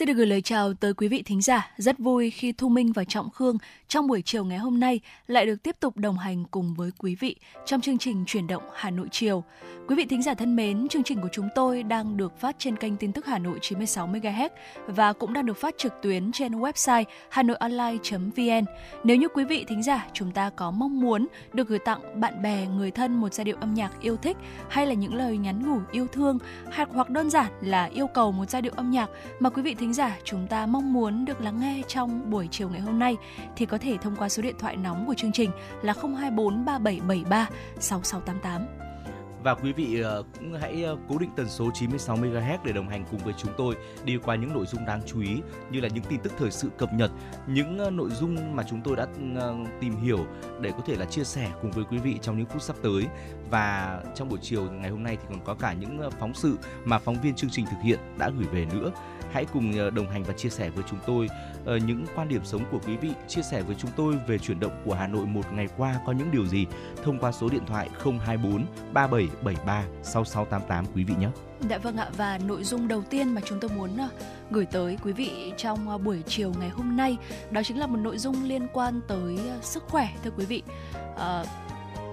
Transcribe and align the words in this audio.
Xin 0.00 0.06
được 0.06 0.14
gửi 0.14 0.26
lời 0.26 0.42
chào 0.42 0.74
tới 0.74 0.94
quý 0.94 1.08
vị 1.08 1.22
thính 1.22 1.40
giả. 1.40 1.70
Rất 1.76 1.98
vui 1.98 2.30
khi 2.30 2.52
Thu 2.52 2.68
Minh 2.68 2.92
và 2.92 3.04
Trọng 3.04 3.30
Khương 3.30 3.58
trong 3.88 4.06
buổi 4.06 4.22
chiều 4.22 4.44
ngày 4.44 4.58
hôm 4.58 4.80
nay 4.80 5.00
lại 5.26 5.46
được 5.46 5.62
tiếp 5.62 5.76
tục 5.80 5.96
đồng 5.96 6.18
hành 6.18 6.44
cùng 6.50 6.74
với 6.74 6.90
quý 6.98 7.14
vị 7.14 7.36
trong 7.66 7.80
chương 7.80 7.98
trình 7.98 8.24
Chuyển 8.26 8.46
động 8.46 8.62
Hà 8.74 8.90
Nội 8.90 9.08
chiều. 9.10 9.44
Quý 9.88 9.96
vị 9.96 10.06
thính 10.10 10.22
giả 10.22 10.34
thân 10.34 10.56
mến, 10.56 10.88
chương 10.88 11.02
trình 11.02 11.20
của 11.20 11.28
chúng 11.32 11.48
tôi 11.54 11.82
đang 11.82 12.16
được 12.16 12.40
phát 12.40 12.56
trên 12.58 12.76
kênh 12.76 12.96
tin 12.96 13.12
tức 13.12 13.26
Hà 13.26 13.38
Nội 13.38 13.58
96 13.62 14.08
MHz 14.08 14.48
và 14.86 15.12
cũng 15.12 15.32
đang 15.32 15.46
được 15.46 15.56
phát 15.56 15.74
trực 15.78 15.92
tuyến 16.02 16.32
trên 16.32 16.52
website 16.52 17.04
hanoionline.vn. 17.28 18.64
Nếu 19.04 19.16
như 19.16 19.28
quý 19.28 19.44
vị 19.44 19.64
thính 19.68 19.82
giả 19.82 20.06
chúng 20.12 20.32
ta 20.32 20.50
có 20.50 20.70
mong 20.70 21.00
muốn 21.00 21.26
được 21.52 21.68
gửi 21.68 21.78
tặng 21.78 22.20
bạn 22.20 22.42
bè, 22.42 22.66
người 22.66 22.90
thân 22.90 23.20
một 23.20 23.34
giai 23.34 23.44
điệu 23.44 23.56
âm 23.60 23.74
nhạc 23.74 24.00
yêu 24.00 24.16
thích 24.16 24.36
hay 24.68 24.86
là 24.86 24.94
những 24.94 25.14
lời 25.14 25.38
nhắn 25.38 25.62
nhủ 25.68 25.80
yêu 25.92 26.06
thương 26.06 26.38
hoặc 26.72 26.88
hoặc 26.92 27.10
đơn 27.10 27.30
giản 27.30 27.52
là 27.60 27.84
yêu 27.84 28.06
cầu 28.06 28.32
một 28.32 28.50
giai 28.50 28.62
điệu 28.62 28.72
âm 28.76 28.90
nhạc 28.90 29.10
mà 29.40 29.50
quý 29.50 29.62
vị 29.62 29.74
thính 29.74 29.89
giả 29.94 30.18
chúng 30.24 30.46
ta 30.46 30.66
mong 30.66 30.92
muốn 30.92 31.24
được 31.24 31.40
lắng 31.40 31.60
nghe 31.60 31.82
trong 31.88 32.30
buổi 32.30 32.48
chiều 32.50 32.68
ngày 32.68 32.80
hôm 32.80 32.98
nay 32.98 33.16
thì 33.56 33.66
có 33.66 33.78
thể 33.78 33.96
thông 33.96 34.16
qua 34.16 34.28
số 34.28 34.42
điện 34.42 34.54
thoại 34.58 34.76
nóng 34.76 35.06
của 35.06 35.14
chương 35.14 35.32
trình 35.32 35.50
là 35.82 35.92
024 35.92 36.64
3773 36.64 37.48
6688 37.80 38.90
và 39.42 39.54
quý 39.54 39.72
vị 39.72 40.00
ờ, 40.00 40.22
cũng 40.38 40.52
hãy 40.60 40.82
ờ, 40.82 40.96
cố 41.08 41.18
định 41.18 41.30
tần 41.36 41.48
số 41.48 41.70
96 41.74 42.16
MHz 42.16 42.58
để 42.64 42.72
đồng 42.72 42.88
hành 42.88 43.04
cùng 43.10 43.20
với 43.24 43.34
chúng 43.38 43.52
tôi 43.56 43.74
đi 44.04 44.18
qua 44.24 44.36
những 44.36 44.54
nội 44.54 44.66
dung 44.66 44.86
đáng 44.86 45.00
chú 45.06 45.20
ý 45.20 45.40
như 45.70 45.80
là 45.80 45.88
những 45.88 46.04
tin 46.04 46.20
tức 46.20 46.32
thời 46.38 46.50
sự 46.50 46.70
cập 46.78 46.92
nhật, 46.92 47.10
những 47.46 47.78
ờ, 47.78 47.90
nội 47.90 48.10
dung 48.10 48.56
mà 48.56 48.62
chúng 48.70 48.80
tôi 48.84 48.96
đã 48.96 49.06
tìm 49.80 49.96
hiểu 49.96 50.26
để 50.60 50.70
có 50.70 50.82
thể 50.86 50.96
là 50.96 51.04
chia 51.04 51.24
sẻ 51.24 51.50
cùng 51.62 51.70
với 51.70 51.84
quý 51.84 51.98
vị 51.98 52.18
trong 52.22 52.38
những 52.38 52.46
phút 52.46 52.62
sắp 52.62 52.76
tới 52.82 53.06
và 53.50 54.00
trong 54.14 54.28
buổi 54.28 54.38
chiều 54.42 54.70
ngày 54.70 54.90
hôm 54.90 55.02
nay 55.02 55.16
thì 55.16 55.26
còn 55.28 55.44
có 55.44 55.54
cả 55.54 55.72
những 55.72 56.10
phóng 56.20 56.34
sự 56.34 56.58
mà 56.84 56.98
phóng 56.98 57.20
viên 57.22 57.34
chương 57.34 57.50
trình 57.50 57.66
thực 57.66 57.82
hiện 57.82 57.98
đã 58.18 58.30
gửi 58.38 58.46
về 58.46 58.66
nữa. 58.72 58.90
Hãy 59.32 59.46
cùng 59.52 59.72
ờ, 59.78 59.90
đồng 59.90 60.10
hành 60.10 60.24
và 60.24 60.32
chia 60.32 60.48
sẻ 60.48 60.70
với 60.70 60.84
chúng 60.90 60.98
tôi 61.06 61.28
ờ, 61.64 61.76
những 61.76 62.04
quan 62.14 62.28
điểm 62.28 62.44
sống 62.44 62.62
của 62.70 62.78
quý 62.86 62.96
vị, 62.96 63.10
chia 63.28 63.42
sẻ 63.42 63.62
với 63.62 63.76
chúng 63.78 63.90
tôi 63.96 64.14
về 64.26 64.38
chuyển 64.38 64.60
động 64.60 64.82
của 64.84 64.94
Hà 64.94 65.06
Nội 65.06 65.26
một 65.26 65.52
ngày 65.52 65.68
qua 65.76 66.00
có 66.06 66.12
những 66.12 66.30
điều 66.32 66.46
gì 66.46 66.66
thông 67.02 67.18
qua 67.18 67.32
số 67.32 67.48
điện 67.48 67.66
thoại 67.66 67.88
024 68.04 68.66
3773 68.92 69.84
6688 70.02 70.84
quý 70.94 71.04
vị 71.04 71.14
nhé. 71.18 71.28
Dạ 71.70 71.78
vâng 71.78 71.96
ạ 71.96 72.08
và 72.16 72.38
nội 72.38 72.64
dung 72.64 72.88
đầu 72.88 73.02
tiên 73.10 73.34
mà 73.34 73.40
chúng 73.44 73.60
tôi 73.60 73.70
muốn 73.76 73.96
ờ, 73.96 74.08
gửi 74.50 74.66
tới 74.66 74.98
quý 75.04 75.12
vị 75.12 75.52
trong 75.56 76.04
buổi 76.04 76.22
chiều 76.26 76.52
ngày 76.60 76.68
hôm 76.68 76.96
nay 76.96 77.16
đó 77.50 77.62
chính 77.62 77.78
là 77.78 77.86
một 77.86 77.96
nội 77.96 78.18
dung 78.18 78.44
liên 78.44 78.66
quan 78.72 79.00
tới 79.08 79.38
sức 79.62 79.82
khỏe 79.88 80.08
thưa 80.24 80.30
quý 80.36 80.44
vị. 80.44 80.62
À, 81.18 81.44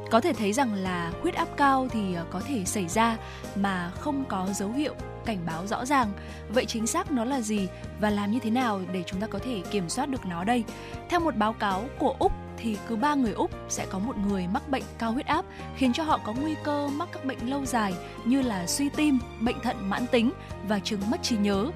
có 0.09 0.21
thể 0.21 0.33
thấy 0.33 0.53
rằng 0.53 0.73
là 0.73 1.11
huyết 1.21 1.35
áp 1.35 1.47
cao 1.57 1.87
thì 1.91 2.13
ờ, 2.13 2.25
có 2.31 2.39
thể 2.39 2.65
xảy 2.65 2.87
ra 2.87 3.17
mà 3.55 3.91
không 3.99 4.25
có 4.25 4.47
dấu 4.53 4.71
hiệu 4.71 4.95
cảnh 5.25 5.39
báo 5.45 5.67
rõ 5.67 5.85
ràng. 5.85 6.11
Vậy 6.49 6.65
chính 6.65 6.87
xác 6.87 7.11
nó 7.11 7.25
là 7.25 7.41
gì 7.41 7.67
và 7.99 8.09
làm 8.09 8.31
như 8.31 8.39
thế 8.39 8.49
nào 8.49 8.81
để 8.93 9.03
chúng 9.05 9.21
ta 9.21 9.27
có 9.27 9.39
thể 9.39 9.61
kiểm 9.71 9.89
soát 9.89 10.09
được 10.09 10.25
nó 10.25 10.43
đây? 10.43 10.63
Theo 11.09 11.19
một 11.19 11.35
báo 11.35 11.53
cáo 11.53 11.83
của 11.99 12.15
Úc 12.19 12.31
thì 12.57 12.77
cứ 12.87 12.95
ba 12.95 13.15
người 13.15 13.33
Úc 13.33 13.51
sẽ 13.69 13.85
có 13.89 13.99
một 13.99 14.17
người 14.17 14.47
mắc 14.47 14.69
bệnh 14.69 14.83
cao 14.99 15.11
huyết 15.11 15.25
áp 15.25 15.45
khiến 15.75 15.93
cho 15.93 16.03
họ 16.03 16.19
có 16.23 16.33
nguy 16.33 16.55
cơ 16.63 16.87
mắc 16.87 17.09
các 17.11 17.25
bệnh 17.25 17.49
lâu 17.49 17.65
dài 17.65 17.93
như 18.25 18.41
là 18.41 18.67
suy 18.67 18.89
tim, 18.89 19.19
bệnh 19.41 19.59
thận 19.59 19.89
mãn 19.89 20.07
tính 20.07 20.31
và 20.67 20.79
chứng 20.79 21.01
mất 21.09 21.23
trí 21.23 21.37
nhớ. 21.37 21.71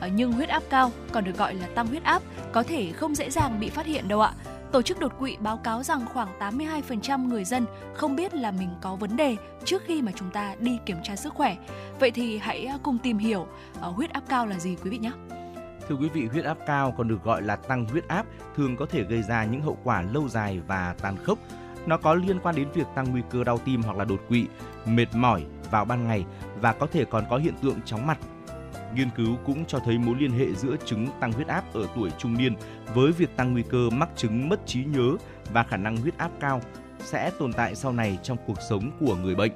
Ờ, 0.00 0.08
nhưng 0.08 0.32
huyết 0.32 0.48
áp 0.48 0.62
cao 0.70 0.90
còn 1.12 1.24
được 1.24 1.38
gọi 1.38 1.54
là 1.54 1.66
tăng 1.66 1.86
huyết 1.86 2.04
áp 2.04 2.22
có 2.52 2.62
thể 2.62 2.92
không 2.92 3.14
dễ 3.14 3.30
dàng 3.30 3.60
bị 3.60 3.68
phát 3.68 3.86
hiện 3.86 4.08
đâu 4.08 4.20
ạ. 4.20 4.32
Tổ 4.72 4.82
chức 4.82 4.98
đột 4.98 5.12
quỵ 5.18 5.36
báo 5.40 5.56
cáo 5.56 5.82
rằng 5.82 6.06
khoảng 6.12 6.38
82% 6.38 7.28
người 7.28 7.44
dân 7.44 7.66
không 7.94 8.16
biết 8.16 8.34
là 8.34 8.50
mình 8.50 8.68
có 8.80 8.96
vấn 8.96 9.16
đề 9.16 9.36
trước 9.64 9.82
khi 9.86 10.02
mà 10.02 10.12
chúng 10.16 10.30
ta 10.30 10.54
đi 10.60 10.78
kiểm 10.86 10.96
tra 11.02 11.16
sức 11.16 11.34
khỏe. 11.34 11.56
Vậy 12.00 12.10
thì 12.10 12.38
hãy 12.38 12.66
à, 12.66 12.78
cùng 12.82 12.98
tìm 12.98 13.18
hiểu 13.18 13.46
à, 13.80 13.88
huyết 13.88 14.10
áp 14.10 14.22
cao 14.28 14.46
là 14.46 14.58
gì 14.58 14.76
quý 14.84 14.90
vị 14.90 14.98
nhé. 14.98 15.12
Thưa 15.88 15.94
quý 15.94 16.08
vị, 16.08 16.26
huyết 16.26 16.44
áp 16.44 16.58
cao 16.66 16.94
còn 16.98 17.08
được 17.08 17.24
gọi 17.24 17.42
là 17.42 17.56
tăng 17.56 17.84
huyết 17.84 18.08
áp 18.08 18.26
thường 18.56 18.76
có 18.76 18.86
thể 18.86 19.02
gây 19.02 19.22
ra 19.22 19.44
những 19.44 19.62
hậu 19.62 19.78
quả 19.84 20.02
lâu 20.02 20.28
dài 20.28 20.60
và 20.66 20.94
tàn 21.02 21.16
khốc. 21.24 21.38
Nó 21.86 21.96
có 21.96 22.14
liên 22.14 22.40
quan 22.42 22.54
đến 22.54 22.68
việc 22.74 22.86
tăng 22.94 23.10
nguy 23.10 23.22
cơ 23.30 23.44
đau 23.44 23.58
tim 23.58 23.82
hoặc 23.82 23.96
là 23.96 24.04
đột 24.04 24.20
quỵ, 24.28 24.46
mệt 24.86 25.06
mỏi 25.14 25.44
vào 25.70 25.84
ban 25.84 26.08
ngày 26.08 26.24
và 26.60 26.72
có 26.72 26.86
thể 26.86 27.04
còn 27.04 27.24
có 27.30 27.36
hiện 27.36 27.54
tượng 27.62 27.82
chóng 27.84 28.06
mặt. 28.06 28.18
Nghiên 28.94 29.10
cứu 29.16 29.36
cũng 29.44 29.64
cho 29.64 29.78
thấy 29.78 29.98
mối 29.98 30.16
liên 30.18 30.30
hệ 30.30 30.52
giữa 30.52 30.76
chứng 30.84 31.08
tăng 31.20 31.32
huyết 31.32 31.46
áp 31.46 31.74
ở 31.74 31.86
tuổi 31.96 32.10
trung 32.18 32.38
niên 32.38 32.54
với 32.94 33.12
việc 33.12 33.36
tăng 33.36 33.52
nguy 33.52 33.62
cơ 33.62 33.90
mắc 33.90 34.08
chứng 34.16 34.48
mất 34.48 34.66
trí 34.66 34.84
nhớ 34.84 35.16
và 35.52 35.62
khả 35.62 35.76
năng 35.76 35.96
huyết 35.96 36.18
áp 36.18 36.30
cao 36.40 36.60
sẽ 37.04 37.30
tồn 37.38 37.52
tại 37.52 37.74
sau 37.74 37.92
này 37.92 38.18
trong 38.22 38.38
cuộc 38.46 38.58
sống 38.70 38.90
của 39.00 39.16
người 39.16 39.34
bệnh. 39.34 39.52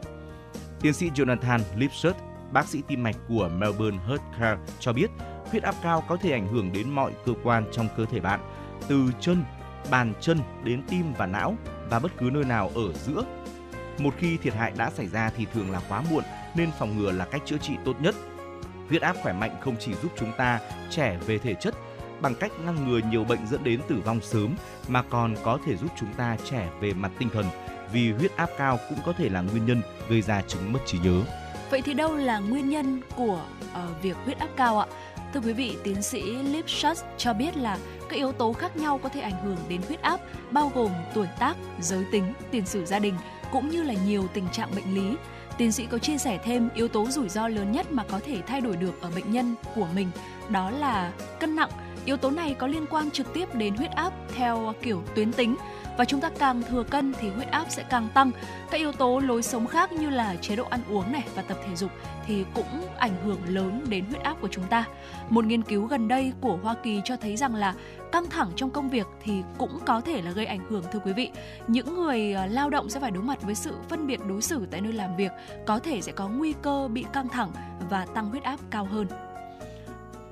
Tiến 0.81 0.93
sĩ 0.93 1.11
Jonathan 1.11 1.61
Lipshut, 1.77 2.17
bác 2.53 2.69
sĩ 2.69 2.83
tim 2.89 3.03
mạch 3.03 3.17
của 3.29 3.51
Melbourne 3.57 3.99
Healthcare 4.07 4.59
cho 4.81 4.93
biết 4.93 5.11
huyết 5.51 5.63
áp 5.63 5.75
cao 5.83 6.05
có 6.09 6.17
thể 6.17 6.33
ảnh 6.33 6.49
hưởng 6.49 6.73
đến 6.73 6.91
mọi 6.91 7.13
cơ 7.27 7.33
quan 7.43 7.65
trong 7.73 7.89
cơ 7.97 8.05
thể 8.05 8.21
bạn, 8.21 8.41
từ 8.89 9.11
chân, 9.21 9.45
bàn 9.91 10.13
chân 10.21 10.39
đến 10.65 10.83
tim 10.89 11.13
và 11.19 11.27
não 11.27 11.57
và 11.91 11.99
bất 11.99 12.13
cứ 12.19 12.31
nơi 12.33 12.45
nào 12.45 12.71
ở 12.75 12.93
giữa. 12.93 13.25
Một 13.99 14.15
khi 14.19 14.37
thiệt 14.37 14.55
hại 14.55 14.73
đã 14.77 14.91
xảy 14.91 15.07
ra 15.07 15.31
thì 15.37 15.47
thường 15.55 15.71
là 15.71 15.81
quá 15.89 16.03
muộn 16.11 16.25
nên 16.57 16.71
phòng 16.79 16.99
ngừa 16.99 17.13
là 17.13 17.25
cách 17.25 17.43
chữa 17.45 17.59
trị 17.59 17.75
tốt 17.85 18.01
nhất. 18.01 18.15
Huyết 18.89 19.03
áp 19.03 19.17
khỏe 19.23 19.33
mạnh 19.33 19.57
không 19.61 19.77
chỉ 19.81 19.95
giúp 20.03 20.13
chúng 20.19 20.33
ta 20.37 20.61
trẻ 20.91 21.19
về 21.27 21.39
thể 21.39 21.55
chất 21.55 21.75
bằng 22.21 22.35
cách 22.35 22.53
ngăn 22.65 22.89
ngừa 22.89 23.01
nhiều 23.11 23.25
bệnh 23.25 23.47
dẫn 23.47 23.65
đến 23.65 23.81
tử 23.89 23.97
vong 24.05 24.21
sớm 24.21 24.57
mà 24.89 25.03
còn 25.03 25.35
có 25.43 25.59
thể 25.67 25.77
giúp 25.77 25.91
chúng 26.01 26.13
ta 26.13 26.37
trẻ 26.45 26.69
về 26.81 26.93
mặt 26.93 27.11
tinh 27.19 27.29
thần 27.31 27.47
vì 27.93 28.13
huyết 28.13 28.37
áp 28.37 28.51
cao 28.59 28.79
cũng 28.89 28.99
có 29.07 29.13
thể 29.13 29.29
là 29.29 29.41
nguyên 29.41 29.67
nhân 29.67 29.83
gây 30.09 30.23
ra 30.23 30.43
chứng 30.43 30.73
mất 30.73 30.81
trí 30.87 30.99
nhớ. 30.99 31.21
Vậy 31.71 31.83
thì 31.83 31.95
đâu 31.95 32.17
là 32.17 32.39
nguyên 32.39 32.69
nhân 32.69 33.01
của 33.17 33.41
uh, 33.65 34.03
việc 34.03 34.17
huyết 34.25 34.39
áp 34.39 34.49
cao 34.57 34.79
ạ? 34.79 34.87
Thưa 35.35 35.41
quý 35.41 35.53
vị, 35.53 35.77
tiến 35.85 36.03
sĩ 36.03 36.23
Lipschutz 36.23 37.03
cho 37.17 37.33
biết 37.33 37.57
là 37.57 37.79
các 38.09 38.17
yếu 38.17 38.33
tố 38.33 38.53
khác 38.53 38.77
nhau 38.77 39.01
có 39.03 39.09
thể 39.09 39.21
ảnh 39.21 39.45
hưởng 39.45 39.57
đến 39.69 39.81
huyết 39.89 40.03
áp, 40.03 40.21
bao 40.51 40.73
gồm 40.75 40.91
tuổi 41.15 41.27
tác, 41.39 41.57
giới 41.81 42.05
tính, 42.13 42.33
tiền 42.51 42.67
sử 42.67 42.85
gia 42.85 42.99
đình 42.99 43.15
cũng 43.53 43.69
như 43.69 43.83
là 43.83 43.95
nhiều 44.07 44.29
tình 44.35 44.49
trạng 44.53 44.71
bệnh 44.75 44.95
lý. 44.95 45.17
Tiến 45.59 45.73
sĩ 45.73 45.87
có 45.87 45.99
chia 45.99 46.19
sẻ 46.19 46.39
thêm 46.45 46.69
yếu 46.75 46.89
tố 46.89 47.07
rủi 47.11 47.29
ro 47.29 47.49
lớn 47.49 47.73
nhất 47.73 47.93
mà 47.93 48.05
có 48.11 48.21
thể 48.27 48.43
thay 48.47 48.61
đổi 48.61 48.77
được 48.77 49.01
ở 49.01 49.11
bệnh 49.15 49.33
nhân 49.33 49.55
của 49.75 49.89
mình, 49.95 50.11
đó 50.49 50.71
là 50.71 51.13
cân 51.41 51.57
nặng. 51.57 51.71
Yếu 52.05 52.17
tố 52.17 52.31
này 52.31 52.55
có 52.55 52.67
liên 52.67 52.87
quan 52.91 53.11
trực 53.11 53.35
tiếp 53.35 53.55
đến 53.55 53.75
huyết 53.75 53.91
áp 53.91 54.13
theo 54.35 54.75
kiểu 54.83 55.03
tuyến 55.15 55.33
tính 55.33 55.57
và 55.99 56.05
chúng 56.05 56.21
ta 56.21 56.31
càng 56.39 56.63
thừa 56.63 56.83
cân 56.83 57.15
thì 57.21 57.31
huyết 57.31 57.51
áp 57.51 57.67
sẽ 57.69 57.83
càng 57.91 58.09
tăng. 58.15 58.31
Các 58.71 58.79
yếu 58.79 58.93
tố 58.93 59.19
lối 59.19 59.43
sống 59.43 59.67
khác 59.67 59.93
như 59.93 60.11
là 60.11 60.37
chế 60.41 60.57
độ 60.57 60.65
ăn 60.65 60.81
uống 60.89 61.13
này 61.13 61.25
và 61.35 61.43
tập 61.43 61.59
thể 61.67 61.77
dục 61.77 61.91
thì 62.27 62.45
cũng 62.55 62.97
ảnh 62.99 63.17
hưởng 63.25 63.41
lớn 63.49 63.85
đến 63.89 64.05
huyết 64.05 64.23
áp 64.23 64.37
của 64.41 64.49
chúng 64.51 64.65
ta. 64.65 64.85
Một 65.29 65.45
nghiên 65.45 65.63
cứu 65.63 65.87
gần 65.87 66.09
đây 66.09 66.33
của 66.41 66.59
Hoa 66.63 66.75
Kỳ 66.83 67.01
cho 67.05 67.17
thấy 67.17 67.37
rằng 67.37 67.55
là 67.55 67.75
căng 68.13 68.31
thẳng 68.31 68.51
trong 68.57 68.71
công 68.71 68.89
việc 68.89 69.07
thì 69.23 69.43
cũng 69.59 69.79
có 69.87 70.01
thể 70.01 70.23
là 70.23 70.31
gây 70.31 70.47
ảnh 70.47 70.67
hưởng 70.69 70.85
thưa 70.93 70.99
quý 70.99 71.13
vị. 71.13 71.31
Những 71.69 71.95
người 71.95 72.33
ờ, 72.33 72.47
lao 72.47 72.71
động 72.71 72.91
sẽ 72.91 73.01
phải 73.01 73.11
đối 73.11 73.23
mặt 73.23 73.43
với 73.43 73.55
sự 73.55 73.75
phân 73.89 74.07
biệt 74.07 74.21
đối 74.29 74.43
xử 74.43 74.67
tại 74.71 74.81
nơi 74.81 74.93
làm 74.93 75.17
việc, 75.17 75.33
có 75.67 75.79
thể 75.79 76.01
sẽ 76.01 76.13
có 76.13 76.29
nguy 76.29 76.55
cơ 76.63 76.89
bị 76.89 77.05
căng 77.13 77.29
thẳng 77.29 77.51
và 77.91 78.07
tăng 78.07 78.31
huyết 78.31 78.43
áp 78.43 78.61
cao 78.71 78.85
hơn. 78.85 79.07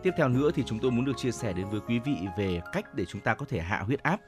Tiếp 0.03 0.11
theo 0.17 0.29
nữa 0.29 0.51
thì 0.55 0.63
chúng 0.67 0.79
tôi 0.79 0.91
muốn 0.91 1.05
được 1.05 1.17
chia 1.17 1.31
sẻ 1.31 1.53
đến 1.53 1.67
với 1.71 1.81
quý 1.89 1.99
vị 1.99 2.17
về 2.39 2.61
cách 2.73 2.95
để 2.95 3.05
chúng 3.05 3.21
ta 3.21 3.35
có 3.35 3.47
thể 3.49 3.61
hạ 3.61 3.83
huyết 3.87 4.03
áp 4.03 4.21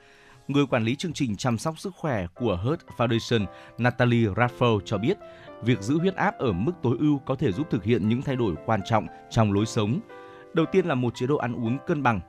người 0.48 0.66
quản 0.66 0.84
lý 0.84 0.97
chương 0.97 1.12
trình 1.12 1.37
chăm 1.37 1.59
sóc 1.59 1.78
sức 1.78 1.94
khỏe 1.97 2.27
của 2.34 2.59
Heart 2.65 2.81
Foundation, 2.97 3.47
Natalie 3.78 4.28
Raffel 4.28 4.81
cho 4.84 4.98
biết, 4.98 5.16
việc 5.62 5.83
giữ 5.83 5.99
huyết 5.99 6.15
áp 6.15 6.39
ở 6.39 6.53
mức 6.53 6.72
tối 6.83 6.97
ưu 7.00 7.19
có 7.19 7.34
thể 7.34 7.53
giúp 7.53 7.67
thực 7.71 7.84
hiện 7.84 8.09
những 8.09 8.22
thay 8.22 8.37
đổi 8.37 8.55
quan 8.67 8.81
trọng 8.84 9.06
trong 9.31 9.53
lối 9.53 9.67
sống. 9.67 10.00
Đầu 10.55 10.66
tiên 10.66 10.86
là 10.86 10.95
một 10.95 11.15
chế 11.15 11.27
độ 11.27 11.36
ăn 11.36 11.54
uống 11.54 11.78
cân 11.86 12.03
bằng. 12.03 12.21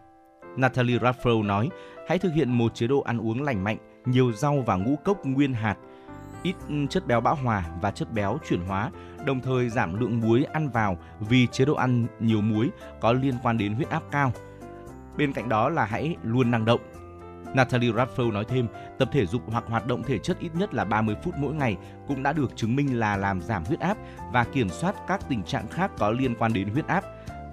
Natalie 0.57 0.97
Raffro 0.97 1.45
nói, 1.45 1.69
hãy 2.07 2.19
thực 2.19 2.33
hiện 2.33 2.51
một 2.51 2.75
chế 2.75 2.87
độ 2.87 3.01
ăn 3.01 3.17
uống 3.17 3.43
lành 3.43 3.63
mạnh, 3.63 3.77
nhiều 4.05 4.31
rau 4.31 4.63
và 4.65 4.75
ngũ 4.75 4.95
cốc 4.95 5.25
nguyên 5.25 5.53
hạt, 5.53 5.75
ít 6.43 6.55
chất 6.89 7.07
béo 7.07 7.21
bão 7.21 7.35
hòa 7.35 7.65
và 7.81 7.91
chất 7.91 8.13
béo 8.13 8.37
chuyển 8.49 8.61
hóa, 8.61 8.91
đồng 9.25 9.41
thời 9.41 9.69
giảm 9.69 9.99
lượng 9.99 10.19
muối 10.19 10.43
ăn 10.43 10.69
vào 10.69 10.97
vì 11.19 11.47
chế 11.47 11.65
độ 11.65 11.73
ăn 11.73 12.07
nhiều 12.19 12.41
muối 12.41 12.69
có 13.01 13.13
liên 13.13 13.33
quan 13.43 13.57
đến 13.57 13.73
huyết 13.73 13.89
áp 13.89 14.03
cao. 14.11 14.31
Bên 15.17 15.33
cạnh 15.33 15.49
đó 15.49 15.69
là 15.69 15.85
hãy 15.85 16.15
luôn 16.23 16.51
năng 16.51 16.65
động, 16.65 16.81
Natalie 17.53 17.91
Raffel 17.91 18.31
nói 18.31 18.45
thêm, 18.45 18.67
tập 18.99 19.09
thể 19.11 19.25
dục 19.25 19.41
hoặc 19.47 19.63
hoạt 19.67 19.87
động 19.87 20.03
thể 20.03 20.17
chất 20.17 20.39
ít 20.39 20.51
nhất 20.55 20.73
là 20.73 20.85
30 20.85 21.15
phút 21.23 21.33
mỗi 21.37 21.53
ngày 21.53 21.77
cũng 22.07 22.23
đã 22.23 22.33
được 22.33 22.55
chứng 22.55 22.75
minh 22.75 22.99
là 22.99 23.17
làm 23.17 23.41
giảm 23.41 23.65
huyết 23.65 23.79
áp 23.79 23.97
và 24.33 24.43
kiểm 24.43 24.69
soát 24.69 24.95
các 25.07 25.21
tình 25.29 25.43
trạng 25.43 25.67
khác 25.67 25.91
có 25.97 26.09
liên 26.09 26.35
quan 26.35 26.53
đến 26.53 26.69
huyết 26.69 26.87
áp, 26.87 27.03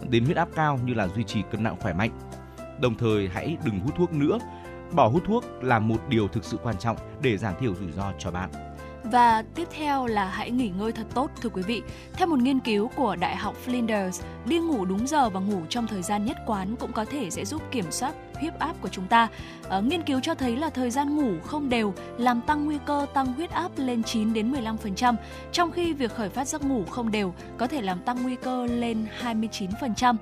đến 0.08 0.24
huyết 0.24 0.36
áp 0.36 0.48
cao 0.54 0.78
như 0.84 0.94
là 0.94 1.08
duy 1.08 1.24
trì 1.24 1.42
cân 1.50 1.62
nặng 1.62 1.76
khỏe 1.80 1.92
mạnh. 1.92 2.10
Đồng 2.80 2.94
thời 2.94 3.28
hãy 3.28 3.56
đừng 3.64 3.80
hút 3.80 3.94
thuốc 3.96 4.12
nữa. 4.12 4.38
Bỏ 4.92 5.08
hút 5.08 5.22
thuốc 5.26 5.44
là 5.62 5.78
một 5.78 6.08
điều 6.08 6.28
thực 6.28 6.44
sự 6.44 6.56
quan 6.62 6.78
trọng 6.78 6.96
để 7.22 7.36
giảm 7.36 7.54
thiểu 7.60 7.74
rủi 7.74 7.92
ro 7.92 8.12
cho 8.18 8.30
bạn. 8.30 8.50
Và 9.04 9.44
tiếp 9.54 9.68
theo 9.76 10.06
là 10.06 10.28
hãy 10.28 10.50
nghỉ 10.50 10.68
ngơi 10.68 10.92
thật 10.92 11.06
tốt 11.14 11.30
thưa 11.40 11.48
quý 11.48 11.62
vị. 11.62 11.82
Theo 12.12 12.26
một 12.26 12.38
nghiên 12.38 12.60
cứu 12.60 12.90
của 12.96 13.16
Đại 13.16 13.36
học 13.36 13.54
Flinders, 13.66 14.22
đi 14.46 14.58
ngủ 14.58 14.84
đúng 14.84 15.06
giờ 15.06 15.30
và 15.30 15.40
ngủ 15.40 15.60
trong 15.68 15.86
thời 15.86 16.02
gian 16.02 16.24
nhất 16.24 16.36
quán 16.46 16.76
cũng 16.76 16.92
có 16.92 17.04
thể 17.04 17.30
sẽ 17.30 17.44
giúp 17.44 17.62
kiểm 17.70 17.90
soát 17.90 18.14
huyết 18.44 18.58
áp 18.58 18.74
của 18.80 18.88
chúng 18.88 19.06
ta. 19.06 19.28
À, 19.68 19.80
nghiên 19.80 20.02
cứu 20.02 20.20
cho 20.20 20.34
thấy 20.34 20.56
là 20.56 20.70
thời 20.70 20.90
gian 20.90 21.16
ngủ 21.16 21.32
không 21.44 21.68
đều 21.68 21.94
làm 22.18 22.40
tăng 22.40 22.64
nguy 22.64 22.78
cơ 22.86 23.06
tăng 23.14 23.32
huyết 23.32 23.50
áp 23.50 23.70
lên 23.76 24.02
9 24.02 24.32
đến 24.32 24.52
15%, 24.52 25.14
trong 25.52 25.70
khi 25.70 25.92
việc 25.92 26.14
khởi 26.14 26.28
phát 26.28 26.48
giấc 26.48 26.62
ngủ 26.62 26.84
không 26.90 27.10
đều 27.10 27.34
có 27.58 27.66
thể 27.66 27.82
làm 27.82 27.98
tăng 27.98 28.22
nguy 28.22 28.36
cơ 28.36 28.66
lên 28.66 29.06
29%. 29.22 30.16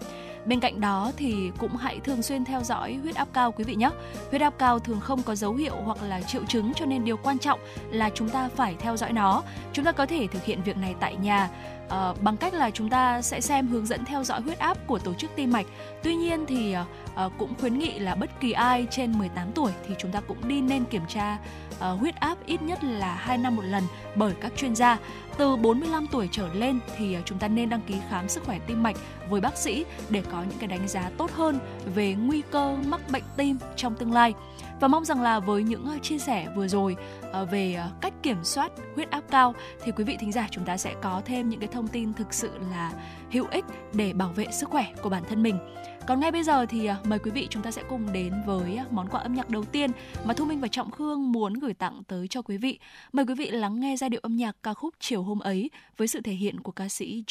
Bên 0.47 0.61
cạnh 0.61 0.81
đó 0.81 1.13
thì 1.17 1.51
cũng 1.59 1.77
hãy 1.77 2.01
thường 2.01 2.23
xuyên 2.23 2.45
theo 2.45 2.63
dõi 2.63 2.99
huyết 3.03 3.15
áp 3.15 3.29
cao 3.33 3.53
quý 3.53 3.65
vị 3.65 3.75
nhé. 3.75 3.91
Huyết 4.31 4.41
áp 4.41 4.55
cao 4.59 4.79
thường 4.79 5.01
không 5.01 5.23
có 5.23 5.35
dấu 5.35 5.55
hiệu 5.55 5.75
hoặc 5.85 5.99
là 6.03 6.21
triệu 6.21 6.45
chứng 6.49 6.73
cho 6.75 6.87
nên 6.87 7.05
điều 7.05 7.17
quan 7.17 7.39
trọng 7.39 7.61
là 7.91 8.11
chúng 8.15 8.29
ta 8.29 8.49
phải 8.57 8.77
theo 8.79 8.97
dõi 8.97 9.13
nó. 9.13 9.43
Chúng 9.73 9.85
ta 9.85 9.93
có 9.93 10.07
thể 10.07 10.27
thực 10.27 10.45
hiện 10.45 10.63
việc 10.63 10.77
này 10.77 10.95
tại 11.01 11.17
nhà 11.17 11.49
Ờ, 11.93 12.15
bằng 12.21 12.37
cách 12.37 12.55
là 12.55 12.71
chúng 12.71 12.89
ta 12.89 13.23
sẽ 13.23 13.41
xem 13.41 13.69
hướng 13.69 13.87
dẫn 13.87 14.05
theo 14.05 14.25
dõi 14.25 14.41
huyết 14.41 14.59
áp 14.59 14.79
của 14.87 14.99
tổ 14.99 15.15
chức 15.15 15.31
tim 15.37 15.53
mạch. 15.53 15.67
Tuy 16.03 16.15
nhiên 16.15 16.47
thì 16.47 16.77
uh, 16.77 17.33
cũng 17.39 17.55
khuyến 17.61 17.79
nghị 17.79 17.99
là 17.99 18.15
bất 18.15 18.41
kỳ 18.41 18.53
ai 18.53 18.87
trên 18.91 19.19
18 19.19 19.53
tuổi 19.53 19.73
thì 19.89 19.94
chúng 19.99 20.12
ta 20.12 20.21
cũng 20.21 20.49
đi 20.49 20.61
nên 20.61 20.85
kiểm 20.85 21.03
tra 21.09 21.39
uh, 21.71 22.00
huyết 22.00 22.15
áp 22.15 22.39
ít 22.47 22.62
nhất 22.62 22.85
là 22.85 23.15
2 23.15 23.39
năm 23.39 23.56
một 23.56 23.62
lần 23.62 23.85
bởi 24.15 24.33
các 24.41 24.53
chuyên 24.56 24.75
gia. 24.75 24.99
Từ 25.37 25.56
45 25.56 26.06
tuổi 26.12 26.29
trở 26.33 26.49
lên 26.55 26.79
thì 26.97 27.17
chúng 27.25 27.39
ta 27.39 27.49
nên 27.49 27.69
đăng 27.69 27.81
ký 27.81 27.95
khám 28.11 28.29
sức 28.29 28.45
khỏe 28.45 28.59
tim 28.67 28.83
mạch 28.83 28.97
với 29.29 29.41
bác 29.41 29.56
sĩ 29.56 29.85
để 30.11 30.23
có 30.33 30.43
những 30.43 30.59
cái 30.59 30.69
đánh 30.69 30.88
giá 30.88 31.11
tốt 31.19 31.31
hơn 31.33 31.59
về 31.95 32.15
nguy 32.15 32.43
cơ 32.50 32.77
mắc 32.87 33.00
bệnh 33.11 33.25
tim 33.37 33.59
trong 33.77 33.95
tương 33.95 34.12
lai. 34.12 34.35
Và 34.82 34.88
mong 34.88 35.05
rằng 35.05 35.23
là 35.23 35.40
với 35.40 35.62
những 35.62 35.87
ờ, 35.87 35.99
chia 36.02 36.19
sẻ 36.19 36.49
vừa 36.56 36.69
rồi 36.69 36.96
ờ, 37.32 37.44
về 37.44 37.75
ờ, 37.75 37.90
cách 38.00 38.12
kiểm 38.23 38.44
soát 38.44 38.73
huyết 38.94 39.11
áp 39.11 39.20
cao 39.31 39.55
thì 39.84 39.93
quý 39.93 40.05
vị 40.05 40.17
thính 40.20 40.32
giả 40.32 40.49
chúng 40.50 40.64
ta 40.64 40.76
sẽ 40.76 40.94
có 41.02 41.23
thêm 41.25 41.49
những 41.49 41.61
cái 41.61 41.69
thông 41.73 41.88
tin 41.88 42.12
thực 42.12 42.34
sự 42.34 42.50
là 42.70 42.93
hữu 43.31 43.46
ích 43.50 43.64
để 43.93 44.12
bảo 44.12 44.29
vệ 44.29 44.46
sức 44.52 44.69
khỏe 44.69 44.87
của 45.02 45.08
bản 45.08 45.23
thân 45.29 45.43
mình. 45.43 45.58
Còn 46.06 46.20
ngay 46.20 46.32
bây 46.32 46.43
giờ 46.43 46.67
thì 46.67 46.90
mời 47.05 47.19
quý 47.19 47.31
vị 47.31 47.46
chúng 47.50 47.62
ta 47.62 47.70
sẽ 47.70 47.82
cùng 47.88 48.12
đến 48.12 48.32
với 48.46 48.79
món 48.90 49.08
quà 49.08 49.20
âm 49.20 49.34
nhạc 49.34 49.50
đầu 49.50 49.64
tiên 49.64 49.90
mà 50.25 50.34
Thu 50.34 50.44
Minh 50.44 50.61
và 50.61 50.69
Trọng 50.69 50.90
Khương 50.90 51.32
muốn 51.32 51.55
gửi 51.55 51.75
tặng 51.75 52.02
tới 52.08 52.28
cho 52.28 52.43
quý 52.43 52.56
vị. 52.56 52.78
Mời 53.12 53.26
quý 53.26 53.35
vị 53.35 53.50
lắng 53.50 53.81
nghe 53.81 53.96
giai 53.96 54.11
điệu 54.11 54.20
âm 54.23 54.37
nhạc 54.37 54.56
ca 54.62 54.75
khúc 54.75 54.94
Chiều 55.00 55.23
hôm 55.23 55.38
ấy 55.38 55.70
với 55.96 56.08
sự 56.08 56.20
thể 56.20 56.32
hiện 56.32 56.61
của 56.61 56.73
ca 56.73 56.88
sĩ 56.88 57.25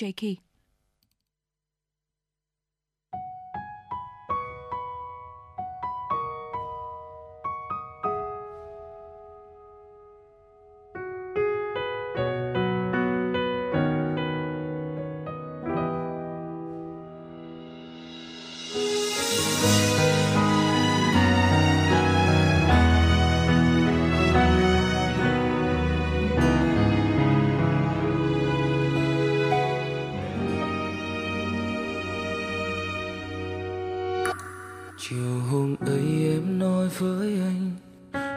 với 36.99 37.41
anh. 37.41 37.71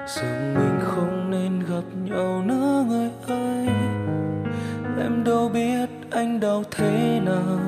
Giờ 0.07 0.55
mình 0.55 0.81
không 0.83 1.31
nên 1.31 1.61
gặp 1.61 1.83
nhau 2.05 2.43
nữa 2.47 2.85
người 2.89 3.11
ơi 3.27 3.69
em 4.99 5.25
đâu 5.25 5.49
biết 5.49 5.89
anh 6.11 6.41
đau 6.41 6.63
thế 6.71 7.21
nào. 7.25 7.59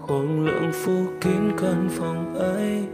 Khoảng 0.00 0.44
lượng 0.44 0.72
phu 0.72 1.06
kín 1.20 1.52
căn 1.58 1.88
phòng 1.90 2.34
ấy. 2.34 2.84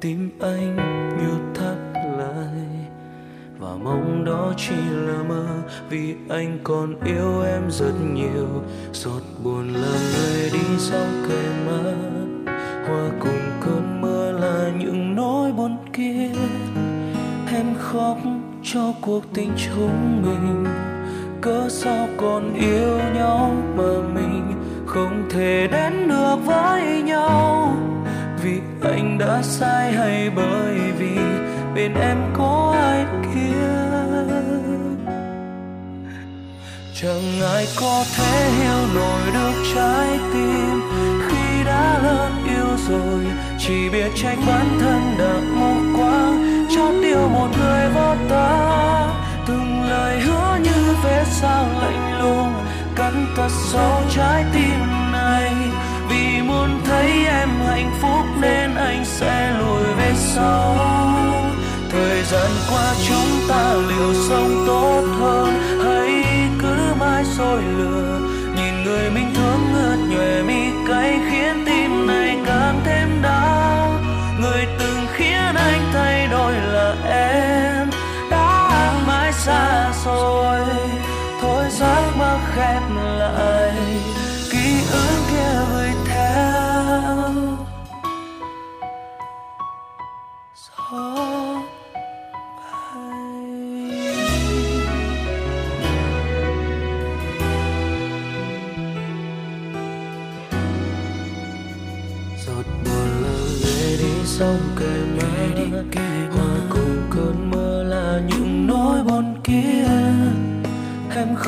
Tim 0.00 0.30
anh 0.40 0.76
như 1.18 1.60
thắt 1.60 1.76
lại. 2.18 2.66
Và 3.58 3.76
mong 3.76 4.24
đó 4.24 4.52
chỉ 4.56 4.76
là 4.90 5.22
mơ, 5.22 5.46
vì 5.90 6.14
anh 6.28 6.58
còn 6.64 7.00
yêu 7.04 7.42
em 7.42 7.70
rất 7.70 7.92
nhiều. 8.14 8.48
Giọt 8.92 9.22
buồn 9.44 9.68
làm 9.68 10.00
người 10.16 10.50
đi 10.52 10.78
sau 10.78 11.06
kề 11.28 11.48
mắt 11.66 12.29
qua 12.90 13.10
cùng 13.20 13.50
cơn 13.60 14.00
mưa 14.00 14.32
là 14.32 14.70
những 14.78 15.16
nỗi 15.16 15.52
buồn 15.52 15.76
kia. 15.92 16.30
Em 17.52 17.66
khóc 17.78 18.18
cho 18.62 18.92
cuộc 19.00 19.24
tình 19.34 19.50
chúng 19.56 20.22
mình. 20.22 20.64
Cớ 21.40 21.68
sao 21.68 22.08
còn 22.16 22.54
yêu 22.54 22.98
nhau 23.14 23.52
mà 23.76 23.92
mình 24.14 24.52
không 24.86 25.28
thể 25.30 25.68
đến 25.72 26.08
được 26.08 26.36
với 26.44 27.02
nhau? 27.02 27.76
Vì 28.42 28.60
anh 28.82 29.18
đã 29.18 29.42
sai 29.42 29.92
hay 29.92 30.30
bởi 30.36 30.78
vì 30.98 31.16
bên 31.74 31.94
em 31.94 32.18
có 32.34 32.74
ai 32.82 33.04
kia? 33.34 33.90
Chẳng 36.94 37.40
ai 37.54 37.66
có 37.80 38.04
thể 38.16 38.50
hiểu 38.50 38.94
nổi 38.94 39.20
được 39.34 39.62
trái 39.74 40.18
tim 40.32 40.80
khi 41.28 41.64
đã 41.64 42.00
lớn 42.02 42.39
rồi, 42.88 43.26
chỉ 43.58 43.88
biết 43.88 44.10
trách 44.14 44.38
bản 44.46 44.66
thân 44.80 45.14
đã 45.18 45.34
mù 45.54 45.98
quáng 45.98 46.66
cho 46.76 46.90
yêu 47.02 47.28
một 47.28 47.48
người 47.58 47.88
vô 47.94 48.14
ta 48.28 49.08
từng 49.46 49.82
lời 49.82 50.20
hứa 50.20 50.58
như 50.62 50.94
vết 51.04 51.24
sao 51.30 51.66
lạnh 51.82 52.20
lùng, 52.22 52.52
cắn 52.96 53.26
thật 53.36 53.48
sâu 53.72 54.02
trái 54.16 54.44
tim 54.52 55.12
này. 55.12 55.52
Vì 56.08 56.42
muốn 56.42 56.80
thấy 56.84 57.26
em 57.26 57.48
hạnh 57.66 57.90
phúc 58.02 58.26
nên 58.40 58.74
anh 58.74 59.04
sẽ 59.04 59.52
lùi 59.58 59.84
về 59.98 60.12
sau. 60.16 60.76
Thời 61.92 62.22
gian 62.22 62.50
qua 62.70 62.94
chúng 63.08 63.48
ta 63.48 63.74
liệu 63.74 64.14
sống 64.28 64.64
tốt 64.66 65.02
hơn 65.20 65.78
hay 65.84 66.24
cứ 66.62 66.94
mãi 67.00 67.24
soi 67.36 67.62
lừa, 67.78 68.20
nhìn 68.56 68.84
người 68.84 69.10
mình 69.10 69.34
나 73.20 73.49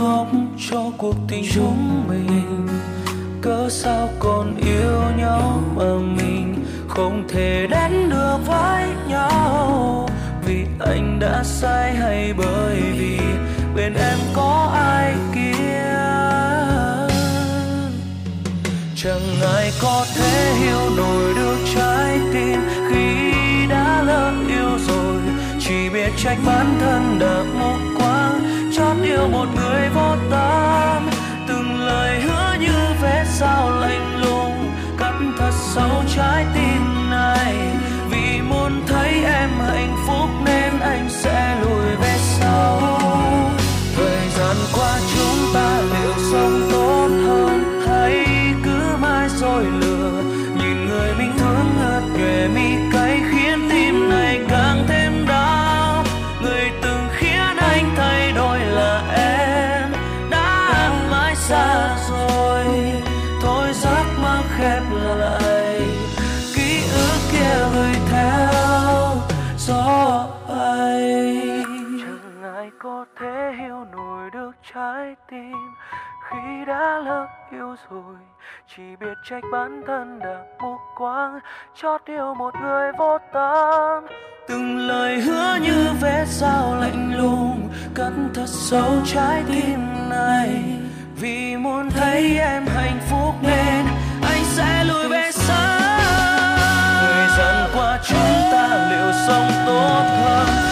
khóc 0.03 0.27
cho 0.71 0.83
cuộc 0.99 1.15
tình 1.29 1.45
chúng 1.55 2.05
mình. 2.09 2.69
Cớ 3.43 3.69
sao 3.71 4.09
còn 4.19 4.57
yêu 4.57 5.01
nhau 5.17 5.63
mà 5.77 5.95
mình 6.17 6.65
không 6.89 7.25
thể 7.29 7.67
đến 7.71 8.11
được 8.11 8.39
với 8.47 8.89
nhau? 9.09 10.09
Vì 10.47 10.67
anh 10.81 11.19
đã 11.21 11.43
sai 11.45 11.95
hay 11.95 12.33
bởi 12.33 12.81
vì 12.99 13.19
bên 13.77 13.95
em 13.95 14.19
có 14.35 14.71
ai 14.75 15.15
kia? 15.35 15.97
Chẳng 18.97 19.41
ai 19.55 19.73
có 19.83 20.07
thể 20.15 20.55
hiểu 20.55 20.97
nổi 20.97 21.35
được 21.35 21.59
trái 21.75 22.19
tim 22.33 22.61
khi 22.91 23.33
đã 23.69 24.03
lỡ 24.03 24.33
yêu 24.49 24.79
rồi. 24.89 25.21
Chỉ 25.61 25.89
biết 25.89 26.11
trách 26.17 26.39
bản 26.47 26.77
thân 26.81 27.19
đã 27.19 27.45
mong 27.59 27.92
yêu 29.03 29.29
một 29.29 29.47
người 29.55 29.89
vô 29.95 30.17
tâm. 30.31 31.11
Từng 31.49 31.81
lời 31.81 32.21
hứa 32.21 32.57
như 32.61 32.77
vẽ 33.03 33.25
sao 33.27 33.71
lạnh 33.81 34.21
lùng 34.21 34.73
cắt 34.99 35.13
thật 35.39 35.53
sâu 35.75 36.05
trái 36.17 36.47
tim 36.55 37.11
này. 37.11 37.55
Vì 38.11 38.41
muốn 38.41 38.83
thấy 38.87 39.25
em 39.25 39.51
hạnh 39.61 39.97
phúc 40.07 40.29
nên 40.45 40.81
anh 40.81 41.09
sẽ 41.11 41.57
lùi 41.63 41.97
về 41.97 42.17
sau. 42.41 42.81
Thời 43.97 44.29
gian 44.39 44.57
qua 44.75 44.99
chúng 45.15 45.55
ta 45.55 45.81
liệu 45.81 46.15
sống 46.33 46.72
J. 74.75 75.15
Key. 75.29 75.53
đã 76.67 76.99
lỡ 77.05 77.27
yêu 77.51 77.77
rồi 77.91 78.17
chỉ 78.77 78.83
biết 79.01 79.15
trách 79.31 79.45
bản 79.53 79.83
thân 79.87 80.19
đã 80.19 80.45
mù 80.63 80.77
quáng 80.97 81.39
chót 81.75 82.01
yêu 82.05 82.35
một 82.35 82.55
người 82.63 82.93
vô 82.99 83.19
tâm 83.33 84.05
từng 84.49 84.79
lời 84.79 85.21
hứa 85.21 85.59
như 85.63 85.87
vết 86.01 86.25
dao 86.29 86.77
lạnh 86.81 87.15
lùng 87.17 87.69
cất 87.95 88.13
thật 88.35 88.47
sâu 88.47 88.93
trái 89.07 89.43
tim 89.49 90.09
này 90.11 90.63
vì 91.21 91.57
muốn 91.57 91.91
thấy 91.91 92.39
em 92.39 92.67
hạnh 92.67 93.01
phúc 93.11 93.35
nên 93.43 93.87
anh 94.23 94.45
sẽ 94.45 94.85
lùi 94.85 95.09
về 95.09 95.31
sau 95.33 95.79
thời 97.01 97.29
gian 97.39 97.71
qua 97.75 97.99
chúng 98.05 98.53
ta 98.53 98.89
liệu 98.91 99.13
sống 99.27 99.51
tốt 99.67 100.05
hơn 100.25 100.72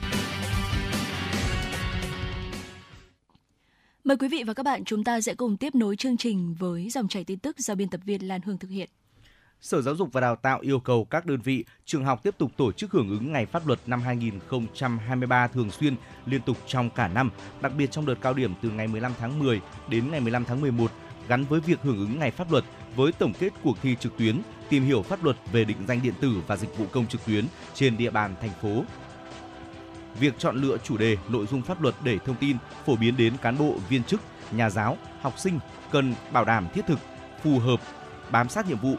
Mời 4.11 4.17
quý 4.17 4.27
vị 4.27 4.43
và 4.47 4.53
các 4.53 4.63
bạn 4.63 4.83
chúng 4.85 5.03
ta 5.03 5.21
sẽ 5.21 5.35
cùng 5.35 5.57
tiếp 5.57 5.75
nối 5.75 5.95
chương 5.95 6.17
trình 6.17 6.55
với 6.59 6.89
dòng 6.89 7.07
chảy 7.07 7.23
tin 7.23 7.39
tức 7.39 7.59
do 7.59 7.75
biên 7.75 7.89
tập 7.89 8.01
viên 8.05 8.27
Lan 8.27 8.41
Hương 8.41 8.57
thực 8.57 8.71
hiện. 8.71 8.89
Sở 9.61 9.81
Giáo 9.81 9.95
dục 9.95 10.09
và 10.13 10.21
Đào 10.21 10.35
tạo 10.35 10.59
yêu 10.59 10.79
cầu 10.79 11.05
các 11.05 11.25
đơn 11.25 11.41
vị, 11.41 11.65
trường 11.85 12.05
học 12.05 12.23
tiếp 12.23 12.35
tục 12.37 12.51
tổ 12.57 12.71
chức 12.71 12.91
hưởng 12.91 13.09
ứng 13.09 13.31
Ngày 13.31 13.45
Pháp 13.45 13.67
luật 13.67 13.79
năm 13.85 14.01
2023 14.01 15.47
thường 15.47 15.71
xuyên, 15.71 15.95
liên 16.25 16.41
tục 16.41 16.57
trong 16.67 16.89
cả 16.89 17.07
năm, 17.07 17.31
đặc 17.61 17.71
biệt 17.77 17.91
trong 17.91 18.05
đợt 18.05 18.15
cao 18.21 18.33
điểm 18.33 18.53
từ 18.61 18.69
ngày 18.69 18.87
15 18.87 19.13
tháng 19.19 19.39
10 19.39 19.61
đến 19.89 20.11
ngày 20.11 20.19
15 20.19 20.45
tháng 20.45 20.61
11, 20.61 20.91
gắn 21.27 21.43
với 21.43 21.59
việc 21.59 21.79
hưởng 21.81 21.97
ứng 21.97 22.19
Ngày 22.19 22.31
Pháp 22.31 22.51
luật 22.51 22.63
với 22.95 23.11
tổng 23.11 23.33
kết 23.39 23.53
cuộc 23.63 23.77
thi 23.81 23.95
trực 23.99 24.17
tuyến, 24.17 24.41
tìm 24.69 24.83
hiểu 24.83 25.01
pháp 25.01 25.23
luật 25.23 25.37
về 25.51 25.65
định 25.65 25.77
danh 25.87 25.99
điện 26.03 26.13
tử 26.21 26.31
và 26.47 26.57
dịch 26.57 26.77
vụ 26.77 26.85
công 26.91 27.07
trực 27.07 27.25
tuyến 27.25 27.45
trên 27.73 27.97
địa 27.97 28.11
bàn 28.11 28.35
thành 28.41 28.53
phố. 28.61 28.83
Việc 30.19 30.39
chọn 30.39 30.55
lựa 30.55 30.77
chủ 30.77 30.97
đề, 30.97 31.17
nội 31.29 31.47
dung 31.47 31.61
pháp 31.61 31.81
luật 31.81 31.95
để 32.03 32.17
thông 32.25 32.35
tin, 32.35 32.57
phổ 32.85 32.95
biến 32.95 33.17
đến 33.17 33.33
cán 33.41 33.57
bộ, 33.57 33.75
viên 33.89 34.03
chức, 34.03 34.21
nhà 34.51 34.69
giáo, 34.69 34.97
học 35.21 35.39
sinh 35.39 35.59
cần 35.91 36.13
bảo 36.31 36.45
đảm 36.45 36.67
thiết 36.73 36.85
thực, 36.87 36.99
phù 37.43 37.59
hợp, 37.59 37.79
bám 38.31 38.49
sát 38.49 38.67
nhiệm 38.67 38.77
vụ, 38.77 38.95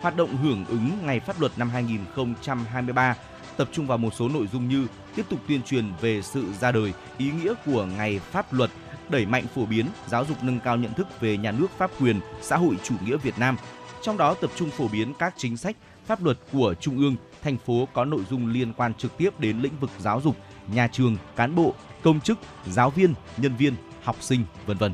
hoạt 0.00 0.16
động 0.16 0.36
hưởng 0.36 0.64
ứng 0.68 0.90
Ngày 1.02 1.20
Pháp 1.20 1.40
luật 1.40 1.52
năm 1.58 1.70
2023 1.70 3.16
tập 3.56 3.68
trung 3.72 3.86
vào 3.86 3.98
một 3.98 4.14
số 4.14 4.28
nội 4.28 4.46
dung 4.52 4.68
như 4.68 4.86
tiếp 5.16 5.22
tục 5.28 5.40
tuyên 5.48 5.62
truyền 5.62 5.84
về 6.00 6.22
sự 6.22 6.44
ra 6.60 6.72
đời, 6.72 6.92
ý 7.18 7.30
nghĩa 7.30 7.54
của 7.66 7.84
Ngày 7.84 8.18
Pháp 8.18 8.52
luật, 8.52 8.70
đẩy 9.08 9.26
mạnh 9.26 9.44
phổ 9.54 9.66
biến, 9.66 9.86
giáo 10.06 10.24
dục 10.24 10.36
nâng 10.42 10.60
cao 10.60 10.76
nhận 10.76 10.94
thức 10.94 11.20
về 11.20 11.36
nhà 11.36 11.52
nước 11.52 11.66
pháp 11.78 11.90
quyền, 12.00 12.20
xã 12.42 12.56
hội 12.56 12.76
chủ 12.82 12.94
nghĩa 13.04 13.16
Việt 13.16 13.38
Nam. 13.38 13.56
Trong 14.02 14.16
đó 14.16 14.34
tập 14.34 14.50
trung 14.56 14.70
phổ 14.70 14.88
biến 14.88 15.14
các 15.18 15.34
chính 15.36 15.56
sách, 15.56 15.76
pháp 16.06 16.24
luật 16.24 16.38
của 16.52 16.74
Trung 16.80 16.98
ương, 16.98 17.16
thành 17.42 17.56
phố 17.56 17.88
có 17.92 18.04
nội 18.04 18.24
dung 18.30 18.52
liên 18.52 18.72
quan 18.72 18.94
trực 18.94 19.16
tiếp 19.16 19.40
đến 19.40 19.60
lĩnh 19.60 19.78
vực 19.80 19.90
giáo 19.98 20.20
dục, 20.20 20.36
nhà 20.74 20.88
trường, 20.92 21.16
cán 21.36 21.54
bộ, 21.54 21.74
công 22.02 22.20
chức, 22.20 22.38
giáo 22.66 22.90
viên, 22.90 23.14
nhân 23.36 23.56
viên, 23.56 23.74
học 24.02 24.16
sinh, 24.20 24.44
vân 24.66 24.76
vân. 24.76 24.92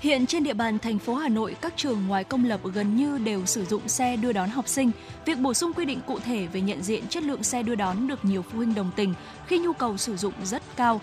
Hiện 0.00 0.26
trên 0.26 0.44
địa 0.44 0.54
bàn 0.54 0.78
thành 0.78 0.98
phố 0.98 1.14
Hà 1.14 1.28
Nội, 1.28 1.56
các 1.60 1.72
trường 1.76 2.06
ngoài 2.06 2.24
công 2.24 2.44
lập 2.44 2.60
gần 2.64 2.96
như 2.96 3.18
đều 3.18 3.46
sử 3.46 3.64
dụng 3.64 3.88
xe 3.88 4.16
đưa 4.16 4.32
đón 4.32 4.48
học 4.48 4.68
sinh. 4.68 4.90
Việc 5.24 5.38
bổ 5.38 5.54
sung 5.54 5.72
quy 5.72 5.84
định 5.84 6.00
cụ 6.06 6.18
thể 6.18 6.46
về 6.46 6.60
nhận 6.60 6.82
diện 6.82 7.06
chất 7.06 7.22
lượng 7.22 7.42
xe 7.42 7.62
đưa 7.62 7.74
đón 7.74 8.06
được 8.08 8.24
nhiều 8.24 8.42
phụ 8.42 8.58
huynh 8.58 8.74
đồng 8.74 8.90
tình 8.96 9.14
khi 9.46 9.58
nhu 9.58 9.72
cầu 9.72 9.96
sử 9.96 10.16
dụng 10.16 10.34
rất 10.44 10.62
cao. 10.76 11.00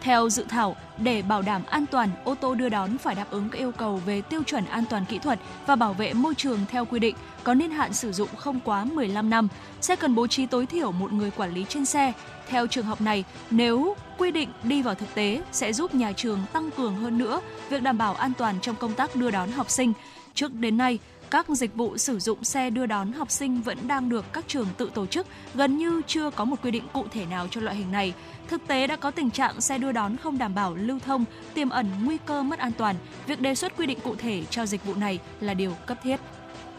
Theo 0.00 0.30
dự 0.30 0.44
thảo, 0.48 0.76
để 0.98 1.22
bảo 1.22 1.42
đảm 1.42 1.62
an 1.64 1.86
toàn, 1.86 2.10
ô 2.24 2.34
tô 2.34 2.54
đưa 2.54 2.68
đón 2.68 2.98
phải 2.98 3.14
đáp 3.14 3.26
ứng 3.30 3.48
các 3.48 3.58
yêu 3.58 3.72
cầu 3.72 3.96
về 3.96 4.22
tiêu 4.22 4.42
chuẩn 4.42 4.66
an 4.66 4.84
toàn 4.90 5.04
kỹ 5.08 5.18
thuật 5.18 5.40
và 5.66 5.76
bảo 5.76 5.92
vệ 5.92 6.12
môi 6.12 6.34
trường 6.34 6.58
theo 6.68 6.84
quy 6.84 6.98
định, 6.98 7.16
có 7.44 7.54
niên 7.54 7.70
hạn 7.70 7.92
sử 7.92 8.12
dụng 8.12 8.28
không 8.36 8.60
quá 8.60 8.84
15 8.84 9.30
năm. 9.30 9.48
Xe 9.80 9.96
cần 9.96 10.14
bố 10.14 10.26
trí 10.26 10.46
tối 10.46 10.66
thiểu 10.66 10.92
một 10.92 11.12
người 11.12 11.30
quản 11.30 11.54
lý 11.54 11.64
trên 11.68 11.84
xe. 11.84 12.12
Theo 12.48 12.66
trường 12.66 12.86
hợp 12.86 13.00
này, 13.00 13.24
nếu 13.50 13.96
quy 14.18 14.30
định 14.30 14.48
đi 14.62 14.82
vào 14.82 14.94
thực 14.94 15.14
tế 15.14 15.42
sẽ 15.52 15.72
giúp 15.72 15.94
nhà 15.94 16.12
trường 16.12 16.40
tăng 16.52 16.70
cường 16.70 16.96
hơn 16.96 17.18
nữa 17.18 17.40
việc 17.68 17.82
đảm 17.82 17.98
bảo 17.98 18.14
an 18.14 18.32
toàn 18.38 18.60
trong 18.62 18.76
công 18.76 18.94
tác 18.94 19.16
đưa 19.16 19.30
đón 19.30 19.52
học 19.52 19.70
sinh. 19.70 19.92
Trước 20.34 20.54
đến 20.54 20.76
nay, 20.76 20.98
các 21.30 21.48
dịch 21.48 21.74
vụ 21.74 21.98
sử 21.98 22.18
dụng 22.18 22.44
xe 22.44 22.70
đưa 22.70 22.86
đón 22.86 23.12
học 23.12 23.30
sinh 23.30 23.62
vẫn 23.62 23.78
đang 23.88 24.08
được 24.08 24.24
các 24.32 24.44
trường 24.48 24.66
tự 24.76 24.90
tổ 24.94 25.06
chức, 25.06 25.26
gần 25.54 25.76
như 25.76 26.02
chưa 26.06 26.30
có 26.30 26.44
một 26.44 26.56
quy 26.62 26.70
định 26.70 26.84
cụ 26.92 27.04
thể 27.10 27.26
nào 27.26 27.48
cho 27.50 27.60
loại 27.60 27.76
hình 27.76 27.92
này. 27.92 28.14
Thực 28.48 28.66
tế 28.66 28.86
đã 28.86 28.96
có 28.96 29.10
tình 29.10 29.30
trạng 29.30 29.60
xe 29.60 29.78
đưa 29.78 29.92
đón 29.92 30.16
không 30.16 30.38
đảm 30.38 30.54
bảo 30.54 30.74
lưu 30.74 30.98
thông, 30.98 31.24
tiềm 31.54 31.68
ẩn 31.68 31.86
nguy 32.04 32.18
cơ 32.26 32.42
mất 32.42 32.58
an 32.58 32.72
toàn. 32.78 32.96
Việc 33.26 33.40
đề 33.40 33.54
xuất 33.54 33.76
quy 33.76 33.86
định 33.86 33.98
cụ 34.04 34.14
thể 34.14 34.44
cho 34.50 34.66
dịch 34.66 34.84
vụ 34.84 34.94
này 34.94 35.18
là 35.40 35.54
điều 35.54 35.72
cấp 35.86 35.98
thiết. 36.02 36.20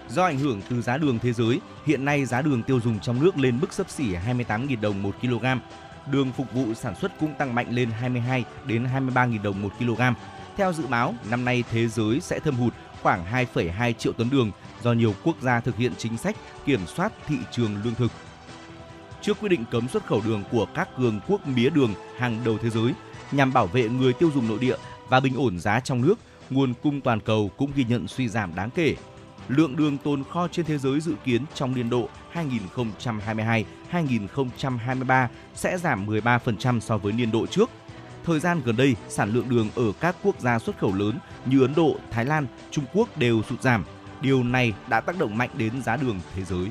Do 0.10 0.24
ảnh 0.24 0.40
hưởng 0.40 0.62
từ 0.70 0.82
giá 0.82 0.98
đường 0.98 1.20
thế 1.20 1.34
giới, 1.34 1.60
hiện 1.86 2.06
nay 2.06 2.26
giá 2.26 2.42
đường 2.42 2.64
tiêu 2.64 2.80
dùng 2.80 3.00
trong 3.00 3.24
nước 3.24 3.38
lên 3.38 3.60
mức 3.62 3.74
sấp 3.74 3.90
xỉ 3.90 4.04
28.000 4.04 4.82
đồng 4.82 5.04
một 5.04 5.16
kg. 5.22 5.46
Đường 6.12 6.32
phục 6.32 6.54
vụ 6.54 6.74
sản 6.74 6.96
xuất 6.96 7.20
cũng 7.20 7.34
tăng 7.38 7.56
mạnh 7.56 7.68
lên 7.70 7.92
22 7.92 8.46
đến 8.66 8.88
23.000 8.94 9.42
đồng 9.42 9.62
một 9.62 9.70
kg. 9.80 10.02
Theo 10.58 10.74
dự 10.74 10.88
báo, 10.88 11.16
năm 11.30 11.46
nay 11.46 11.64
thế 11.72 11.88
giới 11.88 12.20
sẽ 12.20 12.40
thâm 12.40 12.56
hụt 12.56 12.74
khoảng 13.02 13.26
2,2 13.54 13.94
triệu 13.94 14.14
tấn 14.14 14.30
đường 14.30 14.52
do 14.84 14.94
nhiều 14.94 15.16
quốc 15.24 15.36
gia 15.42 15.60
thực 15.60 15.78
hiện 15.78 15.92
chính 15.98 16.18
sách 16.18 16.36
kiểm 16.66 16.88
soát 16.88 17.14
thị 17.28 17.36
trường 17.52 17.76
lương 17.84 17.96
thực. 17.96 18.12
Trước 19.22 19.40
quyết 19.40 19.50
định 19.50 19.66
cấm 19.72 19.88
xuất 19.88 20.06
khẩu 20.06 20.22
đường 20.26 20.44
của 20.52 20.66
các 20.76 20.90
cường 20.98 21.20
quốc 21.28 21.48
mía 21.48 21.70
đường 21.70 21.94
hàng 22.18 22.42
đầu 22.46 22.58
thế 22.62 22.70
giới 22.70 22.94
nhằm 23.32 23.54
bảo 23.54 23.68
vệ 23.68 23.90
người 23.90 24.14
tiêu 24.14 24.32
dùng 24.36 24.48
nội 24.48 24.60
địa 24.60 24.76
và 25.10 25.20
bình 25.20 25.36
ổn 25.38 25.60
giá 25.60 25.80
trong 25.80 26.02
nước, 26.02 26.16
nguồn 26.50 26.74
cung 26.84 27.02
toàn 27.02 27.20
cầu 27.20 27.52
cũng 27.58 27.72
ghi 27.76 27.84
nhận 27.84 28.08
suy 28.08 28.28
giảm 28.28 28.56
đáng 28.56 28.70
kể. 28.76 28.96
Lượng 29.48 29.76
đường 29.76 29.98
tồn 29.98 30.24
kho 30.24 30.48
trên 30.48 30.66
thế 30.66 30.78
giới 30.78 31.00
dự 31.00 31.14
kiến 31.26 31.42
trong 31.54 31.76
niên 31.76 31.90
độ 31.90 32.10
2022-2023 33.92 35.28
sẽ 35.56 35.78
giảm 35.78 36.08
13% 36.08 36.80
so 36.80 36.98
với 36.98 37.14
niên 37.14 37.32
độ 37.32 37.46
trước. 37.46 37.70
Thời 38.24 38.40
gian 38.40 38.62
gần 38.66 38.78
đây, 38.78 38.96
sản 39.10 39.34
lượng 39.34 39.50
đường 39.50 39.70
ở 39.76 39.92
các 40.00 40.16
quốc 40.24 40.40
gia 40.40 40.60
xuất 40.60 40.78
khẩu 40.78 40.96
lớn 40.96 41.20
như 41.46 41.62
Ấn 41.62 41.76
Độ, 41.76 41.96
Thái 42.12 42.26
Lan, 42.26 42.48
Trung 42.72 42.86
Quốc 42.94 43.18
đều 43.18 43.44
sụt 43.50 43.62
giảm. 43.62 43.86
Điều 44.22 44.44
này 44.44 44.74
đã 44.90 45.02
tác 45.02 45.20
động 45.20 45.38
mạnh 45.38 45.50
đến 45.54 45.82
giá 45.82 45.98
đường 45.98 46.20
thế 46.36 46.44
giới. 46.44 46.68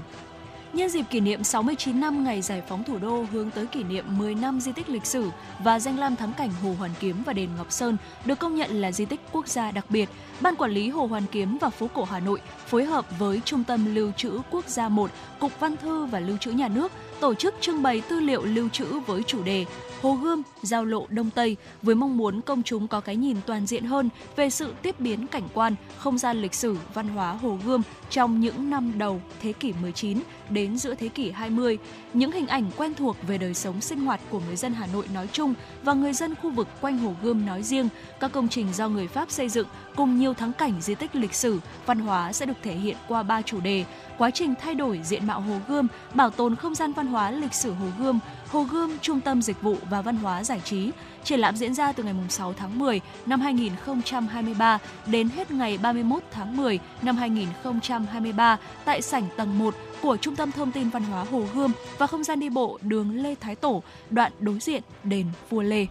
Nhân 0.75 0.88
dịp 0.88 1.04
kỷ 1.11 1.21
niệm 1.21 1.45
69 1.45 2.00
năm 2.00 2.25
ngày 2.25 2.43
giải 2.43 2.62
phóng 2.69 2.85
thủ 2.85 2.99
đô 2.99 3.25
hướng 3.33 3.50
tới 3.50 3.66
kỷ 3.66 3.83
niệm 3.83 4.04
10 4.19 4.35
năm 4.35 4.61
di 4.61 4.73
tích 4.73 4.88
lịch 4.88 5.07
sử 5.07 5.31
và 5.64 5.81
danh 5.81 5.99
lam 5.99 6.16
thắng 6.16 6.33
cảnh 6.33 6.50
Hồ 6.62 6.75
Hoàn 6.78 6.90
Kiếm 7.00 7.23
và 7.26 7.33
đền 7.33 7.49
Ngọc 7.57 7.73
Sơn 7.73 7.97
được 8.25 8.38
công 8.38 8.54
nhận 8.54 8.81
là 8.81 8.93
di 8.93 9.04
tích 9.04 9.21
quốc 9.33 9.49
gia 9.49 9.71
đặc 9.71 9.85
biệt, 9.88 10.09
Ban 10.40 10.57
Quản 10.57 10.71
lý 10.71 10.88
Hồ 10.88 11.07
Hoàn 11.07 11.23
Kiếm 11.33 11.59
và 11.61 11.71
phố 11.71 11.88
cổ 11.95 12.04
Hà 12.04 12.21
Nội 12.21 12.40
phối 12.66 12.85
hợp 12.85 13.19
với 13.19 13.40
Trung 13.45 13.64
tâm 13.64 13.95
Lưu 13.95 14.12
trữ 14.16 14.40
Quốc 14.50 14.69
gia 14.69 14.88
1, 14.88 15.11
Cục 15.38 15.61
Văn 15.61 15.76
thư 15.76 16.04
và 16.04 16.21
Lưu 16.21 16.37
trữ 16.37 16.50
Nhà 16.50 16.69
nước 16.69 16.93
tổ 17.21 17.35
chức 17.35 17.54
trưng 17.61 17.83
bày 17.83 18.02
tư 18.09 18.21
liệu 18.21 18.44
lưu 18.44 18.68
trữ 18.68 18.85
với 19.06 19.23
chủ 19.23 19.42
đề 19.42 19.64
Hồ 20.02 20.12
Gươm, 20.14 20.42
giao 20.62 20.85
lộ 20.85 21.06
Đông 21.09 21.30
Tây 21.30 21.56
với 21.83 21.94
mong 21.94 22.16
muốn 22.16 22.40
công 22.40 22.62
chúng 22.62 22.88
có 22.88 23.00
cái 23.00 23.16
nhìn 23.16 23.37
toàn 23.47 23.66
diện 23.66 23.85
hơn 23.85 24.09
về 24.37 24.50
sự 24.50 24.75
tiếp 24.83 25.00
biến 25.00 25.26
cảnh 25.26 25.49
quan, 25.54 25.75
không 25.99 26.18
gian 26.18 26.42
lịch 26.42 26.54
sử, 26.54 26.76
văn 26.94 27.09
hóa 27.09 27.33
Hồ 27.33 27.59
Gươm 27.66 27.83
trong 28.11 28.40
những 28.40 28.71
năm 28.71 28.92
đầu 28.99 29.21
thế 29.42 29.52
kỷ 29.52 29.73
19 29.83 30.18
đến 30.50 30.78
giữa 30.78 30.94
thế 30.94 31.09
kỷ 31.09 31.30
20, 31.30 31.78
những 32.14 32.33
hình 32.33 32.47
ảnh 32.47 32.71
quen 32.76 32.94
thuộc 32.94 33.16
về 33.26 33.38
đời 33.38 33.54
sống 33.54 33.80
sinh 33.80 34.00
hoạt 34.00 34.21
của 34.30 34.40
người 34.47 34.56
dân 34.56 34.75
Hà 34.75 34.87
Nội 34.87 35.06
nói 35.14 35.28
chung 35.33 35.54
và 35.83 35.92
người 35.92 36.12
dân 36.12 36.35
khu 36.35 36.50
vực 36.50 36.68
quanh 36.80 36.99
Hồ 36.99 37.14
Gươm 37.23 37.47
nói 37.47 37.62
riêng, 37.62 37.88
các 38.21 38.33
công 38.33 38.49
trình 38.49 38.73
do 38.73 38.88
người 38.88 39.09
Pháp 39.09 39.30
xây 39.30 39.49
dựng 39.49 39.68
cùng 39.97 40.18
nhiều 40.18 40.35
thắng 40.35 40.52
cảnh 40.52 40.80
di 40.80 40.94
tích 40.94 41.16
lịch 41.16 41.35
sử, 41.35 41.61
văn 41.87 41.99
hóa 41.99 42.33
sẽ 42.33 42.47
được 42.47 42.56
thể 42.62 42.75
hiện 42.75 42.97
qua 43.09 43.23
ba 43.23 43.42
chủ 43.42 43.61
đề: 43.61 43.85
quá 44.18 44.30
trình 44.30 44.54
thay 44.61 44.75
đổi 44.75 45.00
diện 45.04 45.26
mạo 45.26 45.40
Hồ 45.40 45.59
Gươm, 45.68 45.88
bảo 46.14 46.30
tồn 46.30 46.56
không 46.56 46.75
gian 46.75 46.92
văn 46.92 47.06
hóa 47.06 47.30
lịch 47.30 47.54
sử 47.54 47.73
Hồ 47.73 47.87
Gươm, 47.99 48.18
Hồ 48.49 48.62
Gươm 48.62 48.99
Trung 48.99 49.21
tâm 49.21 49.42
Dịch 49.42 49.62
vụ 49.62 49.76
và 49.90 50.02
Văn 50.02 50.16
hóa 50.16 50.44
Giải 50.44 50.61
trí. 50.64 50.90
Triển 51.25 51.40
lãm 51.40 51.56
diễn 51.56 51.75
ra 51.75 51.92
từ 51.92 52.02
ngày 52.02 52.14
6 52.28 52.52
tháng 52.52 52.78
10 52.78 53.00
năm 53.26 53.40
2023 53.40 54.78
đến 55.06 55.28
hết 55.28 55.50
ngày 55.50 55.78
31 55.78 56.23
tháng 56.30 56.56
10 56.56 56.78
năm 57.02 57.16
2023 57.16 58.59
tại 58.85 59.02
sảnh 59.02 59.25
tầng 59.37 59.59
1 59.59 59.75
của 60.04 60.16
Trung 60.16 60.37
tâm 60.37 60.52
Thông 60.52 60.73
tin 60.73 60.90
Văn 60.90 61.02
hóa 61.02 61.25
Hồ 61.25 61.44
Gươm 61.54 61.73
và 61.99 62.06
không 62.06 62.25
gian 62.25 62.40
đi 62.40 62.49
bộ 62.49 62.78
đường 62.82 63.23
Lê 63.23 63.34
Thái 63.40 63.54
Tổ, 63.54 63.82
đoạn 64.11 64.32
đối 64.40 64.58
diện 64.58 64.82
đền 65.04 65.26
Vua 65.50 65.62
Lê. 65.62 65.87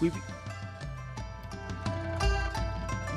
Quý 0.00 0.08
vị 0.08 0.20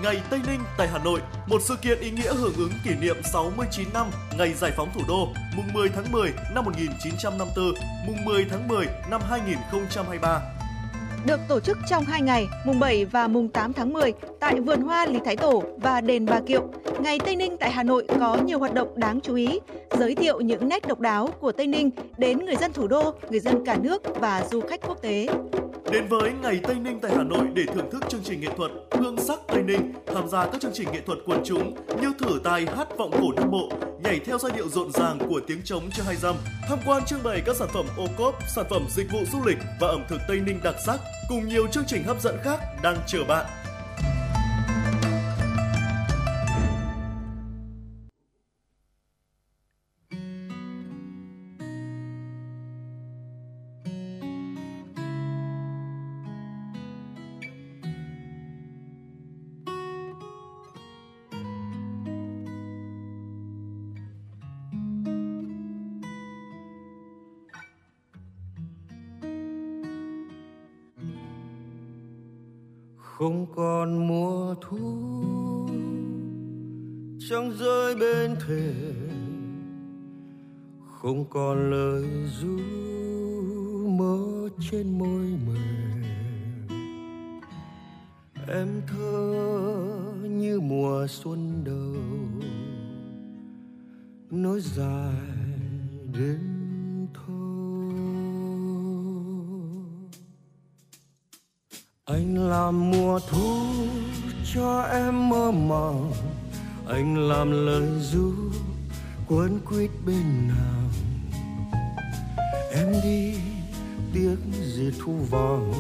Ngày 0.04 0.22
Tây 0.30 0.40
Ninh 0.48 0.60
tại 0.78 0.88
Hà 0.88 1.00
Nội, 1.00 1.22
một 1.48 1.62
sự 1.62 1.76
kiện 1.82 2.00
ý 2.00 2.12
nghĩa 2.12 2.34
hưởng 2.34 2.54
ứng 2.56 2.72
kỷ 2.84 2.92
niệm 3.02 3.16
69 3.34 3.88
năm 3.94 4.08
ngày 4.38 4.54
giải 4.54 4.72
phóng 4.78 4.90
thủ 4.94 5.02
đô, 5.08 5.28
mùng 5.56 5.74
10 5.74 5.90
tháng 5.90 6.12
10 6.12 6.34
năm 6.56 6.66
1954, 6.66 7.74
mùng 8.08 8.26
10 8.26 8.46
tháng 8.50 8.68
10 8.68 8.88
năm 9.10 9.22
2023 9.30 10.55
được 11.26 11.40
tổ 11.48 11.60
chức 11.60 11.78
trong 11.90 12.06
2 12.06 12.22
ngày, 12.22 12.48
mùng 12.66 12.80
7 12.80 13.06
và 13.06 13.28
mùng 13.28 13.48
8 13.48 13.74
tháng 13.74 13.94
10 13.94 14.14
tại 14.40 14.60
Vườn 14.60 14.82
Hoa 14.82 15.06
Lý 15.06 15.20
Thái 15.26 15.36
Tổ 15.36 15.64
và 15.78 16.02
Đền 16.02 16.26
Bà 16.26 16.40
Kiệu. 16.40 16.70
Ngày 17.00 17.20
Tây 17.20 17.36
Ninh 17.36 17.58
tại 17.58 17.72
Hà 17.72 17.84
Nội 17.84 18.08
có 18.20 18.38
nhiều 18.46 18.60
hoạt 18.60 18.74
động 18.74 18.88
đáng 18.96 19.22
chú 19.22 19.36
ý, 19.36 19.60
giới 19.98 20.16
thiệu 20.16 20.42
những 20.42 20.70
nét 20.70 20.88
độc 20.88 21.00
đáo 21.00 21.30
của 21.40 21.52
Tây 21.52 21.68
Ninh 21.68 21.90
đến 22.18 22.46
người 22.46 22.56
dân 22.56 22.74
thủ 22.74 22.88
đô, 22.88 23.14
người 23.30 23.40
dân 23.40 23.66
cả 23.66 23.78
nước 23.82 24.02
và 24.20 24.44
du 24.52 24.62
khách 24.62 24.88
quốc 24.88 25.02
tế. 25.02 25.28
Đến 25.92 26.08
với 26.08 26.32
Ngày 26.42 26.60
Tây 26.64 26.76
Ninh 26.76 27.00
tại 27.02 27.12
Hà 27.16 27.24
Nội 27.24 27.48
để 27.54 27.64
thưởng 27.66 27.92
thức 27.92 28.04
chương 28.10 28.22
trình 28.24 28.42
nghệ 28.42 28.48
thuật 28.58 28.72
Hương 28.92 29.18
sắc 29.18 29.40
Tây 29.48 29.64
Ninh, 29.64 29.94
tham 30.08 30.30
gia 30.30 30.46
các 30.46 30.62
chương 30.62 30.72
trình 30.74 30.92
nghệ 30.92 31.02
thuật 31.06 31.18
quần 31.26 31.42
chúng 31.46 31.76
như 32.02 32.14
thử 32.20 32.40
tài 32.44 32.66
hát 32.66 32.88
vọng 32.98 33.12
cổ 33.12 33.32
Nam 33.36 33.52
Bộ, 33.52 33.70
nhảy 34.04 34.20
theo 34.20 34.38
giai 34.38 34.52
điệu 34.56 34.70
rộn 34.70 34.92
ràng 34.92 35.20
của 35.30 35.42
tiếng 35.48 35.62
trống 35.64 35.90
chưa 35.94 36.04
hai 36.04 36.16
dăm, 36.16 36.36
tham 36.70 36.80
quan 36.86 37.06
trưng 37.06 37.24
bày 37.24 37.42
các 37.46 37.56
sản 37.56 37.68
phẩm 37.74 37.86
ô 37.98 38.06
cốp, 38.18 38.36
sản 38.56 38.66
phẩm 38.70 38.86
dịch 38.90 39.12
vụ 39.12 39.20
du 39.32 39.40
lịch 39.46 39.58
và 39.80 39.88
ẩm 39.88 40.04
thực 40.10 40.22
Tây 40.28 40.40
Ninh 40.40 40.60
đặc 40.64 40.76
sắc 40.86 41.00
cùng 41.30 41.48
nhiều 41.48 41.68
chương 41.68 41.86
trình 41.88 42.04
hấp 42.04 42.22
dẫn 42.22 42.36
khác 42.44 42.60
đang 42.84 42.98
chờ 43.08 43.24
bạn. 43.28 43.46
Không 73.26 73.46
còn 73.56 74.08
mùa 74.08 74.56
thu. 74.62 74.78
Trăng 77.30 77.52
rơi 77.60 77.96
bên 77.96 78.36
thềm, 78.48 79.10
không 81.02 81.26
còn 81.30 81.72
lời 81.72 82.04
ru 82.42 82.58
mơ 83.88 84.50
trên 84.72 84.98
môi 85.00 85.26
mềm. 85.48 86.04
Em 88.48 88.82
thơ 88.88 89.34
như 90.30 90.60
mùa 90.60 91.08
xuân 91.10 91.64
đầu 91.64 91.96
nối 94.32 94.62
dài 94.62 95.16
đến 96.14 96.65
anh 102.06 102.50
làm 102.50 102.92
mùa 102.92 103.20
thu 103.30 103.66
cho 104.54 104.82
em 104.82 105.30
mơ 105.30 105.52
màng 105.52 106.12
anh 106.88 107.18
làm 107.30 107.66
lời 107.66 107.88
ru 108.02 108.34
cuốn 109.28 109.60
quýt 109.70 109.90
bên 110.06 110.48
nàng. 110.48 110.90
Em 112.72 112.94
đi, 113.04 113.36
tiếc 114.14 114.36
gì 114.76 114.92
thu 115.00 115.14
vàng, 115.30 115.74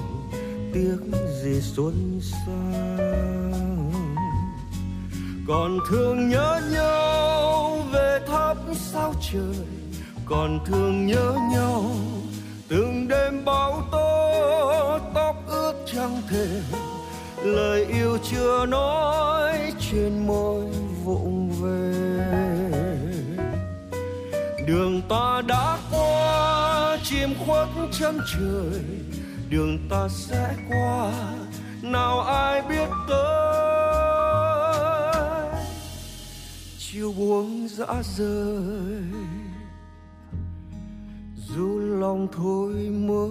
tiếc 0.73 0.97
gì 1.43 1.61
xuân 1.61 2.19
sang. 2.21 3.91
Còn 5.47 5.79
thương 5.89 6.29
nhớ 6.29 6.61
nhau 6.71 7.77
về 7.93 8.19
thắp 8.27 8.57
sao 8.75 9.13
trời, 9.31 9.65
còn 10.25 10.59
thương 10.65 11.07
nhớ 11.07 11.33
nhau 11.53 11.91
từng 12.67 13.07
đêm 13.07 13.45
bão 13.45 13.83
tố, 13.91 14.99
tóc 15.13 15.35
ướt 15.47 15.73
trăng 15.93 16.21
thề. 16.29 16.47
Lời 17.43 17.85
yêu 17.85 18.17
chưa 18.31 18.65
nói 18.65 19.73
trên 19.91 20.27
môi 20.27 20.65
vụng 21.03 21.51
về. 21.61 21.93
Đường 24.67 25.01
ta 25.09 25.41
đã 25.47 25.77
qua, 25.91 26.97
chim 27.03 27.33
khuất 27.45 27.67
chân 27.99 28.19
trời. 28.33 28.81
Đường 29.49 29.77
ta 29.89 30.07
sẽ 30.09 30.55
qua, 30.69 31.11
nào 31.81 32.19
ai 32.19 32.61
biết 32.61 32.89
tới? 33.09 33.55
Chiều 36.77 37.13
buông 37.17 37.67
dã 37.67 37.85
rời 38.17 39.03
dù 41.55 41.79
lòng 41.79 42.27
thôi 42.31 42.73
mơ 42.91 43.27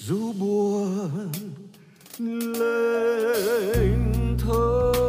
dù 0.00 0.32
buồn 0.32 1.32
lên 2.58 4.12
thơ. 4.38 5.05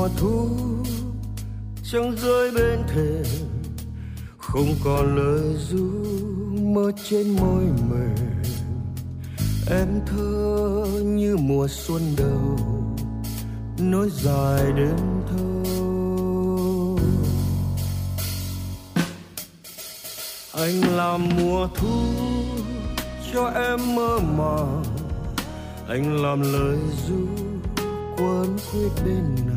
Mùa 0.00 0.08
thu. 0.16 0.48
Chẳng 1.92 2.16
rơi 2.16 2.50
bên 2.50 2.78
thềm, 2.88 3.24
không 4.38 4.74
còn 4.84 5.16
lời 5.16 5.56
ru 5.68 5.90
mơ 6.62 6.92
trên 7.08 7.36
môi 7.36 7.64
mềm. 7.90 8.42
Em 9.70 9.88
thơ 10.06 10.86
như 11.04 11.36
mùa 11.36 11.68
xuân 11.68 12.02
đầu, 12.16 12.58
nối 13.78 14.10
dài 14.10 14.72
đến 14.76 14.96
thâu 15.30 16.98
anh 20.52 20.96
làm 20.96 21.28
mùa 21.38 21.68
thu 21.74 22.02
cho 23.32 23.46
em 23.46 23.94
mơ 23.94 24.18
màng. 24.18 24.84
Anh 25.88 26.22
làm 26.22 26.40
lời 26.40 26.78
ru 27.08 27.26
quấn 28.16 28.56
quýt 28.72 28.92
bên 29.04 29.34
nào 29.46 29.49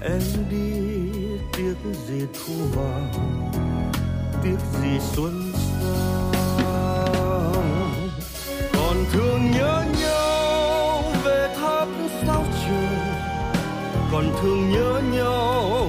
em 0.00 0.20
đi 0.50 0.90
tiếc 1.52 1.74
gì 2.06 2.26
thu 2.34 2.54
vàng 2.74 3.50
tiếc 4.44 4.58
gì 4.82 4.98
xuân 5.00 5.52
sang 6.58 8.10
còn 8.72 8.96
thương 9.12 9.50
nhớ 9.50 9.84
nhau 10.00 11.02
về 11.24 11.54
tháp 11.60 11.88
sao 12.26 12.44
trời 12.66 12.98
còn 14.12 14.24
thương 14.42 14.70
nhớ 14.70 15.02
nhau 15.12 15.85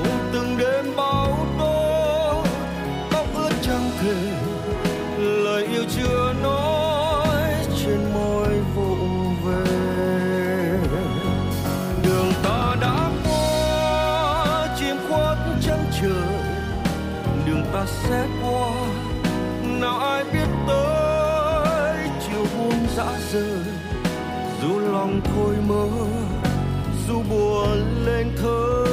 buồn 27.30 28.06
lên 28.06 28.28
thơ. 28.38 28.86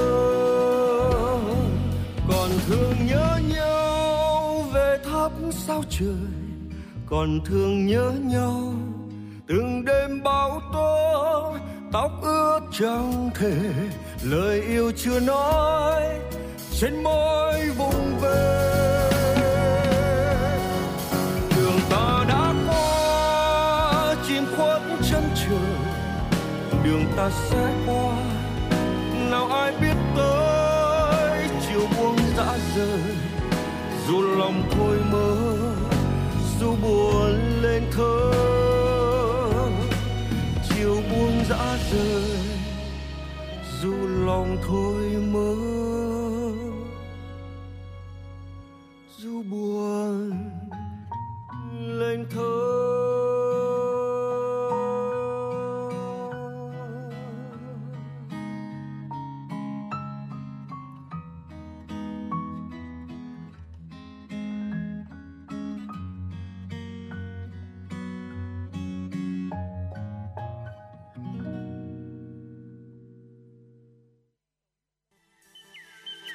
Còn 2.29 2.51
thương 2.67 3.07
nhớ 3.07 3.39
nhau 3.49 4.65
về 4.73 4.99
thắp 5.05 5.33
sao 5.51 5.83
trời, 5.91 6.09
còn 7.07 7.41
thương 7.45 7.87
nhớ 7.87 8.13
nhau 8.23 8.75
từng 9.47 9.85
đêm 9.85 10.23
bão 10.23 10.61
tố, 10.73 11.55
tóc 11.93 12.11
ướt 12.23 12.61
chẳng 12.79 13.31
thể, 13.35 13.57
lời 14.23 14.63
yêu 14.63 14.93
chưa 14.97 15.21
nói, 15.21 16.03
trên 16.81 17.03
môi 17.03 17.54
ta 27.17 27.31
sẽ 27.31 27.75
qua. 27.87 28.17
Nào 29.31 29.47
ai 29.47 29.73
biết 29.81 29.97
tới 30.17 31.49
chiều 31.69 31.87
buông 31.99 32.17
dã 32.37 32.59
rời. 32.77 33.01
Dù 34.09 34.23
lòng 34.23 34.63
thôi 34.71 34.99
mơ, 35.13 35.57
dù 36.61 36.77
buồn 36.83 37.63
lên 37.63 37.83
thơ. 37.93 38.31
Chiều 40.69 41.03
buông 41.11 41.45
dã 41.49 41.79
rời. 41.93 42.39
Dù 43.83 43.95
lòng 44.27 44.57
thôi 44.69 45.03
mơ. 45.33 45.64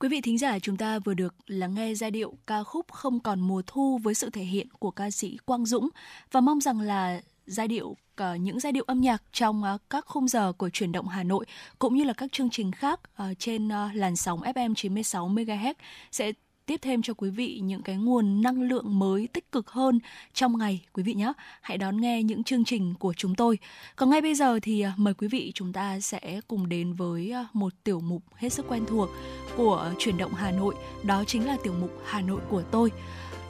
Quý 0.00 0.08
vị 0.08 0.20
thính 0.20 0.38
giả, 0.38 0.58
chúng 0.58 0.76
ta 0.76 0.98
vừa 0.98 1.14
được 1.14 1.34
lắng 1.46 1.74
nghe 1.74 1.94
giai 1.94 2.10
điệu 2.10 2.34
ca 2.46 2.62
khúc 2.62 2.92
Không 2.92 3.20
còn 3.20 3.40
mùa 3.40 3.62
thu 3.66 3.98
với 4.02 4.14
sự 4.14 4.30
thể 4.30 4.42
hiện 4.42 4.68
của 4.78 4.90
ca 4.90 5.10
sĩ 5.10 5.38
Quang 5.44 5.66
Dũng 5.66 5.88
và 6.32 6.40
mong 6.40 6.60
rằng 6.60 6.80
là 6.80 7.20
giai 7.46 7.68
điệu 7.68 7.96
ờ, 8.16 8.34
những 8.34 8.60
giai 8.60 8.72
điệu 8.72 8.84
âm 8.86 9.00
nhạc 9.00 9.22
trong 9.32 9.62
ờ, 9.62 9.78
các 9.90 10.04
khung 10.06 10.28
giờ 10.28 10.52
của 10.52 10.70
chuyển 10.70 10.92
động 10.92 11.08
Hà 11.08 11.22
Nội 11.22 11.46
cũng 11.78 11.94
như 11.94 12.04
là 12.04 12.12
các 12.12 12.32
chương 12.32 12.50
trình 12.50 12.72
khác 12.72 13.00
ờ, 13.14 13.34
trên 13.38 13.68
làn 13.94 14.16
sóng 14.16 14.40
FM 14.40 14.74
96 14.74 15.28
MHz 15.28 15.74
sẽ 16.12 16.32
tiếp 16.66 16.76
thêm 16.82 17.02
cho 17.02 17.14
quý 17.14 17.30
vị 17.30 17.60
những 17.62 17.82
cái 17.82 17.96
nguồn 17.96 18.42
năng 18.42 18.62
lượng 18.62 18.98
mới 18.98 19.28
tích 19.32 19.52
cực 19.52 19.70
hơn 19.70 19.98
trong 20.34 20.58
ngày 20.58 20.84
quý 20.92 21.02
vị 21.02 21.14
nhé. 21.14 21.32
Hãy 21.60 21.78
đón 21.78 22.00
nghe 22.00 22.22
những 22.22 22.44
chương 22.44 22.64
trình 22.64 22.94
của 22.98 23.14
chúng 23.16 23.34
tôi. 23.34 23.58
Còn 23.96 24.10
ngay 24.10 24.20
bây 24.20 24.34
giờ 24.34 24.58
thì 24.62 24.80
à, 24.80 24.94
mời 24.96 25.14
quý 25.14 25.28
vị 25.28 25.52
chúng 25.54 25.72
ta 25.72 26.00
sẽ 26.00 26.40
cùng 26.48 26.68
đến 26.68 26.92
với 26.92 27.30
à, 27.30 27.46
một 27.52 27.72
tiểu 27.84 28.00
mục 28.00 28.22
hết 28.34 28.48
sức 28.48 28.66
quen 28.68 28.84
thuộc 28.86 29.08
của 29.56 29.92
chuyển 29.98 30.16
động 30.16 30.34
Hà 30.34 30.50
Nội, 30.50 30.74
đó 31.02 31.24
chính 31.26 31.46
là 31.46 31.56
tiểu 31.62 31.74
mục 31.80 31.90
Hà 32.04 32.20
Nội 32.20 32.40
của 32.48 32.62
tôi. 32.62 32.90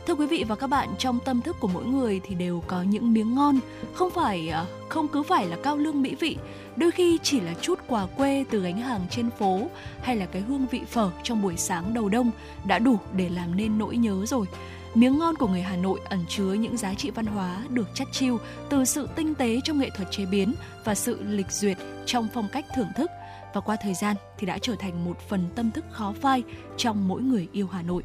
Thưa 0.06 0.14
quý 0.14 0.26
vị 0.26 0.44
và 0.48 0.56
các 0.56 0.66
bạn, 0.66 0.88
trong 0.98 1.18
tâm 1.24 1.40
thức 1.40 1.56
của 1.60 1.68
mỗi 1.68 1.84
người 1.84 2.20
thì 2.24 2.34
đều 2.34 2.62
có 2.66 2.82
những 2.82 3.12
miếng 3.12 3.34
ngon, 3.34 3.58
không 3.94 4.10
phải 4.10 4.48
à, 4.48 4.64
không 4.88 5.08
cứ 5.08 5.22
phải 5.22 5.46
là 5.46 5.56
cao 5.62 5.76
lương 5.76 6.02
mỹ 6.02 6.14
vị, 6.20 6.36
đôi 6.76 6.90
khi 6.90 7.18
chỉ 7.22 7.40
là 7.40 7.54
chút 7.60 7.78
quà 7.86 8.06
quê 8.06 8.44
từ 8.50 8.60
gánh 8.60 8.80
hàng 8.80 9.06
trên 9.10 9.30
phố 9.30 9.60
hay 10.02 10.16
là 10.16 10.26
cái 10.26 10.42
hương 10.42 10.66
vị 10.66 10.80
phở 10.90 11.10
trong 11.22 11.42
buổi 11.42 11.56
sáng 11.56 11.94
đầu 11.94 12.08
đông 12.08 12.30
đã 12.64 12.78
đủ 12.78 12.98
để 13.16 13.28
làm 13.28 13.56
nên 13.56 13.78
nỗi 13.78 13.96
nhớ 13.96 14.26
rồi. 14.26 14.46
Miếng 14.94 15.18
ngon 15.18 15.34
của 15.36 15.46
người 15.46 15.62
Hà 15.62 15.76
Nội 15.76 16.00
ẩn 16.04 16.24
chứa 16.28 16.52
những 16.52 16.76
giá 16.76 16.94
trị 16.94 17.10
văn 17.10 17.26
hóa 17.26 17.62
được 17.68 17.88
chắt 17.94 18.08
chiu 18.12 18.38
từ 18.68 18.84
sự 18.84 19.08
tinh 19.16 19.34
tế 19.34 19.60
trong 19.64 19.78
nghệ 19.78 19.90
thuật 19.96 20.10
chế 20.10 20.26
biến 20.26 20.54
và 20.84 20.94
sự 20.94 21.22
lịch 21.22 21.52
duyệt 21.52 21.76
trong 22.06 22.28
phong 22.34 22.48
cách 22.52 22.64
thưởng 22.76 22.92
thức 22.96 23.10
và 23.54 23.60
qua 23.60 23.76
thời 23.82 23.94
gian 23.94 24.16
thì 24.38 24.46
đã 24.46 24.58
trở 24.58 24.76
thành 24.78 25.04
một 25.04 25.18
phần 25.28 25.44
tâm 25.54 25.70
thức 25.70 25.84
khó 25.90 26.14
phai 26.20 26.42
trong 26.76 27.08
mỗi 27.08 27.22
người 27.22 27.48
yêu 27.52 27.68
Hà 27.72 27.82
Nội. 27.82 28.02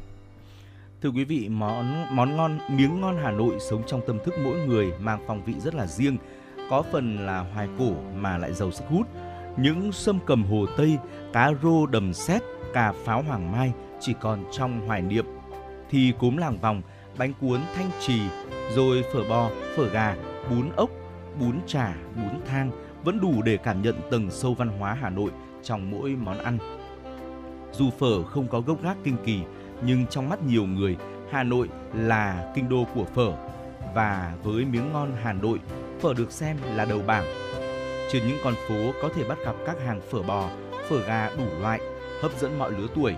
Thưa 1.02 1.10
quý 1.10 1.24
vị, 1.24 1.48
món 1.48 2.16
món 2.16 2.36
ngon 2.36 2.58
miếng 2.68 3.00
ngon 3.00 3.16
Hà 3.22 3.30
Nội 3.30 3.56
sống 3.70 3.82
trong 3.86 4.00
tâm 4.06 4.18
thức 4.24 4.34
mỗi 4.44 4.66
người 4.66 4.92
mang 5.00 5.20
phong 5.26 5.44
vị 5.44 5.54
rất 5.58 5.74
là 5.74 5.86
riêng, 5.86 6.16
có 6.70 6.82
phần 6.92 7.26
là 7.26 7.38
hoài 7.38 7.68
cổ 7.78 7.92
mà 8.16 8.38
lại 8.38 8.52
giàu 8.52 8.70
sức 8.70 8.84
hút. 8.88 9.06
Những 9.56 9.92
sâm 9.92 10.18
cầm 10.26 10.44
hồ 10.44 10.66
Tây, 10.76 10.98
cá 11.32 11.52
rô 11.62 11.86
đầm 11.86 12.12
xét, 12.14 12.42
cà 12.72 12.92
pháo 13.04 13.22
hoàng 13.22 13.52
mai 13.52 13.72
chỉ 14.00 14.14
còn 14.20 14.44
trong 14.52 14.86
hoài 14.86 15.02
niệm. 15.02 15.24
Thì 15.90 16.12
cốm 16.18 16.36
làng 16.36 16.58
vòng, 16.58 16.82
bánh 17.18 17.32
cuốn 17.40 17.60
thanh 17.74 17.90
trì, 18.00 18.20
rồi 18.74 19.04
phở 19.12 19.24
bò, 19.28 19.50
phở 19.76 19.88
gà, 19.88 20.16
bún 20.50 20.70
ốc, 20.76 20.90
bún 21.40 21.56
chả, 21.66 21.94
bún 22.16 22.40
thang 22.46 22.70
vẫn 23.04 23.20
đủ 23.20 23.42
để 23.42 23.56
cảm 23.56 23.82
nhận 23.82 23.94
tầng 24.10 24.30
sâu 24.30 24.54
văn 24.54 24.68
hóa 24.68 24.94
Hà 25.00 25.10
Nội 25.10 25.30
trong 25.62 25.90
mỗi 25.90 26.16
món 26.24 26.38
ăn. 26.38 26.58
Dù 27.72 27.90
phở 27.90 28.22
không 28.22 28.48
có 28.48 28.60
gốc 28.60 28.82
gác 28.82 28.96
kinh 29.04 29.16
kỳ, 29.24 29.40
nhưng 29.84 30.06
trong 30.06 30.28
mắt 30.28 30.42
nhiều 30.46 30.64
người, 30.64 30.96
Hà 31.30 31.42
Nội 31.42 31.68
là 31.94 32.52
kinh 32.54 32.68
đô 32.68 32.86
của 32.94 33.04
phở 33.04 33.32
và 33.94 34.34
với 34.42 34.64
miếng 34.64 34.92
ngon 34.92 35.16
Hà 35.22 35.32
Nội, 35.32 35.58
phở 36.00 36.14
được 36.14 36.32
xem 36.32 36.56
là 36.74 36.84
đầu 36.84 37.00
bảng. 37.06 37.24
Trên 38.12 38.28
những 38.28 38.38
con 38.44 38.54
phố 38.68 38.92
có 39.02 39.08
thể 39.14 39.24
bắt 39.28 39.38
gặp 39.44 39.54
các 39.66 39.76
hàng 39.86 40.00
phở 40.10 40.22
bò, 40.22 40.50
phở 40.88 41.02
gà 41.06 41.30
đủ 41.38 41.44
loại, 41.60 41.80
hấp 42.22 42.32
dẫn 42.38 42.58
mọi 42.58 42.70
lứa 42.70 42.86
tuổi. 42.94 43.14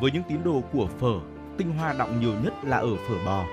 Với 0.00 0.10
những 0.10 0.22
tín 0.28 0.38
đồ 0.44 0.62
của 0.72 0.88
phở, 1.00 1.14
tinh 1.58 1.72
hoa 1.72 1.92
đọng 1.92 2.20
nhiều 2.20 2.32
nhất 2.44 2.54
là 2.64 2.76
ở 2.76 2.96
phở 3.08 3.14
bò, 3.26 3.44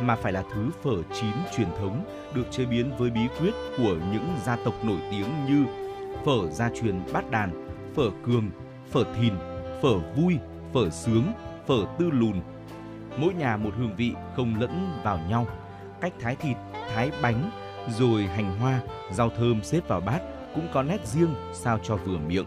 mà 0.00 0.16
phải 0.16 0.32
là 0.32 0.42
thứ 0.54 0.70
phở 0.82 1.02
chín 1.20 1.32
truyền 1.56 1.68
thống 1.80 2.04
được 2.34 2.44
chế 2.50 2.64
biến 2.64 2.92
với 2.98 3.10
bí 3.10 3.20
quyết 3.40 3.54
của 3.76 3.96
những 4.12 4.36
gia 4.44 4.56
tộc 4.56 4.74
nổi 4.84 4.98
tiếng 5.10 5.28
như 5.48 5.64
phở 6.24 6.50
gia 6.50 6.70
truyền 6.80 7.00
bát 7.12 7.30
đàn, 7.30 7.68
phở 7.96 8.10
cường, 8.26 8.50
phở 8.90 9.04
thìn, 9.14 9.34
phở 9.82 9.98
vui, 10.16 10.38
phở 10.74 10.90
sướng, 10.90 11.32
phở 11.66 11.84
tư 11.98 12.10
lùn. 12.10 12.40
Mỗi 13.16 13.34
nhà 13.34 13.56
một 13.56 13.70
hương 13.78 13.96
vị 13.96 14.12
không 14.36 14.60
lẫn 14.60 15.00
vào 15.04 15.18
nhau. 15.28 15.46
Cách 16.00 16.12
thái 16.20 16.36
thịt, 16.36 16.56
thái 16.94 17.10
bánh, 17.22 17.50
rồi 17.98 18.22
hành 18.22 18.58
hoa, 18.58 18.80
rau 19.12 19.30
thơm 19.30 19.62
xếp 19.62 19.80
vào 19.88 20.00
bát 20.00 20.20
cũng 20.54 20.68
có 20.74 20.82
nét 20.82 21.06
riêng 21.06 21.34
sao 21.52 21.78
cho 21.82 21.96
vừa 21.96 22.18
miệng. 22.18 22.46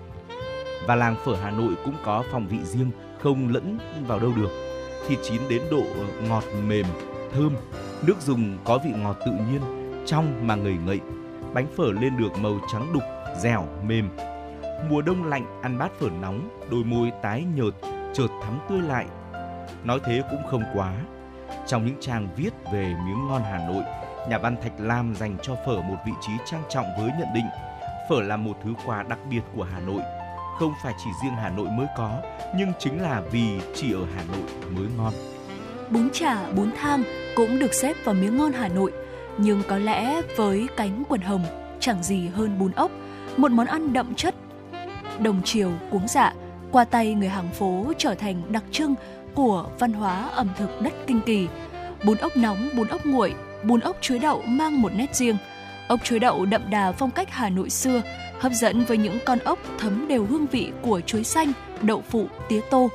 Và 0.87 0.95
làng 0.95 1.15
phở 1.25 1.35
Hà 1.35 1.51
Nội 1.51 1.73
cũng 1.85 1.95
có 2.05 2.23
phong 2.31 2.47
vị 2.47 2.57
riêng, 2.63 2.91
không 3.19 3.53
lẫn 3.53 3.77
vào 4.07 4.19
đâu 4.19 4.31
được. 4.35 4.49
Thịt 5.07 5.19
chín 5.23 5.41
đến 5.49 5.61
độ 5.71 5.83
ngọt 6.29 6.43
mềm, 6.67 6.85
thơm, 7.33 7.55
nước 8.07 8.21
dùng 8.21 8.57
có 8.63 8.77
vị 8.77 8.91
ngọt 9.03 9.17
tự 9.25 9.31
nhiên, 9.31 9.61
trong 10.05 10.47
mà 10.47 10.55
ngậy 10.55 10.75
ngậy. 10.85 10.99
Bánh 11.53 11.67
phở 11.77 11.91
lên 12.01 12.17
được 12.17 12.39
màu 12.41 12.59
trắng 12.71 12.87
đục, 12.93 13.03
dẻo, 13.39 13.67
mềm. 13.87 14.09
Mùa 14.89 15.01
đông 15.01 15.23
lạnh 15.23 15.61
ăn 15.61 15.77
bát 15.77 15.91
phở 15.99 16.09
nóng, 16.21 16.49
đôi 16.71 16.83
môi 16.83 17.11
tái 17.21 17.45
nhợt, 17.55 17.73
chợt 18.13 18.27
thắm 18.43 18.59
tươi 18.69 18.81
lại. 18.81 19.05
Nói 19.83 19.99
thế 20.05 20.21
cũng 20.31 20.43
không 20.51 20.63
quá. 20.73 20.93
Trong 21.67 21.85
những 21.85 21.95
trang 21.99 22.27
viết 22.35 22.53
về 22.73 22.95
miếng 23.05 23.27
ngon 23.27 23.41
Hà 23.43 23.67
Nội, 23.67 23.83
Nhà 24.29 24.37
văn 24.37 24.55
Thạch 24.61 24.73
Lam 24.77 25.15
dành 25.15 25.37
cho 25.41 25.55
phở 25.65 25.81
một 25.81 25.97
vị 26.05 26.11
trí 26.21 26.31
trang 26.45 26.63
trọng 26.69 26.85
với 26.97 27.11
nhận 27.19 27.27
định 27.33 27.45
phở 28.09 28.21
là 28.21 28.37
một 28.37 28.53
thứ 28.63 28.73
quà 28.85 29.03
đặc 29.03 29.19
biệt 29.29 29.41
của 29.55 29.63
Hà 29.63 29.79
Nội. 29.79 30.01
Không 30.59 30.73
phải 30.83 30.93
chỉ 31.03 31.09
riêng 31.23 31.35
Hà 31.35 31.49
Nội 31.49 31.67
mới 31.69 31.87
có, 31.97 32.21
nhưng 32.55 32.71
chính 32.79 33.01
là 33.01 33.21
vì 33.31 33.59
chỉ 33.75 33.93
ở 33.93 34.05
Hà 34.15 34.23
Nội 34.23 34.69
mới 34.69 34.87
ngon. 34.97 35.13
Bún 35.89 36.09
chả, 36.13 36.51
bún 36.55 36.71
thang 36.81 37.03
cũng 37.35 37.59
được 37.59 37.73
xếp 37.73 37.93
vào 38.03 38.15
miếng 38.15 38.37
ngon 38.37 38.51
Hà 38.53 38.67
Nội, 38.67 38.91
nhưng 39.37 39.61
có 39.67 39.77
lẽ 39.77 40.21
với 40.35 40.67
cánh 40.77 41.03
quần 41.09 41.21
hồng 41.21 41.45
chẳng 41.79 42.03
gì 42.03 42.27
hơn 42.27 42.59
bún 42.59 42.71
ốc, 42.71 42.91
một 43.37 43.51
món 43.51 43.67
ăn 43.67 43.93
đậm 43.93 44.15
chất 44.15 44.35
đồng 45.19 45.41
chiều 45.43 45.71
cuống 45.89 46.07
dạ 46.07 46.33
qua 46.73 46.85
tay 46.85 47.13
người 47.13 47.29
hàng 47.29 47.49
phố 47.49 47.93
trở 47.97 48.15
thành 48.15 48.41
đặc 48.49 48.63
trưng 48.71 48.95
của 49.35 49.65
văn 49.79 49.93
hóa 49.93 50.29
ẩm 50.33 50.49
thực 50.57 50.81
đất 50.81 50.93
kinh 51.07 51.21
kỳ. 51.25 51.47
Bún 52.05 52.17
ốc 52.17 52.37
nóng, 52.37 52.69
bún 52.75 52.87
ốc 52.87 53.05
nguội, 53.05 53.33
bún 53.63 53.79
ốc 53.79 53.97
chuối 54.01 54.19
đậu 54.19 54.41
mang 54.41 54.81
một 54.81 54.91
nét 54.93 55.15
riêng. 55.15 55.37
Ốc 55.87 55.99
chuối 56.03 56.19
đậu 56.19 56.45
đậm 56.45 56.69
đà 56.69 56.91
phong 56.91 57.11
cách 57.11 57.27
Hà 57.31 57.49
Nội 57.49 57.69
xưa, 57.69 58.01
hấp 58.39 58.51
dẫn 58.51 58.83
với 58.83 58.97
những 58.97 59.17
con 59.25 59.39
ốc 59.39 59.59
thấm 59.79 60.07
đều 60.07 60.25
hương 60.25 60.45
vị 60.47 60.71
của 60.81 61.01
chuối 61.01 61.23
xanh, 61.23 61.51
đậu 61.81 62.03
phụ, 62.09 62.27
tía 62.49 62.61
tô. 62.69 62.89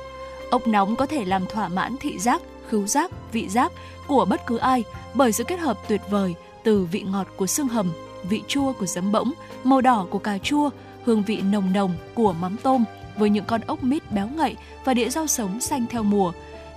Ốc 0.51 0.67
nóng 0.67 0.95
có 0.95 1.05
thể 1.05 1.25
làm 1.25 1.45
thỏa 1.45 1.67
mãn 1.67 1.95
thị 2.01 2.19
giác, 2.19 2.41
khứu 2.69 2.87
giác, 2.87 3.11
vị 3.31 3.49
giác 3.49 3.71
của 4.07 4.25
bất 4.25 4.45
cứ 4.47 4.57
ai 4.57 4.83
bởi 5.13 5.31
sự 5.31 5.43
kết 5.43 5.59
hợp 5.59 5.77
tuyệt 5.87 6.01
vời 6.09 6.35
từ 6.63 6.85
vị 6.85 7.01
ngọt 7.01 7.27
của 7.37 7.47
xương 7.47 7.67
hầm, 7.67 7.91
vị 8.29 8.41
chua 8.47 8.73
của 8.73 8.85
giấm 8.85 9.11
bỗng, 9.11 9.31
màu 9.63 9.81
đỏ 9.81 10.07
của 10.09 10.19
cà 10.19 10.37
chua, 10.37 10.69
hương 11.05 11.23
vị 11.23 11.41
nồng 11.41 11.73
nồng 11.73 11.93
của 12.13 12.33
mắm 12.33 12.55
tôm 12.63 12.83
với 13.19 13.29
những 13.29 13.45
con 13.45 13.61
ốc 13.61 13.83
mít 13.83 14.11
béo 14.11 14.27
ngậy 14.27 14.55
và 14.85 14.93
đĩa 14.93 15.09
rau 15.09 15.27
sống 15.27 15.59
xanh 15.59 15.85
theo 15.89 16.03
mùa. 16.03 16.31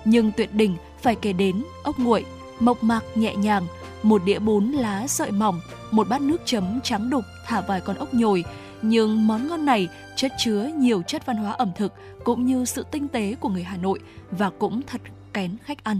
Nhưng 0.05 0.31
tuyệt 0.31 0.53
đỉnh 0.53 0.77
phải 1.01 1.15
kể 1.15 1.33
đến 1.33 1.63
ốc 1.83 1.99
nguội, 1.99 2.25
mộc 2.59 2.83
mạc 2.83 3.03
nhẹ 3.15 3.35
nhàng, 3.35 3.67
một 4.03 4.21
đĩa 4.25 4.39
bún 4.39 4.71
lá 4.71 5.07
sợi 5.07 5.31
mỏng, 5.31 5.59
một 5.91 6.09
bát 6.09 6.21
nước 6.21 6.41
chấm 6.45 6.79
trắng 6.83 7.09
đục 7.09 7.23
thả 7.45 7.61
vài 7.61 7.81
con 7.81 7.95
ốc 7.95 8.13
nhồi. 8.13 8.43
Nhưng 8.81 9.27
món 9.27 9.47
ngon 9.47 9.65
này 9.65 9.89
chất 10.15 10.31
chứa 10.39 10.69
nhiều 10.77 11.01
chất 11.01 11.25
văn 11.25 11.37
hóa 11.37 11.51
ẩm 11.51 11.71
thực 11.75 11.93
cũng 12.23 12.45
như 12.45 12.65
sự 12.65 12.85
tinh 12.91 13.07
tế 13.07 13.35
của 13.39 13.49
người 13.49 13.63
Hà 13.63 13.77
Nội 13.77 13.99
và 14.31 14.49
cũng 14.59 14.81
thật 14.87 15.01
kén 15.33 15.57
khách 15.63 15.83
ăn. 15.83 15.99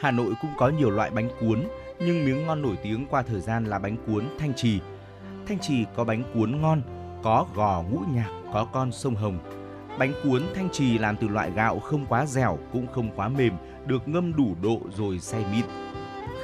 Hà 0.00 0.10
Nội 0.10 0.34
cũng 0.40 0.50
có 0.56 0.68
nhiều 0.68 0.90
loại 0.90 1.10
bánh 1.10 1.28
cuốn, 1.40 1.62
nhưng 2.00 2.24
miếng 2.24 2.46
ngon 2.46 2.62
nổi 2.62 2.76
tiếng 2.82 3.06
qua 3.10 3.22
thời 3.22 3.40
gian 3.40 3.64
là 3.64 3.78
bánh 3.78 3.96
cuốn 4.06 4.28
Thanh 4.38 4.54
Trì. 4.54 4.78
Thanh 5.46 5.58
Trì 5.58 5.84
có 5.96 6.04
bánh 6.04 6.22
cuốn 6.34 6.60
ngon, 6.60 6.82
có 7.26 7.46
gò 7.54 7.82
ngũ 7.90 7.98
nhạc, 8.14 8.30
có 8.52 8.64
con 8.64 8.92
sông 8.92 9.14
Hồng. 9.14 9.38
Bánh 9.98 10.12
cuốn 10.22 10.42
Thanh 10.54 10.68
Trì 10.72 10.98
làm 10.98 11.16
từ 11.16 11.28
loại 11.28 11.50
gạo 11.50 11.78
không 11.78 12.06
quá 12.08 12.26
dẻo 12.26 12.58
cũng 12.72 12.86
không 12.92 13.10
quá 13.16 13.28
mềm, 13.28 13.52
được 13.86 14.08
ngâm 14.08 14.36
đủ 14.36 14.56
độ 14.62 14.80
rồi 14.96 15.18
xay 15.18 15.44
mịn. 15.52 15.64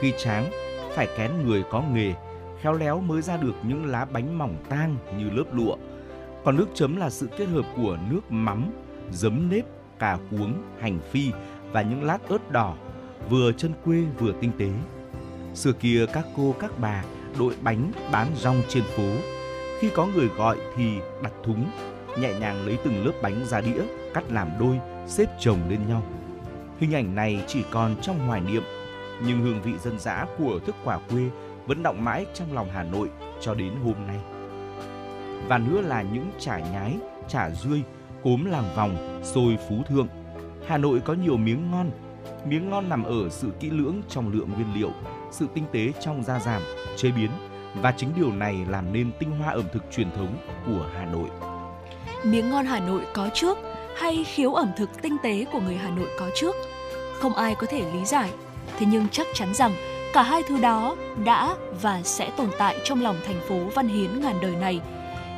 Khi 0.01 0.13
tráng, 0.19 0.51
phải 0.95 1.09
kén 1.17 1.31
người 1.45 1.65
có 1.71 1.83
nghề, 1.95 2.15
khéo 2.61 2.73
léo 2.73 3.01
mới 3.01 3.23
ra 3.23 3.37
được 3.37 3.55
những 3.63 3.87
lá 3.87 4.05
bánh 4.05 4.39
mỏng 4.39 4.57
tang 4.69 4.97
như 5.19 5.31
lớp 5.31 5.45
lụa. 5.53 5.77
Còn 6.45 6.57
nước 6.57 6.67
chấm 6.75 6.97
là 6.97 7.11
sự 7.11 7.29
kết 7.39 7.47
hợp 7.49 7.65
của 7.77 7.99
nước 8.11 8.33
mắm, 8.33 8.71
giấm 9.13 9.51
nếp, 9.51 9.65
cà 9.99 10.19
cuống, 10.31 10.55
hành 10.81 10.99
phi 11.11 11.31
và 11.73 11.83
những 11.83 12.05
lát 12.05 12.29
ớt 12.29 12.51
đỏ, 12.51 12.75
vừa 13.31 13.53
chân 13.53 13.73
quê 13.85 14.05
vừa 14.19 14.33
tinh 14.41 14.53
tế. 14.59 14.71
Xưa 15.55 15.73
kia 15.73 16.07
các 16.13 16.27
cô 16.37 16.55
các 16.61 16.79
bà 16.79 17.05
đội 17.39 17.55
bánh 17.63 17.93
bán 18.13 18.27
rong 18.37 18.63
trên 18.69 18.83
phố. 18.97 19.32
Khi 19.83 19.91
có 19.95 20.07
người 20.07 20.29
gọi 20.37 20.59
thì 20.77 20.99
đặt 21.23 21.33
thúng, 21.45 21.71
nhẹ 22.19 22.33
nhàng 22.41 22.67
lấy 22.67 22.79
từng 22.85 23.07
lớp 23.07 23.13
bánh 23.23 23.45
ra 23.45 23.61
đĩa, 23.61 23.83
cắt 24.15 24.25
làm 24.31 24.51
đôi, 24.61 24.81
xếp 25.07 25.27
chồng 25.41 25.59
lên 25.69 25.81
nhau. 25.89 26.03
Hình 26.79 26.95
ảnh 26.95 27.15
này 27.15 27.45
chỉ 27.47 27.65
còn 27.71 27.97
trong 28.03 28.19
hoài 28.19 28.41
niệm, 28.41 28.63
nhưng 29.27 29.41
hương 29.41 29.63
vị 29.63 29.73
dân 29.79 29.99
dã 29.99 30.27
của 30.39 30.59
thức 30.67 30.75
quả 30.85 30.99
quê 31.11 31.23
vẫn 31.67 31.83
động 31.83 32.05
mãi 32.05 32.27
trong 32.35 32.55
lòng 32.55 32.69
Hà 32.75 32.83
Nội 32.83 33.09
cho 33.41 33.55
đến 33.55 33.73
hôm 33.85 33.95
nay. 34.07 34.19
Và 35.49 35.59
nữa 35.59 35.81
là 35.81 36.03
những 36.03 36.31
chả 36.39 36.59
nhái, 36.59 36.97
chả 37.29 37.51
rươi, 37.51 37.83
cốm 38.25 38.45
làng 38.45 38.75
vòng, 38.77 39.21
xôi 39.23 39.59
phú 39.69 39.83
thượng. 39.89 40.09
Hà 40.67 40.79
Nội 40.79 41.01
có 41.05 41.15
nhiều 41.15 41.37
miếng 41.37 41.71
ngon. 41.71 41.91
Miếng 42.45 42.71
ngon 42.71 42.89
nằm 42.89 43.05
ở 43.05 43.29
sự 43.31 43.51
kỹ 43.61 43.71
lưỡng 43.71 44.03
trong 44.09 44.33
lượng 44.33 44.53
nguyên 44.53 44.75
liệu, 44.75 44.91
sự 45.31 45.47
tinh 45.55 45.65
tế 45.73 45.93
trong 46.01 46.23
gia 46.23 46.39
giảm, 46.39 46.63
chế 46.97 47.11
biến 47.11 47.31
và 47.75 47.93
chính 47.97 48.13
điều 48.17 48.33
này 48.33 48.57
làm 48.69 48.93
nên 48.93 49.11
tinh 49.19 49.31
hoa 49.31 49.53
ẩm 49.53 49.65
thực 49.73 49.83
truyền 49.93 50.11
thống 50.11 50.37
của 50.67 50.87
Hà 50.95 51.05
Nội. 51.05 51.29
Miếng 52.25 52.51
ngon 52.51 52.67
Hà 52.67 52.81
Nội 52.81 53.03
có 53.13 53.29
trước 53.35 53.59
hay 53.97 54.25
khiếu 54.25 54.55
ẩm 54.55 54.71
thực 54.77 55.03
tinh 55.03 55.17
tế 55.23 55.45
của 55.53 55.61
người 55.61 55.77
Hà 55.77 55.91
Nội 55.91 56.09
có 56.19 56.31
trước? 56.35 56.57
Không 57.21 57.35
ai 57.35 57.55
có 57.55 57.67
thể 57.67 57.93
lý 57.93 58.05
giải. 58.05 58.31
Thế 58.79 58.87
nhưng 58.91 59.09
chắc 59.09 59.27
chắn 59.35 59.55
rằng 59.55 59.73
cả 60.13 60.23
hai 60.23 60.43
thứ 60.49 60.59
đó 60.59 60.97
đã 61.25 61.57
và 61.83 62.01
sẽ 62.03 62.31
tồn 62.37 62.51
tại 62.59 62.77
trong 62.85 63.03
lòng 63.03 63.17
thành 63.27 63.41
phố 63.49 63.59
văn 63.75 63.89
hiến 63.89 64.21
ngàn 64.21 64.41
đời 64.43 64.57
này. 64.57 64.81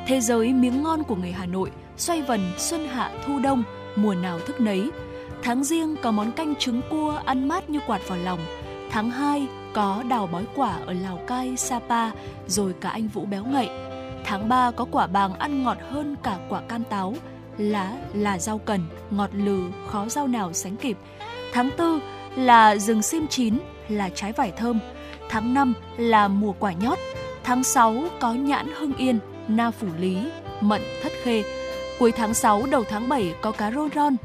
Thế 0.07 0.21
giới 0.21 0.53
miếng 0.53 0.83
ngon 0.83 1.03
của 1.03 1.17
người 1.17 1.33
Hà 1.33 1.47
Nội 1.47 1.71
xoay 1.97 2.23
vần 2.23 2.41
xuân 2.59 2.89
hạ 2.89 3.11
thu 3.27 3.39
đông, 3.39 3.63
mùa 3.97 4.15
nào 4.15 4.39
thức 4.39 4.61
nấy. 4.61 4.91
Tháng 5.43 5.65
riêng 5.65 5.97
có 6.03 6.11
món 6.11 6.33
canh 6.33 6.55
trứng 6.57 6.81
cua 6.91 7.21
ăn 7.25 7.49
mát 7.49 7.71
như 7.71 7.81
quạt 7.87 8.09
vào 8.09 8.19
lòng. 8.19 8.39
Tháng 8.91 9.11
2 9.11 9.47
có 9.75 10.03
đào 10.09 10.27
bói 10.27 10.45
quả 10.55 10.79
ở 10.87 10.93
Lào 10.93 11.17
Cai, 11.17 11.57
Sapa, 11.57 12.11
rồi 12.47 12.75
cả 12.81 12.89
anh 12.89 13.09
Vũ 13.09 13.25
béo 13.25 13.45
ngậy. 13.45 13.69
Tháng 14.25 14.49
3 14.49 14.71
có 14.71 14.87
quả 14.91 15.07
bàng 15.07 15.35
ăn 15.35 15.63
ngọt 15.63 15.79
hơn 15.91 16.17
cả 16.23 16.39
quả 16.49 16.61
cam 16.61 16.85
táo, 16.85 17.15
lá 17.59 17.93
là 18.15 18.39
rau 18.39 18.59
cần, 18.59 18.81
ngọt 19.11 19.31
lừ, 19.33 19.63
khó 19.89 20.09
rau 20.09 20.27
nào 20.27 20.53
sánh 20.53 20.77
kịp. 20.77 20.97
Tháng 21.53 21.71
4 21.79 22.01
là 22.37 22.77
rừng 22.77 23.03
sim 23.03 23.27
chín, 23.27 23.59
là 23.89 24.09
trái 24.09 24.33
vải 24.33 24.51
thơm. 24.51 24.79
Tháng 25.29 25.55
5 25.55 25.75
là 25.97 26.29
mùa 26.29 26.53
quả 26.53 26.73
nhót. 26.73 26.99
Tháng 27.45 27.65
6 27.65 27.95
có 28.21 28.33
nhãn 28.33 28.67
hưng 28.77 28.95
yên, 28.95 29.19
na 29.49 29.71
phủ 29.71 29.87
lý, 29.99 30.19
mận 30.61 30.83
thất 31.03 31.13
khê. 31.23 31.43
Cuối 31.99 32.13
tháng 32.13 32.35
6 32.35 32.63
đầu 32.71 32.85
tháng 32.89 33.09
7 33.09 33.35
có 33.41 33.51
cá 33.51 33.71
rô 33.71 33.89
ron. 33.95 34.17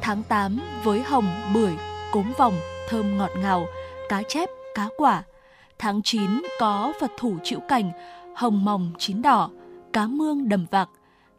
Tháng 0.00 0.22
8 0.22 0.60
với 0.84 1.02
hồng, 1.02 1.26
bưởi, 1.54 1.72
cốm 2.12 2.32
vòng, 2.38 2.54
thơm 2.88 3.18
ngọt 3.18 3.30
ngào, 3.36 3.66
cá 4.08 4.22
chép, 4.22 4.48
cá 4.74 4.88
quả. 4.96 5.22
Tháng 5.78 6.02
9 6.02 6.42
có 6.58 6.92
Phật 7.00 7.10
thủ 7.18 7.36
chịu 7.42 7.60
cảnh, 7.68 7.90
hồng 8.36 8.64
mòng 8.64 8.92
chín 8.98 9.22
đỏ, 9.22 9.50
cá 9.92 10.06
mương 10.06 10.48
đầm 10.48 10.66
vạc. 10.70 10.88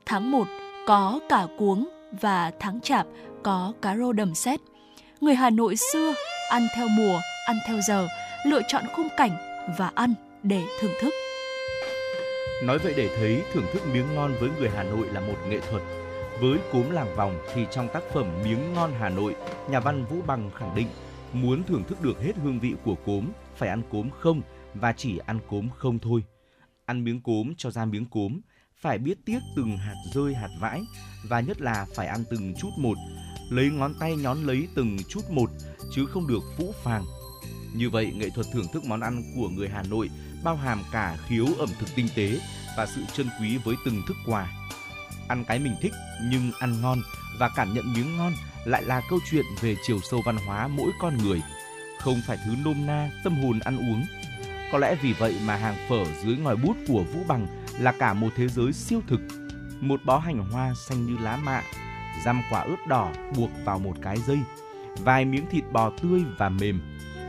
Tháng 0.06 0.32
1 0.32 0.48
có 0.88 1.20
cả 1.30 1.48
cuống 1.58 1.90
và 2.22 2.52
tháng 2.60 2.82
chạp 2.82 3.08
có 3.44 3.74
cá 3.82 3.98
rô 3.98 4.14
đầm 4.14 4.36
xét. 4.36 4.60
Người 5.22 5.36
Hà 5.36 5.50
Nội 5.50 5.76
xưa 5.76 6.14
ăn 6.50 6.68
theo 6.76 6.88
mùa, 6.88 7.20
ăn 7.48 7.58
theo 7.68 7.82
giờ, 7.88 8.08
lựa 8.46 8.62
chọn 8.68 8.84
khung 8.96 9.08
cảnh 9.18 9.32
và 9.78 9.92
ăn 9.96 10.14
để 10.44 10.64
thưởng 10.80 10.94
thức. 11.02 11.14
Nói 12.64 12.78
vậy 12.78 12.94
để 12.98 13.10
thấy 13.18 13.42
thưởng 13.54 13.66
thức 13.74 13.82
miếng 13.94 14.16
ngon 14.16 14.34
với 14.40 14.50
người 14.60 14.70
Hà 14.76 14.84
Nội 14.84 15.08
là 15.14 15.20
một 15.20 15.36
nghệ 15.50 15.60
thuật. 15.70 15.82
Với 16.42 16.58
cốm 16.74 16.92
làng 16.92 17.16
vòng 17.16 17.36
thì 17.54 17.66
trong 17.72 17.88
tác 17.88 18.04
phẩm 18.14 18.26
Miếng 18.44 18.74
ngon 18.74 18.92
Hà 19.00 19.10
Nội, 19.10 19.36
nhà 19.70 19.80
văn 19.80 20.06
Vũ 20.06 20.18
Bằng 20.28 20.52
khẳng 20.56 20.76
định 20.76 20.88
muốn 21.36 21.64
thưởng 21.64 21.84
thức 21.88 22.02
được 22.02 22.22
hết 22.22 22.36
hương 22.36 22.60
vị 22.60 22.74
của 22.84 22.96
cốm 23.06 23.26
phải 23.56 23.70
ăn 23.70 23.82
cốm 23.92 24.10
không 24.20 24.42
và 24.74 24.94
chỉ 24.94 25.18
ăn 25.18 25.40
cốm 25.50 25.70
không 25.78 26.00
thôi. 26.00 26.24
Ăn 26.86 27.04
miếng 27.04 27.22
cốm 27.22 27.54
cho 27.58 27.72
ra 27.72 27.86
miếng 27.86 28.06
cốm, 28.06 28.40
phải 28.82 28.98
biết 28.98 29.18
tiếc 29.26 29.40
từng 29.56 29.78
hạt 29.78 29.96
rơi 30.14 30.36
hạt 30.36 30.50
vãi 30.60 30.82
và 31.30 31.40
nhất 31.40 31.62
là 31.62 31.86
phải 31.96 32.08
ăn 32.08 32.24
từng 32.30 32.54
chút 32.58 32.70
một, 32.78 32.98
lấy 33.50 33.70
ngón 33.70 33.94
tay 34.00 34.16
nhón 34.16 34.44
lấy 34.44 34.68
từng 34.76 34.98
chút 35.10 35.22
một 35.30 35.50
chứ 35.92 36.06
không 36.06 36.28
được 36.28 36.44
phũ 36.58 36.74
phàng. 36.84 37.04
Như 37.76 37.90
vậy, 37.90 38.14
nghệ 38.16 38.30
thuật 38.30 38.48
thưởng 38.54 38.68
thức 38.74 38.86
món 38.86 39.00
ăn 39.00 39.24
của 39.36 39.50
người 39.50 39.70
Hà 39.70 39.84
Nội 39.84 40.10
bao 40.44 40.56
hàm 40.56 40.82
cả 40.92 41.18
khiếu 41.28 41.46
ẩm 41.60 41.70
thực 41.80 41.96
tinh 41.96 42.08
tế 42.16 42.40
và 42.78 42.86
sự 42.86 43.02
trân 43.14 43.28
quý 43.40 43.58
với 43.58 43.76
từng 43.86 44.02
thức 44.08 44.18
quà. 44.26 44.52
Ăn 45.28 45.44
cái 45.48 45.60
mình 45.60 45.76
thích 45.82 45.94
nhưng 46.32 46.52
ăn 46.60 46.82
ngon 46.82 47.02
và 47.40 47.50
cảm 47.56 47.74
nhận 47.74 47.94
miếng 47.94 48.18
ngon 48.18 48.34
lại 48.66 48.84
là 48.84 49.02
câu 49.10 49.20
chuyện 49.32 49.46
về 49.62 49.76
chiều 49.84 50.00
sâu 50.02 50.22
văn 50.26 50.38
hóa 50.38 50.68
mỗi 50.68 50.92
con 51.00 51.18
người, 51.18 51.42
không 52.00 52.22
phải 52.28 52.38
thứ 52.46 52.52
nôm 52.66 52.86
na 52.86 53.10
tâm 53.24 53.44
hồn 53.44 53.60
ăn 53.60 53.78
uống. 53.78 54.06
Có 54.72 54.78
lẽ 54.78 54.96
vì 55.02 55.14
vậy 55.14 55.36
mà 55.46 55.56
hàng 55.56 55.76
phở 55.90 56.06
dưới 56.24 56.38
ngòi 56.38 56.56
bút 56.56 56.78
của 56.88 57.04
Vũ 57.04 57.20
Bằng 57.28 57.48
là 57.80 57.92
cả 57.92 58.14
một 58.14 58.30
thế 58.36 58.48
giới 58.48 58.74
siêu 58.74 59.02
thực. 59.08 59.20
Một 59.80 60.00
bó 60.06 60.18
hành 60.18 60.50
hoa 60.52 60.74
xanh 60.88 61.06
như 61.06 61.18
lá 61.18 61.38
mạ, 61.38 61.62
răm 62.26 62.42
quả 62.52 62.62
ớt 62.62 62.88
đỏ 62.88 63.12
buộc 63.36 63.50
vào 63.66 63.80
một 63.80 63.94
cái 64.02 64.18
dây, 64.28 64.40
vài 64.98 65.26
miếng 65.26 65.46
thịt 65.52 65.64
bò 65.72 65.92
tươi 66.02 66.24
và 66.38 66.50
mềm, 66.50 66.82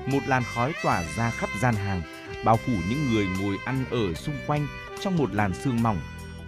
một 0.06 0.20
làn 0.26 0.42
khói 0.54 0.72
tỏa 0.82 1.04
ra 1.16 1.30
khắp 1.30 1.48
gian 1.60 1.74
hàng, 1.74 2.02
bao 2.44 2.56
phủ 2.56 2.72
những 2.90 3.10
người 3.10 3.26
ngồi 3.40 3.56
ăn 3.64 3.84
ở 3.90 4.14
xung 4.14 4.36
quanh 4.46 4.66
trong 5.00 5.16
một 5.16 5.34
làn 5.34 5.54
sương 5.54 5.82
mỏng, 5.82 6.00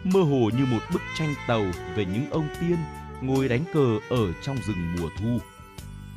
mơ 0.05 0.21
hồ 0.21 0.51
như 0.59 0.67
một 0.67 0.81
bức 0.93 1.03
tranh 1.19 1.35
tàu 1.49 1.65
về 1.95 2.05
những 2.05 2.31
ông 2.31 2.49
tiên 2.61 2.77
ngồi 3.23 3.49
đánh 3.49 3.65
cờ 3.73 3.99
ở 4.09 4.33
trong 4.43 4.57
rừng 4.67 4.97
mùa 4.99 5.09
thu. 5.19 5.39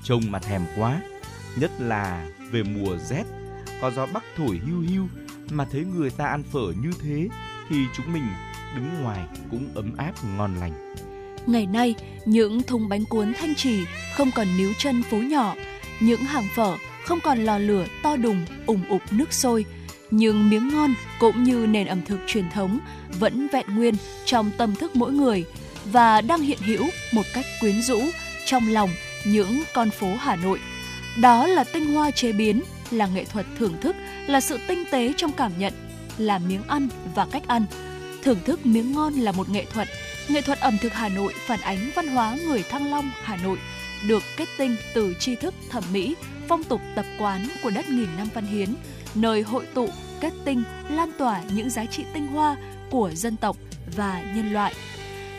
Trông 0.03 0.21
mà 0.29 0.39
thèm 0.39 0.61
quá, 0.77 1.01
nhất 1.55 1.71
là 1.79 2.27
về 2.51 2.63
mùa 2.63 2.97
rét, 2.97 3.23
có 3.81 3.91
gió 3.91 4.05
bắc 4.05 4.23
thổi 4.37 4.61
hưu 4.65 4.81
hưu 4.81 5.07
mà 5.51 5.65
thấy 5.71 5.85
người 5.95 6.09
ta 6.09 6.25
ăn 6.25 6.43
phở 6.43 6.73
như 6.83 6.91
thế 7.01 7.27
thì 7.69 7.75
chúng 7.97 8.13
mình 8.13 8.23
đứng 8.75 9.01
ngoài 9.01 9.27
cũng 9.51 9.67
ấm 9.75 9.97
áp 9.97 10.13
ngon 10.37 10.55
lành. 10.55 10.95
Ngày 11.45 11.65
nay, 11.65 11.95
những 12.25 12.63
thùng 12.63 12.89
bánh 12.89 13.05
cuốn 13.05 13.33
thanh 13.33 13.55
trì 13.55 13.83
không 14.15 14.31
còn 14.35 14.47
níu 14.57 14.73
chân 14.77 15.03
phố 15.03 15.17
nhỏ, 15.17 15.55
những 15.99 16.21
hàng 16.21 16.47
phở 16.55 16.77
không 17.05 17.19
còn 17.23 17.39
lò 17.45 17.57
lửa 17.57 17.85
to 18.03 18.15
đùng 18.15 18.45
ủng 18.65 18.83
ục 18.89 19.01
nước 19.11 19.33
sôi, 19.33 19.65
nhưng 20.11 20.49
miếng 20.49 20.69
ngon 20.69 20.93
cũng 21.19 21.43
như 21.43 21.65
nền 21.69 21.87
ẩm 21.87 22.01
thực 22.05 22.19
truyền 22.27 22.49
thống 22.49 22.79
vẫn 23.19 23.47
vẹn 23.51 23.65
nguyên 23.75 23.95
trong 24.25 24.51
tâm 24.57 24.75
thức 24.75 24.95
mỗi 24.95 25.11
người 25.11 25.45
và 25.85 26.21
đang 26.21 26.41
hiện 26.41 26.59
hữu 26.65 26.89
một 27.11 27.25
cách 27.33 27.45
quyến 27.59 27.81
rũ 27.81 28.01
trong 28.45 28.67
lòng 28.69 28.89
những 29.25 29.63
con 29.73 29.89
phố 29.89 30.15
Hà 30.15 30.35
Nội. 30.35 30.59
Đó 31.21 31.47
là 31.47 31.63
tinh 31.63 31.93
hoa 31.93 32.11
chế 32.11 32.31
biến, 32.31 32.61
là 32.91 33.07
nghệ 33.07 33.25
thuật 33.25 33.45
thưởng 33.57 33.81
thức, 33.81 33.95
là 34.27 34.41
sự 34.41 34.59
tinh 34.67 34.83
tế 34.91 35.13
trong 35.17 35.31
cảm 35.31 35.51
nhận, 35.59 35.73
là 36.17 36.37
miếng 36.37 36.63
ăn 36.67 36.87
và 37.15 37.27
cách 37.31 37.43
ăn. 37.47 37.65
Thưởng 38.23 38.39
thức 38.45 38.65
miếng 38.65 38.91
ngon 38.91 39.13
là 39.13 39.31
một 39.31 39.49
nghệ 39.49 39.65
thuật, 39.73 39.87
nghệ 40.27 40.41
thuật 40.41 40.59
ẩm 40.59 40.77
thực 40.81 40.93
Hà 40.93 41.09
Nội 41.09 41.33
phản 41.47 41.61
ánh 41.61 41.91
văn 41.95 42.07
hóa 42.07 42.37
người 42.47 42.63
Thăng 42.63 42.91
Long, 42.91 43.11
Hà 43.23 43.35
Nội, 43.35 43.57
được 44.07 44.23
kết 44.37 44.47
tinh 44.57 44.75
từ 44.93 45.13
tri 45.19 45.35
thức 45.35 45.53
thẩm 45.69 45.83
mỹ, 45.93 46.15
phong 46.47 46.63
tục 46.63 46.81
tập 46.95 47.05
quán 47.19 47.47
của 47.63 47.69
đất 47.69 47.89
nghìn 47.89 48.17
năm 48.17 48.27
văn 48.33 48.45
hiến, 48.45 48.75
nơi 49.15 49.41
hội 49.41 49.65
tụ, 49.73 49.89
kết 50.21 50.33
tinh, 50.45 50.63
lan 50.89 51.11
tỏa 51.17 51.41
những 51.53 51.69
giá 51.69 51.85
trị 51.85 52.03
tinh 52.13 52.27
hoa 52.27 52.55
của 52.89 53.11
dân 53.13 53.37
tộc 53.37 53.57
và 53.95 54.21
nhân 54.35 54.53
loại. 54.53 54.73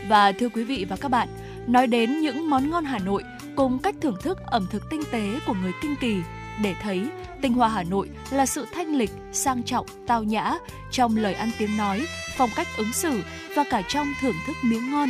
Và 0.09 0.33
thưa 0.33 0.49
quý 0.49 0.65
vị 0.65 0.87
và 0.88 0.97
các 0.97 1.09
bạn, 1.09 1.29
nói 1.67 1.87
đến 1.87 2.21
những 2.21 2.51
món 2.51 2.71
ngon 2.71 2.85
Hà 2.85 2.99
Nội 2.99 3.23
cùng 3.57 3.79
cách 3.79 3.95
thưởng 4.01 4.17
thức 4.23 4.38
ẩm 4.47 4.67
thực 4.71 4.91
tinh 4.91 5.03
tế 5.11 5.38
của 5.47 5.55
người 5.62 5.73
Kinh 5.83 5.97
Kỳ 6.01 6.17
để 6.62 6.75
thấy 6.83 7.09
tinh 7.43 7.53
hoa 7.53 7.69
Hà 7.69 7.83
Nội 7.83 8.09
là 8.31 8.47
sự 8.47 8.67
thanh 8.73 8.95
lịch, 8.95 9.11
sang 9.33 9.62
trọng, 9.62 9.87
tao 10.07 10.23
nhã 10.23 10.55
trong 10.91 11.17
lời 11.17 11.35
ăn 11.35 11.51
tiếng 11.59 11.77
nói, 11.77 12.07
phong 12.37 12.51
cách 12.57 12.67
ứng 12.77 12.93
xử 12.93 13.21
và 13.57 13.65
cả 13.71 13.83
trong 13.88 14.07
thưởng 14.21 14.37
thức 14.47 14.57
miếng 14.62 14.91
ngon, 14.91 15.09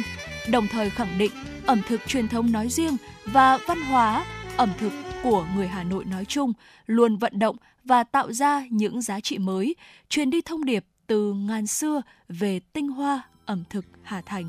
đồng 0.50 0.66
thời 0.66 0.90
khẳng 0.90 1.18
định 1.18 1.32
ẩm 1.66 1.82
thực 1.88 2.00
truyền 2.06 2.28
thống 2.28 2.52
nói 2.52 2.68
riêng 2.68 2.96
và 3.24 3.58
văn 3.66 3.80
hóa 3.82 4.24
ẩm 4.56 4.70
thực 4.78 4.92
của 5.22 5.46
người 5.56 5.68
Hà 5.68 5.84
Nội 5.84 6.04
nói 6.04 6.24
chung 6.24 6.52
luôn 6.86 7.16
vận 7.16 7.38
động 7.38 7.56
và 7.84 8.04
tạo 8.04 8.32
ra 8.32 8.64
những 8.70 9.02
giá 9.02 9.20
trị 9.20 9.38
mới, 9.38 9.76
truyền 10.08 10.30
đi 10.30 10.40
thông 10.40 10.64
điệp 10.64 10.84
từ 11.06 11.32
ngàn 11.32 11.66
xưa 11.66 12.02
về 12.28 12.60
tinh 12.72 12.88
hoa 12.88 13.22
ẩm 13.46 13.64
thực 13.70 13.84
Hà 14.02 14.20
Thành. 14.20 14.48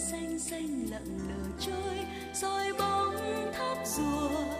Xanh 0.00 0.38
xanh 0.38 0.86
lặng 0.90 1.18
lờ 1.28 1.50
trôi 1.60 1.96
rồi 2.34 2.72
bóng 2.78 3.16
tháp 3.52 3.86
rùa. 3.86 4.59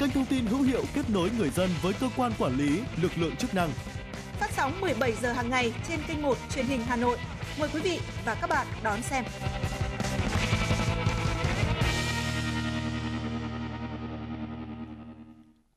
kênh 0.00 0.10
thông 0.10 0.24
tin 0.24 0.46
hữu 0.46 0.62
hiệu 0.62 0.84
kết 0.94 1.10
nối 1.10 1.30
người 1.38 1.50
dân 1.50 1.70
với 1.82 1.92
cơ 2.00 2.08
quan 2.16 2.32
quản 2.38 2.56
lý, 2.56 2.80
lực 3.02 3.12
lượng 3.16 3.36
chức 3.36 3.54
năng. 3.54 3.70
Phát 4.40 4.50
sóng 4.56 4.80
17 4.80 5.12
giờ 5.22 5.32
hàng 5.32 5.50
ngày 5.50 5.72
trên 5.88 6.00
kênh 6.08 6.22
1 6.22 6.36
truyền 6.54 6.66
hình 6.66 6.80
Hà 6.86 6.96
Nội. 6.96 7.18
Mời 7.60 7.68
quý 7.74 7.80
vị 7.80 8.00
và 8.24 8.34
các 8.40 8.50
bạn 8.50 8.66
đón 8.82 9.02
xem. 9.02 9.24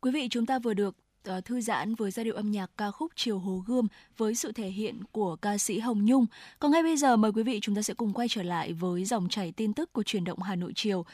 Quý 0.01 0.11
vị 0.11 0.27
chúng 0.31 0.45
ta 0.45 0.59
vừa 0.59 0.73
được 0.73 0.95
uh, 1.29 1.45
thư 1.45 1.61
giãn 1.61 1.95
với 1.95 2.11
giai 2.11 2.23
điệu 2.23 2.35
âm 2.35 2.51
nhạc 2.51 2.71
ca 2.77 2.91
khúc 2.91 3.11
Chiều 3.15 3.39
Hồ 3.39 3.63
Gươm 3.67 3.87
với 4.17 4.35
sự 4.35 4.51
thể 4.51 4.67
hiện 4.67 5.03
của 5.11 5.35
ca 5.35 5.57
sĩ 5.57 5.79
Hồng 5.79 6.05
Nhung. 6.05 6.25
Còn 6.59 6.71
ngay 6.71 6.83
bây 6.83 6.97
giờ 6.97 7.15
mời 7.15 7.31
quý 7.31 7.43
vị 7.43 7.59
chúng 7.61 7.75
ta 7.75 7.81
sẽ 7.81 7.93
cùng 7.93 8.13
quay 8.13 8.27
trở 8.27 8.43
lại 8.43 8.73
với 8.73 9.05
dòng 9.05 9.29
chảy 9.29 9.51
tin 9.51 9.73
tức 9.73 9.93
của 9.93 10.03
truyền 10.03 10.23
động 10.23 10.41
Hà 10.41 10.55
Nội 10.55 10.71
chiều. 10.75 11.05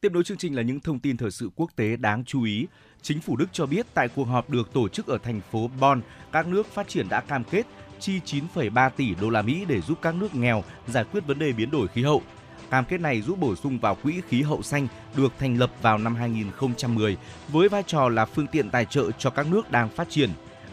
Tiếp 0.00 0.12
nối 0.12 0.24
chương 0.24 0.36
trình 0.36 0.56
là 0.56 0.62
những 0.62 0.80
thông 0.80 0.98
tin 0.98 1.16
thời 1.16 1.30
sự 1.30 1.50
quốc 1.56 1.70
tế 1.76 1.96
đáng 1.96 2.24
chú 2.24 2.42
ý. 2.42 2.66
Chính 3.02 3.20
phủ 3.20 3.36
Đức 3.36 3.46
cho 3.52 3.66
biết 3.66 3.86
tại 3.94 4.08
cuộc 4.08 4.24
họp 4.24 4.50
được 4.50 4.72
tổ 4.72 4.88
chức 4.88 5.06
ở 5.06 5.18
thành 5.18 5.40
phố 5.50 5.70
Bonn, 5.80 6.00
các 6.32 6.46
nước 6.46 6.66
phát 6.66 6.88
triển 6.88 7.08
đã 7.08 7.20
cam 7.20 7.44
kết 7.44 7.66
chi 7.98 8.20
9,3 8.24 8.90
tỷ 8.90 9.14
đô 9.14 9.30
la 9.30 9.42
Mỹ 9.42 9.64
để 9.68 9.80
giúp 9.80 9.98
các 10.02 10.14
nước 10.14 10.34
nghèo 10.34 10.64
giải 10.86 11.04
quyết 11.04 11.26
vấn 11.26 11.38
đề 11.38 11.52
biến 11.52 11.70
đổi 11.70 11.88
khí 11.88 12.02
hậu. 12.02 12.22
Cam 12.70 12.84
kết 12.84 13.00
này 13.00 13.22
giúp 13.22 13.38
bổ 13.38 13.56
sung 13.56 13.78
vào 13.78 13.94
quỹ 13.94 14.20
khí 14.28 14.42
hậu 14.42 14.62
xanh 14.62 14.88
được 15.16 15.32
thành 15.38 15.58
lập 15.58 15.70
vào 15.82 15.98
năm 15.98 16.14
2010 16.14 17.16
với 17.48 17.68
vai 17.68 17.82
trò 17.86 18.08
là 18.08 18.24
phương 18.24 18.46
tiện 18.46 18.70
tài 18.70 18.84
trợ 18.84 19.10
cho 19.18 19.30
các 19.30 19.46
nước 19.50 19.70
đang 19.70 19.88
phát 19.88 20.10
triển. 20.10 20.30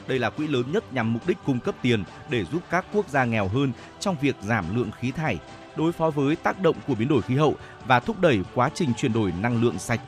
Đây 0.07 0.19
là 0.19 0.29
quỹ 0.29 0.47
lớn 0.47 0.71
nhất 0.71 0.93
nhằm 0.93 1.13
mục 1.13 1.27
đích 1.27 1.37
cung 1.45 1.59
cấp 1.59 1.75
tiền 1.81 2.03
để 2.29 2.45
giúp 2.45 2.61
các 2.69 2.85
quốc 2.93 3.09
gia 3.09 3.25
nghèo 3.25 3.47
hơn 3.47 3.71
trong 3.99 4.15
việc 4.21 4.35
giảm 4.41 4.75
lượng 4.75 4.91
khí 4.99 5.11
thải, 5.11 5.37
đối 5.77 5.91
phó 5.91 6.09
với 6.09 6.35
tác 6.35 6.61
động 6.61 6.75
của 6.87 6.95
biến 6.95 7.07
đổi 7.07 7.21
khí 7.21 7.35
hậu 7.35 7.55
và 7.85 7.99
thúc 7.99 8.21
đẩy 8.21 8.39
quá 8.53 8.69
trình 8.73 8.93
chuyển 8.97 9.13
đổi 9.13 9.33
năng 9.41 9.61
lượng 9.61 9.79
sạch. 9.79 9.99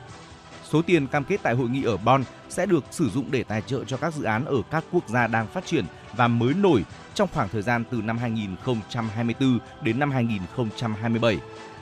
Số 0.64 0.82
tiền 0.82 1.06
cam 1.06 1.24
kết 1.24 1.40
tại 1.42 1.54
hội 1.54 1.68
nghị 1.68 1.82
ở 1.82 1.96
Bonn 1.96 2.24
sẽ 2.48 2.66
được 2.66 2.84
sử 2.90 3.10
dụng 3.10 3.24
để 3.30 3.42
tài 3.42 3.62
trợ 3.62 3.84
cho 3.84 3.96
các 3.96 4.14
dự 4.14 4.24
án 4.24 4.44
ở 4.44 4.56
các 4.70 4.84
quốc 4.92 5.08
gia 5.08 5.26
đang 5.26 5.46
phát 5.46 5.66
triển 5.66 5.84
và 6.12 6.28
mới 6.28 6.54
nổi 6.54 6.84
trong 7.14 7.28
khoảng 7.34 7.48
thời 7.48 7.62
gian 7.62 7.84
từ 7.90 8.02
năm 8.02 8.18
2024 8.18 9.58
đến 9.82 9.98
năm 9.98 10.10
2027 10.10 11.38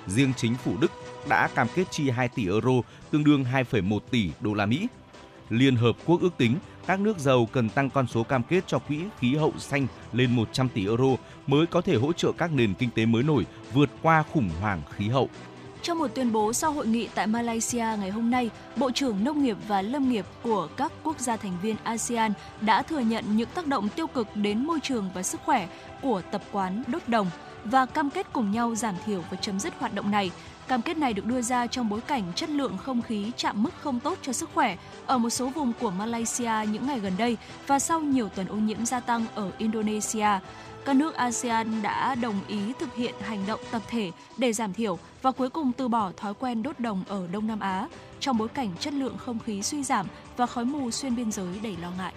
riêng 0.06 0.32
chính 0.36 0.54
phủ 0.54 0.76
Đức 0.80 0.92
đã 1.28 1.48
cam 1.54 1.66
kết 1.74 1.84
chi 1.90 2.10
2 2.10 2.28
tỷ 2.28 2.46
euro, 2.46 2.72
tương 3.10 3.24
đương 3.24 3.44
2,1 3.52 3.98
tỷ 4.10 4.30
đô 4.40 4.54
la 4.54 4.66
Mỹ. 4.66 4.88
Liên 5.50 5.76
Hợp 5.76 5.96
Quốc 6.06 6.20
ước 6.20 6.36
tính 6.36 6.56
các 6.88 7.00
nước 7.00 7.18
giàu 7.18 7.48
cần 7.52 7.68
tăng 7.68 7.90
con 7.90 8.06
số 8.06 8.22
cam 8.22 8.42
kết 8.42 8.64
cho 8.66 8.78
quỹ 8.78 9.00
khí 9.18 9.34
hậu 9.34 9.52
xanh 9.58 9.86
lên 10.12 10.36
100 10.36 10.68
tỷ 10.68 10.86
euro 10.86 11.16
mới 11.46 11.66
có 11.66 11.80
thể 11.80 11.96
hỗ 11.96 12.12
trợ 12.12 12.32
các 12.38 12.52
nền 12.52 12.74
kinh 12.74 12.90
tế 12.90 13.06
mới 13.06 13.22
nổi 13.22 13.46
vượt 13.72 13.90
qua 14.02 14.24
khủng 14.32 14.50
hoảng 14.60 14.82
khí 14.90 15.08
hậu. 15.08 15.28
Trong 15.82 15.98
một 15.98 16.08
tuyên 16.14 16.32
bố 16.32 16.52
sau 16.52 16.72
hội 16.72 16.86
nghị 16.86 17.08
tại 17.14 17.26
Malaysia 17.26 17.84
ngày 18.00 18.10
hôm 18.10 18.30
nay, 18.30 18.50
Bộ 18.76 18.90
trưởng 18.90 19.24
Nông 19.24 19.42
nghiệp 19.42 19.56
và 19.68 19.82
Lâm 19.82 20.08
nghiệp 20.08 20.26
của 20.42 20.68
các 20.76 20.92
quốc 21.02 21.20
gia 21.20 21.36
thành 21.36 21.58
viên 21.62 21.76
ASEAN 21.82 22.32
đã 22.60 22.82
thừa 22.82 23.00
nhận 23.00 23.24
những 23.36 23.48
tác 23.54 23.66
động 23.66 23.88
tiêu 23.88 24.06
cực 24.06 24.26
đến 24.34 24.66
môi 24.66 24.80
trường 24.82 25.10
và 25.14 25.22
sức 25.22 25.40
khỏe 25.44 25.68
của 26.02 26.22
tập 26.30 26.42
quán 26.52 26.82
đốt 26.86 27.02
đồng– 27.08 27.30
và 27.64 27.86
cam 27.86 28.10
kết 28.10 28.26
cùng 28.32 28.50
nhau 28.50 28.74
giảm 28.74 28.94
thiểu 29.06 29.22
và 29.30 29.36
chấm 29.36 29.60
dứt 29.60 29.74
hoạt 29.78 29.94
động 29.94 30.10
này. 30.10 30.30
Cam 30.68 30.82
kết 30.82 30.98
này 30.98 31.12
được 31.12 31.26
đưa 31.26 31.42
ra 31.42 31.66
trong 31.66 31.88
bối 31.88 32.00
cảnh 32.00 32.22
chất 32.34 32.50
lượng 32.50 32.76
không 32.76 33.02
khí 33.02 33.30
chạm 33.36 33.62
mức 33.62 33.70
không 33.80 34.00
tốt 34.00 34.18
cho 34.22 34.32
sức 34.32 34.50
khỏe 34.54 34.76
ở 35.06 35.18
một 35.18 35.30
số 35.30 35.48
vùng 35.48 35.72
của 35.80 35.90
Malaysia 35.90 36.52
những 36.72 36.86
ngày 36.86 37.00
gần 37.00 37.12
đây 37.18 37.36
và 37.66 37.78
sau 37.78 38.00
nhiều 38.00 38.28
tuần 38.28 38.46
ô 38.46 38.56
nhiễm 38.56 38.86
gia 38.86 39.00
tăng 39.00 39.26
ở 39.34 39.50
Indonesia. 39.58 40.28
Các 40.84 40.96
nước 40.96 41.14
ASEAN 41.14 41.82
đã 41.82 42.14
đồng 42.14 42.40
ý 42.48 42.58
thực 42.80 42.94
hiện 42.94 43.14
hành 43.20 43.46
động 43.46 43.60
tập 43.70 43.82
thể 43.88 44.10
để 44.38 44.52
giảm 44.52 44.72
thiểu 44.72 44.98
và 45.22 45.32
cuối 45.32 45.50
cùng 45.50 45.72
từ 45.72 45.88
bỏ 45.88 46.12
thói 46.16 46.34
quen 46.34 46.62
đốt 46.62 46.80
đồng 46.80 47.04
ở 47.08 47.26
Đông 47.32 47.46
Nam 47.46 47.60
Á 47.60 47.88
trong 48.20 48.38
bối 48.38 48.48
cảnh 48.48 48.70
chất 48.80 48.94
lượng 48.94 49.16
không 49.18 49.38
khí 49.38 49.62
suy 49.62 49.82
giảm 49.82 50.06
và 50.36 50.46
khói 50.46 50.64
mù 50.64 50.90
xuyên 50.90 51.16
biên 51.16 51.32
giới 51.32 51.60
đầy 51.62 51.76
lo 51.82 51.90
ngại. 51.98 52.12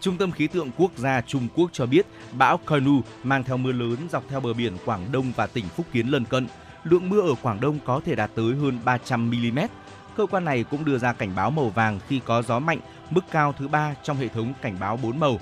Trung 0.00 0.18
tâm 0.18 0.32
khí 0.32 0.46
tượng 0.46 0.70
quốc 0.76 0.90
gia 0.96 1.20
Trung 1.20 1.48
Quốc 1.54 1.70
cho 1.72 1.86
biết 1.86 2.06
bão 2.32 2.58
Kainu 2.58 3.00
mang 3.22 3.44
theo 3.44 3.56
mưa 3.56 3.72
lớn 3.72 3.96
dọc 4.12 4.24
theo 4.28 4.40
bờ 4.40 4.52
biển 4.52 4.76
Quảng 4.84 5.12
Đông 5.12 5.32
và 5.36 5.46
tỉnh 5.46 5.64
Phúc 5.76 5.86
Kiến 5.92 6.06
lân 6.06 6.24
cận. 6.24 6.46
Lượng 6.84 7.08
mưa 7.08 7.20
ở 7.20 7.34
Quảng 7.42 7.60
Đông 7.60 7.78
có 7.84 8.00
thể 8.04 8.14
đạt 8.14 8.30
tới 8.34 8.54
hơn 8.54 8.78
300 8.84 9.30
mm. 9.30 9.58
Cơ 10.16 10.26
quan 10.26 10.44
này 10.44 10.64
cũng 10.70 10.84
đưa 10.84 10.98
ra 10.98 11.12
cảnh 11.12 11.32
báo 11.36 11.50
màu 11.50 11.68
vàng 11.68 12.00
khi 12.08 12.20
có 12.24 12.42
gió 12.42 12.58
mạnh, 12.58 12.78
mức 13.10 13.24
cao 13.30 13.54
thứ 13.58 13.68
ba 13.68 13.94
trong 14.02 14.16
hệ 14.16 14.28
thống 14.28 14.52
cảnh 14.62 14.76
báo 14.80 14.96
4 14.96 15.20
màu. 15.20 15.40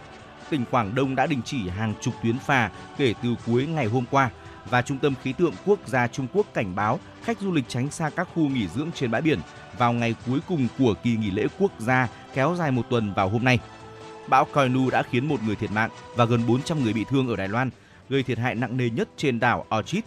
Tỉnh 0.50 0.64
Quảng 0.70 0.94
Đông 0.94 1.16
đã 1.16 1.26
đình 1.26 1.42
chỉ 1.44 1.68
hàng 1.68 1.94
chục 2.00 2.14
tuyến 2.22 2.38
phà 2.38 2.70
kể 2.96 3.14
từ 3.22 3.34
cuối 3.46 3.66
ngày 3.66 3.86
hôm 3.86 4.04
qua 4.10 4.30
và 4.70 4.82
Trung 4.82 4.98
tâm 4.98 5.14
khí 5.22 5.32
tượng 5.32 5.54
quốc 5.66 5.78
gia 5.86 6.08
Trung 6.08 6.26
Quốc 6.32 6.46
cảnh 6.54 6.74
báo 6.74 7.00
khách 7.22 7.40
du 7.40 7.52
lịch 7.52 7.64
tránh 7.68 7.90
xa 7.90 8.10
các 8.10 8.28
khu 8.34 8.48
nghỉ 8.48 8.68
dưỡng 8.68 8.90
trên 8.94 9.10
bãi 9.10 9.22
biển 9.22 9.38
vào 9.78 9.92
ngày 9.92 10.14
cuối 10.26 10.38
cùng 10.48 10.68
của 10.78 10.94
kỳ 11.02 11.16
nghỉ 11.16 11.30
lễ 11.30 11.46
quốc 11.58 11.72
gia 11.78 12.08
kéo 12.34 12.54
dài 12.58 12.70
một 12.70 12.82
tuần 12.90 13.12
vào 13.14 13.28
hôm 13.28 13.44
nay 13.44 13.58
bão 14.30 14.44
Koinu 14.44 14.90
đã 14.90 15.02
khiến 15.02 15.28
một 15.28 15.42
người 15.46 15.56
thiệt 15.56 15.70
mạng 15.70 15.90
và 16.16 16.24
gần 16.24 16.46
400 16.46 16.84
người 16.84 16.92
bị 16.92 17.04
thương 17.04 17.28
ở 17.28 17.36
Đài 17.36 17.48
Loan, 17.48 17.70
gây 18.08 18.22
thiệt 18.22 18.38
hại 18.38 18.54
nặng 18.54 18.76
nề 18.76 18.90
nhất 18.90 19.08
trên 19.16 19.40
đảo 19.40 19.66
Orchid. 19.78 20.04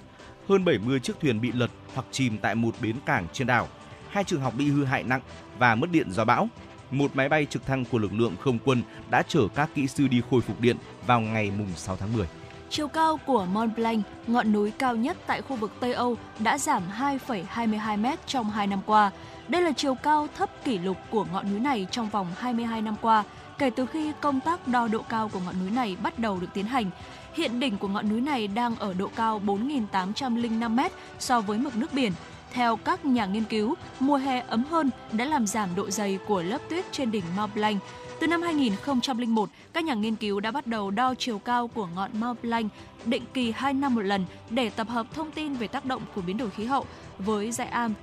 Hơn 0.49 0.65
70 0.65 0.99
chiếc 0.99 1.19
thuyền 1.21 1.41
bị 1.41 1.51
lật 1.51 1.71
hoặc 1.93 2.05
chìm 2.11 2.37
tại 2.37 2.55
một 2.55 2.75
bến 2.81 2.95
cảng 3.05 3.27
trên 3.33 3.47
đảo. 3.47 3.67
Hai 4.09 4.23
trường 4.23 4.41
học 4.41 4.53
bị 4.57 4.69
hư 4.69 4.85
hại 4.85 5.03
nặng 5.03 5.21
và 5.59 5.75
mất 5.75 5.91
điện 5.91 6.11
do 6.11 6.25
bão. 6.25 6.49
Một 6.91 7.15
máy 7.15 7.29
bay 7.29 7.45
trực 7.49 7.65
thăng 7.65 7.85
của 7.85 7.97
lực 7.97 8.13
lượng 8.13 8.35
không 8.39 8.57
quân 8.65 8.83
đã 9.09 9.23
chở 9.27 9.47
các 9.55 9.69
kỹ 9.75 9.87
sư 9.87 10.07
đi 10.07 10.21
khôi 10.31 10.41
phục 10.41 10.61
điện 10.61 10.77
vào 11.07 11.21
ngày 11.21 11.51
6 11.75 11.95
tháng 11.95 12.13
10. 12.13 12.27
Chiều 12.69 12.87
cao 12.87 13.19
của 13.25 13.45
Mont 13.45 13.75
Blanc, 13.75 14.05
ngọn 14.27 14.51
núi 14.51 14.71
cao 14.71 14.95
nhất 14.95 15.17
tại 15.27 15.41
khu 15.41 15.55
vực 15.55 15.71
Tây 15.79 15.93
Âu, 15.93 16.17
đã 16.39 16.57
giảm 16.57 16.83
2,22 16.99 17.97
m 17.97 18.05
trong 18.25 18.49
2 18.49 18.67
năm 18.67 18.79
qua. 18.85 19.11
Đây 19.47 19.61
là 19.61 19.71
chiều 19.71 19.95
cao 19.95 20.27
thấp 20.37 20.49
kỷ 20.63 20.77
lục 20.77 20.97
của 21.09 21.25
ngọn 21.33 21.51
núi 21.51 21.59
này 21.59 21.87
trong 21.91 22.09
vòng 22.09 22.27
22 22.37 22.81
năm 22.81 22.95
qua, 23.01 23.23
kể 23.57 23.69
từ 23.69 23.85
khi 23.85 24.11
công 24.21 24.39
tác 24.39 24.67
đo 24.67 24.87
độ 24.87 25.01
cao 25.09 25.29
của 25.29 25.39
ngọn 25.39 25.59
núi 25.59 25.71
này 25.71 25.97
bắt 26.03 26.19
đầu 26.19 26.39
được 26.39 26.47
tiến 26.53 26.65
hành. 26.65 26.89
Hiện 27.35 27.59
đỉnh 27.59 27.77
của 27.77 27.87
ngọn 27.87 28.09
núi 28.09 28.21
này 28.21 28.47
đang 28.47 28.75
ở 28.75 28.93
độ 28.93 29.09
cao 29.15 29.41
4.805 29.45 30.69
m 30.69 30.79
so 31.19 31.41
với 31.41 31.57
mực 31.57 31.75
nước 31.75 31.93
biển. 31.93 32.11
Theo 32.53 32.75
các 32.75 33.05
nhà 33.05 33.25
nghiên 33.25 33.43
cứu, 33.43 33.75
mùa 33.99 34.15
hè 34.15 34.39
ấm 34.39 34.63
hơn 34.63 34.89
đã 35.11 35.25
làm 35.25 35.47
giảm 35.47 35.69
độ 35.75 35.89
dày 35.89 36.19
của 36.27 36.43
lớp 36.43 36.61
tuyết 36.69 36.85
trên 36.91 37.11
đỉnh 37.11 37.23
Mont 37.35 37.55
Blanc. 37.55 37.81
Từ 38.19 38.27
năm 38.27 38.41
2001, 38.41 39.49
các 39.73 39.83
nhà 39.83 39.93
nghiên 39.93 40.15
cứu 40.15 40.39
đã 40.39 40.51
bắt 40.51 40.67
đầu 40.67 40.91
đo 40.91 41.13
chiều 41.15 41.39
cao 41.39 41.67
của 41.67 41.87
ngọn 41.95 42.11
Mont 42.13 42.41
Blanc 42.43 42.71
định 43.05 43.23
kỳ 43.33 43.51
2 43.51 43.73
năm 43.73 43.95
một 43.95 44.01
lần 44.01 44.25
để 44.49 44.69
tập 44.69 44.87
hợp 44.89 45.07
thông 45.13 45.31
tin 45.31 45.53
về 45.53 45.67
tác 45.67 45.85
động 45.85 46.01
của 46.15 46.21
biến 46.21 46.37
đổi 46.37 46.49
khí 46.49 46.65
hậu 46.65 46.85
với 47.19 47.51
dãy 47.51 47.67
am 47.67 47.93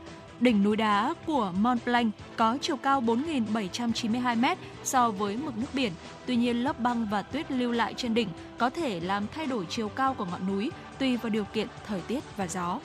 Đỉnh 0.41 0.63
núi 0.63 0.77
đá 0.77 1.15
của 1.27 1.53
Mont 1.61 1.85
Blanc 1.85 2.15
có 2.37 2.59
chiều 2.61 2.77
cao 2.77 3.01
4.792 3.01 4.37
m 4.37 4.45
so 4.85 5.11
với 5.11 5.37
mực 5.37 5.59
nước 5.59 5.67
biển. 5.75 5.93
Tuy 6.27 6.37
nhiên, 6.37 6.65
lớp 6.65 6.81
băng 6.81 7.07
và 7.11 7.23
tuyết 7.23 7.51
lưu 7.51 7.73
lại 7.73 7.95
trên 7.97 8.15
đỉnh 8.15 8.29
có 8.59 8.71
thể 8.71 9.01
làm 9.01 9.27
thay 9.35 9.47
đổi 9.47 9.67
chiều 9.71 9.89
cao 9.89 10.15
của 10.15 10.25
ngọn 10.25 10.47
núi 10.47 10.71
tùy 10.99 11.17
vào 11.17 11.31
điều 11.31 11.45
kiện 11.45 11.69
thời 11.87 12.01
tiết 12.01 12.21
và 12.37 12.47
gió. 12.47 12.79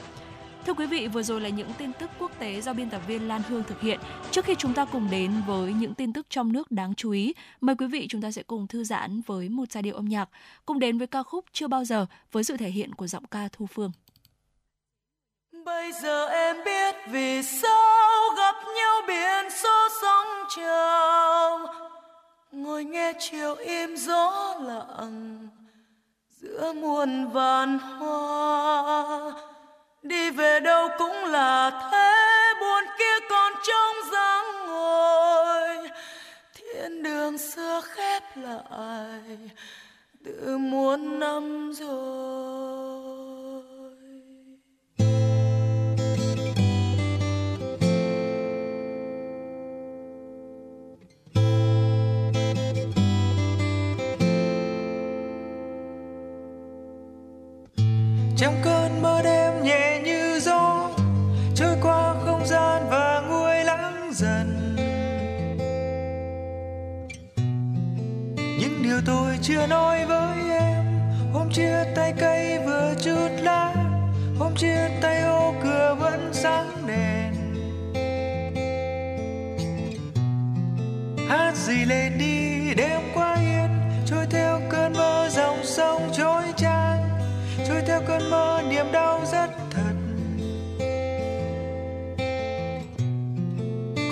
Thưa 0.66 0.74
quý 0.74 0.86
vị, 0.86 1.08
vừa 1.08 1.24
rồi 1.24 1.42
là 1.42 1.50
những 1.50 1.70
tin 1.78 1.92
tức 2.00 2.10
quốc 2.20 2.32
tế 2.40 2.62
do 2.62 2.74
biên 2.74 2.90
tập 2.90 3.02
viên 3.08 3.28
Lan 3.28 3.42
Hương 3.50 3.64
thực 3.64 3.82
hiện. 3.82 4.00
Trước 4.32 4.46
khi 4.46 4.56
chúng 4.56 4.74
ta 4.74 4.86
cùng 4.86 5.08
đến 5.12 5.32
với 5.48 5.74
những 5.74 5.94
tin 5.94 6.14
tức 6.14 6.26
trong 6.30 6.54
nước 6.54 6.72
đáng 6.72 6.96
chú 6.96 7.12
ý, 7.12 7.34
mời 7.62 7.76
quý 7.76 7.88
vị 7.88 8.08
chúng 8.10 8.22
ta 8.22 8.32
sẽ 8.32 8.44
cùng 8.44 8.68
thư 8.68 8.84
giãn 8.84 9.22
với 9.26 9.50
một 9.50 9.72
giai 9.72 9.84
điệu 9.84 9.96
âm 9.96 10.06
nhạc, 10.06 10.30
cùng 10.66 10.80
đến 10.80 10.98
với 10.98 11.08
ca 11.08 11.24
khúc 11.24 11.46
Chưa 11.52 11.68
bao 11.68 11.86
giờ 11.86 12.06
với 12.32 12.44
sự 12.44 12.58
thể 12.58 12.70
hiện 12.70 12.96
của 12.96 13.08
giọng 13.08 13.26
ca 13.26 13.50
Thu 13.52 13.66
Phương. 13.66 13.92
Bây 15.66 15.92
giờ 15.92 16.26
em 16.26 16.56
biết 16.66 16.96
vì 17.08 17.44
sao 17.44 18.30
gặp 18.38 18.56
nhau 18.76 19.02
biển 19.08 19.52
số 19.52 19.88
sóng 20.02 20.28
trào 20.56 21.60
Ngồi 22.52 22.84
nghe 22.84 23.14
chiều 23.20 23.56
im 23.56 23.96
gió 23.98 24.56
lặng 24.62 25.48
Giữa 26.30 26.74
muôn 26.74 27.30
vàn 27.30 27.80
hoa. 27.80 29.32
Đi 30.02 30.30
về 30.30 30.60
đâu 30.60 30.90
cũng 30.98 31.26
là 31.26 31.90
thế, 31.92 32.14
Buồn 32.60 32.84
kia 33.00 33.28
còn 33.30 33.54
trong 33.68 34.12
dáng 34.12 34.68
ngồi. 34.68 35.90
Thiên 36.54 37.04
đường 37.04 37.38
xưa 37.38 37.82
khép 37.86 38.24
lại 38.38 39.38
Từ 40.26 40.58
muôn 40.58 41.20
năm 41.20 41.72
rồi. 41.74 43.05
Chưa 69.48 69.68
nói 69.68 70.06
với 70.06 70.50
em. 70.60 70.84
Hôm 71.34 71.50
chia 71.50 71.84
tay 71.96 72.14
cây 72.20 72.60
vừa 72.66 72.94
chút 73.04 73.30
lá, 73.38 73.74
hôm 74.40 74.56
chia 74.56 74.90
tay 75.02 75.22
ô 75.22 75.54
cửa 75.64 75.96
vẫn 76.00 76.30
sáng 76.34 76.88
đèn. 76.88 77.34
Hát 81.30 81.56
gì 81.56 81.86
lên 81.86 82.18
đi, 82.18 82.74
đêm 82.74 83.02
qua 83.14 83.36
yên, 83.36 83.70
trôi 84.06 84.26
theo 84.32 84.62
cơn 84.70 84.94
mơ 84.94 85.30
dòng 85.32 85.60
sông 85.64 86.10
trôi 86.14 86.44
trang 86.58 87.10
trôi 87.68 87.82
theo 87.88 88.02
cơn 88.08 88.30
mơ 88.30 88.62
niềm 88.70 88.86
đau 88.92 89.22
rất 89.32 89.50
thật. 89.72 89.94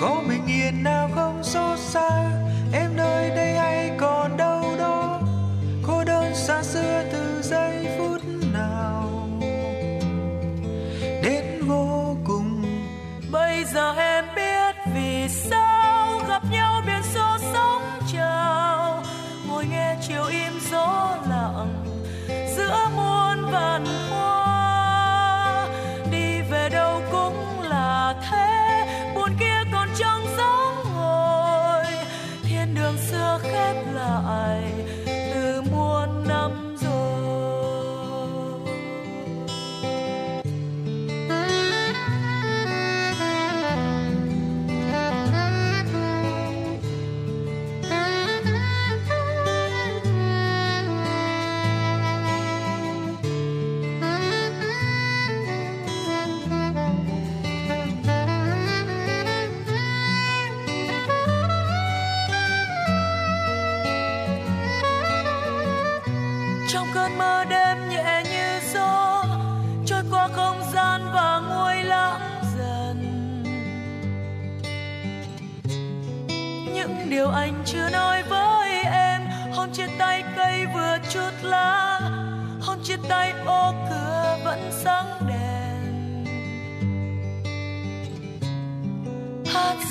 Có 0.00 0.22
bình 0.28 0.46
yên 0.46 0.84
nào 0.84 1.10
không 1.14 1.44
xót 1.44 1.78
xa, 1.78 2.30
em 2.72 2.96
nơi 2.96 3.30
đây 3.30 3.52
hay 3.52 3.90
còn 3.98 4.36
đâu? 4.36 4.63
Xa 6.46 6.62
xưa 6.62 7.04
từ 7.12 7.42
giây 7.42 7.86
phút 7.98 8.20
nào. 8.52 9.28
Đến 11.22 11.44
vô 11.66 12.16
cùng 12.26 12.62
bây 13.32 13.64
giờ 13.64 13.94
em 13.96 14.13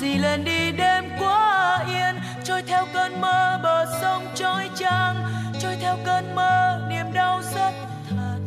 gì 0.04 0.18
lên 0.18 0.44
đi 0.44 0.72
đêm 0.72 1.04
quá 1.18 1.84
yên. 1.88 2.16
Trôi 2.44 2.62
theo 2.62 2.86
cơn 2.94 3.20
mơ 3.20 3.60
bờ 3.62 3.86
sông 4.00 4.26
trôi 4.34 4.70
trăng 4.76 5.16
trôi 5.60 5.76
theo 5.80 5.96
cơn 6.04 6.34
mơ 6.34 6.86
niềm 6.90 7.12
đau 7.12 7.40
rất 7.54 7.72
thật. 8.10 8.38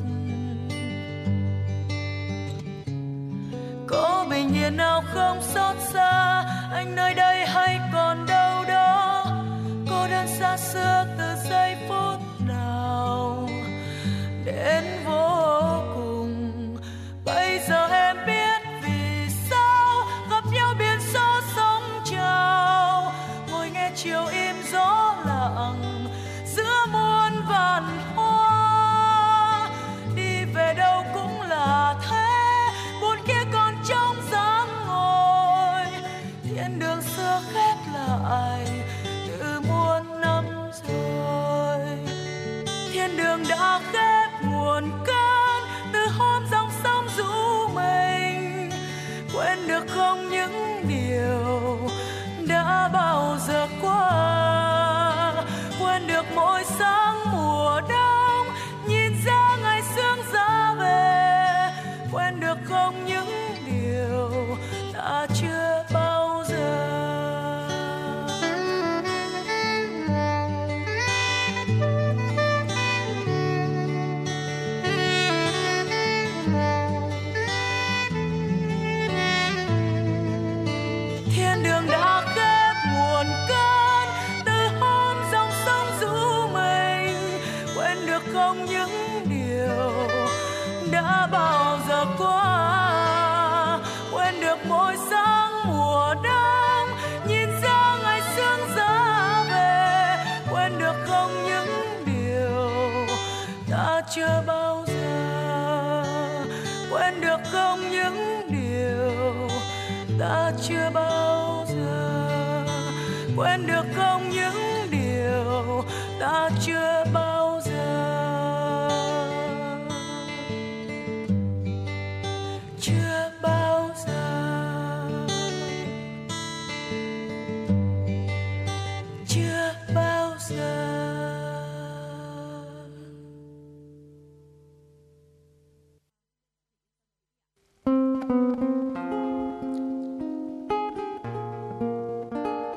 Có 3.88 4.26
bình 4.30 4.54
yên 4.54 4.78
nào 4.78 5.04
không 5.14 5.42
xót 5.42 5.76
xa? 5.94 6.44
Anh 6.72 6.96
nơi 6.96 7.14
đây 7.14 7.46
hay 7.46 7.77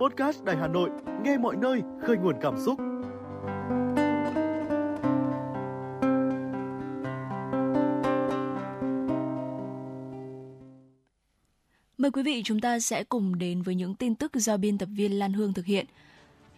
Podcast 0.00 0.44
Đài 0.44 0.56
Hà 0.56 0.68
Nội, 0.68 0.90
nghe 1.24 1.38
mọi 1.38 1.56
nơi, 1.56 1.82
khơi 2.02 2.16
nguồn 2.16 2.34
cảm 2.40 2.54
xúc. 2.58 2.78
Mời 11.98 12.10
quý 12.10 12.22
vị 12.22 12.42
chúng 12.44 12.60
ta 12.60 12.80
sẽ 12.80 13.04
cùng 13.04 13.38
đến 13.38 13.62
với 13.62 13.74
những 13.74 13.94
tin 13.94 14.14
tức 14.14 14.32
do 14.34 14.56
biên 14.56 14.78
tập 14.78 14.88
viên 14.96 15.18
Lan 15.18 15.32
Hương 15.32 15.52
thực 15.52 15.66
hiện. 15.66 15.86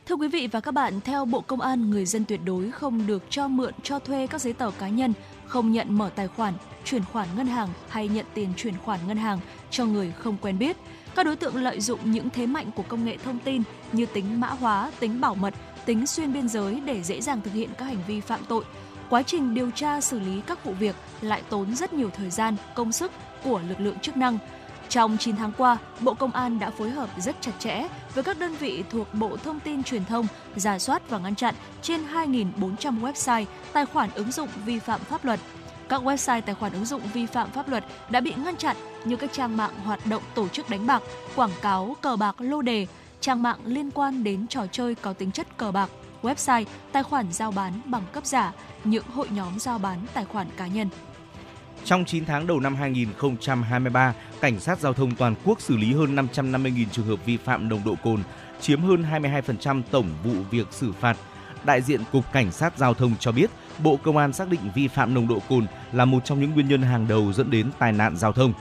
Thưa 0.06 0.14
quý 0.14 0.28
vị 0.28 0.48
và 0.52 0.60
các 0.60 0.70
bạn, 0.70 1.00
theo 1.04 1.24
Bộ 1.24 1.40
Công 1.40 1.60
an, 1.60 1.90
người 1.90 2.06
dân 2.06 2.24
tuyệt 2.24 2.40
đối 2.44 2.70
không 2.70 3.06
được 3.06 3.22
cho 3.30 3.48
mượn, 3.48 3.74
cho 3.82 3.98
thuê 3.98 4.26
các 4.26 4.40
giấy 4.40 4.52
tờ 4.52 4.70
cá 4.78 4.88
nhân, 4.88 5.12
không 5.46 5.72
nhận 5.72 5.98
mở 5.98 6.10
tài 6.14 6.28
khoản, 6.28 6.54
chuyển 6.84 7.04
khoản 7.04 7.28
ngân 7.36 7.46
hàng 7.46 7.68
hay 7.88 8.08
nhận 8.08 8.26
tiền 8.34 8.48
chuyển 8.56 8.74
khoản 8.78 9.00
ngân 9.06 9.16
hàng 9.16 9.40
cho 9.70 9.86
người 9.86 10.12
không 10.18 10.36
quen 10.40 10.58
biết. 10.58 10.76
Các 11.16 11.26
đối 11.26 11.36
tượng 11.36 11.56
lợi 11.56 11.80
dụng 11.80 12.00
những 12.04 12.30
thế 12.30 12.46
mạnh 12.46 12.70
của 12.76 12.82
công 12.88 13.04
nghệ 13.04 13.16
thông 13.24 13.38
tin 13.38 13.62
như 13.92 14.06
tính 14.06 14.40
mã 14.40 14.48
hóa, 14.48 14.92
tính 15.00 15.20
bảo 15.20 15.34
mật, 15.34 15.54
tính 15.84 16.06
xuyên 16.06 16.32
biên 16.32 16.48
giới 16.48 16.80
để 16.80 17.02
dễ 17.02 17.20
dàng 17.20 17.40
thực 17.40 17.54
hiện 17.54 17.70
các 17.78 17.84
hành 17.84 18.02
vi 18.06 18.20
phạm 18.20 18.40
tội. 18.48 18.64
Quá 19.10 19.22
trình 19.22 19.54
điều 19.54 19.70
tra 19.70 20.00
xử 20.00 20.20
lý 20.20 20.40
các 20.46 20.64
vụ 20.64 20.72
việc 20.72 20.96
lại 21.20 21.42
tốn 21.48 21.76
rất 21.76 21.92
nhiều 21.92 22.10
thời 22.16 22.30
gian, 22.30 22.56
công 22.74 22.92
sức 22.92 23.12
của 23.44 23.60
lực 23.68 23.80
lượng 23.80 23.98
chức 23.98 24.16
năng. 24.16 24.38
Trong 24.88 25.18
9 25.18 25.36
tháng 25.36 25.52
qua, 25.58 25.76
Bộ 26.00 26.14
Công 26.14 26.30
an 26.30 26.58
đã 26.58 26.70
phối 26.70 26.90
hợp 26.90 27.10
rất 27.18 27.36
chặt 27.40 27.52
chẽ 27.58 27.88
với 28.14 28.24
các 28.24 28.38
đơn 28.38 28.56
vị 28.56 28.84
thuộc 28.90 29.14
Bộ 29.14 29.36
Thông 29.36 29.60
tin 29.60 29.82
Truyền 29.82 30.04
thông, 30.04 30.26
giả 30.56 30.78
soát 30.78 31.10
và 31.10 31.18
ngăn 31.18 31.34
chặn 31.34 31.54
trên 31.82 32.00
2.400 32.12 33.00
website, 33.00 33.44
tài 33.72 33.86
khoản 33.86 34.10
ứng 34.14 34.32
dụng 34.32 34.48
vi 34.64 34.78
phạm 34.78 35.00
pháp 35.00 35.24
luật. 35.24 35.40
Các 35.88 36.02
website 36.02 36.40
tài 36.40 36.54
khoản 36.54 36.72
ứng 36.72 36.84
dụng 36.84 37.02
vi 37.12 37.26
phạm 37.26 37.50
pháp 37.50 37.68
luật 37.68 37.84
đã 38.10 38.20
bị 38.20 38.34
ngăn 38.44 38.56
chặn 38.56 38.76
như 39.04 39.16
các 39.16 39.32
trang 39.32 39.56
mạng 39.56 39.74
hoạt 39.84 40.06
động 40.06 40.22
tổ 40.34 40.48
chức 40.48 40.70
đánh 40.70 40.86
bạc, 40.86 41.02
quảng 41.36 41.50
cáo 41.62 41.96
cờ 42.00 42.16
bạc 42.16 42.36
lô 42.38 42.62
đề, 42.62 42.86
trang 43.20 43.42
mạng 43.42 43.58
liên 43.64 43.90
quan 43.90 44.24
đến 44.24 44.46
trò 44.46 44.66
chơi 44.72 44.94
có 44.94 45.12
tính 45.12 45.32
chất 45.32 45.56
cờ 45.56 45.70
bạc, 45.70 45.90
website, 46.22 46.64
tài 46.92 47.02
khoản 47.02 47.32
giao 47.32 47.50
bán 47.50 47.72
bằng 47.84 48.02
cấp 48.12 48.26
giả, 48.26 48.52
những 48.84 49.04
hội 49.14 49.28
nhóm 49.30 49.58
giao 49.58 49.78
bán 49.78 49.98
tài 50.14 50.24
khoản 50.24 50.46
cá 50.56 50.66
nhân. 50.66 50.88
Trong 51.84 52.04
9 52.04 52.24
tháng 52.24 52.46
đầu 52.46 52.60
năm 52.60 52.76
2023, 52.76 54.14
Cảnh 54.40 54.60
sát 54.60 54.78
giao 54.78 54.92
thông 54.92 55.14
toàn 55.14 55.34
quốc 55.44 55.60
xử 55.60 55.76
lý 55.76 55.92
hơn 55.92 56.16
550.000 56.16 56.86
trường 56.92 57.06
hợp 57.06 57.24
vi 57.26 57.36
phạm 57.36 57.68
nồng 57.68 57.84
độ 57.84 57.94
cồn, 58.04 58.22
chiếm 58.60 58.82
hơn 58.82 59.04
22% 59.12 59.82
tổng 59.90 60.08
vụ 60.24 60.32
việc 60.50 60.66
xử 60.70 60.92
phạt. 60.92 61.16
Đại 61.64 61.82
diện 61.82 62.00
Cục 62.12 62.32
Cảnh 62.32 62.52
sát 62.52 62.78
Giao 62.78 62.94
thông 62.94 63.14
cho 63.20 63.32
biết, 63.32 63.50
Bộ 63.78 63.96
Công 63.96 64.16
an 64.16 64.32
xác 64.32 64.48
định 64.48 64.60
vi 64.74 64.88
phạm 64.88 65.14
nồng 65.14 65.28
độ 65.28 65.38
cồn 65.48 65.66
là 65.92 66.04
một 66.04 66.24
trong 66.24 66.40
những 66.40 66.50
nguyên 66.50 66.68
nhân 66.68 66.82
hàng 66.82 67.08
đầu 67.08 67.32
dẫn 67.32 67.50
đến 67.50 67.70
tai 67.78 67.92
nạn 67.92 68.16
giao 68.16 68.32
thông. 68.32 68.52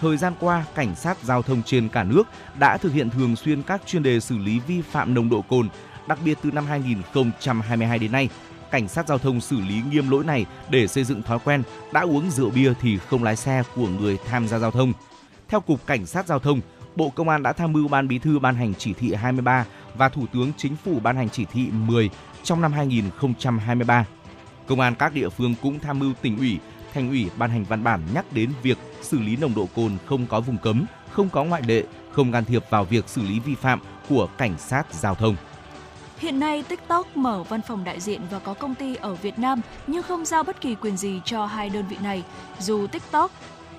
Thời 0.00 0.16
gian 0.16 0.32
qua, 0.40 0.64
cảnh 0.74 0.94
sát 0.94 1.18
giao 1.22 1.42
thông 1.42 1.62
trên 1.62 1.88
cả 1.88 2.04
nước 2.04 2.22
đã 2.58 2.76
thực 2.76 2.92
hiện 2.92 3.10
thường 3.10 3.36
xuyên 3.36 3.62
các 3.62 3.82
chuyên 3.86 4.02
đề 4.02 4.20
xử 4.20 4.38
lý 4.38 4.60
vi 4.60 4.82
phạm 4.82 5.14
nồng 5.14 5.30
độ 5.30 5.42
cồn, 5.42 5.68
đặc 6.06 6.18
biệt 6.24 6.38
từ 6.42 6.50
năm 6.50 6.66
2022 6.66 7.98
đến 7.98 8.12
nay, 8.12 8.28
cảnh 8.70 8.88
sát 8.88 9.08
giao 9.08 9.18
thông 9.18 9.40
xử 9.40 9.60
lý 9.60 9.82
nghiêm 9.90 10.10
lỗi 10.10 10.24
này 10.24 10.46
để 10.70 10.86
xây 10.86 11.04
dựng 11.04 11.22
thói 11.22 11.38
quen 11.44 11.62
đã 11.92 12.00
uống 12.00 12.30
rượu 12.30 12.50
bia 12.50 12.72
thì 12.80 12.98
không 12.98 13.24
lái 13.24 13.36
xe 13.36 13.62
của 13.74 13.88
người 13.88 14.18
tham 14.26 14.48
gia 14.48 14.58
giao 14.58 14.70
thông. 14.70 14.92
Theo 15.48 15.60
Cục 15.60 15.86
Cảnh 15.86 16.06
sát 16.06 16.26
Giao 16.26 16.38
thông, 16.38 16.60
Bộ 16.96 17.10
Công 17.10 17.28
an 17.28 17.42
đã 17.42 17.52
tham 17.52 17.72
mưu 17.72 17.88
Ban 17.88 18.08
Bí 18.08 18.18
thư 18.18 18.38
ban 18.38 18.54
hành 18.54 18.74
chỉ 18.74 18.92
thị 18.92 19.14
23 19.14 19.64
và 19.94 20.08
Thủ 20.08 20.26
tướng 20.32 20.52
Chính 20.56 20.76
phủ 20.76 21.00
ban 21.00 21.16
hành 21.16 21.28
chỉ 21.30 21.44
thị 21.44 21.68
10 21.72 22.10
trong 22.44 22.60
năm 22.60 22.72
2023. 22.72 24.06
Công 24.66 24.80
an 24.80 24.94
các 24.94 25.14
địa 25.14 25.28
phương 25.28 25.54
cũng 25.62 25.80
tham 25.80 25.98
mưu 25.98 26.12
tỉnh 26.22 26.38
ủy, 26.38 26.58
thành 26.94 27.08
ủy 27.08 27.30
ban 27.36 27.50
hành 27.50 27.64
văn 27.64 27.84
bản 27.84 28.00
nhắc 28.14 28.32
đến 28.32 28.50
việc 28.62 28.78
xử 29.02 29.18
lý 29.18 29.36
nồng 29.36 29.54
độ 29.54 29.68
cồn 29.76 29.92
không 30.06 30.26
có 30.26 30.40
vùng 30.40 30.58
cấm, 30.58 30.84
không 31.10 31.28
có 31.28 31.44
ngoại 31.44 31.62
lệ, 31.66 31.84
không 32.12 32.32
can 32.32 32.44
thiệp 32.44 32.64
vào 32.70 32.84
việc 32.84 33.08
xử 33.08 33.22
lý 33.22 33.40
vi 33.40 33.54
phạm 33.54 33.80
của 34.08 34.28
cảnh 34.38 34.58
sát 34.58 34.94
giao 34.94 35.14
thông. 35.14 35.36
Hiện 36.18 36.40
nay, 36.40 36.64
TikTok 36.68 37.16
mở 37.16 37.42
văn 37.42 37.60
phòng 37.68 37.84
đại 37.84 38.00
diện 38.00 38.20
và 38.30 38.38
có 38.38 38.54
công 38.54 38.74
ty 38.74 38.94
ở 38.94 39.14
Việt 39.14 39.38
Nam 39.38 39.60
nhưng 39.86 40.02
không 40.02 40.24
giao 40.24 40.42
bất 40.42 40.60
kỳ 40.60 40.74
quyền 40.74 40.96
gì 40.96 41.20
cho 41.24 41.46
hai 41.46 41.70
đơn 41.70 41.84
vị 41.88 41.96
này. 42.02 42.22
Dù 42.58 42.86
TikTok 42.86 43.30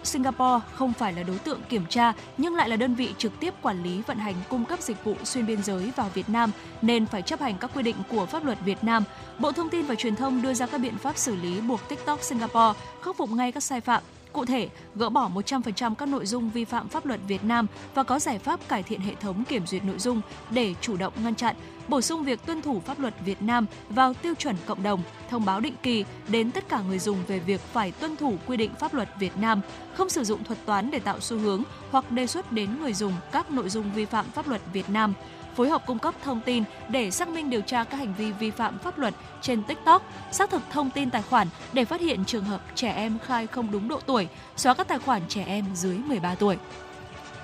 Singapore 0.06 0.66
không 0.74 0.94
phải 0.94 1.14
là 1.14 1.24
đối 1.24 1.38
tượng 1.38 1.62
kiểm 1.70 1.86
tra, 1.90 2.14
nhưng 2.38 2.56
lại 2.56 2.70
là 2.70 2.76
đơn 2.76 2.96
vị 2.96 3.14
trực 3.18 3.40
tiếp 3.40 3.54
quản 3.62 3.84
lý 3.84 4.02
vận 4.02 4.18
hành 4.18 4.36
cung 4.50 4.66
cấp 4.66 4.82
dịch 4.82 5.04
vụ 5.04 5.16
xuyên 5.24 5.46
biên 5.46 5.64
giới 5.64 5.92
vào 5.96 6.10
Việt 6.14 6.30
Nam, 6.30 6.52
nên 6.82 7.06
phải 7.06 7.22
chấp 7.22 7.42
hành 7.42 7.58
các 7.58 7.72
quy 7.76 7.84
định 7.84 7.96
của 8.10 8.26
pháp 8.26 8.46
luật 8.46 8.58
Việt 8.66 8.84
Nam. 8.84 9.04
Bộ 9.40 9.52
Thông 9.52 9.70
tin 9.70 9.86
và 9.86 9.96
Truyền 9.96 10.16
thông 10.16 10.42
đưa 10.42 10.54
ra 10.54 10.66
các 10.66 10.78
biện 10.78 10.98
pháp 10.98 11.18
xử 11.18 11.36
lý 11.36 11.62
buộc 11.62 11.90
TikTok 11.90 12.24
Singapore 12.24 12.80
khắc 13.02 13.18
phục 13.18 13.32
ngay 13.32 13.52
các 13.52 13.64
sai 13.64 13.82
phạm 13.82 14.04
Cụ 14.34 14.46
thể, 14.46 14.70
gỡ 14.96 15.10
bỏ 15.10 15.30
100% 15.36 15.96
các 15.96 16.06
nội 16.06 16.26
dung 16.26 16.50
vi 16.50 16.66
phạm 16.66 16.88
pháp 16.88 17.06
luật 17.06 17.20
Việt 17.28 17.44
Nam 17.44 17.68
và 17.94 18.04
có 18.04 18.20
giải 18.20 18.40
pháp 18.40 18.60
cải 18.68 18.84
thiện 18.84 19.00
hệ 19.00 19.16
thống 19.16 19.44
kiểm 19.46 19.68
duyệt 19.68 19.84
nội 19.84 20.00
dung 20.00 20.22
để 20.50 20.74
chủ 20.82 20.98
động 20.98 21.14
ngăn 21.24 21.36
chặn, 21.36 21.56
bổ 21.88 22.02
sung 22.02 22.24
việc 22.24 22.46
tuân 22.46 22.62
thủ 22.62 22.80
pháp 22.86 23.00
luật 23.00 23.14
Việt 23.26 23.42
Nam 23.42 23.66
vào 23.90 24.14
tiêu 24.14 24.34
chuẩn 24.36 24.56
cộng 24.66 24.84
đồng, 24.84 25.02
thông 25.30 25.46
báo 25.46 25.60
định 25.60 25.76
kỳ 25.84 26.06
đến 26.28 26.52
tất 26.52 26.70
cả 26.70 26.82
người 26.88 27.00
dùng 27.00 27.18
về 27.28 27.40
việc 27.40 27.62
phải 27.62 27.92
tuân 27.92 28.16
thủ 28.16 28.34
quy 28.48 28.58
định 28.58 28.72
pháp 28.80 28.94
luật 28.94 29.10
Việt 29.20 29.38
Nam, 29.38 29.62
không 29.94 30.10
sử 30.10 30.24
dụng 30.24 30.44
thuật 30.44 30.60
toán 30.66 30.92
để 30.92 31.00
tạo 31.00 31.20
xu 31.20 31.38
hướng 31.38 31.64
hoặc 31.92 32.12
đề 32.12 32.28
xuất 32.28 32.52
đến 32.52 32.70
người 32.82 32.94
dùng 32.94 33.14
các 33.32 33.52
nội 33.52 33.70
dung 33.70 33.92
vi 33.96 34.06
phạm 34.06 34.26
pháp 34.26 34.48
luật 34.48 34.62
Việt 34.74 34.90
Nam 34.90 35.14
phối 35.56 35.70
hợp 35.70 35.84
cung 35.86 36.00
cấp 36.00 36.14
thông 36.24 36.42
tin 36.42 36.64
để 36.90 37.12
xác 37.12 37.28
minh 37.28 37.50
điều 37.50 37.62
tra 37.62 37.84
các 37.84 37.98
hành 37.98 38.14
vi 38.18 38.32
vi 38.32 38.52
phạm 38.52 38.80
pháp 38.80 38.98
luật 38.98 39.14
trên 39.42 39.64
TikTok, 39.64 40.12
xác 40.32 40.50
thực 40.50 40.62
thông 40.72 40.90
tin 40.90 41.10
tài 41.10 41.22
khoản 41.22 41.48
để 41.74 41.86
phát 41.86 42.02
hiện 42.02 42.26
trường 42.26 42.44
hợp 42.44 42.62
trẻ 42.76 42.92
em 42.92 43.18
khai 43.26 43.48
không 43.48 43.72
đúng 43.72 43.88
độ 43.88 44.00
tuổi, 44.06 44.28
xóa 44.56 44.74
các 44.74 44.88
tài 44.88 45.00
khoản 45.00 45.22
trẻ 45.28 45.44
em 45.48 45.66
dưới 45.74 45.98
13 45.98 46.36
tuổi. 46.36 46.58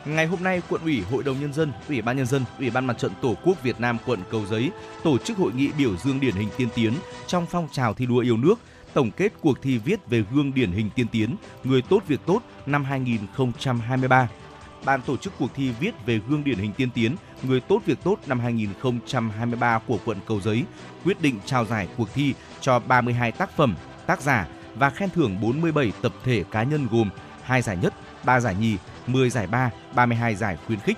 Ngày 0.06 0.26
hôm 0.26 0.44
nay, 0.44 0.62
Quận 0.70 0.82
ủy, 0.82 1.02
Hội 1.12 1.24
đồng 1.24 1.40
Nhân 1.40 1.54
dân, 1.54 1.72
Ủy 1.88 2.02
ban 2.02 2.18
Nhân 2.18 2.26
dân, 2.26 2.46
Ủy 2.60 2.70
ban 2.70 2.86
Mặt 2.86 2.98
trận 2.98 3.12
Tổ 3.22 3.36
quốc 3.44 3.64
Việt 3.64 3.80
Nam 3.80 3.98
quận 4.06 4.20
Cầu 4.32 4.46
Giấy 4.46 4.72
tổ 5.04 5.18
chức 5.18 5.38
hội 5.38 5.52
nghị 5.54 5.72
biểu 5.78 5.98
dương 5.98 6.20
điển 6.20 6.36
hình 6.36 6.50
tiên 6.58 6.68
tiến 6.76 6.94
trong 7.28 7.46
phong 7.46 7.68
trào 7.72 7.94
thi 7.94 8.06
đua 8.06 8.20
yêu 8.20 8.38
nước, 8.38 8.56
tổng 8.94 9.12
kết 9.12 9.34
cuộc 9.42 9.62
thi 9.62 9.78
viết 9.78 10.08
về 10.08 10.24
gương 10.32 10.54
điển 10.54 10.72
hình 10.72 10.90
tiên 10.96 11.08
tiến, 11.12 11.36
người 11.64 11.82
tốt 11.82 12.04
việc 12.08 12.20
tốt 12.26 12.42
năm 12.66 12.84
2023 12.84 14.30
ban 14.86 15.02
tổ 15.02 15.18
chức 15.18 15.34
cuộc 15.40 15.54
thi 15.56 15.72
viết 15.80 16.06
về 16.06 16.20
gương 16.30 16.44
điển 16.44 16.58
hình 16.58 16.74
tiên 16.74 16.90
tiến, 16.94 17.16
người 17.44 17.60
tốt 17.60 17.82
việc 17.86 18.04
tốt 18.04 18.20
năm 18.28 18.40
2023 18.40 19.80
của 19.88 19.98
quận 20.06 20.18
Cầu 20.28 20.42
Giấy 20.42 20.64
quyết 21.06 21.22
định 21.22 21.40
trao 21.46 21.66
giải 21.66 21.88
cuộc 21.98 22.14
thi 22.14 22.34
cho 22.62 22.80
32 22.80 23.32
tác 23.32 23.58
phẩm, 23.58 23.76
tác 24.06 24.22
giả 24.22 24.48
và 24.76 24.90
khen 24.90 25.10
thưởng 25.10 25.42
47 25.42 25.92
tập 26.02 26.14
thể 26.24 26.44
cá 26.52 26.64
nhân 26.64 26.88
gồm 26.92 27.10
2 27.44 27.62
giải 27.62 27.78
nhất, 27.78 27.94
3 28.24 28.40
giải 28.40 28.56
nhì, 28.56 28.78
10 29.08 29.30
giải 29.30 29.48
ba, 29.48 29.72
32 29.96 30.36
giải 30.36 30.58
khuyến 30.68 30.80
khích 30.80 30.98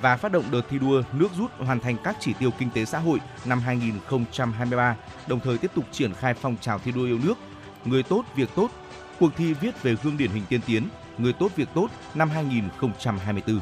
và 0.00 0.16
phát 0.16 0.32
động 0.32 0.44
đợt 0.50 0.62
thi 0.70 0.78
đua 0.78 1.02
nước 1.12 1.28
rút 1.38 1.50
hoàn 1.58 1.80
thành 1.80 1.96
các 2.04 2.16
chỉ 2.20 2.32
tiêu 2.38 2.50
kinh 2.58 2.70
tế 2.70 2.84
xã 2.84 2.98
hội 2.98 3.18
năm 3.44 3.60
2023, 3.60 4.96
đồng 5.26 5.40
thời 5.40 5.58
tiếp 5.58 5.70
tục 5.74 5.84
triển 5.92 6.14
khai 6.14 6.34
phong 6.34 6.56
trào 6.60 6.78
thi 6.78 6.92
đua 6.92 7.04
yêu 7.04 7.18
nước, 7.24 7.38
người 7.84 8.02
tốt 8.02 8.24
việc 8.36 8.48
tốt, 8.54 8.70
cuộc 9.20 9.30
thi 9.36 9.54
viết 9.54 9.82
về 9.82 9.96
gương 10.02 10.16
điển 10.16 10.30
hình 10.30 10.44
tiên 10.48 10.60
tiến, 10.66 10.88
người 11.18 11.32
tốt 11.32 11.52
việc 11.56 11.68
tốt 11.74 11.88
năm 12.14 12.30
2024. 12.30 13.60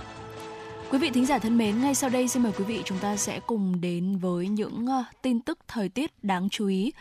Quý 0.90 0.98
vị 0.98 1.10
thính 1.10 1.26
giả 1.26 1.38
thân 1.38 1.58
mến, 1.58 1.80
ngay 1.80 1.94
sau 1.94 2.10
đây 2.10 2.28
xin 2.28 2.42
mời 2.42 2.52
quý 2.58 2.64
vị 2.64 2.82
chúng 2.84 2.98
ta 2.98 3.16
sẽ 3.16 3.40
cùng 3.40 3.80
đến 3.80 4.18
với 4.18 4.48
những 4.48 4.86
ờ, 4.86 5.04
tin 5.22 5.40
tức 5.40 5.58
thời 5.68 5.88
tiết 5.88 6.10
đáng 6.22 6.48
chú 6.48 6.66
ý. 6.66 6.92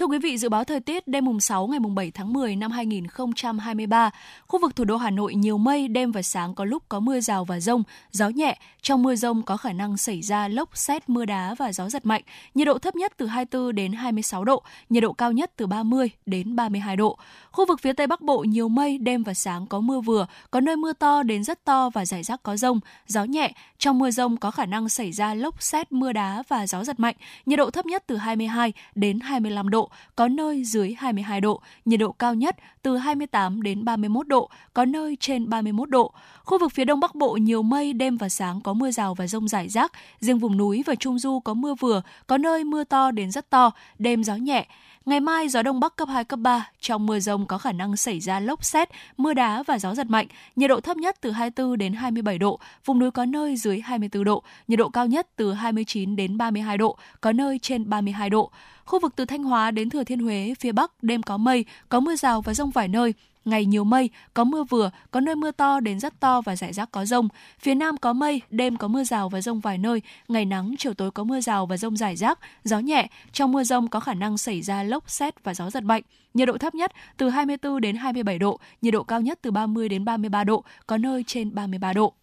Thưa 0.00 0.06
quý 0.06 0.18
vị, 0.18 0.38
dự 0.38 0.48
báo 0.48 0.64
thời 0.64 0.80
tiết 0.80 1.08
đêm 1.08 1.24
mùng 1.24 1.40
6 1.40 1.66
ngày 1.66 1.80
mùng 1.80 1.94
7 1.94 2.10
tháng 2.10 2.32
10 2.32 2.56
năm 2.56 2.70
2023, 2.70 4.10
khu 4.46 4.60
vực 4.60 4.76
thủ 4.76 4.84
đô 4.84 4.96
Hà 4.96 5.10
Nội 5.10 5.34
nhiều 5.34 5.58
mây, 5.58 5.88
đêm 5.88 6.12
và 6.12 6.22
sáng 6.22 6.54
có 6.54 6.64
lúc 6.64 6.82
có 6.88 7.00
mưa 7.00 7.20
rào 7.20 7.44
và 7.44 7.60
rông, 7.60 7.82
gió 8.10 8.28
nhẹ. 8.28 8.58
Trong 8.82 9.02
mưa 9.02 9.14
rông 9.14 9.42
có 9.42 9.56
khả 9.56 9.72
năng 9.72 9.96
xảy 9.96 10.22
ra 10.22 10.48
lốc, 10.48 10.76
xét, 10.76 11.08
mưa 11.08 11.24
đá 11.24 11.54
và 11.54 11.72
gió 11.72 11.88
giật 11.88 12.06
mạnh. 12.06 12.22
Nhiệt 12.54 12.66
độ 12.66 12.78
thấp 12.78 12.94
nhất 12.96 13.12
từ 13.16 13.26
24 13.26 13.74
đến 13.74 13.92
26 13.92 14.44
độ, 14.44 14.62
nhiệt 14.90 15.02
độ 15.02 15.12
cao 15.12 15.32
nhất 15.32 15.52
từ 15.56 15.66
30 15.66 16.10
đến 16.26 16.56
32 16.56 16.96
độ. 16.96 17.18
Khu 17.52 17.66
vực 17.66 17.80
phía 17.80 17.92
Tây 17.92 18.06
Bắc 18.06 18.20
Bộ 18.20 18.38
nhiều 18.38 18.68
mây, 18.68 18.98
đêm 18.98 19.22
và 19.22 19.34
sáng 19.34 19.66
có 19.66 19.80
mưa 19.80 20.00
vừa, 20.00 20.26
có 20.50 20.60
nơi 20.60 20.76
mưa 20.76 20.92
to 20.92 21.22
đến 21.22 21.44
rất 21.44 21.64
to 21.64 21.90
và 21.90 22.04
rải 22.04 22.22
rác 22.22 22.42
có 22.42 22.56
rông, 22.56 22.80
gió 23.06 23.24
nhẹ. 23.24 23.52
Trong 23.78 23.98
mưa 23.98 24.10
rông 24.10 24.36
có 24.36 24.50
khả 24.50 24.66
năng 24.66 24.88
xảy 24.88 25.12
ra 25.12 25.34
lốc, 25.34 25.62
xét, 25.62 25.92
mưa 25.92 26.12
đá 26.12 26.42
và 26.48 26.66
gió 26.66 26.84
giật 26.84 27.00
mạnh. 27.00 27.16
Nhiệt 27.46 27.58
độ 27.58 27.70
thấp 27.70 27.86
nhất 27.86 28.04
từ 28.06 28.16
22 28.16 28.72
đến 28.94 29.20
25 29.20 29.70
độ, 29.70 29.89
có 30.16 30.28
nơi 30.28 30.64
dưới 30.64 30.94
22 30.98 31.40
độ, 31.40 31.60
nhiệt 31.84 32.00
độ 32.00 32.12
cao 32.12 32.34
nhất 32.34 32.56
từ 32.82 32.96
28 32.96 33.62
đến 33.62 33.84
31 33.84 34.28
độ, 34.28 34.50
có 34.74 34.84
nơi 34.84 35.16
trên 35.20 35.48
31 35.48 35.90
độ. 35.90 36.12
Khu 36.44 36.58
vực 36.58 36.72
phía 36.72 36.84
Đông 36.84 37.00
Bắc 37.00 37.14
Bộ 37.14 37.32
nhiều 37.32 37.62
mây, 37.62 37.92
đêm 37.92 38.16
và 38.16 38.28
sáng 38.28 38.60
có 38.60 38.72
mưa 38.72 38.90
rào 38.90 39.14
và 39.14 39.26
rông 39.26 39.48
rải 39.48 39.68
rác. 39.68 39.92
Riêng 40.20 40.38
vùng 40.38 40.56
núi 40.56 40.82
và 40.86 40.94
Trung 40.94 41.18
Du 41.18 41.40
có 41.40 41.54
mưa 41.54 41.74
vừa, 41.74 42.02
có 42.26 42.38
nơi 42.38 42.64
mưa 42.64 42.84
to 42.84 43.10
đến 43.10 43.30
rất 43.30 43.50
to, 43.50 43.70
đêm 43.98 44.24
gió 44.24 44.34
nhẹ. 44.34 44.66
Ngày 45.06 45.20
mai 45.20 45.48
gió 45.48 45.62
đông 45.62 45.80
bắc 45.80 45.96
cấp 45.96 46.08
2 46.08 46.24
cấp 46.24 46.38
3, 46.38 46.70
trong 46.80 47.06
mưa 47.06 47.20
rông 47.20 47.46
có 47.46 47.58
khả 47.58 47.72
năng 47.72 47.96
xảy 47.96 48.20
ra 48.20 48.40
lốc 48.40 48.64
xét, 48.64 48.88
mưa 49.16 49.34
đá 49.34 49.62
và 49.62 49.78
gió 49.78 49.94
giật 49.94 50.06
mạnh. 50.10 50.26
Nhiệt 50.56 50.70
độ 50.70 50.80
thấp 50.80 50.96
nhất 50.96 51.16
từ 51.20 51.30
24 51.30 51.78
đến 51.78 51.92
27 51.92 52.38
độ, 52.38 52.60
vùng 52.84 52.98
núi 52.98 53.10
có 53.10 53.24
nơi 53.24 53.56
dưới 53.56 53.80
24 53.80 54.24
độ, 54.24 54.42
nhiệt 54.68 54.78
độ 54.78 54.88
cao 54.88 55.06
nhất 55.06 55.28
từ 55.36 55.52
29 55.52 56.16
đến 56.16 56.38
32 56.38 56.78
độ, 56.78 56.96
có 57.20 57.32
nơi 57.32 57.58
trên 57.58 57.90
32 57.90 58.30
độ. 58.30 58.50
Khu 58.84 58.98
vực 59.00 59.12
từ 59.16 59.24
Thanh 59.24 59.42
Hóa 59.42 59.70
đến 59.70 59.90
Thừa 59.90 60.04
Thiên 60.04 60.20
Huế, 60.20 60.54
phía 60.60 60.72
Bắc 60.72 61.02
đêm 61.02 61.22
có 61.22 61.36
mây, 61.36 61.64
có 61.88 62.00
mưa 62.00 62.16
rào 62.16 62.40
và 62.40 62.54
rông 62.54 62.70
vài 62.70 62.88
nơi, 62.88 63.14
ngày 63.44 63.64
nhiều 63.64 63.84
mây, 63.84 64.10
có 64.34 64.44
mưa 64.44 64.64
vừa, 64.64 64.90
có 65.10 65.20
nơi 65.20 65.36
mưa 65.36 65.50
to 65.50 65.80
đến 65.80 66.00
rất 66.00 66.20
to 66.20 66.40
và 66.40 66.56
rải 66.56 66.72
rác 66.72 66.92
có 66.92 67.04
rông. 67.04 67.28
Phía 67.58 67.74
Nam 67.74 67.96
có 67.96 68.12
mây, 68.12 68.42
đêm 68.50 68.76
có 68.76 68.88
mưa 68.88 69.04
rào 69.04 69.28
và 69.28 69.40
rông 69.40 69.60
vài 69.60 69.78
nơi, 69.78 70.02
ngày 70.28 70.44
nắng, 70.44 70.74
chiều 70.78 70.94
tối 70.94 71.10
có 71.10 71.24
mưa 71.24 71.40
rào 71.40 71.66
và 71.66 71.76
rông 71.76 71.96
rải 71.96 72.16
rác, 72.16 72.38
gió 72.64 72.78
nhẹ. 72.78 73.08
Trong 73.32 73.52
mưa 73.52 73.64
rông 73.64 73.88
có 73.88 74.00
khả 74.00 74.14
năng 74.14 74.38
xảy 74.38 74.62
ra 74.62 74.82
lốc 74.82 75.10
xét 75.10 75.44
và 75.44 75.54
gió 75.54 75.70
giật 75.70 75.84
mạnh. 75.84 76.02
Nhiệt 76.34 76.48
độ 76.48 76.58
thấp 76.58 76.74
nhất 76.74 76.92
từ 77.16 77.28
24 77.28 77.80
đến 77.80 77.96
27 77.96 78.38
độ, 78.38 78.60
nhiệt 78.82 78.92
độ 78.92 79.02
cao 79.02 79.20
nhất 79.20 79.38
từ 79.42 79.50
30 79.50 79.88
đến 79.88 80.04
33 80.04 80.44
độ, 80.44 80.64
có 80.86 80.96
nơi 80.96 81.24
trên 81.26 81.54
33 81.54 81.92
độ. 81.92 82.14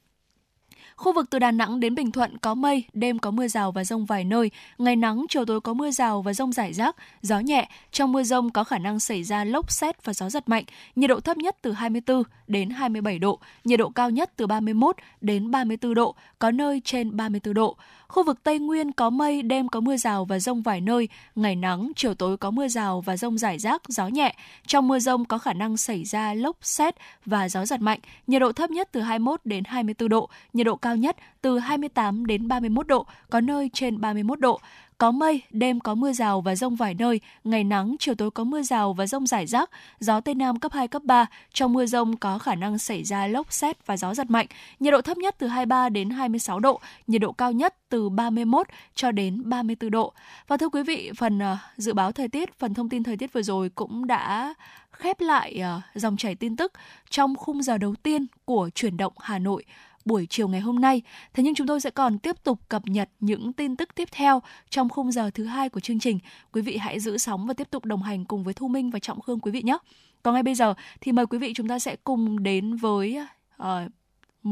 Khu 0.97 1.13
vực 1.13 1.29
từ 1.29 1.39
Đà 1.39 1.51
Nẵng 1.51 1.79
đến 1.79 1.95
Bình 1.95 2.11
Thuận 2.11 2.37
có 2.37 2.55
mây, 2.55 2.83
đêm 2.93 3.19
có 3.19 3.31
mưa 3.31 3.47
rào 3.47 3.71
và 3.71 3.83
rông 3.83 4.05
vài 4.05 4.23
nơi, 4.23 4.51
ngày 4.77 4.95
nắng, 4.95 5.25
chiều 5.29 5.45
tối 5.45 5.61
có 5.61 5.73
mưa 5.73 5.91
rào 5.91 6.21
và 6.21 6.33
rông 6.33 6.53
rải 6.53 6.73
rác, 6.73 6.95
gió 7.21 7.39
nhẹ. 7.39 7.69
Trong 7.91 8.11
mưa 8.11 8.23
rông 8.23 8.49
có 8.49 8.63
khả 8.63 8.77
năng 8.77 8.99
xảy 8.99 9.23
ra 9.23 9.43
lốc 9.43 9.71
xét 9.71 10.05
và 10.05 10.13
gió 10.13 10.29
giật 10.29 10.49
mạnh. 10.49 10.63
Nhiệt 10.95 11.09
độ 11.09 11.19
thấp 11.19 11.37
nhất 11.37 11.57
từ 11.61 11.71
24 11.71 12.23
đến 12.47 12.69
27 12.69 13.19
độ, 13.19 13.39
nhiệt 13.63 13.79
độ 13.79 13.89
cao 13.89 14.09
nhất 14.09 14.31
từ 14.35 14.47
31 14.47 14.95
đến 15.21 15.51
34 15.51 15.93
độ, 15.93 16.15
có 16.39 16.51
nơi 16.51 16.81
trên 16.85 17.17
34 17.17 17.53
độ. 17.53 17.77
Khu 18.07 18.23
vực 18.23 18.43
Tây 18.43 18.59
Nguyên 18.59 18.91
có 18.91 19.09
mây, 19.09 19.41
đêm 19.41 19.67
có 19.67 19.79
mưa 19.79 19.97
rào 19.97 20.25
và 20.25 20.39
rông 20.39 20.61
vài 20.61 20.81
nơi, 20.81 21.09
ngày 21.35 21.55
nắng, 21.55 21.91
chiều 21.95 22.13
tối 22.13 22.37
có 22.37 22.51
mưa 22.51 22.67
rào 22.67 23.01
và 23.01 23.17
rông 23.17 23.37
rải 23.37 23.59
rác, 23.59 23.81
gió 23.87 24.07
nhẹ. 24.07 24.35
Trong 24.67 24.87
mưa 24.87 24.99
rông 24.99 25.25
có 25.25 25.37
khả 25.37 25.53
năng 25.53 25.77
xảy 25.77 26.03
ra 26.03 26.33
lốc 26.33 26.57
xét 26.61 26.95
và 27.25 27.49
gió 27.49 27.65
giật 27.65 27.81
mạnh. 27.81 27.99
Nhiệt 28.27 28.41
độ 28.41 28.51
thấp 28.51 28.69
nhất 28.71 28.89
từ 28.91 29.01
21 29.01 29.41
đến 29.43 29.63
24 29.67 30.09
độ, 30.09 30.29
nhiệt 30.53 30.65
độ 30.65 30.75
cao 30.75 30.86
cao 30.87 30.95
nhất 30.95 31.15
từ 31.41 31.59
28 31.59 32.25
đến 32.25 32.47
31 32.47 32.87
độ, 32.87 33.05
có 33.29 33.41
nơi 33.41 33.69
trên 33.73 34.01
31 34.01 34.39
độ. 34.39 34.59
Có 34.97 35.11
mây, 35.11 35.41
đêm 35.51 35.79
có 35.79 35.95
mưa 35.95 36.13
rào 36.13 36.41
và 36.41 36.55
rông 36.55 36.75
vài 36.75 36.93
nơi, 36.93 37.21
ngày 37.43 37.63
nắng, 37.63 37.95
chiều 37.99 38.15
tối 38.15 38.31
có 38.31 38.43
mưa 38.43 38.61
rào 38.61 38.93
và 38.93 39.07
rông 39.07 39.27
rải 39.27 39.45
rác, 39.45 39.69
gió 39.99 40.21
Tây 40.21 40.35
Nam 40.35 40.59
cấp 40.59 40.71
2, 40.71 40.87
cấp 40.87 41.03
3. 41.05 41.25
Trong 41.53 41.73
mưa 41.73 41.85
rông 41.85 42.17
có 42.17 42.39
khả 42.39 42.55
năng 42.55 42.77
xảy 42.77 43.03
ra 43.03 43.27
lốc 43.27 43.53
xét 43.53 43.87
và 43.87 43.97
gió 43.97 44.13
giật 44.13 44.29
mạnh. 44.29 44.47
Nhiệt 44.79 44.91
độ 44.91 45.01
thấp 45.01 45.17
nhất 45.17 45.35
từ 45.39 45.47
23 45.47 45.89
đến 45.89 46.09
26 46.09 46.59
độ, 46.59 46.79
nhiệt 47.07 47.21
độ 47.21 47.31
cao 47.31 47.51
nhất 47.51 47.75
từ 47.89 48.09
31 48.09 48.67
cho 48.95 49.11
đến 49.11 49.49
34 49.49 49.91
độ. 49.91 50.13
Và 50.47 50.57
thưa 50.57 50.69
quý 50.69 50.83
vị, 50.83 51.11
phần 51.17 51.37
uh, 51.37 51.57
dự 51.77 51.93
báo 51.93 52.11
thời 52.11 52.27
tiết, 52.27 52.59
phần 52.59 52.73
thông 52.73 52.89
tin 52.89 53.03
thời 53.03 53.17
tiết 53.17 53.33
vừa 53.33 53.41
rồi 53.41 53.69
cũng 53.69 54.07
đã 54.07 54.53
khép 54.91 55.21
lại 55.21 55.61
uh, 55.77 55.83
dòng 55.95 56.17
chảy 56.17 56.35
tin 56.35 56.55
tức 56.55 56.73
trong 57.09 57.35
khung 57.35 57.63
giờ 57.63 57.77
đầu 57.77 57.95
tiên 58.03 58.25
của 58.45 58.69
chuyển 58.75 58.97
động 58.97 59.13
Hà 59.19 59.39
Nội 59.39 59.63
buổi 60.07 60.27
chiều 60.29 60.47
ngày 60.47 60.61
hôm 60.61 60.79
nay. 60.79 61.01
Thế 61.33 61.43
nhưng 61.43 61.55
chúng 61.55 61.67
tôi 61.67 61.81
sẽ 61.81 61.89
còn 61.89 62.19
tiếp 62.19 62.43
tục 62.43 62.59
cập 62.69 62.85
nhật 62.85 63.09
những 63.19 63.53
tin 63.53 63.75
tức 63.75 63.95
tiếp 63.95 64.09
theo 64.11 64.41
trong 64.69 64.89
khung 64.89 65.11
giờ 65.11 65.29
thứ 65.33 65.43
hai 65.43 65.69
của 65.69 65.79
chương 65.79 65.99
trình. 65.99 66.19
Quý 66.51 66.61
vị 66.61 66.77
hãy 66.77 66.99
giữ 66.99 67.17
sóng 67.17 67.47
và 67.47 67.53
tiếp 67.53 67.67
tục 67.71 67.85
đồng 67.85 68.03
hành 68.03 68.25
cùng 68.25 68.43
với 68.43 68.53
Thu 68.53 68.67
Minh 68.67 68.89
và 68.89 68.99
Trọng 68.99 69.21
Khương 69.21 69.39
quý 69.39 69.51
vị 69.51 69.61
nhé. 69.61 69.77
Còn 70.23 70.33
ngay 70.33 70.43
bây 70.43 70.55
giờ 70.55 70.73
thì 71.01 71.11
mời 71.11 71.25
quý 71.25 71.37
vị 71.37 71.53
chúng 71.55 71.67
ta 71.67 71.79
sẽ 71.79 71.95
cùng 72.03 72.43
đến 72.43 72.75
với 72.75 73.19
uh, 73.63 73.67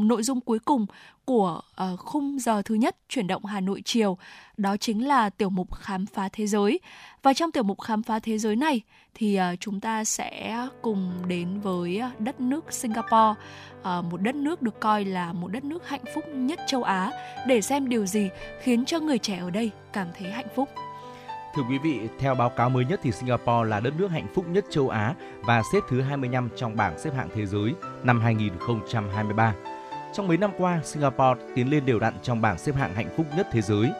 nội 0.04 0.22
dung 0.22 0.40
cuối 0.40 0.58
cùng 0.58 0.86
của 1.24 1.60
uh, 1.92 1.98
khung 1.98 2.38
giờ 2.38 2.62
thứ 2.64 2.74
nhất 2.74 2.96
chuyển 3.08 3.26
động 3.26 3.44
Hà 3.44 3.60
Nội 3.60 3.82
chiều 3.84 4.18
đó 4.56 4.76
chính 4.76 5.06
là 5.06 5.30
tiểu 5.30 5.50
mục 5.50 5.74
khám 5.74 6.06
phá 6.06 6.28
thế 6.32 6.46
giới. 6.46 6.80
Và 7.22 7.32
trong 7.34 7.52
tiểu 7.52 7.62
mục 7.62 7.80
khám 7.80 8.02
phá 8.02 8.18
thế 8.18 8.38
giới 8.38 8.56
này 8.56 8.80
thì 9.14 9.38
uh, 9.38 9.60
chúng 9.60 9.80
ta 9.80 10.04
sẽ 10.04 10.58
cùng 10.82 11.12
đến 11.28 11.60
với 11.60 11.98
ờ, 11.98 12.10
đất 12.18 12.40
nước 12.40 12.72
Singapore. 12.72 13.34
Uh, 13.80 14.04
một 14.10 14.22
đất 14.22 14.34
nước 14.34 14.62
được 14.62 14.80
coi 14.80 15.04
là 15.04 15.32
một 15.32 15.48
đất 15.48 15.64
nước 15.64 15.88
hạnh 15.88 16.04
phúc 16.14 16.24
nhất 16.34 16.60
châu 16.66 16.82
Á. 16.82 17.10
Để 17.46 17.60
xem 17.60 17.88
điều 17.88 18.06
gì 18.06 18.28
khiến 18.62 18.84
cho 18.84 19.00
người 19.00 19.18
trẻ 19.18 19.36
ở 19.38 19.50
đây 19.50 19.70
cảm 19.92 20.08
thấy 20.18 20.30
hạnh 20.30 20.48
phúc. 20.54 20.68
Thưa 21.56 21.62
quý 21.70 21.78
vị, 21.78 22.00
theo 22.18 22.34
báo 22.34 22.50
cáo 22.50 22.70
mới 22.70 22.84
nhất 22.84 23.00
thì 23.02 23.12
Singapore 23.12 23.68
là 23.68 23.80
đất 23.80 23.94
nước 23.98 24.08
hạnh 24.10 24.26
phúc 24.34 24.44
nhất 24.48 24.64
châu 24.70 24.88
Á 24.88 25.14
và 25.40 25.62
xếp 25.72 25.80
thứ 25.88 26.00
25 26.00 26.48
trong 26.56 26.76
bảng 26.76 26.98
xếp 26.98 27.10
hạng 27.16 27.28
thế 27.34 27.46
giới 27.46 27.74
năm 28.02 28.20
2023. 28.20 29.54
Trong 30.16 30.28
mấy 30.28 30.36
năm 30.36 30.50
qua, 30.58 30.80
Singapore 30.84 31.40
tiến 31.54 31.70
lên 31.70 31.86
đều 31.86 31.98
đặn 31.98 32.14
trong 32.22 32.40
bảng 32.40 32.58
xếp 32.58 32.74
hạng 32.74 32.94
hạnh 32.94 33.08
phúc 33.16 33.26
nhất 33.36 33.48
thế 33.52 33.62
giới. 33.62 33.90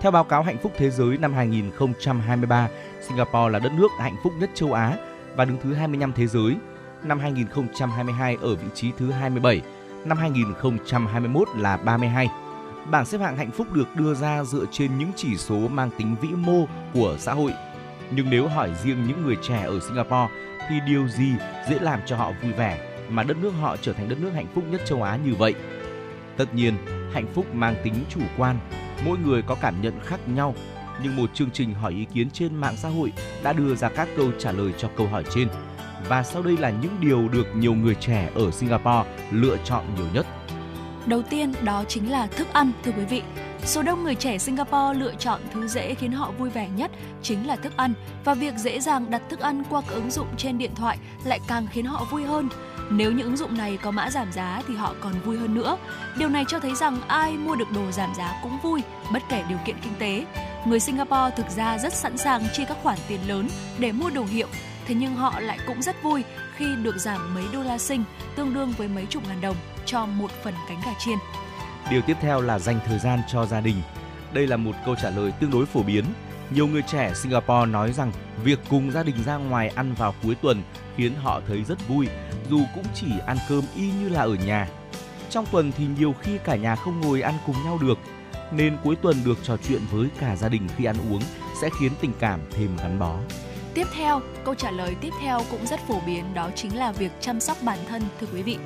Theo 0.00 0.12
báo 0.12 0.24
cáo 0.24 0.42
Hạnh 0.42 0.58
phúc 0.62 0.72
Thế 0.76 0.90
giới 0.90 1.18
năm 1.18 1.34
2023, 1.34 2.68
Singapore 3.08 3.52
là 3.52 3.58
đất 3.58 3.72
nước 3.78 3.88
hạnh 3.98 4.16
phúc 4.22 4.32
nhất 4.38 4.50
châu 4.54 4.72
Á 4.72 4.96
và 5.36 5.44
đứng 5.44 5.56
thứ 5.62 5.74
25 5.74 6.12
thế 6.12 6.26
giới. 6.26 6.56
Năm 7.02 7.20
2022 7.20 8.36
ở 8.42 8.54
vị 8.54 8.68
trí 8.74 8.92
thứ 8.98 9.10
27, 9.10 9.62
năm 10.04 10.18
2021 10.18 11.48
là 11.56 11.76
32. 11.76 12.28
Bảng 12.90 13.04
xếp 13.04 13.18
hạng 13.18 13.36
hạnh 13.36 13.50
phúc 13.50 13.72
được 13.72 13.96
đưa 13.96 14.14
ra 14.14 14.44
dựa 14.44 14.64
trên 14.70 14.98
những 14.98 15.10
chỉ 15.16 15.36
số 15.36 15.58
mang 15.58 15.90
tính 15.98 16.16
vĩ 16.20 16.28
mô 16.28 16.66
của 16.94 17.16
xã 17.18 17.32
hội. 17.32 17.52
Nhưng 18.10 18.30
nếu 18.30 18.48
hỏi 18.48 18.70
riêng 18.84 19.06
những 19.08 19.26
người 19.26 19.36
trẻ 19.42 19.62
ở 19.64 19.80
Singapore 19.80 20.34
thì 20.68 20.74
điều 20.86 21.08
gì 21.08 21.32
dễ 21.70 21.78
làm 21.78 22.00
cho 22.06 22.16
họ 22.16 22.32
vui 22.42 22.52
vẻ 22.52 22.95
mà 23.10 23.22
đất 23.22 23.36
nước 23.42 23.50
họ 23.60 23.76
trở 23.76 23.92
thành 23.92 24.08
đất 24.08 24.20
nước 24.20 24.30
hạnh 24.34 24.46
phúc 24.54 24.64
nhất 24.70 24.80
châu 24.86 25.02
Á 25.02 25.18
như 25.24 25.34
vậy. 25.34 25.54
Tất 26.36 26.54
nhiên, 26.54 26.74
hạnh 27.12 27.26
phúc 27.34 27.46
mang 27.54 27.76
tính 27.84 27.94
chủ 28.08 28.20
quan, 28.38 28.58
mỗi 29.04 29.18
người 29.18 29.42
có 29.42 29.56
cảm 29.60 29.82
nhận 29.82 29.94
khác 30.04 30.20
nhau, 30.28 30.54
nhưng 31.02 31.16
một 31.16 31.34
chương 31.34 31.50
trình 31.50 31.74
hỏi 31.74 31.92
ý 31.92 32.04
kiến 32.14 32.30
trên 32.30 32.54
mạng 32.54 32.74
xã 32.76 32.88
hội 32.88 33.12
đã 33.42 33.52
đưa 33.52 33.74
ra 33.74 33.88
các 33.88 34.08
câu 34.16 34.30
trả 34.38 34.52
lời 34.52 34.72
cho 34.78 34.88
câu 34.96 35.06
hỏi 35.06 35.24
trên. 35.34 35.48
Và 36.08 36.22
sau 36.22 36.42
đây 36.42 36.56
là 36.56 36.70
những 36.70 36.96
điều 37.00 37.28
được 37.28 37.46
nhiều 37.56 37.74
người 37.74 37.94
trẻ 37.94 38.30
ở 38.34 38.50
Singapore 38.50 39.10
lựa 39.30 39.56
chọn 39.64 39.84
nhiều 39.96 40.06
nhất. 40.14 40.26
Đầu 41.06 41.22
tiên 41.22 41.52
đó 41.62 41.84
chính 41.88 42.10
là 42.10 42.26
thức 42.26 42.48
ăn 42.52 42.72
thưa 42.84 42.92
quý 42.92 43.04
vị. 43.04 43.22
Số 43.64 43.82
đông 43.82 44.04
người 44.04 44.14
trẻ 44.14 44.38
Singapore 44.38 44.98
lựa 44.98 45.14
chọn 45.18 45.40
thứ 45.52 45.66
dễ 45.66 45.94
khiến 45.94 46.12
họ 46.12 46.30
vui 46.38 46.50
vẻ 46.50 46.68
nhất 46.68 46.90
chính 47.22 47.46
là 47.46 47.56
thức 47.56 47.72
ăn 47.76 47.92
và 48.24 48.34
việc 48.34 48.54
dễ 48.56 48.80
dàng 48.80 49.10
đặt 49.10 49.22
thức 49.28 49.40
ăn 49.40 49.62
qua 49.70 49.80
các 49.80 49.94
ứng 49.94 50.10
dụng 50.10 50.28
trên 50.36 50.58
điện 50.58 50.74
thoại 50.74 50.98
lại 51.24 51.40
càng 51.48 51.66
khiến 51.72 51.84
họ 51.84 52.06
vui 52.10 52.24
hơn. 52.24 52.48
Nếu 52.90 53.12
những 53.12 53.26
ứng 53.26 53.36
dụng 53.36 53.58
này 53.58 53.78
có 53.82 53.90
mã 53.90 54.10
giảm 54.10 54.32
giá 54.32 54.62
thì 54.68 54.74
họ 54.74 54.94
còn 55.00 55.12
vui 55.24 55.38
hơn 55.38 55.54
nữa. 55.54 55.76
Điều 56.18 56.28
này 56.28 56.44
cho 56.48 56.58
thấy 56.58 56.74
rằng 56.74 56.98
ai 57.08 57.32
mua 57.32 57.56
được 57.56 57.70
đồ 57.74 57.90
giảm 57.92 58.14
giá 58.14 58.32
cũng 58.42 58.58
vui, 58.62 58.82
bất 59.12 59.22
kể 59.28 59.44
điều 59.48 59.58
kiện 59.66 59.76
kinh 59.82 59.94
tế. 59.98 60.26
Người 60.66 60.80
Singapore 60.80 61.36
thực 61.36 61.50
ra 61.50 61.78
rất 61.78 61.92
sẵn 61.92 62.16
sàng 62.16 62.42
chi 62.52 62.64
các 62.68 62.76
khoản 62.82 62.98
tiền 63.08 63.20
lớn 63.26 63.48
để 63.78 63.92
mua 63.92 64.10
đồ 64.10 64.24
hiệu, 64.24 64.46
thế 64.86 64.94
nhưng 64.94 65.14
họ 65.14 65.40
lại 65.40 65.58
cũng 65.66 65.82
rất 65.82 66.02
vui 66.02 66.24
khi 66.56 66.66
được 66.82 66.96
giảm 66.98 67.34
mấy 67.34 67.44
đô 67.52 67.62
la 67.62 67.78
sinh, 67.78 68.04
tương 68.36 68.54
đương 68.54 68.72
với 68.78 68.88
mấy 68.88 69.06
chục 69.06 69.22
ngàn 69.28 69.40
đồng 69.40 69.56
cho 69.86 70.06
một 70.06 70.30
phần 70.44 70.54
cánh 70.68 70.80
gà 70.86 70.92
chiên. 70.98 71.18
Điều 71.90 72.02
tiếp 72.02 72.16
theo 72.20 72.40
là 72.40 72.58
dành 72.58 72.78
thời 72.86 72.98
gian 72.98 73.20
cho 73.28 73.46
gia 73.46 73.60
đình. 73.60 73.76
Đây 74.32 74.46
là 74.46 74.56
một 74.56 74.72
câu 74.86 74.94
trả 75.02 75.10
lời 75.10 75.32
tương 75.40 75.50
đối 75.50 75.66
phổ 75.66 75.82
biến. 75.82 76.04
Nhiều 76.50 76.66
người 76.66 76.82
trẻ 76.82 77.12
Singapore 77.14 77.66
nói 77.66 77.92
rằng 77.92 78.12
việc 78.44 78.58
cùng 78.70 78.90
gia 78.90 79.02
đình 79.02 79.16
ra 79.26 79.36
ngoài 79.36 79.68
ăn 79.68 79.94
vào 79.94 80.14
cuối 80.22 80.34
tuần 80.34 80.62
khiến 80.96 81.14
họ 81.14 81.40
thấy 81.48 81.64
rất 81.64 81.88
vui, 81.88 82.08
dù 82.50 82.60
cũng 82.74 82.84
chỉ 82.94 83.06
ăn 83.26 83.36
cơm 83.48 83.64
y 83.76 83.90
như 83.90 84.08
là 84.08 84.20
ở 84.20 84.34
nhà. 84.46 84.68
Trong 85.30 85.46
tuần 85.52 85.72
thì 85.78 85.86
nhiều 85.98 86.14
khi 86.20 86.38
cả 86.44 86.56
nhà 86.56 86.76
không 86.76 87.00
ngồi 87.00 87.20
ăn 87.20 87.34
cùng 87.46 87.56
nhau 87.64 87.78
được, 87.82 87.98
nên 88.52 88.76
cuối 88.84 88.96
tuần 88.96 89.16
được 89.24 89.38
trò 89.42 89.56
chuyện 89.68 89.80
với 89.90 90.08
cả 90.20 90.36
gia 90.36 90.48
đình 90.48 90.68
khi 90.76 90.84
ăn 90.84 90.96
uống 91.10 91.22
sẽ 91.62 91.70
khiến 91.80 91.92
tình 92.00 92.12
cảm 92.20 92.40
thêm 92.50 92.76
gắn 92.76 92.98
bó. 92.98 93.16
Tiếp 93.74 93.86
theo, 93.96 94.20
câu 94.44 94.54
trả 94.54 94.70
lời 94.70 94.96
tiếp 95.00 95.12
theo 95.22 95.40
cũng 95.50 95.66
rất 95.66 95.80
phổ 95.88 96.00
biến 96.06 96.34
đó 96.34 96.50
chính 96.54 96.76
là 96.76 96.92
việc 96.92 97.12
chăm 97.20 97.40
sóc 97.40 97.56
bản 97.62 97.78
thân 97.88 98.02
thưa 98.20 98.26
quý 98.32 98.42
vị. 98.42 98.58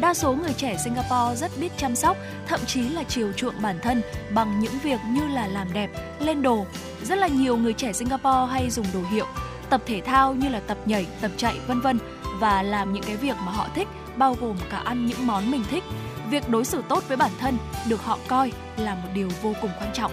Đa 0.00 0.14
số 0.14 0.32
người 0.32 0.52
trẻ 0.52 0.76
Singapore 0.84 1.36
rất 1.36 1.50
biết 1.60 1.72
chăm 1.76 1.96
sóc, 1.96 2.16
thậm 2.48 2.60
chí 2.66 2.88
là 2.88 3.02
chiều 3.02 3.32
chuộng 3.32 3.62
bản 3.62 3.78
thân 3.82 4.02
bằng 4.30 4.60
những 4.60 4.78
việc 4.82 5.00
như 5.08 5.28
là 5.28 5.46
làm 5.46 5.72
đẹp, 5.72 5.90
lên 6.20 6.42
đồ. 6.42 6.66
Rất 7.02 7.18
là 7.18 7.26
nhiều 7.26 7.56
người 7.56 7.72
trẻ 7.72 7.92
Singapore 7.92 8.52
hay 8.52 8.70
dùng 8.70 8.86
đồ 8.94 9.00
hiệu, 9.10 9.26
tập 9.70 9.80
thể 9.86 10.00
thao 10.00 10.34
như 10.34 10.48
là 10.48 10.60
tập 10.60 10.78
nhảy, 10.86 11.06
tập 11.20 11.30
chạy 11.36 11.58
vân 11.66 11.80
vân 11.80 11.98
và 12.38 12.62
làm 12.62 12.92
những 12.92 13.02
cái 13.02 13.16
việc 13.16 13.36
mà 13.46 13.52
họ 13.52 13.68
thích 13.74 13.88
bao 14.16 14.36
gồm 14.40 14.56
cả 14.70 14.76
ăn 14.76 15.06
những 15.06 15.26
món 15.26 15.50
mình 15.50 15.64
thích. 15.70 15.84
Việc 16.30 16.48
đối 16.48 16.64
xử 16.64 16.82
tốt 16.88 17.04
với 17.08 17.16
bản 17.16 17.30
thân 17.40 17.58
được 17.88 18.04
họ 18.04 18.18
coi 18.28 18.52
là 18.76 18.94
một 18.94 19.08
điều 19.14 19.28
vô 19.42 19.52
cùng 19.62 19.70
quan 19.80 19.92
trọng. 19.92 20.12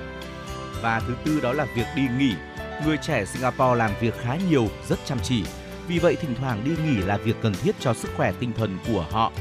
Và 0.81 1.01
thứ 1.07 1.13
tư 1.25 1.39
đó 1.41 1.53
là 1.53 1.65
việc 1.75 1.88
đi 1.95 2.03
nghỉ. 2.19 2.34
Người 2.86 2.97
trẻ 2.97 3.25
Singapore 3.25 3.75
làm 3.75 3.91
việc 3.99 4.13
khá 4.21 4.36
nhiều, 4.49 4.67
rất 4.89 4.99
chăm 5.05 5.17
chỉ. 5.23 5.43
Vì 5.88 5.99
vậy 5.99 6.15
thỉnh 6.15 6.36
thoảng 6.39 6.63
đi 6.63 6.71
nghỉ 6.71 6.97
là 6.97 7.17
việc 7.17 7.36
cần 7.41 7.53
thiết 7.53 7.75
cho 7.79 7.93
sức 7.93 8.11
khỏe 8.17 8.31
tinh 8.39 8.51
thần 8.57 8.77
của 8.88 9.05
họ. 9.11 9.31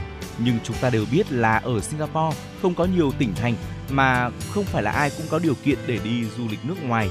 Nhưng 0.44 0.58
chúng 0.64 0.76
ta 0.80 0.90
đều 0.90 1.04
biết 1.12 1.32
là 1.32 1.58
ở 1.58 1.80
Singapore 1.80 2.36
không 2.62 2.74
có 2.74 2.84
nhiều 2.84 3.12
tỉnh 3.18 3.34
thành 3.34 3.54
mà 3.90 4.30
không 4.50 4.64
phải 4.64 4.82
là 4.82 4.90
ai 4.90 5.10
cũng 5.16 5.26
có 5.30 5.38
điều 5.38 5.54
kiện 5.54 5.78
để 5.86 5.98
đi 6.04 6.24
du 6.24 6.48
lịch 6.50 6.64
nước 6.64 6.82
ngoài. 6.82 7.08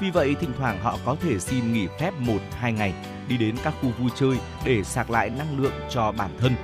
Vì 0.00 0.10
vậy 0.10 0.36
thỉnh 0.40 0.52
thoảng 0.58 0.82
họ 0.82 0.98
có 1.04 1.16
thể 1.20 1.38
xin 1.38 1.72
nghỉ 1.72 1.86
phép 2.00 2.14
1-2 2.60 2.70
ngày 2.70 2.94
đi 3.28 3.36
đến 3.36 3.56
các 3.64 3.74
khu 3.82 3.90
vui 3.98 4.10
chơi 4.16 4.36
để 4.64 4.84
sạc 4.84 5.10
lại 5.10 5.30
năng 5.30 5.60
lượng 5.60 5.72
cho 5.90 6.12
bản 6.12 6.30
thân. 6.40 6.54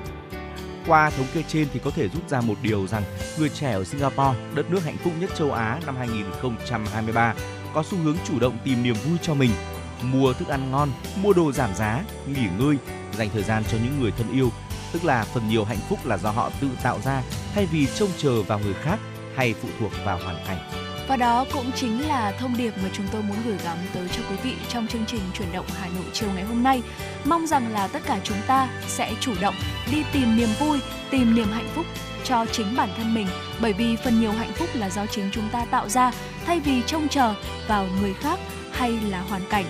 Qua 0.87 1.11
thống 1.11 1.27
kê 1.35 1.43
trên 1.49 1.69
thì 1.73 1.81
có 1.85 1.91
thể 1.91 2.09
rút 2.09 2.29
ra 2.29 2.41
một 2.41 2.55
điều 2.63 2.87
rằng 2.87 3.03
người 3.39 3.49
trẻ 3.49 3.73
ở 3.73 3.85
Singapore, 3.85 4.39
đất 4.55 4.71
nước 4.71 4.85
hạnh 4.85 4.97
phúc 5.05 5.13
nhất 5.21 5.31
châu 5.37 5.53
Á 5.53 5.81
năm 5.87 5.97
2023, 5.97 7.35
có 7.75 7.83
xu 7.83 7.99
hướng 7.99 8.17
chủ 8.25 8.39
động 8.39 8.59
tìm 8.65 8.83
niềm 8.83 8.97
vui 9.05 9.19
cho 9.23 9.35
mình. 9.35 9.51
mua 10.03 10.33
thức 10.33 10.49
ăn 10.49 10.71
ngon, 10.71 10.89
mua 11.23 11.33
đồ 11.33 11.53
giảm 11.53 11.75
giá, 11.75 12.05
nghỉ 12.27 12.47
ngơi, 12.59 12.77
dành 13.17 13.29
thời 13.33 13.43
gian 13.43 13.63
cho 13.73 13.79
những 13.85 14.01
người 14.01 14.11
thân 14.11 14.33
yêu, 14.33 14.51
tức 14.95 15.05
là 15.05 15.25
phần 15.25 15.49
nhiều 15.49 15.65
hạnh 15.65 15.79
phúc 15.89 16.07
là 16.07 16.19
do 16.19 16.31
họ 16.31 16.51
tự 16.61 16.69
tạo 16.83 16.99
ra 17.05 17.23
thay 17.55 17.67
vì 17.67 17.87
trông 17.95 18.11
chờ 18.19 18.43
vào 18.43 18.59
người 18.59 18.75
khác 18.75 18.99
hay 19.37 19.55
phụ 19.63 19.69
thuộc 19.81 19.93
vào 20.05 20.19
hoàn 20.25 20.37
cảnh. 20.47 20.59
Và 21.09 21.17
đó 21.17 21.45
cũng 21.53 21.73
chính 21.73 22.09
là 22.09 22.33
thông 22.39 22.57
điệp 22.57 22.73
mà 22.83 22.89
chúng 22.93 23.07
tôi 23.13 23.23
muốn 23.23 23.37
gửi 23.47 23.57
gắm 23.65 23.79
tới 23.95 24.09
cho 24.17 24.23
quý 24.31 24.37
vị 24.43 24.55
trong 24.69 24.87
chương 24.87 25.05
trình 25.07 25.21
chuyển 25.35 25.53
động 25.53 25.67
Hà 25.81 25.87
Nội 25.87 26.05
chiều 26.13 26.29
ngày 26.35 26.45
hôm 26.45 26.63
nay. 26.63 26.83
Mong 27.25 27.47
rằng 27.47 27.73
là 27.73 27.87
tất 27.87 28.03
cả 28.07 28.21
chúng 28.25 28.39
ta 28.47 28.69
sẽ 28.87 29.13
chủ 29.21 29.33
động 29.41 29.55
đi 29.91 30.03
tìm 30.13 30.37
niềm 30.37 30.49
vui, 30.59 30.79
tìm 31.11 31.35
niềm 31.35 31.49
hạnh 31.53 31.69
phúc 31.75 31.87
cho 32.25 32.47
chính 32.53 32.77
bản 32.77 32.89
thân 32.97 33.15
mình 33.15 33.27
bởi 33.61 33.73
vì 33.73 33.97
phần 33.97 34.21
nhiều 34.21 34.33
hạnh 34.33 34.53
phúc 34.55 34.69
là 34.75 34.91
do 34.91 35.07
chính 35.07 35.31
chúng 35.33 35.49
ta 35.53 35.65
tạo 35.65 35.89
ra 35.89 36.13
thay 36.47 36.61
vì 36.61 36.83
trông 36.87 37.09
chờ 37.09 37.35
vào 37.69 37.87
người 38.01 38.15
khác 38.15 38.39
hay 38.73 38.91
là 38.91 39.21
hoàn 39.21 39.43
cảnh. 39.51 39.65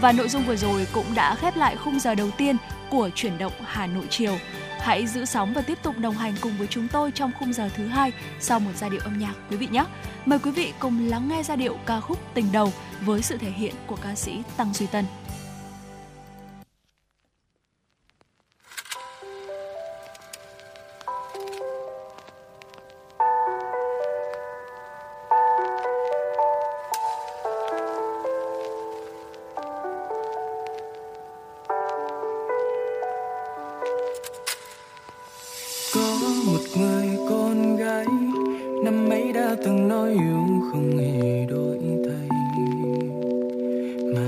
Và 0.00 0.12
nội 0.12 0.28
dung 0.28 0.42
vừa 0.46 0.56
rồi 0.56 0.86
cũng 0.92 1.14
đã 1.14 1.34
khép 1.34 1.56
lại 1.56 1.76
khung 1.76 2.00
giờ 2.00 2.14
đầu 2.14 2.30
tiên 2.38 2.56
của 2.90 3.10
chuyển 3.14 3.38
động 3.38 3.52
Hà 3.64 3.86
Nội 3.86 4.04
chiều. 4.10 4.36
Hãy 4.82 5.06
giữ 5.06 5.24
sóng 5.24 5.52
và 5.52 5.62
tiếp 5.62 5.78
tục 5.82 5.98
đồng 5.98 6.14
hành 6.14 6.34
cùng 6.40 6.52
với 6.58 6.66
chúng 6.66 6.88
tôi 6.88 7.10
trong 7.10 7.30
khung 7.38 7.52
giờ 7.52 7.68
thứ 7.76 7.86
hai 7.86 8.12
sau 8.40 8.60
một 8.60 8.70
giai 8.76 8.90
điệu 8.90 9.00
âm 9.04 9.18
nhạc, 9.18 9.34
quý 9.50 9.56
vị 9.56 9.68
nhé. 9.70 9.84
Mời 10.26 10.38
quý 10.38 10.50
vị 10.50 10.72
cùng 10.78 11.08
lắng 11.08 11.28
nghe 11.28 11.42
giai 11.42 11.56
điệu 11.56 11.76
ca 11.86 12.00
khúc 12.00 12.18
Tình 12.34 12.52
đầu 12.52 12.72
với 13.00 13.22
sự 13.22 13.38
thể 13.38 13.50
hiện 13.50 13.74
của 13.86 13.96
ca 13.96 14.14
sĩ 14.14 14.42
Tăng 14.56 14.74
Duy 14.74 14.86
Tân. 14.86 15.04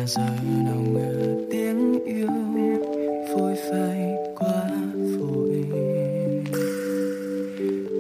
giờ 0.07 0.23
nào 0.65 0.83
ngờ 0.93 1.37
tiếng 1.51 2.05
yêu 2.05 2.29
vui 3.29 3.55
phai 3.71 4.15
quá 4.39 4.71
vội 5.19 5.65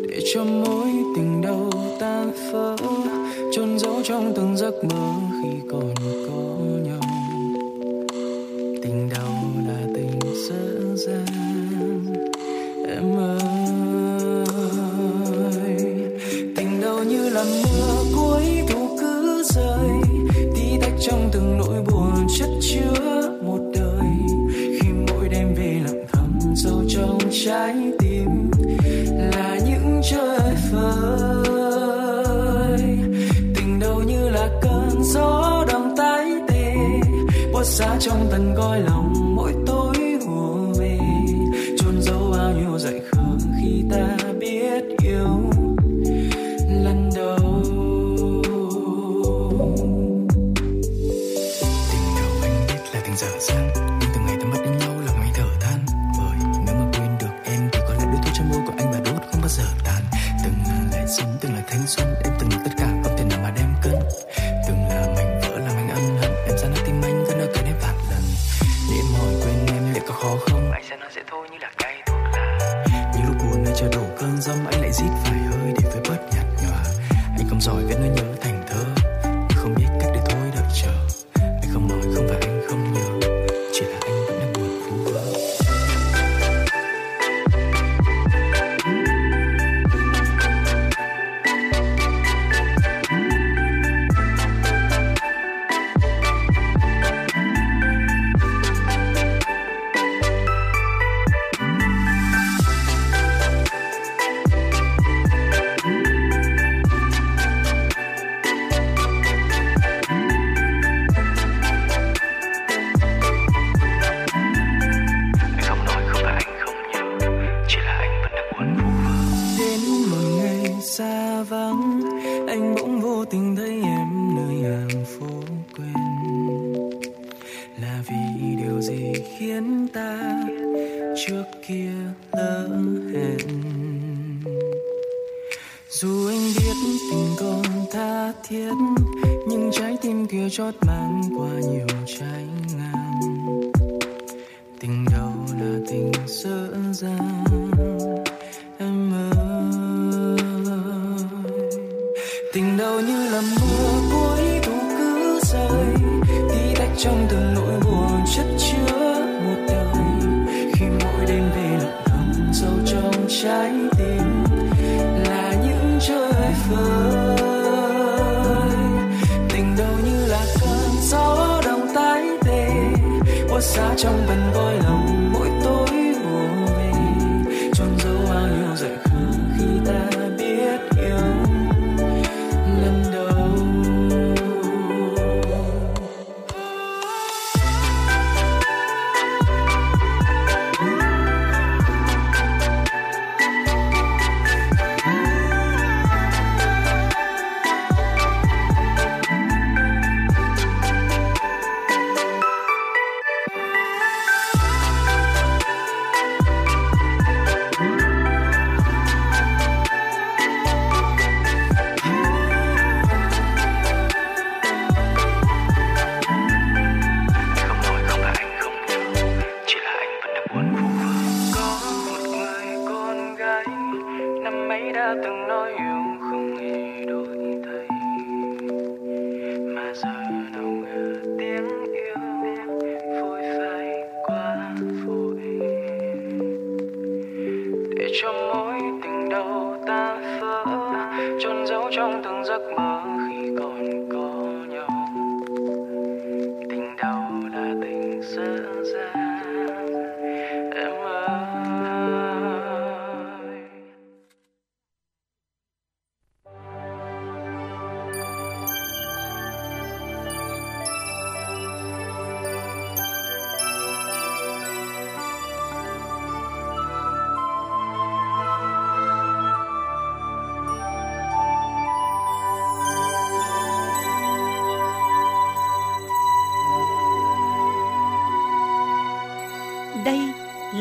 để 0.08 0.20
cho 0.34 0.44
mối 0.44 0.86
tình 1.16 1.42
đầu 1.42 1.70
ta 2.00 2.24
phớ 2.52 2.76
chôn 3.52 3.78
giấu 3.78 4.02
trong 4.04 4.32
từng 4.36 4.56
giấc 4.56 4.74
mơ 4.84 5.14
khi 5.42 5.68
còn 5.70 5.94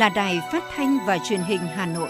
là 0.03 0.09
đài 0.09 0.41
phát 0.51 0.63
thanh 0.75 0.97
và 1.05 1.17
truyền 1.17 1.41
hình 1.41 1.59
Hà 1.75 1.85
Nội. 1.85 2.09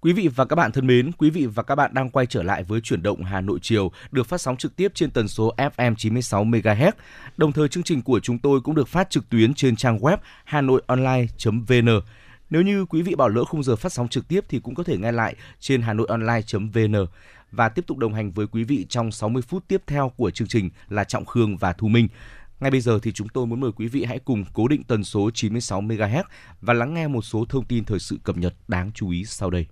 Quý 0.00 0.12
vị 0.12 0.28
và 0.28 0.44
các 0.44 0.56
bạn 0.56 0.72
thân 0.72 0.86
mến, 0.86 1.12
quý 1.12 1.30
vị 1.30 1.46
và 1.46 1.62
các 1.62 1.74
bạn 1.74 1.90
đang 1.94 2.10
quay 2.10 2.26
trở 2.26 2.42
lại 2.42 2.62
với 2.62 2.80
chuyển 2.80 3.02
động 3.02 3.24
Hà 3.24 3.40
Nội 3.40 3.58
chiều 3.62 3.92
được 4.10 4.26
phát 4.26 4.40
sóng 4.40 4.56
trực 4.56 4.76
tiếp 4.76 4.92
trên 4.94 5.10
tần 5.10 5.28
số 5.28 5.54
FM 5.56 5.94
96 5.94 6.44
MHz. 6.44 6.92
Đồng 7.36 7.52
thời 7.52 7.68
chương 7.68 7.82
trình 7.82 8.02
của 8.02 8.20
chúng 8.20 8.38
tôi 8.38 8.60
cũng 8.60 8.74
được 8.74 8.88
phát 8.88 9.10
trực 9.10 9.28
tuyến 9.28 9.54
trên 9.54 9.76
trang 9.76 9.98
web 9.98 10.16
hanoionline.vn. 10.44 11.88
Nếu 12.50 12.62
như 12.62 12.84
quý 12.84 13.02
vị 13.02 13.14
bỏ 13.14 13.28
lỡ 13.28 13.44
khung 13.44 13.62
giờ 13.62 13.76
phát 13.76 13.92
sóng 13.92 14.08
trực 14.08 14.28
tiếp 14.28 14.44
thì 14.48 14.60
cũng 14.60 14.74
có 14.74 14.82
thể 14.82 14.98
nghe 14.98 15.12
lại 15.12 15.36
trên 15.60 15.82
hanoionline.vn 15.82 17.06
và 17.52 17.68
tiếp 17.68 17.86
tục 17.86 17.98
đồng 17.98 18.14
hành 18.14 18.32
với 18.32 18.46
quý 18.46 18.64
vị 18.64 18.86
trong 18.88 19.12
60 19.12 19.42
phút 19.42 19.64
tiếp 19.68 19.82
theo 19.86 20.12
của 20.16 20.30
chương 20.30 20.48
trình 20.48 20.70
là 20.88 21.04
Trọng 21.04 21.26
Khương 21.26 21.56
và 21.56 21.72
Thu 21.72 21.88
Minh. 21.88 22.08
Ngay 22.60 22.70
bây 22.70 22.80
giờ 22.80 22.98
thì 23.02 23.12
chúng 23.12 23.28
tôi 23.28 23.46
muốn 23.46 23.60
mời 23.60 23.72
quý 23.76 23.88
vị 23.88 24.04
hãy 24.04 24.18
cùng 24.18 24.44
cố 24.52 24.68
định 24.68 24.84
tần 24.84 25.04
số 25.04 25.30
96 25.34 25.82
MHz 25.82 26.22
và 26.60 26.74
lắng 26.74 26.94
nghe 26.94 27.08
một 27.08 27.22
số 27.22 27.44
thông 27.48 27.64
tin 27.64 27.84
thời 27.84 27.98
sự 27.98 28.18
cập 28.24 28.36
nhật 28.36 28.54
đáng 28.68 28.90
chú 28.94 29.10
ý 29.10 29.24
sau 29.24 29.50
đây. 29.50 29.66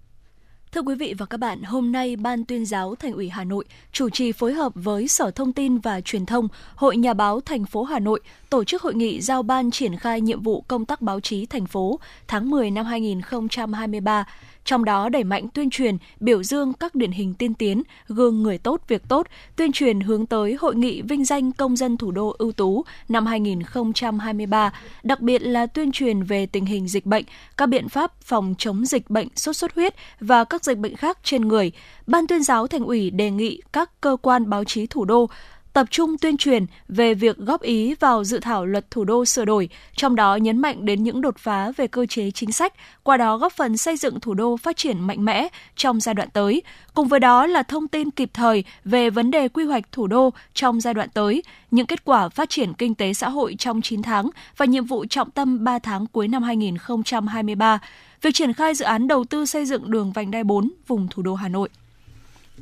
Thưa 0.72 0.82
quý 0.82 0.94
vị 0.94 1.14
và 1.18 1.26
các 1.26 1.36
bạn, 1.36 1.62
hôm 1.62 1.92
nay 1.92 2.16
Ban 2.16 2.44
tuyên 2.44 2.66
giáo 2.66 2.94
Thành 2.94 3.12
ủy 3.12 3.28
Hà 3.28 3.44
Nội 3.44 3.64
chủ 3.92 4.10
trì 4.10 4.32
phối 4.32 4.52
hợp 4.52 4.72
với 4.74 5.08
Sở 5.08 5.30
Thông 5.30 5.52
tin 5.52 5.78
và 5.78 6.00
Truyền 6.00 6.26
thông, 6.26 6.48
Hội 6.74 6.96
Nhà 6.96 7.14
báo 7.14 7.40
thành 7.40 7.64
phố 7.64 7.82
Hà 7.84 7.98
Nội 7.98 8.20
tổ 8.50 8.64
chức 8.64 8.82
hội 8.82 8.94
nghị 8.94 9.20
giao 9.20 9.42
ban 9.42 9.70
triển 9.70 9.96
khai 9.96 10.20
nhiệm 10.20 10.42
vụ 10.42 10.64
công 10.68 10.84
tác 10.84 11.00
báo 11.00 11.20
chí 11.20 11.46
thành 11.46 11.66
phố 11.66 12.00
tháng 12.28 12.50
10 12.50 12.70
năm 12.70 12.86
2023 12.86 14.26
trong 14.66 14.84
đó 14.84 15.08
đẩy 15.08 15.24
mạnh 15.24 15.48
tuyên 15.54 15.70
truyền, 15.70 15.96
biểu 16.20 16.42
dương 16.42 16.72
các 16.72 16.94
điển 16.94 17.10
hình 17.10 17.34
tiên 17.34 17.54
tiến, 17.54 17.82
gương 18.08 18.42
người 18.42 18.58
tốt 18.58 18.82
việc 18.88 19.02
tốt, 19.08 19.26
tuyên 19.56 19.72
truyền 19.72 20.00
hướng 20.00 20.26
tới 20.26 20.56
hội 20.60 20.74
nghị 20.74 21.02
vinh 21.02 21.24
danh 21.24 21.52
công 21.52 21.76
dân 21.76 21.96
thủ 21.96 22.10
đô 22.10 22.34
ưu 22.38 22.52
tú 22.52 22.84
năm 23.08 23.26
2023, 23.26 24.72
đặc 25.02 25.20
biệt 25.20 25.42
là 25.42 25.66
tuyên 25.66 25.92
truyền 25.92 26.22
về 26.22 26.46
tình 26.46 26.66
hình 26.66 26.88
dịch 26.88 27.06
bệnh, 27.06 27.24
các 27.56 27.66
biện 27.66 27.88
pháp 27.88 28.22
phòng 28.22 28.54
chống 28.58 28.86
dịch 28.86 29.10
bệnh 29.10 29.28
sốt 29.36 29.56
xuất 29.56 29.74
huyết 29.74 29.94
và 30.20 30.44
các 30.44 30.64
dịch 30.64 30.78
bệnh 30.78 30.96
khác 30.96 31.18
trên 31.22 31.48
người. 31.48 31.72
Ban 32.06 32.26
tuyên 32.26 32.42
giáo 32.42 32.66
thành 32.66 32.84
ủy 32.84 33.10
đề 33.10 33.30
nghị 33.30 33.60
các 33.72 34.00
cơ 34.00 34.16
quan 34.22 34.50
báo 34.50 34.64
chí 34.64 34.86
thủ 34.86 35.04
đô 35.04 35.28
tập 35.76 35.86
trung 35.90 36.18
tuyên 36.18 36.36
truyền 36.36 36.66
về 36.88 37.14
việc 37.14 37.36
góp 37.36 37.62
ý 37.62 37.94
vào 37.94 38.24
dự 38.24 38.40
thảo 38.40 38.66
luật 38.66 38.90
thủ 38.90 39.04
đô 39.04 39.24
sửa 39.24 39.44
đổi, 39.44 39.68
trong 39.96 40.16
đó 40.16 40.36
nhấn 40.36 40.58
mạnh 40.58 40.84
đến 40.86 41.02
những 41.02 41.20
đột 41.20 41.38
phá 41.38 41.72
về 41.76 41.86
cơ 41.86 42.06
chế 42.06 42.30
chính 42.30 42.52
sách, 42.52 42.72
qua 43.02 43.16
đó 43.16 43.36
góp 43.36 43.52
phần 43.52 43.76
xây 43.76 43.96
dựng 43.96 44.20
thủ 44.20 44.34
đô 44.34 44.56
phát 44.56 44.76
triển 44.76 45.00
mạnh 45.00 45.24
mẽ 45.24 45.48
trong 45.76 46.00
giai 46.00 46.14
đoạn 46.14 46.28
tới. 46.30 46.62
Cùng 46.94 47.08
với 47.08 47.20
đó 47.20 47.46
là 47.46 47.62
thông 47.62 47.88
tin 47.88 48.10
kịp 48.10 48.30
thời 48.34 48.64
về 48.84 49.10
vấn 49.10 49.30
đề 49.30 49.48
quy 49.48 49.64
hoạch 49.64 49.92
thủ 49.92 50.06
đô 50.06 50.30
trong 50.54 50.80
giai 50.80 50.94
đoạn 50.94 51.08
tới, 51.14 51.42
những 51.70 51.86
kết 51.86 52.04
quả 52.04 52.28
phát 52.28 52.50
triển 52.50 52.74
kinh 52.74 52.94
tế 52.94 53.12
xã 53.12 53.28
hội 53.28 53.54
trong 53.58 53.82
9 53.82 54.02
tháng 54.02 54.30
và 54.56 54.66
nhiệm 54.66 54.84
vụ 54.84 55.04
trọng 55.10 55.30
tâm 55.30 55.64
3 55.64 55.78
tháng 55.78 56.06
cuối 56.06 56.28
năm 56.28 56.42
2023, 56.42 57.78
việc 58.22 58.34
triển 58.34 58.52
khai 58.52 58.74
dự 58.74 58.84
án 58.84 59.08
đầu 59.08 59.24
tư 59.24 59.46
xây 59.46 59.64
dựng 59.64 59.90
đường 59.90 60.12
vành 60.12 60.30
đai 60.30 60.44
4 60.44 60.70
vùng 60.86 61.08
thủ 61.08 61.22
đô 61.22 61.34
Hà 61.34 61.48
Nội. 61.48 61.68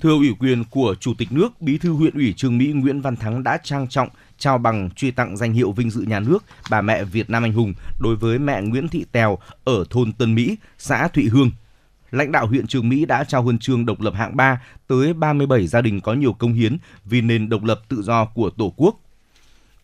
Thưa 0.01 0.11
ủy 0.11 0.35
quyền 0.39 0.65
của 0.65 0.95
Chủ 1.01 1.15
tịch 1.19 1.33
nước, 1.33 1.61
Bí 1.61 1.79
thư 1.79 1.93
huyện 1.93 2.15
ủy 2.15 2.33
Trương 2.33 2.59
Mỹ 2.59 2.73
Nguyễn 2.73 3.01
Văn 3.01 3.17
Thắng 3.17 3.43
đã 3.43 3.59
trang 3.63 3.89
trọng 3.89 4.09
trao 4.39 4.59
bằng 4.59 4.91
truy 4.91 5.11
tặng 5.11 5.37
danh 5.37 5.53
hiệu 5.53 5.73
vinh 5.73 5.91
dự 5.91 6.01
nhà 6.01 6.21
nước 6.21 6.45
bà 6.71 6.81
mẹ 6.81 7.05
Việt 7.05 7.31
Nam 7.31 7.43
anh 7.43 7.53
hùng 7.53 7.75
đối 8.01 8.17
với 8.17 8.39
mẹ 8.39 8.63
Nguyễn 8.63 8.89
Thị 8.89 9.05
Tèo 9.13 9.39
ở 9.65 9.85
thôn 9.91 10.13
Tân 10.13 10.35
Mỹ, 10.35 10.57
xã 10.79 11.09
Thụy 11.09 11.25
Hương. 11.25 11.51
Lãnh 12.11 12.33
đạo 12.33 12.47
huyện 12.47 12.67
Trường 12.67 12.89
Mỹ 12.89 13.05
đã 13.05 13.25
trao 13.25 13.43
huân 13.43 13.59
chương 13.59 13.87
độc 13.87 14.01
lập 14.01 14.15
hạng 14.15 14.37
3 14.37 14.61
tới 14.87 15.13
37 15.13 15.67
gia 15.67 15.81
đình 15.81 16.01
có 16.01 16.15
nhiều 16.15 16.33
công 16.33 16.53
hiến 16.53 16.77
vì 17.05 17.21
nền 17.21 17.49
độc 17.49 17.65
lập 17.65 17.81
tự 17.89 18.03
do 18.03 18.25
của 18.25 18.51
Tổ 18.51 18.75
quốc. 18.77 19.01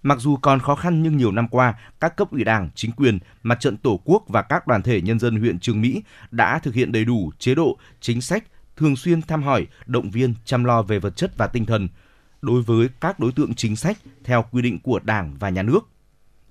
Mặc 0.03 0.19
dù 0.21 0.37
còn 0.37 0.61
khó 0.61 0.75
khăn 0.75 1.03
nhưng 1.03 1.17
nhiều 1.17 1.33
năm 1.33 1.49
qua, 1.49 1.75
các 2.01 2.17
cấp 2.17 2.31
ủy 2.31 2.45
đảng, 2.45 2.71
chính 2.75 2.93
quyền, 2.93 3.19
mặt 3.43 3.61
trận 3.61 3.77
Tổ 3.77 4.01
quốc 4.05 4.25
và 4.29 4.43
các 4.43 4.67
đoàn 4.67 4.83
thể 4.83 5.01
nhân 5.01 5.19
dân 5.19 5.37
huyện 5.37 5.59
Trường 5.59 5.81
Mỹ 5.81 6.03
đã 6.31 6.59
thực 6.59 6.75
hiện 6.75 6.93
đầy 6.93 7.05
đủ 7.05 7.33
chế 7.39 7.55
độ, 7.55 7.79
chính 8.01 8.21
sách, 8.21 8.45
thường 8.81 8.97
xuyên 8.97 9.23
thăm 9.23 9.43
hỏi, 9.43 9.67
động 9.87 10.11
viên, 10.11 10.35
chăm 10.45 10.65
lo 10.65 10.83
về 10.83 10.99
vật 10.99 11.17
chất 11.17 11.33
và 11.37 11.47
tinh 11.47 11.67
thần 11.67 11.89
đối 12.43 12.63
với 12.63 12.89
các 13.01 13.21
đối 13.21 13.33
tượng 13.33 13.55
chính 13.55 13.77
sách 13.77 13.99
theo 14.25 14.45
quy 14.51 14.63
định 14.63 14.79
của 14.81 15.01
Đảng 15.05 15.37
và 15.39 15.49
Nhà 15.49 15.63
nước. 15.63 15.89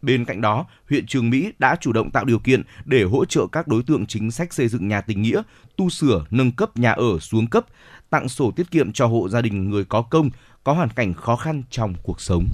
Bên 0.01 0.25
cạnh 0.25 0.41
đó, 0.41 0.65
huyện 0.89 1.05
Trường 1.07 1.29
Mỹ 1.29 1.51
đã 1.59 1.75
chủ 1.81 1.93
động 1.93 2.11
tạo 2.11 2.25
điều 2.25 2.39
kiện 2.39 2.63
để 2.85 3.03
hỗ 3.03 3.25
trợ 3.25 3.47
các 3.51 3.67
đối 3.67 3.83
tượng 3.83 4.05
chính 4.05 4.31
sách 4.31 4.53
xây 4.53 4.67
dựng 4.67 4.87
nhà 4.87 5.01
tình 5.01 5.21
nghĩa, 5.21 5.41
tu 5.77 5.89
sửa, 5.89 6.25
nâng 6.31 6.51
cấp 6.51 6.77
nhà 6.77 6.91
ở 6.91 7.19
xuống 7.19 7.47
cấp, 7.47 7.65
tặng 8.09 8.29
sổ 8.29 8.51
tiết 8.51 8.71
kiệm 8.71 8.91
cho 8.91 9.07
hộ 9.07 9.29
gia 9.29 9.41
đình 9.41 9.69
người 9.69 9.85
có 9.85 10.01
công, 10.01 10.29
có 10.63 10.73
hoàn 10.73 10.89
cảnh 10.89 11.13
khó 11.13 11.35
khăn 11.35 11.63
trong 11.69 11.93
cuộc 12.03 12.21
sống. 12.21 12.45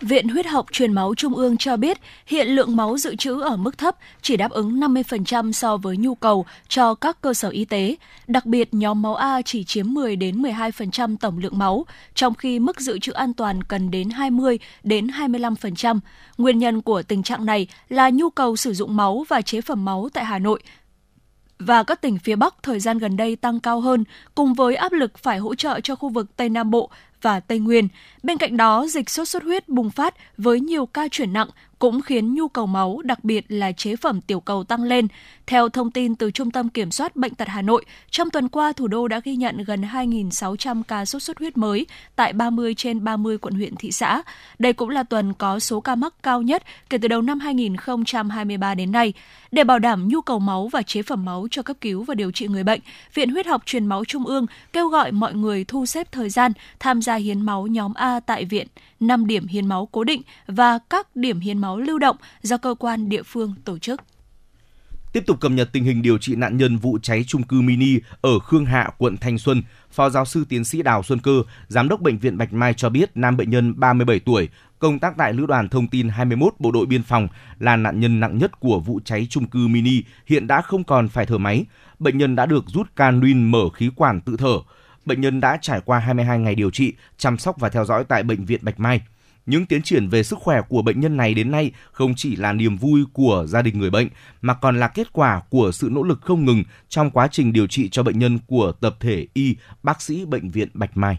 Viện 0.00 0.28
Huyết 0.28 0.46
học 0.46 0.66
Truyền 0.72 0.92
máu 0.92 1.14
Trung 1.14 1.34
ương 1.34 1.56
cho 1.56 1.76
biết 1.76 1.98
hiện 2.26 2.48
lượng 2.48 2.76
máu 2.76 2.98
dự 2.98 3.16
trữ 3.16 3.40
ở 3.40 3.56
mức 3.56 3.78
thấp, 3.78 3.96
chỉ 4.22 4.36
đáp 4.36 4.50
ứng 4.50 4.80
50% 4.80 5.52
so 5.52 5.76
với 5.76 5.96
nhu 5.96 6.14
cầu 6.14 6.46
cho 6.68 6.94
các 6.94 7.20
cơ 7.20 7.34
sở 7.34 7.48
y 7.48 7.64
tế. 7.64 7.96
Đặc 8.26 8.46
biệt, 8.46 8.74
nhóm 8.74 9.02
máu 9.02 9.14
A 9.14 9.42
chỉ 9.42 9.64
chiếm 9.64 9.94
10 9.94 10.16
đến 10.16 10.42
12% 10.42 11.16
tổng 11.20 11.38
lượng 11.38 11.58
máu, 11.58 11.86
trong 12.14 12.34
khi 12.34 12.58
mức 12.58 12.80
dự 12.80 12.98
trữ 12.98 13.12
an 13.12 13.34
toàn 13.34 13.64
cần 13.64 13.90
đến 13.90 14.10
20 14.10 14.58
đến 14.82 15.06
25%. 15.06 16.00
Nguyên 16.38 16.58
nhân 16.58 16.82
của 16.82 17.02
tình 17.02 17.22
trạng 17.22 17.46
này 17.46 17.66
là 17.88 18.10
nhu 18.10 18.30
cầu 18.30 18.56
sử 18.56 18.74
dụng 18.74 18.96
máu 18.96 19.24
và 19.28 19.40
chế 19.40 19.60
phẩm 19.60 19.84
máu 19.84 20.08
tại 20.12 20.24
Hà 20.24 20.38
Nội 20.38 20.62
và 21.58 21.82
các 21.82 22.00
tỉnh 22.00 22.18
phía 22.18 22.36
Bắc 22.36 22.54
thời 22.62 22.80
gian 22.80 22.98
gần 22.98 23.16
đây 23.16 23.36
tăng 23.36 23.60
cao 23.60 23.80
hơn, 23.80 24.04
cùng 24.34 24.54
với 24.54 24.76
áp 24.76 24.92
lực 24.92 25.18
phải 25.18 25.38
hỗ 25.38 25.54
trợ 25.54 25.80
cho 25.80 25.94
khu 25.94 26.08
vực 26.08 26.36
Tây 26.36 26.48
Nam 26.48 26.70
Bộ 26.70 26.90
và 27.22 27.40
Tây 27.40 27.58
Nguyên. 27.58 27.88
Bên 28.22 28.38
cạnh 28.38 28.56
đó, 28.56 28.86
dịch 28.88 29.10
sốt 29.10 29.28
xuất 29.28 29.42
huyết 29.42 29.68
bùng 29.68 29.90
phát 29.90 30.14
với 30.38 30.60
nhiều 30.60 30.86
ca 30.86 31.08
chuyển 31.10 31.32
nặng 31.32 31.48
cũng 31.78 32.00
khiến 32.00 32.34
nhu 32.34 32.48
cầu 32.48 32.66
máu, 32.66 33.00
đặc 33.04 33.24
biệt 33.24 33.44
là 33.48 33.72
chế 33.72 33.96
phẩm 33.96 34.20
tiểu 34.20 34.40
cầu 34.40 34.64
tăng 34.64 34.82
lên. 34.82 35.08
Theo 35.46 35.68
thông 35.68 35.90
tin 35.90 36.14
từ 36.14 36.30
Trung 36.30 36.50
tâm 36.50 36.68
Kiểm 36.68 36.90
soát 36.90 37.16
Bệnh 37.16 37.34
tật 37.34 37.48
Hà 37.48 37.62
Nội, 37.62 37.84
trong 38.10 38.30
tuần 38.30 38.48
qua 38.48 38.72
thủ 38.72 38.86
đô 38.86 39.08
đã 39.08 39.20
ghi 39.24 39.36
nhận 39.36 39.64
gần 39.64 39.82
2.600 39.82 40.82
ca 40.88 41.04
sốt 41.04 41.22
xuất 41.22 41.38
huyết 41.38 41.56
mới 41.56 41.86
tại 42.16 42.32
30 42.32 42.74
trên 42.74 43.04
30 43.04 43.38
quận 43.38 43.54
huyện 43.54 43.76
thị 43.76 43.92
xã. 43.92 44.22
Đây 44.58 44.72
cũng 44.72 44.88
là 44.88 45.02
tuần 45.02 45.32
có 45.34 45.58
số 45.58 45.80
ca 45.80 45.94
mắc 45.94 46.14
cao 46.22 46.42
nhất 46.42 46.62
kể 46.90 46.98
từ 46.98 47.08
đầu 47.08 47.22
năm 47.22 47.40
2023 47.40 48.74
đến 48.74 48.92
nay. 48.92 49.12
Để 49.52 49.64
bảo 49.64 49.78
đảm 49.78 50.08
nhu 50.08 50.20
cầu 50.20 50.38
máu 50.38 50.68
và 50.68 50.82
chế 50.82 51.02
phẩm 51.02 51.24
máu 51.24 51.46
cho 51.50 51.62
cấp 51.62 51.76
cứu 51.80 52.02
và 52.02 52.14
điều 52.14 52.30
trị 52.30 52.46
người 52.48 52.64
bệnh, 52.64 52.80
Viện 53.14 53.30
Huyết 53.30 53.46
học 53.46 53.62
Truyền 53.66 53.86
máu 53.86 54.04
Trung 54.04 54.26
ương 54.26 54.46
kêu 54.72 54.88
gọi 54.88 55.12
mọi 55.12 55.34
người 55.34 55.64
thu 55.64 55.86
xếp 55.86 56.12
thời 56.12 56.30
gian 56.30 56.52
tham 56.78 57.02
gia 57.02 57.14
hiến 57.14 57.40
máu 57.40 57.66
nhóm 57.66 57.94
A 57.94 58.20
tại 58.20 58.44
viện, 58.44 58.66
5 59.00 59.26
điểm 59.26 59.46
hiến 59.46 59.66
máu 59.66 59.88
cố 59.92 60.04
định 60.04 60.22
và 60.46 60.78
các 60.90 61.16
điểm 61.16 61.40
hiến 61.40 61.58
máu 61.58 61.78
lưu 61.78 61.98
động 61.98 62.16
do 62.42 62.58
cơ 62.58 62.74
quan 62.78 63.08
địa 63.08 63.22
phương 63.22 63.54
tổ 63.64 63.78
chức. 63.78 64.00
Tiếp 65.12 65.26
tục 65.26 65.40
cập 65.40 65.52
nhật 65.52 65.68
tình 65.72 65.84
hình 65.84 66.02
điều 66.02 66.18
trị 66.18 66.34
nạn 66.36 66.56
nhân 66.56 66.76
vụ 66.76 66.98
cháy 67.02 67.24
trung 67.26 67.42
cư 67.42 67.60
mini 67.60 67.98
ở 68.20 68.38
Khương 68.38 68.64
Hạ, 68.64 68.90
quận 68.98 69.16
Thanh 69.16 69.38
Xuân, 69.38 69.62
Phó 69.90 70.10
giáo 70.10 70.24
sư 70.24 70.44
tiến 70.48 70.64
sĩ 70.64 70.82
Đào 70.82 71.02
Xuân 71.02 71.18
Cơ, 71.18 71.42
giám 71.68 71.88
đốc 71.88 72.00
bệnh 72.00 72.18
viện 72.18 72.38
Bạch 72.38 72.52
Mai 72.52 72.74
cho 72.74 72.88
biết 72.88 73.10
nam 73.14 73.36
bệnh 73.36 73.50
nhân 73.50 73.74
37 73.80 74.20
tuổi, 74.20 74.48
công 74.78 74.98
tác 74.98 75.14
tại 75.16 75.32
Lữ 75.32 75.46
đoàn 75.46 75.68
Thông 75.68 75.88
tin 75.88 76.08
21 76.08 76.54
Bộ 76.58 76.70
đội 76.70 76.86
Biên 76.86 77.02
phòng 77.02 77.28
là 77.58 77.76
nạn 77.76 78.00
nhân 78.00 78.20
nặng 78.20 78.38
nhất 78.38 78.60
của 78.60 78.80
vụ 78.80 79.00
cháy 79.04 79.26
trung 79.30 79.46
cư 79.46 79.68
mini, 79.68 80.02
hiện 80.26 80.46
đã 80.46 80.62
không 80.62 80.84
còn 80.84 81.08
phải 81.08 81.26
thở 81.26 81.38
máy. 81.38 81.64
Bệnh 81.98 82.18
nhân 82.18 82.36
đã 82.36 82.46
được 82.46 82.64
rút 82.66 82.96
can 82.96 83.50
mở 83.50 83.70
khí 83.74 83.90
quản 83.96 84.20
tự 84.20 84.36
thở 84.36 84.58
bệnh 85.06 85.20
nhân 85.20 85.40
đã 85.40 85.58
trải 85.60 85.80
qua 85.84 85.98
22 85.98 86.38
ngày 86.38 86.54
điều 86.54 86.70
trị, 86.70 86.92
chăm 87.16 87.38
sóc 87.38 87.56
và 87.58 87.68
theo 87.68 87.84
dõi 87.84 88.04
tại 88.04 88.22
bệnh 88.22 88.44
viện 88.44 88.60
Bạch 88.62 88.80
Mai. 88.80 89.00
Những 89.46 89.66
tiến 89.66 89.82
triển 89.82 90.08
về 90.08 90.22
sức 90.22 90.38
khỏe 90.38 90.60
của 90.68 90.82
bệnh 90.82 91.00
nhân 91.00 91.16
này 91.16 91.34
đến 91.34 91.50
nay 91.50 91.70
không 91.92 92.14
chỉ 92.16 92.36
là 92.36 92.52
niềm 92.52 92.76
vui 92.76 93.04
của 93.12 93.44
gia 93.48 93.62
đình 93.62 93.78
người 93.78 93.90
bệnh 93.90 94.08
mà 94.40 94.54
còn 94.54 94.80
là 94.80 94.88
kết 94.88 95.12
quả 95.12 95.42
của 95.50 95.72
sự 95.72 95.88
nỗ 95.92 96.02
lực 96.02 96.20
không 96.22 96.44
ngừng 96.44 96.64
trong 96.88 97.10
quá 97.10 97.28
trình 97.30 97.52
điều 97.52 97.66
trị 97.66 97.88
cho 97.88 98.02
bệnh 98.02 98.18
nhân 98.18 98.38
của 98.46 98.72
tập 98.72 98.96
thể 99.00 99.26
y 99.34 99.56
bác 99.82 100.02
sĩ 100.02 100.24
bệnh 100.24 100.50
viện 100.50 100.68
Bạch 100.74 100.96
Mai. 100.96 101.18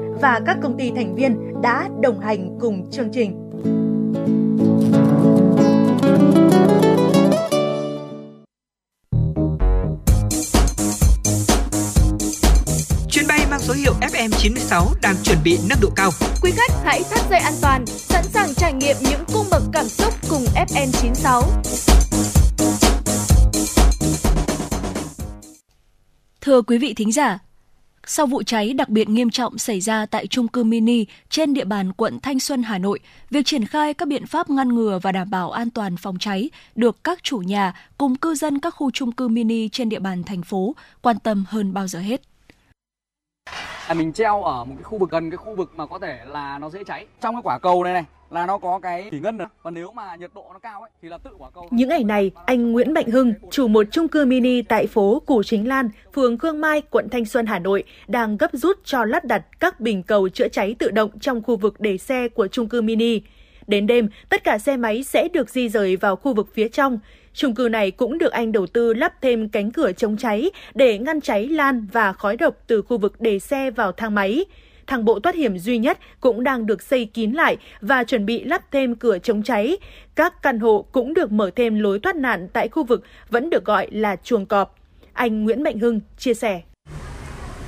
và 0.21 0.39
các 0.45 0.57
công 0.61 0.77
ty 0.77 0.91
thành 0.95 1.15
viên 1.15 1.61
đã 1.61 1.89
đồng 2.01 2.19
hành 2.19 2.57
cùng 2.59 2.91
chương 2.91 3.09
trình. 3.13 3.49
Chuyến 13.11 13.27
bay 13.27 13.45
mang 13.51 13.59
số 13.59 13.73
hiệu 13.73 13.93
FM96 14.01 14.85
đang 15.01 15.15
chuẩn 15.23 15.37
bị 15.43 15.57
nâng 15.69 15.79
độ 15.81 15.89
cao. 15.95 16.09
Quý 16.41 16.51
khách 16.51 16.71
hãy 16.83 17.01
thắt 17.09 17.29
dây 17.29 17.39
an 17.39 17.53
toàn, 17.61 17.85
sẵn 17.85 18.23
sàng 18.23 18.53
trải 18.53 18.73
nghiệm 18.73 18.95
những 19.01 19.23
cung 19.33 19.45
bậc 19.51 19.63
cảm 19.73 19.85
xúc 19.85 20.13
cùng 20.29 20.45
FN96. 20.55 21.43
Thưa 26.41 26.61
quý 26.61 26.77
vị 26.77 26.93
thính 26.93 27.11
giả, 27.11 27.39
sau 28.05 28.25
vụ 28.25 28.43
cháy 28.43 28.73
đặc 28.73 28.89
biệt 28.89 29.09
nghiêm 29.09 29.29
trọng 29.29 29.57
xảy 29.57 29.79
ra 29.79 30.05
tại 30.05 30.27
trung 30.27 30.47
cư 30.47 30.63
mini 30.63 31.05
trên 31.29 31.53
địa 31.53 31.65
bàn 31.65 31.93
quận 31.93 32.19
Thanh 32.19 32.39
Xuân, 32.39 32.63
Hà 32.63 32.77
Nội, 32.77 32.99
việc 33.29 33.45
triển 33.45 33.65
khai 33.65 33.93
các 33.93 34.07
biện 34.07 34.25
pháp 34.25 34.49
ngăn 34.49 34.75
ngừa 34.75 34.99
và 35.01 35.11
đảm 35.11 35.29
bảo 35.29 35.51
an 35.51 35.69
toàn 35.69 35.97
phòng 35.97 36.17
cháy 36.19 36.49
được 36.75 37.03
các 37.03 37.23
chủ 37.23 37.37
nhà 37.37 37.73
cùng 37.97 38.15
cư 38.15 38.35
dân 38.35 38.59
các 38.59 38.69
khu 38.75 38.91
trung 38.91 39.11
cư 39.11 39.27
mini 39.27 39.69
trên 39.69 39.89
địa 39.89 39.99
bàn 39.99 40.23
thành 40.23 40.43
phố 40.43 40.75
quan 41.01 41.19
tâm 41.19 41.45
hơn 41.47 41.73
bao 41.73 41.87
giờ 41.87 41.99
hết. 41.99 42.21
À, 43.87 43.93
mình 43.93 44.13
treo 44.13 44.43
ở 44.43 44.65
một 44.65 44.73
cái 44.77 44.83
khu 44.83 44.97
vực 44.97 45.11
gần 45.11 45.29
cái 45.29 45.37
khu 45.37 45.55
vực 45.55 45.71
mà 45.75 45.85
có 45.85 45.99
thể 45.99 46.19
là 46.27 46.57
nó 46.59 46.69
dễ 46.69 46.83
cháy. 46.83 47.05
Trong 47.21 47.35
cái 47.35 47.41
quả 47.43 47.59
cầu 47.59 47.83
này 47.83 47.93
này 47.93 48.03
là 48.31 48.45
nó 48.45 48.57
có 48.57 48.79
cái 48.79 49.07
thủy 49.09 49.19
ngân. 49.19 49.37
Và 49.61 49.71
nếu 49.71 49.91
mà 49.91 50.15
nhiệt 50.15 50.31
độ 50.35 50.49
nó 50.53 50.59
cao 50.59 50.81
ấy 50.81 50.89
thì 51.01 51.09
là 51.09 51.17
tự 51.17 51.29
quả 51.37 51.49
cầu. 51.53 51.67
Những 51.71 51.89
ngày 51.89 52.03
này, 52.03 52.31
anh 52.45 52.71
Nguyễn 52.71 52.93
Mạnh 52.93 53.11
Hưng, 53.11 53.33
chủ 53.51 53.67
một 53.67 53.87
chung 53.91 54.07
cư 54.07 54.25
mini 54.25 54.61
tại 54.61 54.87
phố 54.87 55.21
Củ 55.25 55.43
Chính 55.43 55.67
Lan, 55.67 55.89
phường 56.13 56.37
Khương 56.37 56.61
Mai, 56.61 56.81
quận 56.81 57.09
Thanh 57.09 57.25
Xuân, 57.25 57.45
Hà 57.45 57.59
Nội, 57.59 57.83
đang 58.07 58.37
gấp 58.37 58.49
rút 58.53 58.79
cho 58.83 59.05
lắp 59.05 59.25
đặt 59.25 59.45
các 59.59 59.79
bình 59.79 60.03
cầu 60.03 60.29
chữa 60.29 60.47
cháy 60.47 60.75
tự 60.79 60.91
động 60.91 61.19
trong 61.19 61.43
khu 61.43 61.55
vực 61.55 61.79
để 61.79 61.97
xe 61.97 62.27
của 62.27 62.47
chung 62.47 62.69
cư 62.69 62.81
mini. 62.81 63.21
Đến 63.67 63.87
đêm, 63.87 64.09
tất 64.29 64.43
cả 64.43 64.57
xe 64.57 64.77
máy 64.77 65.03
sẽ 65.03 65.27
được 65.27 65.49
di 65.49 65.69
rời 65.69 65.95
vào 65.95 66.15
khu 66.15 66.33
vực 66.33 66.47
phía 66.53 66.67
trong. 66.67 66.99
Chung 67.33 67.55
cư 67.55 67.69
này 67.69 67.91
cũng 67.91 68.17
được 68.17 68.31
anh 68.31 68.51
đầu 68.51 68.67
tư 68.67 68.93
lắp 68.93 69.13
thêm 69.21 69.49
cánh 69.49 69.71
cửa 69.71 69.91
chống 69.91 70.17
cháy 70.17 70.51
để 70.73 70.97
ngăn 70.97 71.21
cháy 71.21 71.47
lan 71.47 71.87
và 71.93 72.13
khói 72.13 72.37
độc 72.37 72.55
từ 72.67 72.81
khu 72.81 72.97
vực 72.97 73.21
để 73.21 73.39
xe 73.39 73.71
vào 73.71 73.91
thang 73.91 74.15
máy 74.15 74.45
thang 74.91 75.05
bộ 75.05 75.19
thoát 75.19 75.35
hiểm 75.35 75.57
duy 75.57 75.77
nhất 75.77 75.99
cũng 76.19 76.43
đang 76.43 76.65
được 76.65 76.81
xây 76.81 77.05
kín 77.05 77.31
lại 77.31 77.57
và 77.81 78.03
chuẩn 78.03 78.25
bị 78.25 78.43
lắp 78.43 78.61
thêm 78.71 78.95
cửa 78.95 79.17
chống 79.19 79.43
cháy. 79.43 79.77
Các 80.15 80.41
căn 80.41 80.59
hộ 80.59 80.85
cũng 80.91 81.13
được 81.13 81.31
mở 81.31 81.51
thêm 81.55 81.79
lối 81.79 81.99
thoát 81.99 82.15
nạn 82.15 82.47
tại 82.53 82.69
khu 82.69 82.83
vực 82.83 83.03
vẫn 83.29 83.49
được 83.49 83.65
gọi 83.65 83.87
là 83.91 84.15
chuồng 84.15 84.45
cọp. 84.45 84.75
Anh 85.13 85.43
Nguyễn 85.43 85.63
Mạnh 85.63 85.79
Hưng 85.79 86.01
chia 86.17 86.33
sẻ. 86.33 86.61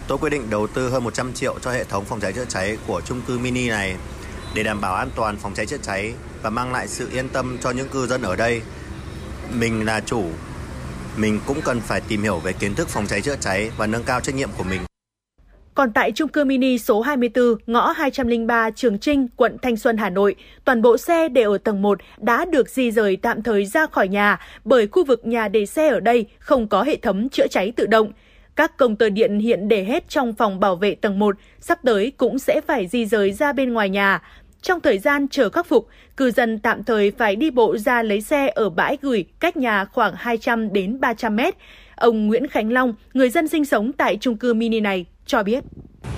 Tôi 0.07 0.17
quyết 0.17 0.29
định 0.29 0.49
đầu 0.49 0.67
tư 0.67 0.89
hơn 0.89 1.03
100 1.03 1.33
triệu 1.33 1.59
cho 1.59 1.71
hệ 1.71 1.83
thống 1.83 2.05
phòng 2.05 2.19
cháy 2.19 2.33
chữa 2.33 2.45
cháy 2.45 2.77
của 2.87 3.01
chung 3.05 3.21
cư 3.27 3.39
mini 3.39 3.69
này 3.69 3.95
để 4.55 4.63
đảm 4.63 4.81
bảo 4.81 4.95
an 4.95 5.09
toàn 5.15 5.37
phòng 5.37 5.53
cháy 5.53 5.65
chữa 5.65 5.77
cháy 5.81 6.13
và 6.41 6.49
mang 6.49 6.71
lại 6.71 6.87
sự 6.87 7.09
yên 7.11 7.29
tâm 7.29 7.57
cho 7.61 7.71
những 7.71 7.89
cư 7.89 8.07
dân 8.07 8.21
ở 8.21 8.35
đây. 8.35 8.61
Mình 9.53 9.85
là 9.85 10.01
chủ, 10.05 10.23
mình 11.17 11.39
cũng 11.45 11.61
cần 11.61 11.79
phải 11.79 12.01
tìm 12.01 12.21
hiểu 12.21 12.39
về 12.39 12.53
kiến 12.53 12.75
thức 12.75 12.89
phòng 12.89 13.07
cháy 13.07 13.21
chữa 13.21 13.35
cháy 13.39 13.71
và 13.77 13.87
nâng 13.87 14.03
cao 14.03 14.21
trách 14.21 14.35
nhiệm 14.35 14.49
của 14.57 14.63
mình. 14.63 14.81
Còn 15.75 15.93
tại 15.93 16.11
trung 16.11 16.29
cư 16.29 16.43
mini 16.43 16.77
số 16.77 17.01
24, 17.01 17.55
ngõ 17.67 17.91
203 17.91 18.69
Trường 18.69 18.99
Trinh, 18.99 19.27
quận 19.35 19.57
Thanh 19.61 19.77
Xuân, 19.77 19.97
Hà 19.97 20.09
Nội, 20.09 20.35
toàn 20.65 20.81
bộ 20.81 20.97
xe 20.97 21.29
để 21.29 21.41
ở 21.41 21.57
tầng 21.57 21.81
1 21.81 21.99
đã 22.17 22.45
được 22.45 22.69
di 22.69 22.91
rời 22.91 23.15
tạm 23.15 23.43
thời 23.43 23.65
ra 23.65 23.85
khỏi 23.85 24.07
nhà 24.07 24.39
bởi 24.63 24.87
khu 24.87 25.05
vực 25.05 25.25
nhà 25.25 25.47
để 25.47 25.65
xe 25.65 25.87
ở 25.87 25.99
đây 25.99 26.25
không 26.39 26.67
có 26.67 26.83
hệ 26.83 26.95
thống 26.95 27.29
chữa 27.29 27.47
cháy 27.47 27.73
tự 27.75 27.85
động. 27.85 28.11
Các 28.55 28.77
công 28.77 28.95
tơ 28.95 29.09
điện 29.09 29.39
hiện 29.39 29.67
để 29.67 29.83
hết 29.83 30.09
trong 30.09 30.33
phòng 30.33 30.59
bảo 30.59 30.75
vệ 30.75 30.95
tầng 30.95 31.19
1, 31.19 31.35
sắp 31.59 31.79
tới 31.83 32.11
cũng 32.17 32.39
sẽ 32.39 32.61
phải 32.67 32.87
di 32.87 33.05
rời 33.05 33.31
ra 33.31 33.53
bên 33.53 33.73
ngoài 33.73 33.89
nhà. 33.89 34.21
Trong 34.61 34.79
thời 34.79 34.97
gian 34.97 35.27
chờ 35.27 35.49
khắc 35.49 35.65
phục, 35.65 35.87
cư 36.17 36.31
dân 36.31 36.59
tạm 36.59 36.83
thời 36.83 37.11
phải 37.11 37.35
đi 37.35 37.51
bộ 37.51 37.77
ra 37.77 38.03
lấy 38.03 38.21
xe 38.21 38.51
ở 38.55 38.69
bãi 38.69 38.97
gửi 39.01 39.25
cách 39.39 39.57
nhà 39.57 39.85
khoảng 39.85 40.13
200 40.15 40.73
đến 40.73 40.99
300 40.99 41.35
mét. 41.35 41.55
Ông 41.95 42.27
Nguyễn 42.27 42.47
Khánh 42.47 42.71
Long, 42.71 42.93
người 43.13 43.29
dân 43.29 43.47
sinh 43.47 43.65
sống 43.65 43.91
tại 43.93 44.17
trung 44.21 44.37
cư 44.37 44.53
mini 44.53 44.79
này, 44.79 45.05
cho 45.25 45.43
biết. 45.43 45.63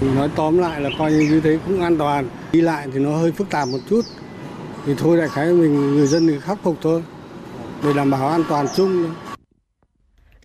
Nói 0.02 0.30
tóm 0.36 0.58
lại 0.58 0.82
là 0.82 0.90
coi 1.00 1.12
như 1.12 1.42
thế 1.44 1.60
cũng 1.66 1.82
an 1.82 1.98
toàn. 1.98 2.30
Đi 2.52 2.62
lại 2.62 2.88
thì 2.94 3.00
nó 3.00 3.18
hơi 3.18 3.32
phức 3.32 3.50
tạp 3.50 3.68
một 3.68 3.80
chút. 3.90 4.02
Thì 4.86 4.94
thôi 4.98 5.18
đại 5.18 5.28
khái 5.30 5.46
mình 5.46 5.96
người 5.96 6.08
dân 6.08 6.28
thì 6.28 6.40
khắc 6.40 6.64
phục 6.64 6.78
thôi. 6.82 7.04
Để 7.84 7.94
đảm 7.96 8.12
bảo 8.12 8.28
an 8.28 8.44
toàn 8.50 8.68
chung. 8.76 9.14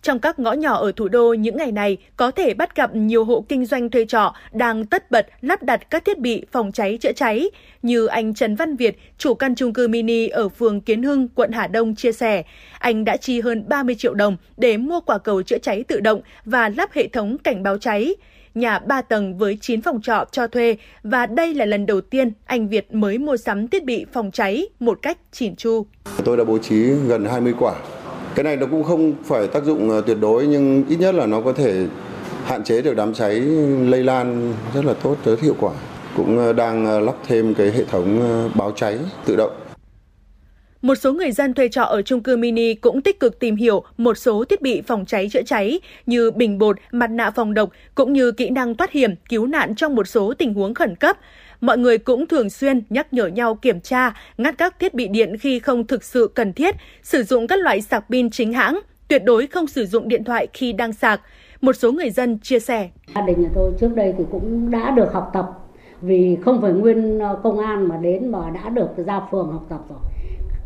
Trong 0.01 0.19
các 0.19 0.39
ngõ 0.39 0.53
nhỏ 0.53 0.75
ở 0.75 0.91
thủ 0.91 1.07
đô 1.07 1.33
những 1.33 1.57
ngày 1.57 1.71
này, 1.71 1.97
có 2.15 2.31
thể 2.31 2.53
bắt 2.53 2.75
gặp 2.75 2.95
nhiều 2.95 3.25
hộ 3.25 3.45
kinh 3.49 3.65
doanh 3.65 3.89
thuê 3.89 4.05
trọ 4.05 4.35
đang 4.51 4.85
tất 4.85 5.11
bật 5.11 5.27
lắp 5.41 5.63
đặt 5.63 5.89
các 5.89 6.05
thiết 6.05 6.19
bị 6.19 6.45
phòng 6.51 6.71
cháy 6.71 6.97
chữa 7.01 7.11
cháy. 7.11 7.49
Như 7.81 8.05
anh 8.05 8.33
Trần 8.33 8.55
Văn 8.55 8.75
Việt, 8.75 8.99
chủ 9.17 9.33
căn 9.33 9.55
chung 9.55 9.73
cư 9.73 9.87
mini 9.87 10.27
ở 10.27 10.49
phường 10.49 10.81
Kiến 10.81 11.03
Hưng, 11.03 11.27
quận 11.27 11.51
Hà 11.51 11.67
Đông 11.67 11.95
chia 11.95 12.11
sẻ, 12.11 12.43
anh 12.79 13.05
đã 13.05 13.17
chi 13.17 13.41
hơn 13.41 13.69
30 13.69 13.95
triệu 13.95 14.13
đồng 14.13 14.37
để 14.57 14.77
mua 14.77 14.99
quả 15.01 15.17
cầu 15.17 15.43
chữa 15.43 15.57
cháy 15.57 15.83
tự 15.83 15.99
động 15.99 16.21
và 16.45 16.69
lắp 16.69 16.91
hệ 16.93 17.07
thống 17.07 17.37
cảnh 17.37 17.63
báo 17.63 17.77
cháy 17.77 18.15
nhà 18.55 18.79
3 18.79 19.01
tầng 19.01 19.37
với 19.37 19.57
9 19.61 19.81
phòng 19.81 20.01
trọ 20.01 20.25
cho 20.31 20.47
thuê 20.47 20.75
và 21.03 21.25
đây 21.25 21.53
là 21.53 21.65
lần 21.65 21.85
đầu 21.85 22.01
tiên 22.01 22.31
anh 22.45 22.67
Việt 22.67 22.93
mới 22.93 23.17
mua 23.17 23.37
sắm 23.37 23.67
thiết 23.67 23.85
bị 23.85 24.05
phòng 24.13 24.31
cháy 24.31 24.67
một 24.79 24.99
cách 25.01 25.17
chỉn 25.31 25.55
chu. 25.55 25.85
Tôi 26.25 26.37
đã 26.37 26.43
bố 26.43 26.57
trí 26.57 26.83
gần 27.07 27.25
20 27.25 27.53
quả. 27.59 27.73
Cái 28.35 28.43
này 28.43 28.55
nó 28.55 28.65
cũng 28.71 28.83
không 28.83 29.13
phải 29.23 29.47
tác 29.47 29.63
dụng 29.63 29.89
ờ, 29.89 30.01
tuyệt 30.01 30.17
đối 30.21 30.47
nhưng 30.47 30.83
ít 30.89 30.95
nhất 30.99 31.15
là 31.15 31.25
nó 31.25 31.41
có 31.41 31.53
thể 31.53 31.85
hạn 32.45 32.63
chế 32.63 32.81
được 32.81 32.95
đám 32.95 33.13
cháy 33.13 33.33
lây 33.85 34.03
lan 34.03 34.53
rất 34.73 34.85
là 34.85 34.93
tốt, 34.93 35.15
rất 35.25 35.41
hiệu 35.41 35.55
quả. 35.59 35.73
Cũng 36.17 36.37
ờ, 36.37 36.53
đang 36.53 36.85
ờ, 36.85 36.99
lắp 36.99 37.15
thêm 37.27 37.53
cái 37.53 37.71
hệ 37.71 37.83
thống 37.83 38.19
báo 38.55 38.71
cháy 38.75 38.97
tự 39.25 39.35
động 39.35 39.60
một 40.81 40.95
số 40.95 41.13
người 41.13 41.31
dân 41.31 41.53
thuê 41.53 41.67
trọ 41.67 41.81
ở 41.81 42.01
chung 42.01 42.23
cư 42.23 42.37
mini 42.37 42.73
cũng 42.73 43.01
tích 43.01 43.19
cực 43.19 43.39
tìm 43.39 43.55
hiểu 43.55 43.83
một 43.97 44.17
số 44.17 44.43
thiết 44.43 44.61
bị 44.61 44.81
phòng 44.81 45.05
cháy 45.05 45.29
chữa 45.31 45.41
cháy 45.41 45.79
như 46.05 46.31
bình 46.31 46.57
bột, 46.57 46.77
mặt 46.91 47.07
nạ 47.07 47.31
phòng 47.31 47.53
độc 47.53 47.69
cũng 47.95 48.13
như 48.13 48.31
kỹ 48.31 48.49
năng 48.49 48.75
thoát 48.75 48.91
hiểm, 48.91 49.15
cứu 49.29 49.47
nạn 49.47 49.75
trong 49.75 49.95
một 49.95 50.07
số 50.07 50.33
tình 50.33 50.53
huống 50.53 50.73
khẩn 50.73 50.95
cấp. 50.95 51.17
Mọi 51.61 51.77
người 51.77 51.97
cũng 51.97 52.27
thường 52.27 52.49
xuyên 52.49 52.81
nhắc 52.89 53.13
nhở 53.13 53.27
nhau 53.27 53.55
kiểm 53.55 53.81
tra, 53.81 54.13
ngắt 54.37 54.57
các 54.57 54.79
thiết 54.79 54.93
bị 54.93 55.07
điện 55.07 55.37
khi 55.37 55.59
không 55.59 55.87
thực 55.87 56.03
sự 56.03 56.31
cần 56.35 56.53
thiết, 56.53 56.75
sử 57.03 57.23
dụng 57.23 57.47
các 57.47 57.59
loại 57.59 57.81
sạc 57.81 58.05
pin 58.09 58.29
chính 58.29 58.53
hãng, 58.53 58.79
tuyệt 59.07 59.23
đối 59.25 59.47
không 59.47 59.67
sử 59.67 59.85
dụng 59.85 60.07
điện 60.07 60.23
thoại 60.23 60.47
khi 60.53 60.73
đang 60.73 60.93
sạc. 60.93 61.21
Một 61.61 61.73
số 61.73 61.91
người 61.91 62.09
dân 62.09 62.39
chia 62.39 62.59
sẻ. 62.59 62.89
Gia 63.15 63.21
đình 63.21 63.41
nhà 63.41 63.49
tôi 63.55 63.71
trước 63.79 63.95
đây 63.95 64.13
thì 64.17 64.23
cũng 64.31 64.71
đã 64.71 64.91
được 64.91 65.13
học 65.13 65.29
tập 65.33 65.45
vì 66.01 66.37
không 66.45 66.61
phải 66.61 66.71
nguyên 66.71 67.19
công 67.43 67.59
an 67.59 67.87
mà 67.87 67.97
đến 67.97 68.31
mà 68.31 68.39
đã 68.49 68.69
được 68.69 68.89
ra 69.05 69.21
phường 69.31 69.51
học 69.51 69.65
tập 69.69 69.79
rồi 69.89 69.99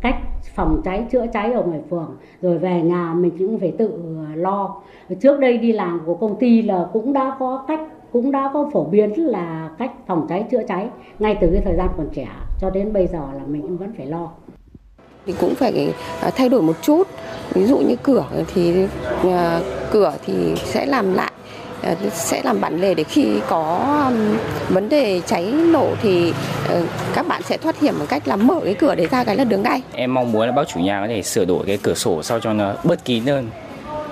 cách 0.06 0.16
phòng 0.54 0.82
cháy, 0.84 1.06
chữa 1.10 1.26
cháy 1.32 1.52
ở 1.52 1.62
ngoài 1.62 1.80
phường. 1.90 2.16
Rồi 2.42 2.58
về 2.58 2.82
nhà 2.82 3.14
mình 3.14 3.32
cũng 3.38 3.58
phải 3.58 3.72
tự 3.78 3.90
ờ, 4.28 4.34
lo. 4.34 4.76
Trước 5.20 5.40
đây 5.40 5.58
đi 5.58 5.72
làm 5.72 6.00
của 6.06 6.14
công 6.14 6.36
ty 6.36 6.62
là 6.62 6.86
cũng 6.92 7.12
đã 7.12 7.36
có 7.38 7.64
cách, 7.68 7.80
cũng 8.12 8.32
đã 8.32 8.50
có 8.54 8.70
phổ 8.72 8.84
biến 8.84 9.26
là 9.26 9.70
cách 9.78 9.90
phòng 10.06 10.26
cháy, 10.28 10.44
chữa 10.50 10.62
cháy 10.68 10.88
ngay 11.18 11.38
từ 11.40 11.50
cái 11.52 11.62
thời 11.64 11.76
gian 11.76 11.88
còn 11.96 12.08
trẻ. 12.14 12.28
Cho 12.60 12.70
đến 12.70 12.92
bây 12.92 13.06
giờ 13.06 13.20
là 13.36 13.42
mình 13.46 13.62
cũng 13.62 13.76
vẫn 13.76 13.92
phải 13.96 14.06
lo. 14.06 14.30
Thì 15.26 15.34
cũng 15.40 15.54
phải 15.54 15.92
ờ, 16.20 16.30
thay 16.36 16.48
đổi 16.48 16.62
một 16.62 16.76
chút. 16.82 17.08
Ví 17.52 17.64
dụ 17.64 17.78
như 17.78 17.96
cửa 18.02 18.24
thì 18.54 18.86
ờ, 19.22 19.62
cửa 19.92 20.14
thì 20.26 20.54
sẽ 20.56 20.86
làm 20.86 21.14
lại 21.14 21.32
sẽ 22.12 22.42
làm 22.44 22.60
bản 22.60 22.80
lề 22.80 22.94
để 22.94 23.04
khi 23.04 23.40
có 23.48 23.86
um, 24.08 24.38
vấn 24.74 24.88
đề 24.88 25.20
cháy 25.26 25.52
nổ 25.52 25.94
thì 26.02 26.32
uh, 26.72 26.88
các 27.14 27.26
bạn 27.28 27.42
sẽ 27.42 27.56
thoát 27.56 27.80
hiểm 27.80 27.94
bằng 27.98 28.06
cách 28.06 28.28
là 28.28 28.36
mở 28.36 28.60
cái 28.64 28.74
cửa 28.74 28.94
để 28.94 29.06
ra 29.06 29.24
cái 29.24 29.36
là 29.36 29.44
đứng 29.44 29.62
ngay 29.62 29.82
em 29.92 30.14
mong 30.14 30.32
muốn 30.32 30.46
là 30.46 30.52
bác 30.52 30.68
chủ 30.68 30.80
nhà 30.80 31.00
có 31.00 31.08
thể 31.08 31.22
sửa 31.22 31.44
đổi 31.44 31.64
cái 31.66 31.78
cửa 31.82 31.94
sổ 31.94 32.22
sao 32.22 32.40
cho 32.40 32.52
nó 32.52 32.74
bớt 32.84 33.04
kín 33.04 33.26
hơn 33.26 33.50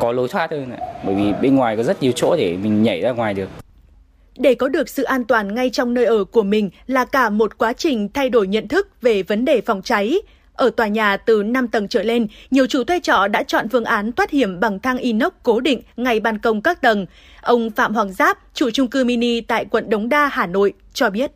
có 0.00 0.12
lối 0.12 0.28
thoát 0.28 0.50
hơn 0.50 0.72
bởi 1.04 1.14
vì 1.14 1.32
bên 1.42 1.56
ngoài 1.56 1.76
có 1.76 1.82
rất 1.82 2.02
nhiều 2.02 2.12
chỗ 2.16 2.36
để 2.36 2.56
mình 2.62 2.82
nhảy 2.82 3.00
ra 3.00 3.10
ngoài 3.10 3.34
được 3.34 3.48
để 4.38 4.54
có 4.54 4.68
được 4.68 4.88
sự 4.88 5.02
an 5.02 5.24
toàn 5.24 5.54
ngay 5.54 5.70
trong 5.70 5.94
nơi 5.94 6.04
ở 6.04 6.24
của 6.24 6.42
mình 6.42 6.70
là 6.86 7.04
cả 7.04 7.30
một 7.30 7.58
quá 7.58 7.72
trình 7.72 8.08
thay 8.14 8.28
đổi 8.28 8.46
nhận 8.46 8.68
thức 8.68 8.88
về 9.02 9.22
vấn 9.22 9.44
đề 9.44 9.60
phòng 9.60 9.82
cháy. 9.82 10.18
Ở 10.54 10.70
tòa 10.70 10.86
nhà 10.86 11.16
từ 11.16 11.42
5 11.42 11.68
tầng 11.68 11.88
trở 11.88 12.02
lên, 12.02 12.26
nhiều 12.50 12.66
chủ 12.66 12.84
thuê 12.84 13.00
trọ 13.00 13.28
đã 13.28 13.42
chọn 13.42 13.68
phương 13.68 13.84
án 13.84 14.12
thoát 14.12 14.30
hiểm 14.30 14.60
bằng 14.60 14.78
thang 14.78 14.98
inox 14.98 15.32
cố 15.42 15.60
định 15.60 15.82
ngay 15.96 16.20
ban 16.20 16.38
công 16.38 16.62
các 16.62 16.80
tầng. 16.80 17.06
Ông 17.44 17.70
Phạm 17.70 17.94
Hoàng 17.94 18.12
Giáp, 18.12 18.38
chủ 18.54 18.70
trung 18.70 18.88
cư 18.88 19.04
mini 19.04 19.40
tại 19.40 19.64
quận 19.64 19.90
Đống 19.90 20.08
Đa, 20.08 20.28
Hà 20.32 20.46
Nội, 20.46 20.72
cho 20.92 21.10
biết. 21.10 21.32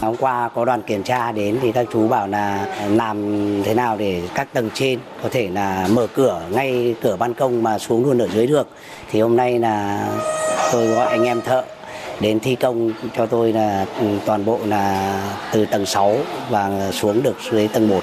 Hôm 0.00 0.16
qua 0.16 0.48
có 0.54 0.64
đoàn 0.64 0.82
kiểm 0.82 1.02
tra 1.02 1.32
đến 1.32 1.58
thì 1.62 1.72
các 1.72 1.86
chú 1.92 2.08
bảo 2.08 2.28
là 2.28 2.66
làm 2.90 3.16
thế 3.62 3.74
nào 3.74 3.96
để 3.96 4.22
các 4.34 4.52
tầng 4.52 4.70
trên 4.74 4.98
có 5.22 5.28
thể 5.28 5.48
là 5.48 5.88
mở 5.92 6.06
cửa 6.14 6.42
ngay 6.50 6.94
cửa 7.02 7.16
ban 7.16 7.34
công 7.34 7.62
mà 7.62 7.78
xuống 7.78 8.04
luôn 8.04 8.18
ở 8.18 8.28
dưới 8.28 8.46
được. 8.46 8.68
Thì 9.10 9.20
hôm 9.20 9.36
nay 9.36 9.58
là 9.58 10.08
tôi 10.72 10.86
gọi 10.86 11.06
anh 11.06 11.24
em 11.24 11.40
thợ 11.40 11.64
đến 12.20 12.40
thi 12.40 12.54
công 12.54 12.92
cho 13.16 13.26
tôi 13.26 13.52
là 13.52 13.86
toàn 14.26 14.44
bộ 14.44 14.58
là 14.66 15.20
từ 15.52 15.66
tầng 15.66 15.86
6 15.86 16.16
và 16.50 16.90
xuống 16.92 17.22
được 17.22 17.36
dưới 17.50 17.68
tầng 17.68 17.88
1. 17.88 18.00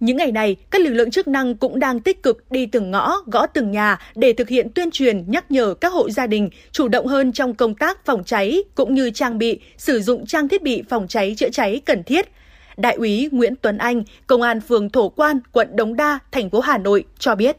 Những 0.00 0.16
ngày 0.16 0.32
này, 0.32 0.56
các 0.70 0.80
lực 0.80 0.90
lượng 0.90 1.10
chức 1.10 1.28
năng 1.28 1.54
cũng 1.54 1.78
đang 1.78 2.00
tích 2.00 2.22
cực 2.22 2.50
đi 2.50 2.66
từng 2.66 2.90
ngõ, 2.90 3.16
gõ 3.26 3.46
từng 3.46 3.70
nhà 3.70 3.98
để 4.14 4.32
thực 4.32 4.48
hiện 4.48 4.68
tuyên 4.74 4.90
truyền 4.90 5.24
nhắc 5.26 5.50
nhở 5.50 5.74
các 5.74 5.92
hộ 5.92 6.10
gia 6.10 6.26
đình 6.26 6.50
chủ 6.72 6.88
động 6.88 7.06
hơn 7.06 7.32
trong 7.32 7.54
công 7.54 7.74
tác 7.74 8.04
phòng 8.04 8.24
cháy 8.24 8.62
cũng 8.74 8.94
như 8.94 9.10
trang 9.10 9.38
bị, 9.38 9.60
sử 9.76 10.00
dụng 10.00 10.26
trang 10.26 10.48
thiết 10.48 10.62
bị 10.62 10.82
phòng 10.88 11.08
cháy 11.08 11.34
chữa 11.36 11.48
cháy 11.50 11.80
cần 11.84 12.02
thiết. 12.02 12.28
Đại 12.76 12.94
úy 12.94 13.28
Nguyễn 13.32 13.54
Tuấn 13.56 13.78
Anh, 13.78 14.02
Công 14.26 14.42
an 14.42 14.60
phường 14.60 14.90
Thổ 14.90 15.08
Quan, 15.08 15.40
quận 15.52 15.76
Đống 15.76 15.96
Đa, 15.96 16.18
thành 16.32 16.50
phố 16.50 16.60
Hà 16.60 16.78
Nội 16.78 17.04
cho 17.18 17.34
biết. 17.34 17.56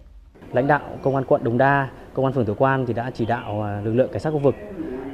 Lãnh 0.54 0.68
đạo 0.68 1.00
Công 1.04 1.16
an 1.16 1.24
quận 1.28 1.44
Đống 1.44 1.58
Đa, 1.58 1.90
Công 2.14 2.26
an 2.26 2.34
phường 2.34 2.46
Thổ 2.46 2.54
Quan 2.54 2.86
thì 2.86 2.94
đã 2.94 3.12
chỉ 3.14 3.26
đạo 3.26 3.62
à, 3.64 3.82
lực 3.84 3.94
lượng 3.94 4.10
cảnh 4.12 4.22
sát 4.22 4.30
khu 4.32 4.40
vực 4.40 4.56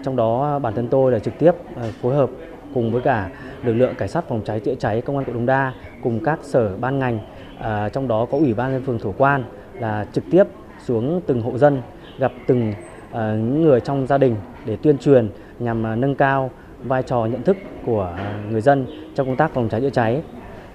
trong 0.03 0.15
đó 0.15 0.53
à, 0.55 0.59
bản 0.59 0.75
thân 0.75 0.87
tôi 0.87 1.11
là 1.11 1.19
trực 1.19 1.33
tiếp 1.39 1.51
à, 1.75 1.83
phối 2.01 2.15
hợp 2.15 2.29
cùng 2.73 2.91
với 2.91 3.01
cả 3.01 3.29
lực 3.63 3.73
lượng 3.73 3.95
cảnh 3.97 4.09
sát 4.09 4.23
phòng 4.29 4.41
cháy 4.45 4.59
chữa 4.59 4.75
cháy 4.75 5.01
công 5.01 5.17
an 5.17 5.25
quận 5.25 5.33
Đống 5.33 5.45
Đa 5.45 5.73
cùng 6.03 6.19
các 6.23 6.39
sở 6.41 6.77
ban 6.77 6.99
ngành 6.99 7.19
à, 7.59 7.89
trong 7.89 8.07
đó 8.07 8.25
có 8.31 8.37
ủy 8.37 8.53
ban 8.53 8.71
nhân 8.71 8.83
phường 8.85 8.99
Thổ 8.99 9.13
Quan 9.17 9.43
là 9.79 10.05
trực 10.13 10.23
tiếp 10.31 10.43
xuống 10.85 11.21
từng 11.27 11.41
hộ 11.41 11.57
dân 11.57 11.81
gặp 12.19 12.31
từng 12.47 12.73
à, 13.11 13.33
những 13.35 13.61
người 13.61 13.79
trong 13.79 14.07
gia 14.07 14.17
đình 14.17 14.35
để 14.65 14.77
tuyên 14.81 14.97
truyền 14.97 15.29
nhằm 15.59 15.85
à, 15.85 15.95
nâng 15.95 16.15
cao 16.15 16.51
vai 16.83 17.03
trò 17.03 17.25
nhận 17.25 17.43
thức 17.43 17.57
của 17.85 18.17
người 18.49 18.61
dân 18.61 18.85
trong 19.15 19.27
công 19.27 19.35
tác 19.35 19.53
phòng 19.53 19.69
cháy 19.69 19.81
chữa 19.81 19.89
cháy. 19.89 20.21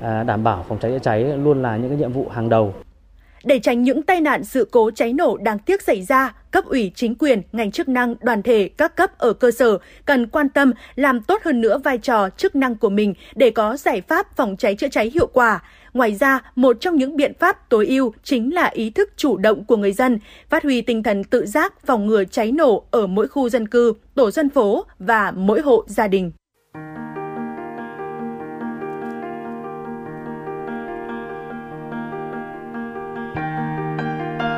À, 0.01 0.23
đảm 0.23 0.45
bảo 0.45 0.65
phòng 0.69 0.79
cháy 0.79 0.91
chữa 0.91 0.99
cháy 0.99 1.25
luôn 1.25 1.63
là 1.63 1.77
những 1.77 1.89
cái 1.89 1.99
nhiệm 1.99 2.13
vụ 2.13 2.29
hàng 2.29 2.49
đầu 2.49 2.75
để 3.44 3.59
tránh 3.59 3.82
những 3.82 4.02
tai 4.02 4.20
nạn 4.20 4.44
sự 4.44 4.69
cố 4.70 4.90
cháy 4.90 5.12
nổ 5.12 5.36
đáng 5.36 5.59
tiếc 5.59 5.82
xảy 5.82 6.02
ra, 6.02 6.35
cấp 6.51 6.65
ủy 6.65 6.93
chính 6.94 7.15
quyền, 7.15 7.43
ngành 7.52 7.70
chức 7.70 7.89
năng, 7.89 8.15
đoàn 8.20 8.43
thể, 8.43 8.70
các 8.77 8.97
cấp 8.97 9.19
ở 9.19 9.32
cơ 9.32 9.51
sở 9.51 9.78
cần 10.05 10.27
quan 10.27 10.48
tâm 10.48 10.73
làm 10.97 11.20
tốt 11.20 11.43
hơn 11.44 11.60
nữa 11.60 11.78
vai 11.85 11.98
trò 11.98 12.28
chức 12.28 12.56
năng 12.56 12.74
của 12.74 12.89
mình 12.89 13.15
để 13.35 13.51
có 13.51 13.77
giải 13.77 14.01
pháp 14.01 14.36
phòng 14.36 14.56
cháy 14.56 14.74
chữa 14.74 14.89
cháy 14.89 15.10
hiệu 15.15 15.27
quả. 15.27 15.62
Ngoài 15.94 16.15
ra, 16.15 16.40
một 16.55 16.77
trong 16.81 16.97
những 16.97 17.16
biện 17.16 17.32
pháp 17.40 17.69
tối 17.69 17.86
ưu 17.86 18.12
chính 18.23 18.55
là 18.55 18.65
ý 18.65 18.90
thức 18.90 19.10
chủ 19.16 19.36
động 19.36 19.65
của 19.65 19.77
người 19.77 19.93
dân, 19.93 20.19
phát 20.51 20.62
huy 20.62 20.82
tinh 20.82 21.02
thần 21.02 21.24
tự 21.24 21.47
giác 21.47 21.86
phòng 21.86 22.06
ngừa 22.06 22.24
cháy 22.24 22.52
nổ 22.52 22.85
ở 22.90 23.06
mỗi 23.06 23.28
khu 23.28 23.48
dân 23.48 23.69
cư, 23.69 23.93
tổ 24.15 24.31
dân 24.31 24.51
phố 24.51 24.85
và 24.98 25.31
mỗi 25.31 25.60
hộ 25.60 25.85
gia 25.86 26.09
đình. 26.09 26.32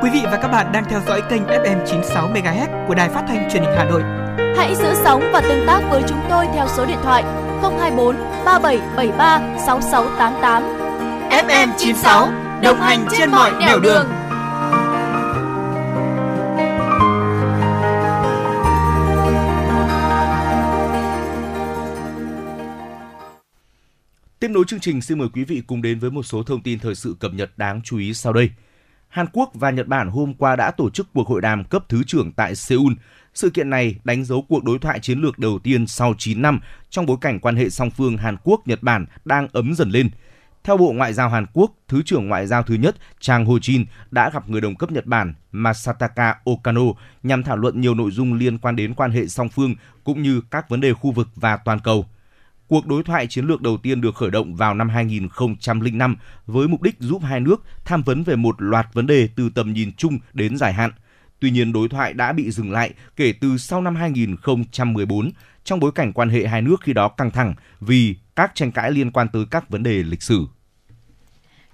Quý 0.01 0.09
vị 0.13 0.21
và 0.23 0.39
các 0.41 0.47
bạn 0.47 0.71
đang 0.73 0.83
theo 0.89 1.01
dõi 1.07 1.21
kênh 1.29 1.43
FM 1.43 1.85
96 1.85 2.29
MHz 2.29 2.87
của 2.87 2.95
đài 2.95 3.09
phát 3.09 3.23
thanh 3.27 3.49
truyền 3.51 3.63
hình 3.63 3.73
Hà 3.77 3.85
Nội. 3.85 4.01
Hãy 4.57 4.75
giữ 4.75 4.93
sóng 5.03 5.29
và 5.33 5.41
tương 5.41 5.67
tác 5.67 5.81
với 5.89 6.03
chúng 6.09 6.19
tôi 6.29 6.45
theo 6.53 6.67
số 6.77 6.85
điện 6.85 6.97
thoại 7.03 7.23
024 7.61 8.15
3773 8.45 9.57
6688. 9.65 10.63
FM 11.29 11.69
96 11.77 12.27
đồng 12.63 12.77
hành 12.77 13.05
trên 13.17 13.31
mọi 13.31 13.51
nẻo 13.59 13.79
đường. 13.79 13.83
đường. 13.83 14.09
Tiếp 24.39 24.47
nối 24.47 24.63
chương 24.67 24.79
trình, 24.79 25.01
xin 25.01 25.19
mời 25.19 25.27
quý 25.33 25.43
vị 25.43 25.61
cùng 25.67 25.81
đến 25.81 25.99
với 25.99 26.11
một 26.11 26.23
số 26.23 26.43
thông 26.43 26.63
tin 26.63 26.79
thời 26.79 26.95
sự 26.95 27.15
cập 27.19 27.33
nhật 27.33 27.57
đáng 27.57 27.81
chú 27.83 27.97
ý 27.97 28.13
sau 28.13 28.33
đây. 28.33 28.49
Hàn 29.11 29.27
Quốc 29.33 29.51
và 29.53 29.71
Nhật 29.71 29.87
Bản 29.87 30.09
hôm 30.09 30.33
qua 30.33 30.55
đã 30.55 30.71
tổ 30.71 30.89
chức 30.89 31.13
cuộc 31.13 31.27
hội 31.27 31.41
đàm 31.41 31.63
cấp 31.63 31.83
thứ 31.89 32.03
trưởng 32.03 32.31
tại 32.31 32.55
Seoul. 32.55 32.93
Sự 33.33 33.49
kiện 33.49 33.69
này 33.69 33.95
đánh 34.03 34.23
dấu 34.23 34.45
cuộc 34.49 34.63
đối 34.63 34.79
thoại 34.79 34.99
chiến 34.99 35.19
lược 35.19 35.39
đầu 35.39 35.59
tiên 35.59 35.87
sau 35.87 36.13
9 36.17 36.41
năm 36.41 36.59
trong 36.89 37.05
bối 37.05 37.17
cảnh 37.21 37.39
quan 37.39 37.55
hệ 37.55 37.69
song 37.69 37.89
phương 37.89 38.17
Hàn 38.17 38.37
Quốc-Nhật 38.43 38.83
Bản 38.83 39.05
đang 39.25 39.47
ấm 39.53 39.75
dần 39.75 39.89
lên. 39.89 40.09
Theo 40.63 40.77
Bộ 40.77 40.91
Ngoại 40.91 41.13
giao 41.13 41.29
Hàn 41.29 41.45
Quốc, 41.53 41.71
Thứ 41.87 42.01
trưởng 42.05 42.27
Ngoại 42.27 42.47
giao 42.47 42.63
thứ 42.63 42.75
nhất 42.75 42.95
Chang 43.19 43.45
Ho-jin 43.45 43.85
đã 44.11 44.29
gặp 44.29 44.49
người 44.49 44.61
đồng 44.61 44.75
cấp 44.75 44.91
Nhật 44.91 45.05
Bản 45.05 45.33
Masataka 45.51 46.35
Okano 46.45 46.81
nhằm 47.23 47.43
thảo 47.43 47.57
luận 47.57 47.81
nhiều 47.81 47.95
nội 47.95 48.11
dung 48.11 48.33
liên 48.33 48.57
quan 48.57 48.75
đến 48.75 48.93
quan 48.93 49.11
hệ 49.11 49.27
song 49.27 49.49
phương 49.49 49.75
cũng 50.03 50.21
như 50.21 50.41
các 50.51 50.69
vấn 50.69 50.81
đề 50.81 50.93
khu 50.93 51.11
vực 51.11 51.27
và 51.35 51.57
toàn 51.57 51.79
cầu. 51.79 52.05
Cuộc 52.71 52.87
đối 52.87 53.03
thoại 53.03 53.27
chiến 53.27 53.45
lược 53.45 53.61
đầu 53.61 53.77
tiên 53.77 54.01
được 54.01 54.15
khởi 54.15 54.31
động 54.31 54.55
vào 54.55 54.73
năm 54.73 54.89
2005 54.89 56.15
với 56.45 56.67
mục 56.67 56.81
đích 56.81 56.95
giúp 56.99 57.21
hai 57.23 57.39
nước 57.39 57.63
tham 57.85 58.03
vấn 58.03 58.23
về 58.23 58.35
một 58.35 58.55
loạt 58.61 58.87
vấn 58.93 59.07
đề 59.07 59.29
từ 59.35 59.49
tầm 59.49 59.73
nhìn 59.73 59.91
chung 59.97 60.19
đến 60.33 60.57
dài 60.57 60.73
hạn. 60.73 60.91
Tuy 61.39 61.51
nhiên, 61.51 61.73
đối 61.73 61.89
thoại 61.89 62.13
đã 62.13 62.33
bị 62.33 62.51
dừng 62.51 62.71
lại 62.71 62.93
kể 63.15 63.33
từ 63.41 63.57
sau 63.57 63.81
năm 63.81 63.95
2014 63.95 65.31
trong 65.63 65.79
bối 65.79 65.91
cảnh 65.95 66.13
quan 66.13 66.29
hệ 66.29 66.47
hai 66.47 66.61
nước 66.61 66.75
khi 66.81 66.93
đó 66.93 67.07
căng 67.07 67.31
thẳng 67.31 67.53
vì 67.79 68.15
các 68.35 68.51
tranh 68.55 68.71
cãi 68.71 68.91
liên 68.91 69.11
quan 69.11 69.27
tới 69.33 69.45
các 69.51 69.69
vấn 69.69 69.83
đề 69.83 70.03
lịch 70.03 70.21
sử. 70.21 70.45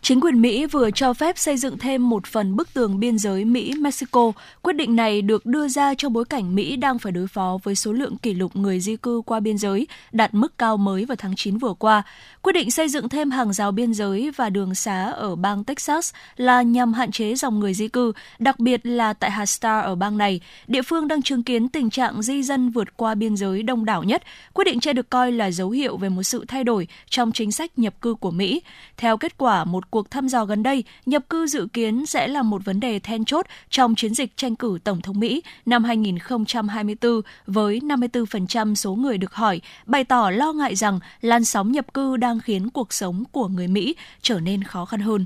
Chính 0.08 0.22
quyền 0.22 0.42
Mỹ 0.42 0.66
vừa 0.66 0.92
cho 0.92 1.14
phép 1.14 1.38
xây 1.38 1.58
dựng 1.58 1.78
thêm 1.78 2.10
một 2.10 2.26
phần 2.26 2.56
bức 2.56 2.74
tường 2.74 3.00
biên 3.00 3.18
giới 3.18 3.46
Mỹ-Mexico. 3.46 4.32
Quyết 4.62 4.74
định 4.74 4.96
này 4.96 5.22
được 5.22 5.46
đưa 5.46 5.68
ra 5.68 5.94
trong 5.94 6.14
bối 6.14 6.26
cảnh 6.26 6.56
Mỹ 6.56 6.76
đang 6.76 7.00
phải 7.00 7.12
đối 7.12 7.28
phó 7.28 7.58
với 7.64 7.76
số 7.76 7.94
lượng 7.94 8.18
kỷ 8.18 8.34
lục 8.34 8.56
người 8.56 8.80
di 8.80 8.96
cư 8.96 9.22
qua 9.26 9.40
biên 9.40 9.58
giới 9.58 9.88
đạt 10.12 10.34
mức 10.34 10.58
cao 10.58 10.78
mới 10.78 11.06
vào 11.06 11.16
tháng 11.16 11.36
9 11.36 11.58
vừa 11.58 11.74
qua. 11.74 12.04
Quyết 12.42 12.54
định 12.54 12.72
xây 12.72 12.90
dựng 12.90 13.10
thêm 13.10 13.32
hàng 13.32 13.54
rào 13.54 13.72
biên 13.72 13.94
giới 13.94 14.32
và 14.36 14.50
đường 14.50 14.76
xá 14.76 15.04
ở 15.06 15.36
bang 15.36 15.64
Texas 15.64 16.14
là 16.38 16.62
nhằm 16.62 16.94
hạn 16.94 17.12
chế 17.12 17.36
dòng 17.36 17.60
người 17.60 17.74
di 17.74 17.88
cư, 17.88 18.12
đặc 18.40 18.60
biệt 18.60 18.86
là 18.86 19.14
tại 19.14 19.32
hạt 19.32 19.46
Star 19.46 19.86
ở 19.86 19.96
bang 19.96 20.18
này. 20.18 20.42
Địa 20.68 20.82
phương 20.82 21.08
đang 21.08 21.22
chứng 21.22 21.44
kiến 21.44 21.70
tình 21.70 21.90
trạng 21.90 22.22
di 22.22 22.44
dân 22.44 22.70
vượt 22.70 22.98
qua 22.98 23.16
biên 23.16 23.38
giới 23.38 23.64
đông 23.64 23.86
đảo 23.86 24.04
nhất. 24.04 24.24
Quyết 24.54 24.64
định 24.64 24.80
trên 24.80 24.96
được 24.96 25.10
coi 25.10 25.32
là 25.32 25.52
dấu 25.52 25.70
hiệu 25.70 25.98
về 25.98 26.10
một 26.10 26.24
sự 26.24 26.46
thay 26.48 26.64
đổi 26.64 26.88
trong 27.10 27.32
chính 27.32 27.52
sách 27.52 27.80
nhập 27.80 28.02
cư 28.02 28.14
của 28.14 28.32
Mỹ. 28.32 28.62
Theo 28.98 29.18
kết 29.18 29.38
quả 29.38 29.66
một 29.66 29.92
cuộc 29.92 29.97
Cuộc 29.98 30.12
thăm 30.12 30.28
dò 30.28 30.46
gần 30.46 30.64
đây, 30.64 30.84
nhập 31.06 31.24
cư 31.30 31.48
dự 31.48 31.68
kiến 31.74 32.06
sẽ 32.06 32.28
là 32.28 32.42
một 32.42 32.66
vấn 32.66 32.80
đề 32.80 33.00
then 33.00 33.26
chốt 33.26 33.46
trong 33.70 33.96
chiến 33.96 34.14
dịch 34.14 34.38
tranh 34.38 34.56
cử 34.56 34.80
Tổng 34.84 35.02
thống 35.02 35.20
Mỹ 35.20 35.42
năm 35.66 35.84
2024 35.84 37.22
với 37.48 37.80
54% 37.80 38.76
số 38.76 38.96
người 38.96 39.18
được 39.18 39.34
hỏi 39.34 39.62
bày 39.86 40.04
tỏ 40.04 40.30
lo 40.30 40.54
ngại 40.54 40.76
rằng 40.76 41.00
làn 41.22 41.46
sóng 41.46 41.72
nhập 41.72 41.94
cư 41.94 42.18
đang 42.18 42.40
khiến 42.40 42.70
cuộc 42.70 42.94
sống 42.94 43.24
của 43.32 43.48
người 43.48 43.68
Mỹ 43.68 43.96
trở 44.22 44.40
nên 44.40 44.64
khó 44.64 44.86
khăn 44.86 45.00
hơn. 45.00 45.26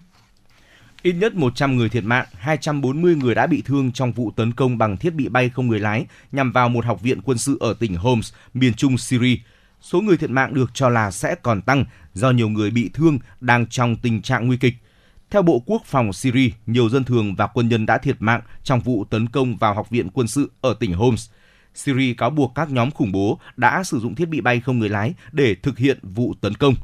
Ít 1.01 1.13
nhất 1.13 1.35
100 1.35 1.77
người 1.77 1.89
thiệt 1.89 2.03
mạng, 2.03 2.25
240 2.33 3.15
người 3.15 3.35
đã 3.35 3.47
bị 3.47 3.61
thương 3.65 3.91
trong 3.91 4.11
vụ 4.11 4.31
tấn 4.35 4.53
công 4.53 4.77
bằng 4.77 4.97
thiết 4.97 5.13
bị 5.13 5.29
bay 5.29 5.49
không 5.49 5.67
người 5.67 5.79
lái 5.79 6.05
nhằm 6.31 6.51
vào 6.51 6.69
một 6.69 6.85
học 6.85 7.01
viện 7.01 7.21
quân 7.21 7.37
sự 7.37 7.57
ở 7.59 7.73
tỉnh 7.73 7.95
Homs, 7.95 8.33
miền 8.53 8.73
trung 8.73 8.97
Syria 8.97 9.35
số 9.81 10.01
người 10.01 10.17
thiệt 10.17 10.29
mạng 10.29 10.53
được 10.53 10.71
cho 10.73 10.89
là 10.89 11.11
sẽ 11.11 11.35
còn 11.35 11.61
tăng 11.61 11.85
do 12.13 12.31
nhiều 12.31 12.49
người 12.49 12.71
bị 12.71 12.89
thương 12.93 13.19
đang 13.39 13.65
trong 13.65 13.95
tình 13.95 14.21
trạng 14.21 14.47
nguy 14.47 14.57
kịch. 14.57 14.73
Theo 15.29 15.41
Bộ 15.41 15.63
Quốc 15.65 15.81
phòng 15.85 16.13
Syria, 16.13 16.49
nhiều 16.65 16.89
dân 16.89 17.03
thường 17.03 17.35
và 17.35 17.47
quân 17.47 17.69
nhân 17.69 17.85
đã 17.85 17.97
thiệt 17.97 18.15
mạng 18.19 18.41
trong 18.63 18.79
vụ 18.79 19.05
tấn 19.05 19.29
công 19.29 19.57
vào 19.57 19.73
học 19.73 19.89
viện 19.89 20.09
quân 20.09 20.27
sự 20.27 20.51
ở 20.61 20.73
tỉnh 20.79 20.93
Homs. 20.93 21.29
Syria 21.73 22.13
cáo 22.13 22.29
buộc 22.29 22.51
các 22.55 22.71
nhóm 22.71 22.91
khủng 22.91 23.11
bố 23.11 23.39
đã 23.57 23.83
sử 23.83 23.99
dụng 23.99 24.15
thiết 24.15 24.29
bị 24.29 24.41
bay 24.41 24.59
không 24.59 24.79
người 24.79 24.89
lái 24.89 25.13
để 25.31 25.55
thực 25.55 25.77
hiện 25.77 25.99
vụ 26.03 26.33
tấn 26.41 26.55
công. 26.55 26.75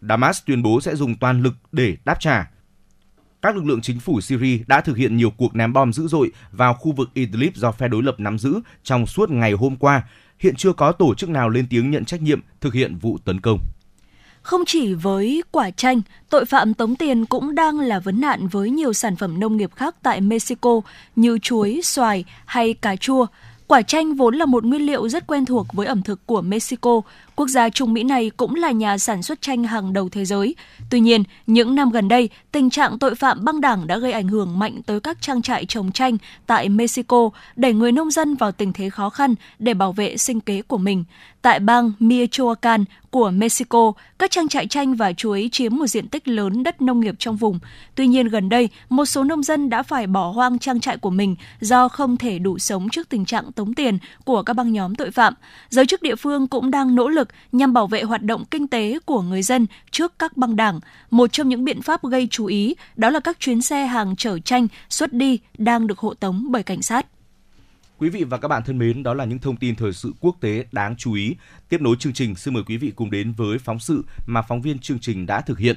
Damas 0.00 0.42
tuyên 0.46 0.62
bố 0.62 0.80
sẽ 0.80 0.96
dùng 0.96 1.14
toàn 1.14 1.42
lực 1.42 1.54
để 1.72 1.96
đáp 2.04 2.20
trả. 2.20 2.50
Các 3.42 3.56
lực 3.56 3.64
lượng 3.64 3.80
chính 3.80 4.00
phủ 4.00 4.20
Syria 4.20 4.58
đã 4.66 4.80
thực 4.80 4.96
hiện 4.96 5.16
nhiều 5.16 5.30
cuộc 5.30 5.54
ném 5.54 5.72
bom 5.72 5.92
dữ 5.92 6.08
dội 6.08 6.30
vào 6.52 6.74
khu 6.74 6.92
vực 6.92 7.10
Idlib 7.14 7.54
do 7.54 7.72
phe 7.72 7.88
đối 7.88 8.02
lập 8.02 8.20
nắm 8.20 8.38
giữ 8.38 8.60
trong 8.82 9.06
suốt 9.06 9.30
ngày 9.30 9.52
hôm 9.52 9.76
qua. 9.76 10.02
Hiện 10.38 10.56
chưa 10.56 10.72
có 10.72 10.92
tổ 10.92 11.14
chức 11.14 11.30
nào 11.30 11.48
lên 11.48 11.66
tiếng 11.70 11.90
nhận 11.90 12.04
trách 12.04 12.22
nhiệm 12.22 12.40
thực 12.60 12.74
hiện 12.74 12.96
vụ 12.96 13.18
tấn 13.24 13.40
công. 13.40 13.58
Không 14.42 14.64
chỉ 14.66 14.94
với 14.94 15.42
quả 15.50 15.70
chanh, 15.70 16.00
tội 16.30 16.44
phạm 16.44 16.74
tống 16.74 16.96
tiền 16.96 17.26
cũng 17.26 17.54
đang 17.54 17.80
là 17.80 17.98
vấn 17.98 18.20
nạn 18.20 18.48
với 18.48 18.70
nhiều 18.70 18.92
sản 18.92 19.16
phẩm 19.16 19.40
nông 19.40 19.56
nghiệp 19.56 19.70
khác 19.76 19.96
tại 20.02 20.20
Mexico 20.20 20.80
như 21.16 21.38
chuối, 21.38 21.80
xoài 21.84 22.24
hay 22.46 22.74
cà 22.74 22.96
chua. 22.96 23.26
Quả 23.66 23.82
chanh 23.82 24.14
vốn 24.14 24.34
là 24.34 24.46
một 24.46 24.64
nguyên 24.64 24.82
liệu 24.82 25.08
rất 25.08 25.26
quen 25.26 25.44
thuộc 25.44 25.66
với 25.72 25.86
ẩm 25.86 26.02
thực 26.02 26.26
của 26.26 26.40
Mexico. 26.40 27.00
Quốc 27.38 27.48
gia 27.48 27.68
Trung 27.68 27.92
Mỹ 27.92 28.02
này 28.02 28.30
cũng 28.36 28.54
là 28.54 28.70
nhà 28.70 28.98
sản 28.98 29.22
xuất 29.22 29.42
chanh 29.42 29.64
hàng 29.64 29.92
đầu 29.92 30.08
thế 30.08 30.24
giới. 30.24 30.54
Tuy 30.90 31.00
nhiên, 31.00 31.22
những 31.46 31.74
năm 31.74 31.90
gần 31.90 32.08
đây, 32.08 32.28
tình 32.52 32.70
trạng 32.70 32.98
tội 32.98 33.14
phạm 33.14 33.44
băng 33.44 33.60
đảng 33.60 33.86
đã 33.86 33.98
gây 33.98 34.12
ảnh 34.12 34.28
hưởng 34.28 34.58
mạnh 34.58 34.80
tới 34.86 35.00
các 35.00 35.20
trang 35.20 35.42
trại 35.42 35.66
trồng 35.66 35.92
chanh 35.92 36.16
tại 36.46 36.68
Mexico, 36.68 37.30
đẩy 37.56 37.72
người 37.72 37.92
nông 37.92 38.10
dân 38.10 38.34
vào 38.34 38.52
tình 38.52 38.72
thế 38.72 38.90
khó 38.90 39.10
khăn 39.10 39.34
để 39.58 39.74
bảo 39.74 39.92
vệ 39.92 40.16
sinh 40.16 40.40
kế 40.40 40.62
của 40.62 40.78
mình. 40.78 41.04
Tại 41.42 41.60
bang 41.60 41.92
Michoacán 41.98 42.84
của 43.10 43.30
Mexico, 43.30 43.92
các 44.18 44.30
trang 44.30 44.48
trại 44.48 44.66
chanh 44.66 44.94
và 44.94 45.12
chuối 45.12 45.48
chiếm 45.52 45.76
một 45.76 45.86
diện 45.86 46.08
tích 46.08 46.28
lớn 46.28 46.62
đất 46.62 46.82
nông 46.82 47.00
nghiệp 47.00 47.14
trong 47.18 47.36
vùng. 47.36 47.58
Tuy 47.94 48.06
nhiên 48.06 48.28
gần 48.28 48.48
đây, 48.48 48.68
một 48.88 49.04
số 49.04 49.24
nông 49.24 49.42
dân 49.42 49.70
đã 49.70 49.82
phải 49.82 50.06
bỏ 50.06 50.30
hoang 50.30 50.58
trang 50.58 50.80
trại 50.80 50.96
của 50.96 51.10
mình 51.10 51.36
do 51.60 51.88
không 51.88 52.16
thể 52.16 52.38
đủ 52.38 52.58
sống 52.58 52.88
trước 52.88 53.08
tình 53.08 53.24
trạng 53.24 53.52
tống 53.52 53.74
tiền 53.74 53.98
của 54.24 54.42
các 54.42 54.52
băng 54.52 54.72
nhóm 54.72 54.94
tội 54.94 55.10
phạm. 55.10 55.34
Giới 55.68 55.86
chức 55.86 56.02
địa 56.02 56.16
phương 56.16 56.46
cũng 56.46 56.70
đang 56.70 56.94
nỗ 56.94 57.08
lực 57.08 57.27
nhằm 57.52 57.72
bảo 57.72 57.86
vệ 57.86 58.02
hoạt 58.02 58.22
động 58.22 58.44
kinh 58.50 58.68
tế 58.68 58.98
của 59.06 59.22
người 59.22 59.42
dân 59.42 59.66
trước 59.90 60.18
các 60.18 60.36
băng 60.36 60.56
đảng. 60.56 60.80
Một 61.10 61.32
trong 61.32 61.48
những 61.48 61.64
biện 61.64 61.82
pháp 61.82 62.04
gây 62.04 62.28
chú 62.30 62.46
ý 62.46 62.74
đó 62.96 63.10
là 63.10 63.20
các 63.20 63.40
chuyến 63.40 63.62
xe 63.62 63.86
hàng 63.86 64.16
chở 64.16 64.38
chanh 64.38 64.66
xuất 64.88 65.12
đi 65.12 65.38
đang 65.58 65.86
được 65.86 65.98
hộ 65.98 66.14
tống 66.14 66.46
bởi 66.50 66.62
cảnh 66.62 66.82
sát. 66.82 67.06
Quý 67.98 68.08
vị 68.08 68.24
và 68.24 68.38
các 68.38 68.48
bạn 68.48 68.62
thân 68.66 68.78
mến, 68.78 69.02
đó 69.02 69.14
là 69.14 69.24
những 69.24 69.38
thông 69.38 69.56
tin 69.56 69.74
thời 69.76 69.92
sự 69.92 70.12
quốc 70.20 70.36
tế 70.40 70.64
đáng 70.72 70.96
chú 70.96 71.12
ý. 71.12 71.36
Tiếp 71.68 71.80
nối 71.80 71.96
chương 71.98 72.12
trình, 72.12 72.34
xin 72.34 72.54
mời 72.54 72.62
quý 72.66 72.76
vị 72.76 72.92
cùng 72.96 73.10
đến 73.10 73.32
với 73.32 73.58
phóng 73.58 73.78
sự 73.78 74.04
mà 74.26 74.42
phóng 74.42 74.62
viên 74.62 74.78
chương 74.78 74.98
trình 74.98 75.26
đã 75.26 75.40
thực 75.40 75.58
hiện. 75.58 75.76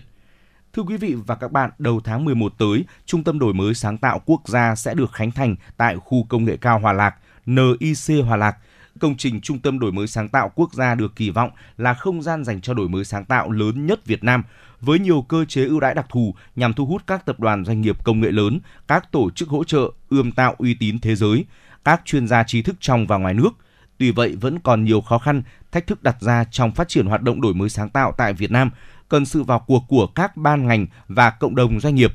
Thưa 0.73 0.83
quý 0.83 0.97
vị 0.97 1.15
và 1.27 1.35
các 1.35 1.51
bạn, 1.51 1.71
đầu 1.79 2.01
tháng 2.03 2.25
11 2.25 2.53
tới, 2.57 2.85
Trung 3.05 3.23
tâm 3.23 3.39
Đổi 3.39 3.53
mới 3.53 3.73
Sáng 3.73 3.97
tạo 3.97 4.21
Quốc 4.25 4.41
gia 4.47 4.75
sẽ 4.75 4.93
được 4.93 5.11
khánh 5.13 5.31
thành 5.31 5.55
tại 5.77 5.97
khu 5.97 6.25
công 6.29 6.45
nghệ 6.45 6.57
cao 6.57 6.79
Hòa 6.79 6.93
Lạc, 6.93 7.15
NIC 7.45 8.25
Hòa 8.25 8.37
Lạc. 8.37 8.57
Công 8.99 9.17
trình 9.17 9.41
Trung 9.41 9.59
tâm 9.59 9.79
Đổi 9.79 9.91
mới 9.91 10.07
Sáng 10.07 10.29
tạo 10.29 10.51
Quốc 10.55 10.73
gia 10.73 10.95
được 10.95 11.15
kỳ 11.15 11.29
vọng 11.29 11.49
là 11.77 11.93
không 11.93 12.21
gian 12.21 12.43
dành 12.43 12.61
cho 12.61 12.73
đổi 12.73 12.89
mới 12.89 13.05
sáng 13.05 13.25
tạo 13.25 13.51
lớn 13.51 13.85
nhất 13.85 14.05
Việt 14.05 14.23
Nam, 14.23 14.43
với 14.81 14.99
nhiều 14.99 15.21
cơ 15.21 15.45
chế 15.45 15.65
ưu 15.65 15.79
đãi 15.79 15.93
đặc 15.93 16.05
thù 16.09 16.35
nhằm 16.55 16.73
thu 16.73 16.85
hút 16.85 17.03
các 17.07 17.25
tập 17.25 17.39
đoàn 17.39 17.65
doanh 17.65 17.81
nghiệp 17.81 18.03
công 18.03 18.21
nghệ 18.21 18.31
lớn, 18.31 18.59
các 18.87 19.11
tổ 19.11 19.29
chức 19.29 19.49
hỗ 19.49 19.63
trợ, 19.63 19.91
ươm 20.09 20.31
tạo 20.31 20.55
uy 20.57 20.73
tín 20.73 20.99
thế 20.99 21.15
giới, 21.15 21.45
các 21.85 22.01
chuyên 22.05 22.27
gia 22.27 22.43
trí 22.43 22.61
thức 22.61 22.75
trong 22.79 23.07
và 23.07 23.17
ngoài 23.17 23.33
nước. 23.33 23.49
Tuy 23.97 24.11
vậy 24.11 24.37
vẫn 24.41 24.59
còn 24.59 24.83
nhiều 24.83 25.01
khó 25.01 25.17
khăn, 25.17 25.43
thách 25.71 25.87
thức 25.87 26.03
đặt 26.03 26.21
ra 26.21 26.43
trong 26.51 26.71
phát 26.71 26.87
triển 26.87 27.05
hoạt 27.05 27.21
động 27.21 27.41
đổi 27.41 27.53
mới 27.53 27.69
sáng 27.69 27.89
tạo 27.89 28.11
tại 28.17 28.33
Việt 28.33 28.51
Nam, 28.51 28.71
cần 29.09 29.25
sự 29.25 29.43
vào 29.43 29.59
cuộc 29.59 29.83
của 29.87 30.07
các 30.07 30.37
ban 30.37 30.67
ngành 30.67 30.87
và 31.07 31.29
cộng 31.29 31.55
đồng 31.55 31.79
doanh 31.79 31.95
nghiệp. 31.95 32.13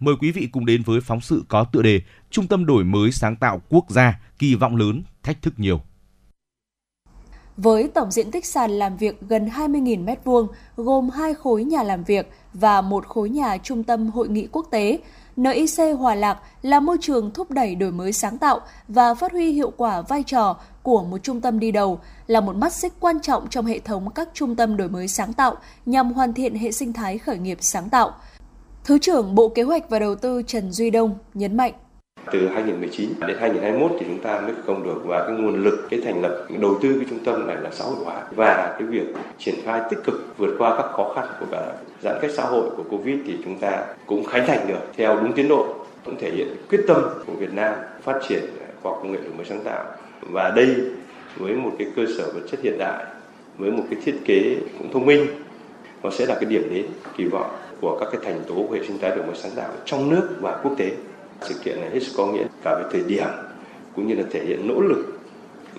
Mời 0.00 0.14
quý 0.20 0.30
vị 0.30 0.48
cùng 0.52 0.66
đến 0.66 0.82
với 0.82 1.00
phóng 1.00 1.20
sự 1.20 1.44
có 1.48 1.64
tựa 1.64 1.82
đề 1.82 2.00
Trung 2.30 2.46
tâm 2.46 2.66
đổi 2.66 2.84
mới 2.84 3.12
sáng 3.12 3.36
tạo 3.36 3.62
quốc 3.68 3.84
gia, 3.88 4.20
kỳ 4.38 4.54
vọng 4.54 4.76
lớn, 4.76 5.02
thách 5.22 5.42
thức 5.42 5.54
nhiều. 5.56 5.80
Với 7.56 7.88
tổng 7.88 8.10
diện 8.10 8.30
tích 8.30 8.46
sàn 8.46 8.70
làm 8.70 8.96
việc 8.96 9.20
gần 9.20 9.48
20.000 9.48 10.04
m2, 10.04 10.46
gồm 10.76 11.10
hai 11.10 11.34
khối 11.34 11.64
nhà 11.64 11.82
làm 11.82 12.04
việc 12.04 12.30
và 12.52 12.80
một 12.80 13.06
khối 13.06 13.28
nhà 13.28 13.56
trung 13.56 13.84
tâm 13.84 14.10
hội 14.10 14.28
nghị 14.28 14.46
quốc 14.52 14.66
tế, 14.70 14.98
NIC 15.36 15.98
Hòa 15.98 16.14
Lạc 16.14 16.38
là 16.62 16.80
môi 16.80 16.96
trường 17.00 17.30
thúc 17.30 17.50
đẩy 17.50 17.74
đổi 17.74 17.92
mới 17.92 18.12
sáng 18.12 18.38
tạo 18.38 18.60
và 18.88 19.14
phát 19.14 19.32
huy 19.32 19.52
hiệu 19.52 19.72
quả 19.76 20.00
vai 20.00 20.22
trò 20.22 20.56
của 20.82 21.04
một 21.04 21.18
trung 21.18 21.40
tâm 21.40 21.58
đi 21.58 21.72
đầu, 21.72 21.98
là 22.26 22.40
một 22.40 22.56
mắt 22.56 22.72
xích 22.72 22.92
quan 23.00 23.20
trọng 23.20 23.48
trong 23.50 23.66
hệ 23.66 23.78
thống 23.78 24.10
các 24.10 24.28
trung 24.34 24.56
tâm 24.56 24.76
đổi 24.76 24.88
mới 24.88 25.08
sáng 25.08 25.32
tạo 25.32 25.56
nhằm 25.86 26.12
hoàn 26.12 26.34
thiện 26.34 26.54
hệ 26.54 26.72
sinh 26.72 26.92
thái 26.92 27.18
khởi 27.18 27.38
nghiệp 27.38 27.58
sáng 27.60 27.88
tạo. 27.88 28.12
Thứ 28.84 28.98
trưởng 28.98 29.34
Bộ 29.34 29.48
Kế 29.48 29.62
hoạch 29.62 29.90
và 29.90 29.98
Đầu 29.98 30.14
tư 30.14 30.42
Trần 30.46 30.72
Duy 30.72 30.90
Đông 30.90 31.18
nhấn 31.34 31.56
mạnh 31.56 31.72
từ 32.32 32.48
2019 32.48 33.08
đến 33.26 33.36
2021 33.40 33.90
thì 34.00 34.06
chúng 34.08 34.18
ta 34.18 34.40
mới 34.40 34.52
không 34.66 34.84
được 34.84 35.00
và 35.04 35.24
cái 35.26 35.36
nguồn 35.36 35.64
lực, 35.64 35.86
cái 35.90 36.00
thành 36.04 36.22
lập 36.22 36.46
đầu 36.60 36.78
tư 36.82 36.92
cái 36.96 37.06
trung 37.10 37.24
tâm 37.24 37.46
này 37.46 37.56
là 37.62 37.70
xã 37.72 37.84
hội 37.84 37.96
hóa. 38.04 38.22
Và 38.30 38.76
cái 38.78 38.88
việc 38.88 39.06
triển 39.38 39.54
khai 39.64 39.80
tích 39.90 39.98
cực 40.04 40.34
vượt 40.38 40.54
qua 40.58 40.76
các 40.76 40.86
khó 40.92 41.12
khăn 41.16 41.26
của 41.40 41.46
cả 41.50 41.72
giãn 42.02 42.18
cách 42.22 42.30
xã 42.34 42.42
hội 42.42 42.70
của 42.76 42.82
covid 42.90 43.16
thì 43.26 43.36
chúng 43.44 43.58
ta 43.58 43.84
cũng 44.06 44.24
khánh 44.24 44.46
thành 44.46 44.66
được 44.68 44.80
theo 44.96 45.20
đúng 45.20 45.32
tiến 45.32 45.48
độ, 45.48 45.74
cũng 46.04 46.16
thể 46.20 46.30
hiện 46.30 46.48
quyết 46.70 46.80
tâm 46.88 47.02
của 47.26 47.32
Việt 47.32 47.52
Nam 47.52 47.74
phát 48.02 48.20
triển 48.28 48.42
khoa 48.82 48.92
học 48.92 49.00
công 49.02 49.12
nghệ 49.12 49.18
đổi 49.22 49.32
mới 49.36 49.46
sáng 49.46 49.60
tạo. 49.64 49.84
Và 50.20 50.52
đây 50.56 50.76
với 51.36 51.52
một 51.52 51.72
cái 51.78 51.88
cơ 51.96 52.02
sở 52.18 52.32
vật 52.34 52.40
chất 52.50 52.60
hiện 52.62 52.78
đại, 52.78 53.04
với 53.58 53.70
một 53.70 53.82
cái 53.90 54.00
thiết 54.04 54.14
kế 54.24 54.56
cũng 54.78 54.92
thông 54.92 55.06
minh, 55.06 55.26
nó 56.02 56.10
sẽ 56.10 56.26
là 56.26 56.34
cái 56.34 56.44
điểm 56.44 56.70
đến 56.74 56.86
kỳ 57.16 57.24
vọng 57.24 57.50
của 57.80 57.98
các 58.00 58.08
cái 58.12 58.20
thành 58.24 58.40
tố 58.48 58.54
của 58.54 58.74
hệ 58.74 58.80
sinh 58.86 58.98
thái 58.98 59.10
đổi 59.10 59.26
mới 59.26 59.36
sáng 59.36 59.52
tạo 59.56 59.68
trong 59.84 60.10
nước 60.10 60.28
và 60.40 60.60
quốc 60.62 60.72
tế 60.78 60.90
sự 61.42 61.54
kiện 61.64 61.80
này 61.80 61.90
hết 61.90 62.00
sức 62.02 62.12
có 62.16 62.26
nghĩa 62.26 62.44
cả 62.64 62.74
về 62.74 62.84
thời 62.92 63.02
điểm 63.02 63.28
cũng 63.96 64.06
như 64.06 64.14
là 64.14 64.24
thể 64.32 64.44
hiện 64.44 64.68
nỗ 64.68 64.80
lực 64.80 65.20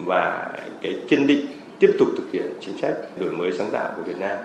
và 0.06 0.52
cái 0.82 0.96
kiên 1.10 1.28
định 1.28 1.46
tiếp 1.80 1.92
tục 2.00 2.08
thực 2.18 2.32
hiện 2.32 2.54
chính 2.62 2.78
sách 2.82 2.96
đổi 3.20 3.32
mới 3.32 3.52
sáng 3.58 3.72
tạo 3.72 3.94
của 3.96 4.04
Việt 4.04 4.18
Nam. 4.20 4.38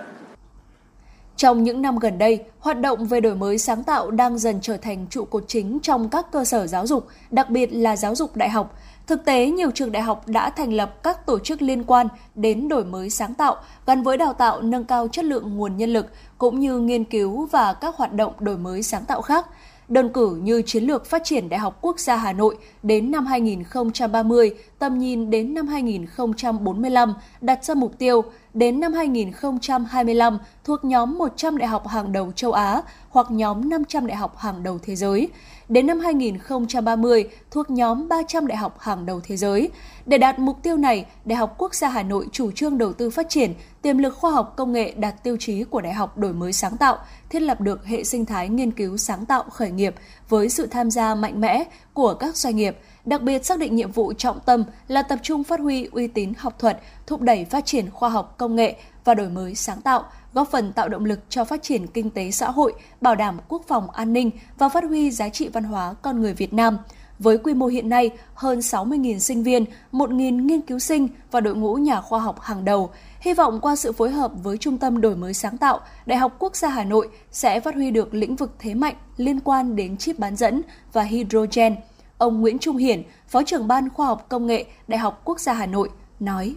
Trong 1.37 1.63
những 1.63 1.83
năm 1.83 1.99
gần 1.99 2.19
đây, 2.19 2.45
hoạt 2.59 2.81
động 2.81 3.07
về 3.07 3.21
đổi 3.21 3.35
mới 3.35 3.59
sáng 3.59 3.85
tạo 3.85 4.11
đang 4.11 4.39
dần 4.39 4.59
trở 4.63 4.77
thành 4.77 5.07
trụ 5.11 5.25
cột 5.25 5.45
chính 5.47 5.79
trong 5.83 6.09
các 6.09 6.27
cơ 6.33 6.45
sở 6.45 6.67
giáo 6.67 6.87
dục, 6.87 7.09
đặc 7.31 7.51
biệt 7.51 7.67
là 7.73 7.97
giáo 7.97 8.15
dục 8.15 8.37
đại 8.37 8.49
học. 8.49 8.79
Thực 9.07 9.25
tế, 9.25 9.47
nhiều 9.47 9.71
trường 9.71 9.93
đại 9.93 10.03
học 10.03 10.29
đã 10.29 10.51
thành 10.51 10.73
lập 10.73 11.03
các 11.03 11.27
tổ 11.27 11.39
chức 11.39 11.63
liên 11.63 11.85
quan 11.85 12.09
đến 12.35 12.69
đổi 12.69 12.85
mới 12.85 13.11
sáng 13.11 13.35
tạo 13.35 13.57
gắn 13.87 14.03
với 14.03 14.17
đào 14.17 14.33
tạo 14.33 14.63
nâng 14.63 14.85
cao 14.85 15.09
chất 15.09 15.25
lượng 15.25 15.57
nguồn 15.57 15.77
nhân 15.77 15.93
lực 15.93 16.07
cũng 16.39 16.61
như 16.61 16.79
nghiên 16.79 17.05
cứu 17.05 17.47
và 17.47 17.73
các 17.73 17.97
hoạt 17.97 18.13
động 18.13 18.33
đổi 18.39 18.57
mới 18.57 18.83
sáng 18.83 19.05
tạo 19.05 19.23
khác– 19.23 19.47
đơn 19.91 20.09
cử 20.13 20.39
như 20.43 20.63
chiến 20.63 20.85
lược 20.85 21.07
phát 21.07 21.25
triển 21.25 21.49
Đại 21.49 21.61
học 21.61 21.79
Quốc 21.81 22.01
gia 22.01 22.17
Hà 22.17 22.33
Nội 22.33 22.57
đến 22.83 23.11
năm 23.11 23.27
2030, 23.27 24.51
tầm 24.79 24.99
nhìn 24.99 25.31
đến 25.31 25.55
năm 25.55 25.67
2045 25.67 27.15
đặt 27.41 27.65
ra 27.65 27.75
mục 27.75 27.99
tiêu 27.99 28.25
đến 28.55 28.81
năm 28.81 28.93
2025 28.93 30.39
thuộc 30.65 30.85
nhóm 30.85 31.19
100 31.19 31.59
đại 31.59 31.69
học 31.69 31.89
hàng 31.89 32.13
đầu 32.13 32.33
châu 32.33 32.53
Á 32.53 32.83
hoặc 33.11 33.31
nhóm 33.31 33.69
500 33.69 34.07
đại 34.07 34.17
học 34.17 34.39
hàng 34.39 34.63
đầu 34.63 34.79
thế 34.83 34.97
giới. 34.97 35.29
Đến 35.71 35.87
năm 35.87 36.01
2030 36.01 37.29
thuộc 37.51 37.71
nhóm 37.71 38.09
300 38.09 38.47
đại 38.47 38.59
học 38.59 38.81
hàng 38.81 39.07
đầu 39.07 39.21
thế 39.25 39.37
giới. 39.37 39.71
Để 40.07 40.19
đạt 40.19 40.39
mục 40.39 40.63
tiêu 40.63 40.77
này, 40.77 41.07
Đại 41.25 41.37
học 41.37 41.55
Quốc 41.59 41.75
gia 41.75 41.89
Hà 41.89 42.03
Nội 42.03 42.27
chủ 42.33 42.51
trương 42.51 42.79
đầu 42.79 42.93
tư 42.93 43.11
phát 43.11 43.29
triển 43.29 43.55
tiềm 43.83 43.99
lực 43.99 44.15
khoa 44.15 44.31
học 44.31 44.55
công 44.57 44.73
nghệ 44.73 44.95
đạt 44.97 45.23
tiêu 45.23 45.37
chí 45.41 45.65
của 45.65 45.81
Đại 45.81 45.93
học 45.93 46.19
đổi 46.19 46.33
mới 46.33 46.53
sáng 46.53 46.77
tạo, 46.77 46.99
thiết 47.29 47.43
lập 47.43 47.61
được 47.61 47.87
hệ 47.87 48.05
sinh 48.05 48.27
thái 48.27 48.49
nghiên 48.49 48.71
cứu 48.71 48.97
sáng 48.97 49.27
tạo 49.27 49.43
khởi 49.43 49.71
nghiệp 49.71 49.95
với 50.29 50.49
sự 50.49 50.67
tham 50.67 50.91
gia 50.91 51.15
mạnh 51.15 51.41
mẽ 51.41 51.65
của 51.95 52.15
các 52.15 52.37
doanh 52.37 52.57
nghiệp, 52.57 52.77
đặc 53.05 53.23
biệt 53.23 53.47
xác 53.47 53.59
định 53.59 53.77
nhiệm 53.77 53.93
vụ 53.93 54.13
trọng 54.13 54.41
tâm 54.41 54.65
là 54.89 55.03
tập 55.03 55.19
trung 55.23 55.45
phát 55.45 55.61
huy 55.61 55.89
uy 55.93 56.07
tín 56.07 56.33
học 56.39 56.59
thuật, 56.59 56.81
thúc 57.07 57.21
đẩy 57.21 57.45
phát 57.45 57.67
triển 57.67 57.91
khoa 57.91 58.09
học 58.09 58.35
công 58.39 58.57
nghệ 58.57 58.77
và 59.05 59.15
đổi 59.15 59.29
mới 59.29 59.55
sáng 59.55 59.81
tạo, 59.81 60.05
góp 60.35 60.51
phần 60.51 60.73
tạo 60.73 60.89
động 60.89 61.05
lực 61.05 61.21
cho 61.29 61.45
phát 61.45 61.63
triển 61.63 61.87
kinh 61.87 62.11
tế 62.11 62.31
xã 62.31 62.51
hội, 62.51 62.75
bảo 63.01 63.15
đảm 63.15 63.39
quốc 63.49 63.63
phòng 63.69 63.91
an 63.91 64.13
ninh 64.13 64.31
và 64.59 64.69
phát 64.69 64.85
huy 64.85 65.11
giá 65.11 65.29
trị 65.29 65.49
văn 65.49 65.65
hóa 65.65 65.95
con 66.03 66.21
người 66.21 66.35
Việt 66.35 66.53
Nam. 66.53 66.79
Với 67.19 67.39
quy 67.39 67.55
mô 67.55 67.67
hiện 67.67 67.89
nay, 67.89 68.11
hơn 68.35 68.59
60.000 68.59 69.19
sinh 69.19 69.43
viên, 69.43 69.65
1.000 69.93 70.45
nghiên 70.45 70.61
cứu 70.61 70.79
sinh 70.79 71.09
và 71.31 71.41
đội 71.41 71.55
ngũ 71.55 71.75
nhà 71.75 72.01
khoa 72.01 72.21
học 72.21 72.41
hàng 72.41 72.65
đầu, 72.65 72.91
hy 73.21 73.35
vọng 73.35 73.61
qua 73.61 73.77
sự 73.77 73.93
phối 73.93 74.11
hợp 74.11 74.33
với 74.43 74.59
Trung 74.59 74.79
tâm 74.79 75.01
Đổi 75.01 75.17
mới 75.17 75.35
sáng 75.35 75.59
tạo, 75.59 75.81
Đại 76.07 76.19
học 76.19 76.37
Quốc 76.39 76.57
gia 76.57 76.69
Hà 76.69 76.85
Nội 76.85 77.09
sẽ 77.31 77.61
phát 77.61 77.75
huy 77.75 77.91
được 77.91 78.15
lĩnh 78.15 78.37
vực 78.37 78.51
thế 78.59 78.75
mạnh 78.75 78.95
liên 79.17 79.41
quan 79.41 79.77
đến 79.77 79.97
chip 79.97 80.19
bán 80.19 80.37
dẫn 80.37 80.63
và 80.93 81.03
hydrogen. 81.03 81.77
Ông 82.19 82.41
Nguyễn 82.41 82.59
Trung 82.59 82.77
Hiển, 82.77 83.03
Phó 83.29 83.43
trưởng 83.43 83.69
Ban 83.69 83.89
Khoa 83.89 84.07
học 84.07 84.27
Công 84.29 84.47
nghệ 84.47 84.65
Đại 84.89 84.99
học 84.99 85.23
Quốc 85.25 85.41
gia 85.41 85.53
Hà 85.53 85.67
Nội, 85.67 85.89
nói. 86.21 86.55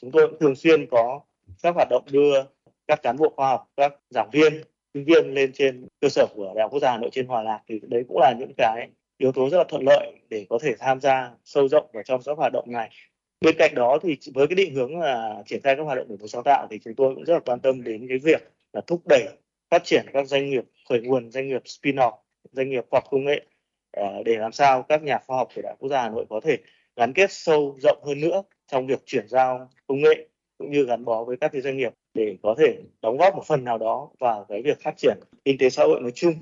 Chúng 0.00 0.10
tôi 0.12 0.32
thường 0.40 0.56
xuyên 0.56 0.86
có 0.90 1.20
các 1.62 1.74
hoạt 1.74 1.88
động 1.90 2.04
đưa 2.10 2.34
các 2.90 3.02
cán 3.02 3.16
bộ 3.16 3.32
khoa 3.36 3.48
học, 3.48 3.70
các 3.76 3.94
giảng 4.10 4.30
viên, 4.32 4.62
sinh 4.94 5.04
viên 5.04 5.34
lên 5.34 5.52
trên 5.52 5.88
cơ 6.00 6.08
sở 6.08 6.26
của 6.34 6.52
Đại 6.56 6.62
học 6.62 6.70
Quốc 6.72 6.80
gia 6.80 6.90
Hà 6.90 6.98
Nội 6.98 7.10
trên 7.12 7.26
Hòa 7.26 7.42
Lạc 7.42 7.60
thì 7.68 7.80
đấy 7.82 8.04
cũng 8.08 8.18
là 8.18 8.34
những 8.38 8.52
cái 8.56 8.88
yếu 9.18 9.32
tố 9.32 9.50
rất 9.50 9.58
là 9.58 9.64
thuận 9.68 9.82
lợi 9.86 10.12
để 10.30 10.46
có 10.50 10.58
thể 10.62 10.74
tham 10.78 11.00
gia 11.00 11.30
sâu 11.44 11.68
rộng 11.68 11.86
vào 11.92 12.02
trong 12.02 12.20
các 12.24 12.38
hoạt 12.38 12.52
động 12.52 12.64
này. 12.72 12.90
Bên 13.40 13.54
cạnh 13.58 13.74
đó 13.74 13.98
thì 14.02 14.18
với 14.34 14.46
cái 14.46 14.54
định 14.54 14.74
hướng 14.74 14.98
là 14.98 15.42
triển 15.46 15.60
khai 15.64 15.76
các 15.76 15.82
hoạt 15.82 15.98
động 15.98 16.08
đổi 16.08 16.18
mới 16.18 16.28
sáng 16.28 16.42
tạo 16.44 16.66
thì 16.70 16.78
chúng 16.84 16.94
tôi 16.94 17.14
cũng 17.14 17.24
rất 17.24 17.34
là 17.34 17.40
quan 17.40 17.60
tâm 17.60 17.84
đến 17.84 18.08
cái 18.08 18.18
việc 18.18 18.50
là 18.72 18.80
thúc 18.86 19.02
đẩy 19.08 19.28
phát 19.70 19.84
triển 19.84 20.06
các 20.12 20.26
doanh 20.26 20.50
nghiệp 20.50 20.64
khởi 20.88 21.00
nguồn, 21.00 21.30
doanh 21.30 21.48
nghiệp 21.48 21.62
spin-off, 21.64 22.12
doanh 22.52 22.70
nghiệp 22.70 22.84
khoa 22.90 23.00
học 23.00 23.10
công 23.10 23.24
nghệ 23.24 23.46
ờ, 23.90 24.22
để 24.24 24.36
làm 24.36 24.52
sao 24.52 24.82
các 24.82 25.02
nhà 25.02 25.18
khoa 25.26 25.36
học 25.36 25.48
của 25.54 25.62
Đại 25.62 25.72
học 25.72 25.78
Quốc 25.80 25.88
gia 25.88 26.02
Hà 26.02 26.08
Nội 26.08 26.24
có 26.28 26.40
thể 26.40 26.58
gắn 26.96 27.12
kết 27.12 27.32
sâu 27.32 27.78
rộng 27.82 28.04
hơn 28.04 28.20
nữa 28.20 28.42
trong 28.66 28.86
việc 28.86 29.02
chuyển 29.06 29.28
giao 29.28 29.70
công 29.86 30.00
nghệ 30.00 30.28
cũng 30.58 30.70
như 30.70 30.84
gắn 30.84 31.04
bó 31.04 31.24
với 31.24 31.36
các 31.36 31.52
cái 31.52 31.60
doanh 31.60 31.76
nghiệp 31.76 31.92
để 32.14 32.36
có 32.42 32.54
thể 32.58 32.78
đóng 33.02 33.16
góp 33.16 33.36
một 33.36 33.42
phần 33.46 33.64
nào 33.64 33.78
đó 33.78 34.08
vào 34.18 34.46
cái 34.48 34.62
việc 34.64 34.82
phát 34.82 34.96
triển 34.96 35.18
kinh 35.44 35.56
tế 35.58 35.70
xã 35.70 35.84
hội 35.84 36.00
nói 36.00 36.12
chung 36.14 36.34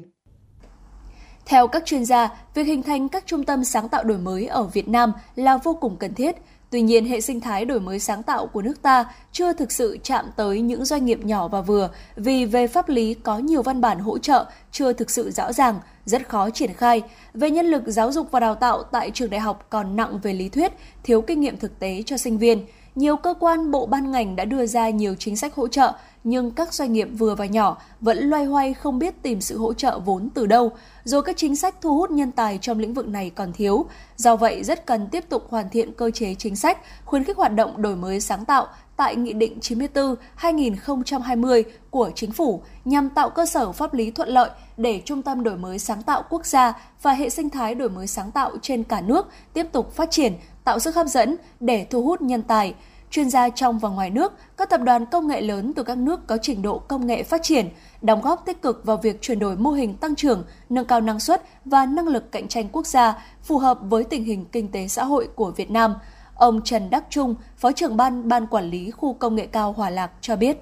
theo 1.49 1.67
các 1.67 1.87
chuyên 1.87 2.05
gia, 2.05 2.29
việc 2.55 2.65
hình 2.65 2.83
thành 2.83 3.09
các 3.09 3.27
trung 3.27 3.45
tâm 3.45 3.65
sáng 3.65 3.89
tạo 3.89 4.05
đổi 4.05 4.19
mới 4.19 4.47
ở 4.47 4.63
Việt 4.63 4.89
Nam 4.89 5.13
là 5.37 5.57
vô 5.57 5.75
cùng 5.81 5.97
cần 5.97 6.15
thiết. 6.15 6.37
Tuy 6.71 6.81
nhiên, 6.83 7.05
hệ 7.05 7.21
sinh 7.21 7.41
thái 7.41 7.65
đổi 7.65 7.81
mới 7.81 7.99
sáng 7.99 8.23
tạo 8.23 8.47
của 8.47 8.63
nước 8.63 8.83
ta 8.83 9.05
chưa 9.33 9.53
thực 9.53 9.73
sự 9.73 9.99
chạm 10.03 10.25
tới 10.37 10.61
những 10.61 10.85
doanh 10.85 11.05
nghiệp 11.05 11.25
nhỏ 11.25 11.49
và 11.49 11.61
vừa 11.61 11.91
vì 12.17 12.45
về 12.45 12.67
pháp 12.67 12.89
lý 12.89 13.15
có 13.15 13.39
nhiều 13.39 13.63
văn 13.63 13.81
bản 13.81 13.99
hỗ 13.99 14.19
trợ 14.19 14.47
chưa 14.73 14.93
thực 14.93 15.11
sự 15.11 15.31
rõ 15.31 15.53
ràng, 15.53 15.81
rất 16.05 16.29
khó 16.29 16.51
triển 16.51 16.73
khai. 16.73 17.03
Về 17.35 17.51
nhân 17.51 17.67
lực 17.67 17.83
giáo 17.87 18.13
dục 18.13 18.31
và 18.31 18.41
đào 18.41 18.55
tạo 18.55 18.83
tại 18.83 19.11
trường 19.11 19.31
đại 19.31 19.41
học 19.41 19.67
còn 19.71 19.97
nặng 19.97 20.19
về 20.23 20.33
lý 20.33 20.49
thuyết, 20.49 20.73
thiếu 21.03 21.21
kinh 21.21 21.41
nghiệm 21.41 21.57
thực 21.57 21.79
tế 21.79 22.03
cho 22.07 22.17
sinh 22.17 22.39
viên. 22.39 22.67
Nhiều 22.99 23.17
cơ 23.17 23.35
quan 23.41 23.71
bộ 23.71 23.87
ban 23.87 24.11
ngành 24.11 24.37
đã 24.37 24.45
đưa 24.45 24.67
ra 24.67 24.91
nhiều 24.91 25.15
chính 25.19 25.37
sách 25.37 25.55
hỗ 25.55 25.69
trợ, 25.69 25.93
nhưng 26.25 26.51
các 26.51 26.75
doanh 26.75 26.93
nghiệp 26.93 27.09
vừa 27.19 27.35
và 27.35 27.47
nhỏ 27.47 27.77
vẫn 28.01 28.19
loay 28.19 28.45
hoay 28.45 28.75
không 28.75 28.99
biết 28.99 29.23
tìm 29.23 29.41
sự 29.41 29.59
hỗ 29.59 29.75
trợ 29.75 29.99
vốn 29.99 30.29
từ 30.35 30.47
đâu, 30.47 30.73
rồi 31.05 31.23
các 31.23 31.37
chính 31.37 31.57
sách 31.57 31.75
thu 31.81 31.97
hút 31.99 32.11
nhân 32.11 32.33
tài 32.33 32.59
trong 32.59 32.79
lĩnh 32.79 32.95
vực 32.95 33.09
này 33.09 33.31
còn 33.31 33.53
thiếu. 33.53 33.87
Do 34.17 34.37
vậy, 34.37 34.65
rất 34.65 34.87
cần 34.87 35.07
tiếp 35.07 35.25
tục 35.29 35.47
hoàn 35.51 35.69
thiện 35.71 35.93
cơ 35.93 36.11
chế 36.11 36.35
chính 36.35 36.57
sách, 36.57 36.79
khuyến 37.05 37.25
khích 37.25 37.37
hoạt 37.37 37.55
động 37.55 37.83
đổi 37.83 37.97
mới 37.97 38.21
sáng 38.21 38.45
tạo 38.45 38.67
tại 38.97 39.17
Nghị 39.17 39.33
định 39.33 39.59
94-2020 40.41 41.63
của 41.91 42.11
Chính 42.15 42.33
phủ 42.33 42.63
nhằm 42.85 43.11
tạo 43.11 43.31
cơ 43.31 43.47
sở 43.47 43.73
pháp 43.73 43.95
lý 43.95 44.11
thuận 44.11 44.29
lợi 44.29 44.51
để 44.77 45.03
Trung 45.05 45.23
tâm 45.23 45.43
Đổi 45.43 45.57
mới 45.57 45.79
Sáng 45.79 46.03
tạo 46.03 46.23
Quốc 46.31 46.47
gia 46.47 46.73
và 47.03 47.13
hệ 47.13 47.31
sinh 47.31 47.51
thái 47.51 47.75
đổi 47.75 47.91
mới 47.91 48.07
sáng 48.07 48.31
tạo 48.31 48.53
trên 48.63 48.85
cả 48.85 49.01
nước 49.01 49.27
tiếp 49.53 49.67
tục 49.73 49.93
phát 49.93 50.11
triển, 50.11 50.33
tạo 50.69 50.79
sức 50.79 50.95
hấp 50.95 51.07
dẫn 51.07 51.37
để 51.61 51.87
thu 51.91 52.03
hút 52.03 52.23
nhân 52.23 52.43
tài, 52.43 52.75
chuyên 53.11 53.31
gia 53.31 53.49
trong 53.49 53.79
và 53.79 53.89
ngoài 53.89 54.11
nước, 54.11 54.33
các 54.57 54.71
tập 54.71 54.81
đoàn 54.85 55.07
công 55.07 55.29
nghệ 55.29 55.41
lớn 55.41 55.73
từ 55.77 55.83
các 55.83 55.99
nước 55.99 56.27
có 56.27 56.39
trình 56.43 56.63
độ 56.63 56.79
công 56.79 57.07
nghệ 57.07 57.23
phát 57.23 57.43
triển, 57.43 57.69
đóng 58.03 58.23
góp 58.23 58.43
tích 58.47 58.63
cực 58.63 58.85
vào 58.85 58.97
việc 58.97 59.23
chuyển 59.23 59.39
đổi 59.39 59.57
mô 59.57 59.71
hình 59.71 59.97
tăng 59.97 60.15
trưởng, 60.15 60.45
nâng 60.69 60.85
cao 60.85 61.01
năng 61.01 61.21
suất 61.21 61.43
và 61.65 61.87
năng 61.87 62.09
lực 62.09 62.33
cạnh 62.33 62.49
tranh 62.49 62.69
quốc 62.73 62.87
gia 62.87 63.25
phù 63.43 63.59
hợp 63.59 63.79
với 63.83 64.05
tình 64.05 64.25
hình 64.25 64.45
kinh 64.53 64.69
tế 64.69 64.89
xã 64.89 65.05
hội 65.05 65.29
của 65.35 65.51
Việt 65.51 65.71
Nam. 65.71 65.95
Ông 66.35 66.61
Trần 66.65 66.91
Đắc 66.91 67.05
Trung, 67.11 67.35
Phó 67.57 67.73
trưởng 67.73 67.97
ban 67.97 68.29
Ban 68.29 68.47
Quản 68.47 68.71
lý 68.71 68.91
Khu 68.91 69.15
Công 69.15 69.35
nghệ 69.35 69.47
cao 69.47 69.73
Hòa 69.73 69.91
Lạc 69.91 70.11
cho 70.21 70.37
biết. 70.37 70.57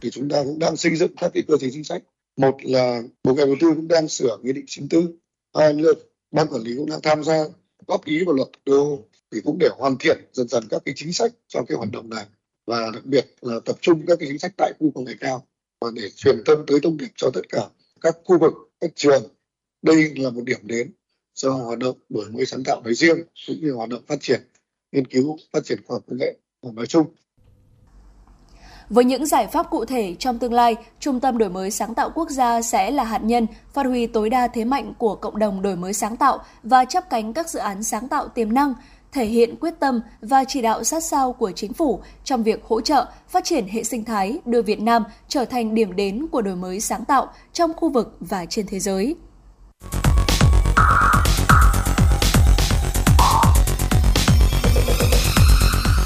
Thì 0.00 0.10
chúng 0.10 0.28
ta 0.28 0.42
cũng 0.42 0.58
đang 0.58 0.76
xây 0.76 0.96
dựng 0.96 1.16
các 1.16 1.30
cái 1.34 1.42
cơ 1.48 1.56
chế 1.60 1.68
chính 1.72 1.84
sách. 1.84 2.02
Một 2.36 2.56
là 2.62 3.02
Bộ 3.24 3.34
Kế 3.34 3.46
đầu 3.46 3.56
tư 3.60 3.72
cũng 3.76 3.88
đang 3.88 4.08
sửa 4.08 4.36
Nghị 4.42 4.52
định 4.52 4.64
94. 4.68 5.16
Hai 5.58 5.74
là 5.74 5.92
Ban 6.30 6.46
Quản 6.46 6.62
lý 6.62 6.76
cũng 6.76 6.90
đang 6.90 7.00
tham 7.02 7.24
gia 7.24 7.44
góp 7.86 8.04
ý 8.04 8.24
vào 8.24 8.34
luật 8.34 8.48
đô 8.64 8.98
thì 9.36 9.42
cũng 9.44 9.58
để 9.58 9.68
hoàn 9.78 9.96
thiện 9.98 10.18
dần 10.32 10.48
dần 10.48 10.64
các 10.70 10.82
cái 10.84 10.94
chính 10.96 11.12
sách 11.12 11.32
cho 11.48 11.60
cái 11.68 11.76
hoạt 11.76 11.92
động 11.92 12.10
này. 12.10 12.24
Và 12.66 12.90
đặc 12.94 13.04
biệt 13.04 13.26
là 13.40 13.60
tập 13.64 13.76
trung 13.80 14.06
các 14.06 14.18
cái 14.18 14.28
chính 14.28 14.38
sách 14.38 14.52
tại 14.56 14.72
khu 14.80 14.90
công 14.94 15.04
nghệ 15.04 15.14
cao 15.20 15.46
và 15.80 15.90
để 15.94 16.10
truyền 16.16 16.36
thông 16.46 16.66
tới 16.66 16.80
thông 16.82 16.96
điệp 16.96 17.08
cho 17.16 17.30
tất 17.34 17.48
cả 17.48 17.68
các 18.00 18.16
khu 18.24 18.38
vực 18.38 18.52
các 18.80 18.90
trường. 18.94 19.22
Đây 19.82 20.12
là 20.16 20.30
một 20.30 20.42
điểm 20.44 20.60
đến 20.62 20.90
cho 21.34 21.50
hoạt 21.50 21.78
động 21.78 21.96
đổi 22.08 22.30
mới 22.30 22.46
sáng 22.46 22.64
tạo 22.64 22.80
nói 22.84 22.94
riêng 22.94 23.16
cũng 23.46 23.56
như 23.60 23.72
hoạt 23.72 23.88
động 23.88 24.02
phát 24.06 24.18
triển 24.20 24.40
nghiên 24.92 25.06
cứu 25.06 25.36
phát 25.52 25.64
triển 25.64 25.78
khoa 25.86 25.94
học 25.94 26.02
công 26.06 26.18
nghệ 26.18 26.36
nói 26.62 26.86
chung. 26.86 27.06
Với 28.90 29.04
những 29.04 29.26
giải 29.26 29.46
pháp 29.46 29.66
cụ 29.70 29.84
thể 29.84 30.16
trong 30.18 30.38
tương 30.38 30.52
lai, 30.52 30.76
Trung 31.00 31.20
tâm 31.20 31.38
Đổi 31.38 31.48
mới 31.50 31.70
sáng 31.70 31.94
tạo 31.94 32.10
quốc 32.14 32.30
gia 32.30 32.62
sẽ 32.62 32.90
là 32.90 33.04
hạt 33.04 33.18
nhân 33.18 33.46
phát 33.72 33.86
huy 33.86 34.06
tối 34.06 34.30
đa 34.30 34.48
thế 34.48 34.64
mạnh 34.64 34.92
của 34.98 35.14
cộng 35.14 35.38
đồng 35.38 35.62
đổi 35.62 35.76
mới 35.76 35.92
sáng 35.92 36.16
tạo 36.16 36.44
và 36.62 36.84
chấp 36.84 37.10
cánh 37.10 37.32
các 37.32 37.50
dự 37.50 37.58
án 37.58 37.82
sáng 37.82 38.08
tạo 38.08 38.28
tiềm 38.28 38.54
năng, 38.54 38.74
thể 39.12 39.24
hiện 39.24 39.56
quyết 39.56 39.74
tâm 39.80 40.00
và 40.20 40.44
chỉ 40.48 40.62
đạo 40.62 40.84
sát 40.84 41.04
sao 41.04 41.32
của 41.32 41.52
chính 41.52 41.72
phủ 41.72 42.02
trong 42.24 42.42
việc 42.42 42.64
hỗ 42.64 42.80
trợ 42.80 43.06
phát 43.28 43.44
triển 43.44 43.68
hệ 43.68 43.84
sinh 43.84 44.04
thái 44.04 44.38
đưa 44.44 44.62
Việt 44.62 44.80
Nam 44.80 45.04
trở 45.28 45.44
thành 45.44 45.74
điểm 45.74 45.96
đến 45.96 46.26
của 46.32 46.42
đổi 46.42 46.56
mới 46.56 46.80
sáng 46.80 47.04
tạo 47.04 47.28
trong 47.52 47.72
khu 47.74 47.88
vực 47.88 48.16
và 48.20 48.46
trên 48.46 48.66
thế 48.66 48.78
giới. 48.78 49.14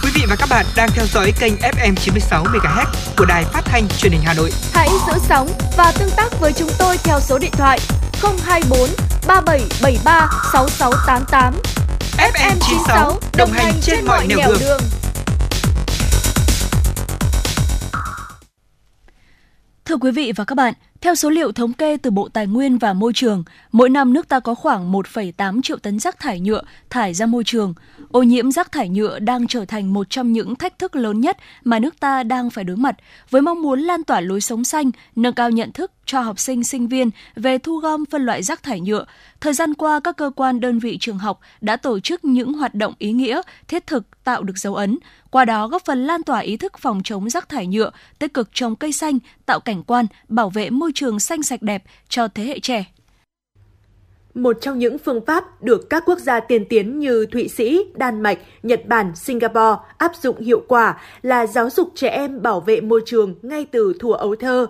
Quý 0.02 0.10
vị 0.14 0.22
và 0.28 0.36
các 0.38 0.48
bạn 0.50 0.66
đang 0.76 0.88
theo 0.94 1.06
dõi 1.06 1.32
kênh 1.40 1.54
FM 1.54 1.94
96 1.94 2.44
MHz 2.44 2.86
của 3.18 3.24
đài 3.24 3.44
phát 3.44 3.62
thanh 3.64 3.88
truyền 3.98 4.12
hình 4.12 4.20
Hà 4.24 4.34
Nội. 4.34 4.50
Hãy 4.72 4.88
giữ 5.06 5.12
sóng 5.28 5.48
và 5.76 5.92
tương 5.98 6.10
tác 6.16 6.40
với 6.40 6.52
chúng 6.52 6.70
tôi 6.78 6.96
theo 7.04 7.20
số 7.20 7.38
điện 7.38 7.52
thoại 7.52 7.78
024 8.22 8.88
3773 9.26 10.28
6688. 10.52 11.54
FM 12.20 12.56
96 12.60 13.18
đồng 13.36 13.50
hành 13.50 13.74
trên 13.82 14.04
mọi 14.06 14.26
nẻo 14.26 14.38
đường. 14.48 14.58
đường. 14.60 14.80
Thưa 19.84 19.96
quý 19.96 20.10
vị 20.10 20.32
và 20.36 20.44
các 20.44 20.54
bạn, 20.54 20.74
theo 21.00 21.14
số 21.14 21.30
liệu 21.30 21.52
thống 21.52 21.72
kê 21.72 21.96
từ 21.96 22.10
Bộ 22.10 22.28
Tài 22.28 22.46
nguyên 22.46 22.78
và 22.78 22.92
Môi 22.92 23.12
trường, 23.12 23.44
mỗi 23.72 23.88
năm 23.88 24.12
nước 24.12 24.28
ta 24.28 24.40
có 24.40 24.54
khoảng 24.54 24.92
1,8 24.92 25.62
triệu 25.62 25.76
tấn 25.76 25.98
rác 25.98 26.18
thải 26.18 26.40
nhựa 26.40 26.62
thải 26.90 27.14
ra 27.14 27.26
môi 27.26 27.44
trường. 27.44 27.74
Ô 28.10 28.22
nhiễm 28.22 28.52
rác 28.52 28.72
thải 28.72 28.88
nhựa 28.88 29.18
đang 29.18 29.46
trở 29.46 29.64
thành 29.64 29.92
một 29.92 30.10
trong 30.10 30.32
những 30.32 30.56
thách 30.56 30.78
thức 30.78 30.96
lớn 30.96 31.20
nhất 31.20 31.36
mà 31.64 31.78
nước 31.78 32.00
ta 32.00 32.22
đang 32.22 32.50
phải 32.50 32.64
đối 32.64 32.76
mặt, 32.76 32.96
với 33.30 33.42
mong 33.42 33.62
muốn 33.62 33.80
lan 33.80 34.04
tỏa 34.04 34.20
lối 34.20 34.40
sống 34.40 34.64
xanh, 34.64 34.90
nâng 35.16 35.34
cao 35.34 35.50
nhận 35.50 35.72
thức 35.72 35.92
cho 36.10 36.20
học 36.20 36.38
sinh 36.38 36.64
sinh 36.64 36.88
viên 36.88 37.10
về 37.36 37.58
thu 37.58 37.76
gom 37.76 38.04
phân 38.04 38.26
loại 38.26 38.42
rác 38.42 38.62
thải 38.62 38.80
nhựa. 38.80 39.04
Thời 39.40 39.52
gian 39.52 39.74
qua, 39.74 40.00
các 40.00 40.16
cơ 40.16 40.30
quan 40.36 40.60
đơn 40.60 40.78
vị 40.78 40.98
trường 41.00 41.18
học 41.18 41.40
đã 41.60 41.76
tổ 41.76 42.00
chức 42.00 42.24
những 42.24 42.52
hoạt 42.52 42.74
động 42.74 42.94
ý 42.98 43.12
nghĩa, 43.12 43.42
thiết 43.68 43.86
thực 43.86 44.24
tạo 44.24 44.42
được 44.42 44.58
dấu 44.58 44.74
ấn, 44.74 44.98
qua 45.30 45.44
đó 45.44 45.68
góp 45.68 45.84
phần 45.84 46.06
lan 46.06 46.22
tỏa 46.22 46.38
ý 46.38 46.56
thức 46.56 46.78
phòng 46.78 47.00
chống 47.04 47.30
rác 47.30 47.48
thải 47.48 47.66
nhựa, 47.66 47.90
tích 48.18 48.34
cực 48.34 48.48
trồng 48.52 48.76
cây 48.76 48.92
xanh, 48.92 49.18
tạo 49.46 49.60
cảnh 49.60 49.82
quan, 49.82 50.06
bảo 50.28 50.50
vệ 50.50 50.70
môi 50.70 50.92
trường 50.94 51.20
xanh 51.20 51.42
sạch 51.42 51.62
đẹp 51.62 51.82
cho 52.08 52.28
thế 52.28 52.44
hệ 52.44 52.60
trẻ. 52.60 52.84
Một 54.34 54.56
trong 54.60 54.78
những 54.78 54.98
phương 54.98 55.26
pháp 55.26 55.62
được 55.62 55.90
các 55.90 56.02
quốc 56.06 56.18
gia 56.18 56.40
tiên 56.40 56.64
tiến 56.68 56.98
như 56.98 57.26
Thụy 57.26 57.48
Sĩ, 57.48 57.80
Đan 57.94 58.20
Mạch, 58.20 58.38
Nhật 58.62 58.86
Bản, 58.86 59.16
Singapore 59.16 59.76
áp 59.98 60.12
dụng 60.22 60.40
hiệu 60.40 60.62
quả 60.68 61.00
là 61.22 61.46
giáo 61.46 61.70
dục 61.70 61.92
trẻ 61.94 62.08
em 62.08 62.42
bảo 62.42 62.60
vệ 62.60 62.80
môi 62.80 63.00
trường 63.06 63.34
ngay 63.42 63.66
từ 63.72 63.94
thuở 64.00 64.12
ấu 64.12 64.36
thơ. 64.36 64.66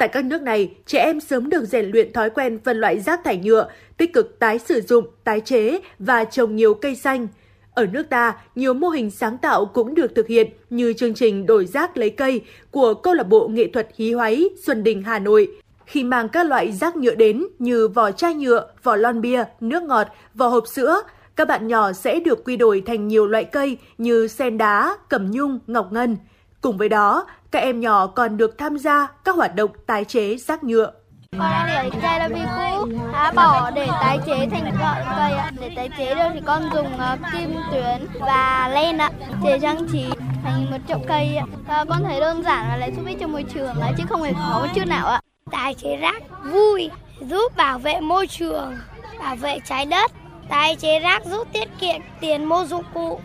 Tại 0.00 0.08
các 0.08 0.24
nước 0.24 0.42
này, 0.42 0.74
trẻ 0.86 0.98
em 0.98 1.20
sớm 1.20 1.48
được 1.48 1.64
rèn 1.64 1.90
luyện 1.90 2.12
thói 2.12 2.30
quen 2.30 2.58
phân 2.64 2.80
loại 2.80 3.00
rác 3.00 3.24
thải 3.24 3.36
nhựa, 3.36 3.68
tích 3.96 4.12
cực 4.12 4.38
tái 4.38 4.58
sử 4.58 4.80
dụng, 4.80 5.06
tái 5.24 5.40
chế 5.40 5.80
và 5.98 6.24
trồng 6.24 6.56
nhiều 6.56 6.74
cây 6.74 6.94
xanh. 6.96 7.28
Ở 7.74 7.86
nước 7.86 8.02
ta, 8.10 8.34
nhiều 8.54 8.74
mô 8.74 8.88
hình 8.88 9.10
sáng 9.10 9.38
tạo 9.38 9.66
cũng 9.66 9.94
được 9.94 10.14
thực 10.14 10.26
hiện 10.26 10.48
như 10.70 10.92
chương 10.92 11.14
trình 11.14 11.46
đổi 11.46 11.66
rác 11.66 11.96
lấy 11.96 12.10
cây 12.10 12.40
của 12.70 12.94
câu 12.94 13.14
lạc 13.14 13.28
bộ 13.28 13.48
nghệ 13.48 13.66
thuật 13.72 13.88
hí 13.96 14.12
hoáy 14.12 14.48
Xuân 14.66 14.82
Đình 14.82 15.02
Hà 15.02 15.18
Nội– 15.18 15.48
khi 15.86 16.04
mang 16.04 16.28
các 16.28 16.46
loại 16.46 16.72
rác 16.72 16.96
nhựa 16.96 17.14
đến 17.14 17.46
như 17.58 17.88
vỏ 17.88 18.10
chai 18.10 18.34
nhựa, 18.34 18.66
vỏ 18.82 18.96
lon 18.96 19.20
bia, 19.20 19.44
nước 19.60 19.82
ngọt, 19.82 20.06
vỏ 20.34 20.48
hộp 20.48 20.66
sữa, 20.66 21.02
các 21.36 21.48
bạn 21.48 21.68
nhỏ 21.68 21.92
sẽ 21.92 22.20
được 22.20 22.44
quy 22.44 22.56
đổi 22.56 22.82
thành 22.86 23.08
nhiều 23.08 23.26
loại 23.26 23.44
cây 23.44 23.78
như 23.98 24.26
sen 24.26 24.58
đá, 24.58 24.96
cẩm 25.08 25.30
nhung, 25.30 25.58
ngọc 25.66 25.92
ngân. 25.92 26.16
Cùng 26.60 26.76
với 26.76 26.88
đó, 26.88 27.26
các 27.50 27.58
em 27.58 27.80
nhỏ 27.80 28.06
còn 28.06 28.36
được 28.36 28.58
tham 28.58 28.78
gia 28.78 29.06
các 29.24 29.36
hoạt 29.36 29.54
động 29.54 29.70
tái 29.86 30.04
chế 30.04 30.36
rác 30.36 30.64
nhựa. 30.64 30.92
Con 31.32 31.50
đã 31.50 31.82
để 31.82 31.90
chai 32.02 32.18
là 32.18 32.28
vì 32.28 32.40
cũ, 32.56 32.88
đã 33.12 33.32
bỏ 33.32 33.70
để 33.70 33.86
tái 33.86 34.18
chế 34.26 34.46
thành 34.50 34.64
gọn 34.64 34.96
cây 35.18 35.32
ạ. 35.32 35.50
Để 35.60 35.72
tái 35.76 35.88
chế 35.98 36.14
được 36.14 36.30
thì 36.34 36.40
con 36.46 36.62
dùng 36.74 36.86
uh, 36.86 37.32
kim 37.32 37.54
tuyến 37.72 38.06
và 38.20 38.70
len 38.72 38.98
ạ, 38.98 39.10
để 39.44 39.58
trang 39.62 39.88
trí 39.92 40.04
thành 40.44 40.70
một 40.70 40.76
chậu 40.88 41.00
cây 41.08 41.36
ạ. 41.36 41.46
À, 41.68 41.84
con 41.88 42.04
thấy 42.04 42.20
đơn 42.20 42.42
giản 42.42 42.66
và 42.70 42.76
lại 42.76 42.92
giúp 42.96 43.06
ích 43.06 43.16
cho 43.20 43.26
môi 43.26 43.42
trường 43.42 43.80
ạ, 43.80 43.92
chứ 43.98 44.04
không 44.08 44.22
hề 44.22 44.32
khó 44.32 44.60
một 44.60 44.68
chút 44.74 44.84
nào 44.86 45.06
ạ. 45.06 45.20
Tái 45.50 45.74
chế 45.74 45.96
rác 45.96 46.22
vui, 46.44 46.90
giúp 47.20 47.56
bảo 47.56 47.78
vệ 47.78 48.00
môi 48.00 48.26
trường, 48.26 48.76
bảo 49.18 49.36
vệ 49.36 49.58
trái 49.68 49.86
đất. 49.86 50.10
Tái 50.48 50.76
chế 50.76 51.00
rác 51.00 51.24
giúp 51.24 51.48
tiết 51.52 51.68
kiệm 51.80 52.00
tiền 52.20 52.44
mua 52.44 52.64
dụng 52.64 52.84
cụ. 52.94 53.20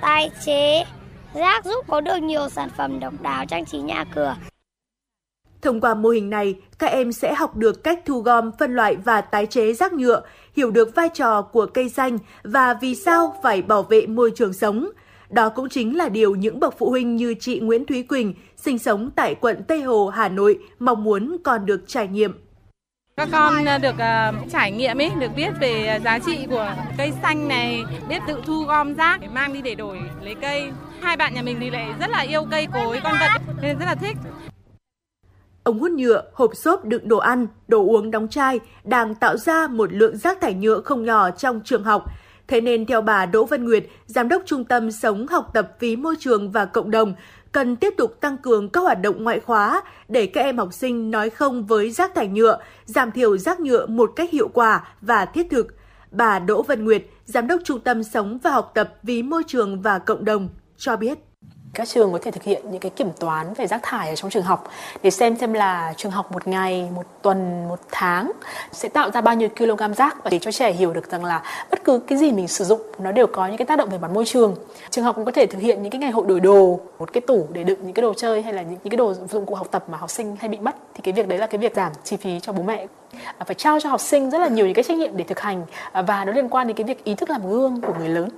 Tái 0.00 0.30
chế 0.44 0.84
rác 1.34 1.64
giúp 1.64 1.84
có 1.88 2.00
được 2.00 2.16
nhiều 2.22 2.48
sản 2.48 2.68
phẩm 2.76 3.00
độc 3.00 3.14
đáo 3.22 3.44
trang 3.46 3.64
trí 3.64 3.78
nhà 3.78 4.04
cửa. 4.14 4.36
Thông 5.62 5.80
qua 5.80 5.94
mô 5.94 6.08
hình 6.08 6.30
này, 6.30 6.54
các 6.78 6.86
em 6.86 7.12
sẽ 7.12 7.34
học 7.34 7.56
được 7.56 7.84
cách 7.84 8.00
thu 8.04 8.20
gom, 8.20 8.50
phân 8.58 8.74
loại 8.74 8.96
và 8.96 9.20
tái 9.20 9.46
chế 9.46 9.72
rác 9.72 9.92
nhựa, 9.92 10.22
hiểu 10.56 10.70
được 10.70 10.94
vai 10.94 11.08
trò 11.08 11.42
của 11.42 11.66
cây 11.66 11.88
xanh 11.88 12.18
và 12.44 12.74
vì 12.74 12.94
sao 12.94 13.34
phải 13.42 13.62
bảo 13.62 13.82
vệ 13.82 14.06
môi 14.06 14.32
trường 14.34 14.52
sống. 14.52 14.88
Đó 15.30 15.48
cũng 15.48 15.68
chính 15.68 15.96
là 15.96 16.08
điều 16.08 16.34
những 16.34 16.60
bậc 16.60 16.78
phụ 16.78 16.90
huynh 16.90 17.16
như 17.16 17.34
chị 17.40 17.60
Nguyễn 17.60 17.86
Thúy 17.86 18.02
Quỳnh, 18.02 18.34
sinh 18.56 18.78
sống 18.78 19.10
tại 19.16 19.34
quận 19.34 19.62
Tây 19.68 19.82
Hồ, 19.82 20.08
Hà 20.08 20.28
Nội, 20.28 20.58
mong 20.78 21.04
muốn 21.04 21.36
con 21.44 21.66
được 21.66 21.84
trải 21.86 22.08
nghiệm. 22.08 22.32
Các 23.16 23.28
con 23.32 23.64
được 23.82 23.94
uh, 23.94 24.52
trải 24.52 24.72
nghiệm 24.72 25.00
ấy, 25.00 25.10
được 25.20 25.30
biết 25.36 25.50
về 25.60 26.00
giá 26.04 26.18
trị 26.18 26.46
của 26.50 26.74
cây 26.98 27.12
xanh 27.22 27.48
này, 27.48 27.82
biết 28.08 28.22
tự 28.26 28.42
thu 28.46 28.64
gom 28.64 28.94
rác 28.94 29.20
để 29.20 29.28
mang 29.28 29.52
đi 29.52 29.62
để 29.62 29.74
đổi 29.74 29.98
lấy 30.22 30.34
cây. 30.40 30.70
Hai 31.02 31.16
bạn 31.16 31.34
nhà 31.34 31.42
mình 31.42 31.56
thì 31.60 31.70
lại 31.70 31.94
rất 32.00 32.10
là 32.10 32.20
yêu 32.20 32.44
cây 32.50 32.66
cối, 32.72 33.00
con 33.04 33.14
vật 33.20 33.54
nên 33.62 33.78
rất 33.78 33.84
là 33.84 33.94
thích. 33.94 34.16
Ống 35.64 35.78
hút 35.78 35.90
nhựa, 35.90 36.22
hộp 36.32 36.50
xốp 36.56 36.84
đựng 36.84 37.08
đồ 37.08 37.18
ăn, 37.18 37.46
đồ 37.68 37.78
uống 37.78 38.10
đóng 38.10 38.28
chai 38.28 38.60
đang 38.84 39.14
tạo 39.14 39.36
ra 39.36 39.66
một 39.66 39.92
lượng 39.92 40.16
rác 40.16 40.40
thải 40.40 40.54
nhựa 40.54 40.80
không 40.80 41.04
nhỏ 41.04 41.30
trong 41.30 41.60
trường 41.64 41.84
học. 41.84 42.04
Thế 42.48 42.60
nên 42.60 42.86
theo 42.86 43.00
bà 43.00 43.26
Đỗ 43.26 43.44
Văn 43.44 43.64
Nguyệt, 43.64 43.84
Giám 44.06 44.28
đốc 44.28 44.42
Trung 44.46 44.64
tâm 44.64 44.90
Sống 44.90 45.26
Học 45.26 45.50
tập 45.54 45.76
vì 45.80 45.96
Môi 45.96 46.14
trường 46.18 46.50
và 46.50 46.64
Cộng 46.64 46.90
đồng, 46.90 47.14
cần 47.52 47.76
tiếp 47.76 47.94
tục 47.96 48.20
tăng 48.20 48.36
cường 48.36 48.68
các 48.68 48.80
hoạt 48.80 49.00
động 49.02 49.24
ngoại 49.24 49.40
khóa 49.40 49.82
để 50.08 50.26
các 50.26 50.40
em 50.40 50.58
học 50.58 50.72
sinh 50.72 51.10
nói 51.10 51.30
không 51.30 51.66
với 51.66 51.90
rác 51.90 52.14
thải 52.14 52.28
nhựa, 52.28 52.58
giảm 52.84 53.12
thiểu 53.12 53.38
rác 53.38 53.60
nhựa 53.60 53.86
một 53.86 54.12
cách 54.16 54.30
hiệu 54.30 54.48
quả 54.48 54.88
và 55.00 55.24
thiết 55.24 55.46
thực. 55.50 55.66
Bà 56.10 56.38
Đỗ 56.38 56.62
Vân 56.62 56.84
Nguyệt, 56.84 57.02
Giám 57.24 57.46
đốc 57.46 57.60
Trung 57.64 57.80
tâm 57.80 58.02
Sống 58.04 58.38
và 58.42 58.50
Học 58.50 58.72
tập 58.74 58.94
vì 59.02 59.22
Môi 59.22 59.42
trường 59.46 59.82
và 59.82 59.98
Cộng 59.98 60.24
đồng, 60.24 60.48
cho 60.82 60.96
biết 60.96 61.18
các 61.74 61.88
trường 61.88 62.12
có 62.12 62.18
thể 62.22 62.30
thực 62.30 62.42
hiện 62.42 62.62
những 62.70 62.80
cái 62.80 62.90
kiểm 62.90 63.10
toán 63.20 63.54
về 63.54 63.66
rác 63.66 63.80
thải 63.82 64.08
ở 64.08 64.14
trong 64.14 64.30
trường 64.30 64.42
học 64.42 64.70
để 65.02 65.10
xem 65.10 65.36
xem 65.36 65.52
là 65.52 65.94
trường 65.96 66.12
học 66.12 66.32
một 66.32 66.48
ngày, 66.48 66.88
một 66.94 67.02
tuần, 67.22 67.68
một 67.68 67.80
tháng 67.92 68.32
sẽ 68.72 68.88
tạo 68.88 69.10
ra 69.10 69.20
bao 69.20 69.34
nhiêu 69.34 69.48
kg 69.48 69.94
rác 69.96 70.24
và 70.24 70.30
để 70.30 70.38
cho 70.38 70.52
trẻ 70.52 70.72
hiểu 70.72 70.92
được 70.92 71.10
rằng 71.10 71.24
là 71.24 71.42
bất 71.70 71.84
cứ 71.84 71.98
cái 71.98 72.18
gì 72.18 72.32
mình 72.32 72.48
sử 72.48 72.64
dụng 72.64 72.80
nó 72.98 73.12
đều 73.12 73.26
có 73.26 73.46
những 73.46 73.56
cái 73.56 73.66
tác 73.66 73.78
động 73.78 73.88
về 73.88 73.98
mặt 73.98 74.10
môi 74.10 74.24
trường. 74.26 74.56
Trường 74.90 75.04
học 75.04 75.16
cũng 75.16 75.24
có 75.24 75.32
thể 75.32 75.46
thực 75.46 75.58
hiện 75.58 75.82
những 75.82 75.90
cái 75.90 75.98
ngày 75.98 76.10
hội 76.10 76.26
đổi 76.26 76.40
đồ, 76.40 76.80
một 76.98 77.12
cái 77.12 77.20
tủ 77.20 77.46
để 77.52 77.64
đựng 77.64 77.78
những 77.82 77.94
cái 77.94 78.02
đồ 78.02 78.14
chơi 78.14 78.42
hay 78.42 78.52
là 78.52 78.62
những, 78.62 78.78
những 78.84 78.90
cái 78.90 78.96
đồ 78.96 79.14
dụng 79.14 79.46
cụ 79.46 79.54
học 79.54 79.68
tập 79.70 79.84
mà 79.88 79.98
học 79.98 80.10
sinh 80.10 80.36
hay 80.40 80.48
bị 80.48 80.58
mất 80.58 80.76
thì 80.94 81.00
cái 81.02 81.12
việc 81.12 81.28
đấy 81.28 81.38
là 81.38 81.46
cái 81.46 81.58
việc 81.58 81.74
giảm 81.74 81.92
chi 82.04 82.16
phí 82.16 82.40
cho 82.40 82.52
bố 82.52 82.62
mẹ 82.62 82.86
à, 83.38 83.44
phải 83.46 83.54
trao 83.54 83.80
cho 83.80 83.88
học 83.88 84.00
sinh 84.00 84.30
rất 84.30 84.38
là 84.38 84.48
nhiều 84.48 84.66
những 84.66 84.74
cái 84.74 84.84
trách 84.84 84.98
nhiệm 84.98 85.16
để 85.16 85.24
thực 85.24 85.40
hành 85.40 85.64
à, 85.92 86.02
và 86.02 86.24
nó 86.24 86.32
liên 86.32 86.48
quan 86.48 86.66
đến 86.66 86.76
cái 86.76 86.84
việc 86.84 87.04
ý 87.04 87.14
thức 87.14 87.30
làm 87.30 87.50
gương 87.50 87.80
của 87.80 87.94
người 87.98 88.08
lớn. 88.08 88.28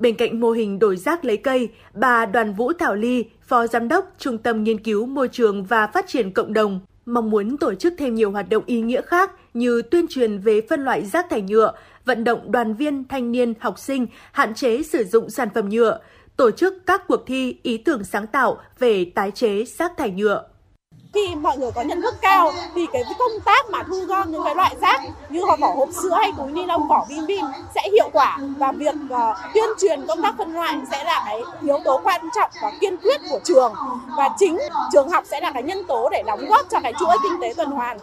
Bên 0.00 0.16
cạnh 0.16 0.40
mô 0.40 0.50
hình 0.50 0.78
đổi 0.78 0.96
rác 0.96 1.24
lấy 1.24 1.36
cây, 1.36 1.68
bà 1.94 2.26
Đoàn 2.26 2.54
Vũ 2.54 2.72
Thảo 2.72 2.94
Ly, 2.94 3.24
Phó 3.42 3.66
Giám 3.66 3.88
đốc 3.88 4.14
Trung 4.18 4.38
tâm 4.38 4.64
Nghiên 4.64 4.78
cứu 4.78 5.06
Môi 5.06 5.28
trường 5.28 5.64
và 5.64 5.86
Phát 5.86 6.08
triển 6.08 6.32
Cộng 6.32 6.52
đồng, 6.52 6.80
mong 7.06 7.30
muốn 7.30 7.56
tổ 7.56 7.74
chức 7.74 7.94
thêm 7.98 8.14
nhiều 8.14 8.30
hoạt 8.30 8.48
động 8.48 8.62
ý 8.66 8.80
nghĩa 8.80 9.02
khác 9.02 9.30
như 9.54 9.82
tuyên 9.82 10.06
truyền 10.08 10.38
về 10.38 10.60
phân 10.60 10.84
loại 10.84 11.04
rác 11.04 11.30
thải 11.30 11.42
nhựa, 11.42 11.72
vận 12.04 12.24
động 12.24 12.52
đoàn 12.52 12.74
viên, 12.74 13.08
thanh 13.08 13.32
niên, 13.32 13.54
học 13.60 13.78
sinh 13.78 14.06
hạn 14.32 14.54
chế 14.54 14.82
sử 14.82 15.04
dụng 15.04 15.30
sản 15.30 15.48
phẩm 15.54 15.68
nhựa, 15.68 16.00
tổ 16.36 16.50
chức 16.50 16.74
các 16.86 17.02
cuộc 17.08 17.26
thi 17.26 17.56
ý 17.62 17.76
tưởng 17.76 18.04
sáng 18.04 18.26
tạo 18.26 18.58
về 18.78 19.04
tái 19.04 19.30
chế 19.30 19.64
rác 19.64 19.92
thải 19.96 20.10
nhựa 20.10 20.49
khi 21.14 21.34
mọi 21.34 21.58
người 21.58 21.70
có 21.72 21.82
nhận 21.82 22.02
thức 22.02 22.14
cao 22.20 22.52
thì 22.74 22.86
cái 22.92 23.02
công 23.18 23.40
tác 23.44 23.70
mà 23.70 23.82
thu 23.82 24.00
gom 24.00 24.30
những 24.30 24.42
cái 24.44 24.54
loại 24.54 24.76
rác 24.80 25.00
như 25.28 25.40
vỏ 25.60 25.72
hộp 25.76 25.88
sữa 26.02 26.14
hay 26.16 26.32
túi 26.36 26.52
ni 26.52 26.66
lông 26.66 26.88
vỏ 26.88 27.06
bim 27.08 27.26
bim 27.26 27.44
sẽ 27.74 27.88
hiệu 27.92 28.10
quả 28.12 28.38
và 28.58 28.72
việc 28.72 28.94
uh, 29.04 29.36
tuyên 29.54 29.68
truyền 29.80 30.06
công 30.06 30.22
tác 30.22 30.34
phân 30.38 30.52
loại 30.54 30.78
sẽ 30.90 31.04
là 31.04 31.22
cái 31.26 31.42
yếu 31.62 31.78
tố 31.84 32.00
quan 32.04 32.20
trọng 32.34 32.50
và 32.62 32.72
kiên 32.80 32.96
quyết 32.96 33.20
của 33.30 33.40
trường. 33.44 33.74
Và 34.16 34.28
chính 34.38 34.58
trường 34.92 35.08
học 35.08 35.24
sẽ 35.26 35.40
là 35.40 35.52
cái 35.52 35.62
nhân 35.62 35.84
tố 35.84 36.08
để 36.08 36.22
đóng 36.26 36.46
góp 36.48 36.66
cho 36.70 36.80
cái 36.82 36.92
chuỗi 37.00 37.16
kinh 37.22 37.40
tế 37.40 37.54
tuần 37.56 37.70
hoàn. 37.70 37.98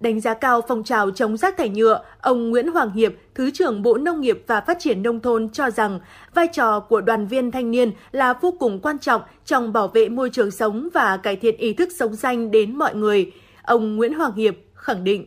Đánh 0.00 0.20
giá 0.20 0.34
cao 0.34 0.60
phong 0.68 0.84
trào 0.84 1.10
chống 1.10 1.36
rác 1.36 1.56
thải 1.56 1.68
nhựa, 1.68 2.02
ông 2.20 2.50
Nguyễn 2.50 2.72
Hoàng 2.72 2.90
Hiệp, 2.90 3.12
Thứ 3.34 3.50
trưởng 3.50 3.82
Bộ 3.82 3.96
Nông 3.96 4.20
nghiệp 4.20 4.44
và 4.46 4.60
Phát 4.60 4.76
triển 4.80 5.02
Nông 5.02 5.20
thôn 5.20 5.48
cho 5.52 5.70
rằng 5.70 6.00
vai 6.34 6.46
trò 6.46 6.80
của 6.80 7.00
đoàn 7.00 7.26
viên 7.26 7.50
thanh 7.50 7.70
niên 7.70 7.92
là 8.12 8.32
vô 8.32 8.54
cùng 8.58 8.80
quan 8.80 8.98
trọng 8.98 9.22
trong 9.44 9.72
bảo 9.72 9.88
vệ 9.88 10.08
môi 10.08 10.30
trường 10.30 10.50
sống 10.50 10.88
và 10.94 11.16
cải 11.16 11.36
thiện 11.36 11.56
ý 11.56 11.72
thức 11.72 11.88
sống 11.98 12.16
xanh 12.16 12.50
đến 12.50 12.76
mọi 12.76 12.94
người. 12.94 13.32
Ông 13.62 13.96
Nguyễn 13.96 14.14
Hoàng 14.14 14.34
Hiệp 14.34 14.54
khẳng 14.74 15.04
định. 15.04 15.26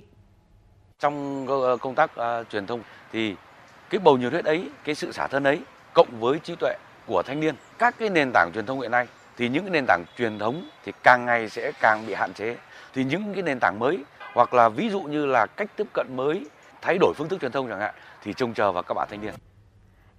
Trong 0.99 1.48
ờ, 1.48 1.77
công 1.77 1.95
tác 1.95 2.11
uh, 2.11 2.49
truyền 2.49 2.68
thông 2.68 2.81
thì 3.11 3.35
cái 3.89 3.99
bầu 3.99 4.18
nhiệt 4.18 4.31
huyết 4.31 4.45
ấy, 4.45 4.69
cái 4.84 4.95
sự 4.95 5.11
xả 5.11 5.27
thân 5.27 5.43
ấy, 5.43 5.60
cộng 5.93 6.07
với 6.19 6.39
trí 6.39 6.56
tuệ 6.56 6.73
của 7.07 7.23
thanh 7.26 7.39
niên, 7.39 7.56
các 7.77 7.95
cái 7.99 8.10
nền 8.10 8.31
tảng 8.34 8.52
truyền 8.53 8.65
thông 8.65 8.81
hiện 8.81 8.91
nay 8.91 9.07
thì 9.38 9.49
những 9.49 9.64
cái 9.64 9.72
nền 9.72 9.85
tảng 9.88 10.06
truyền 10.18 10.39
thống 10.39 10.69
thì 10.85 10.91
càng 11.03 11.26
ngày 11.26 11.49
sẽ 11.49 11.72
càng 11.81 12.07
bị 12.07 12.14
hạn 12.14 12.34
chế. 12.34 12.57
Thì 12.93 13.03
những 13.03 13.34
cái 13.34 13.43
nền 13.43 13.60
tảng 13.60 13.80
mới 13.80 13.98
hoặc 14.33 14.53
là 14.53 14.69
ví 14.69 14.89
dụ 14.89 15.01
như 15.01 15.25
là 15.25 15.45
cách 15.45 15.77
tiếp 15.77 15.87
cận 15.93 16.07
mới 16.15 16.45
thay 16.81 16.97
đổi 16.97 17.13
phương 17.17 17.29
thức 17.29 17.41
truyền 17.41 17.51
thông 17.51 17.67
chẳng 17.69 17.79
hạn 17.79 17.93
thì 18.23 18.33
trông 18.33 18.53
chờ 18.53 18.71
vào 18.71 18.83
các 18.83 18.93
bạn 18.93 19.07
thanh 19.11 19.21
niên. 19.21 19.33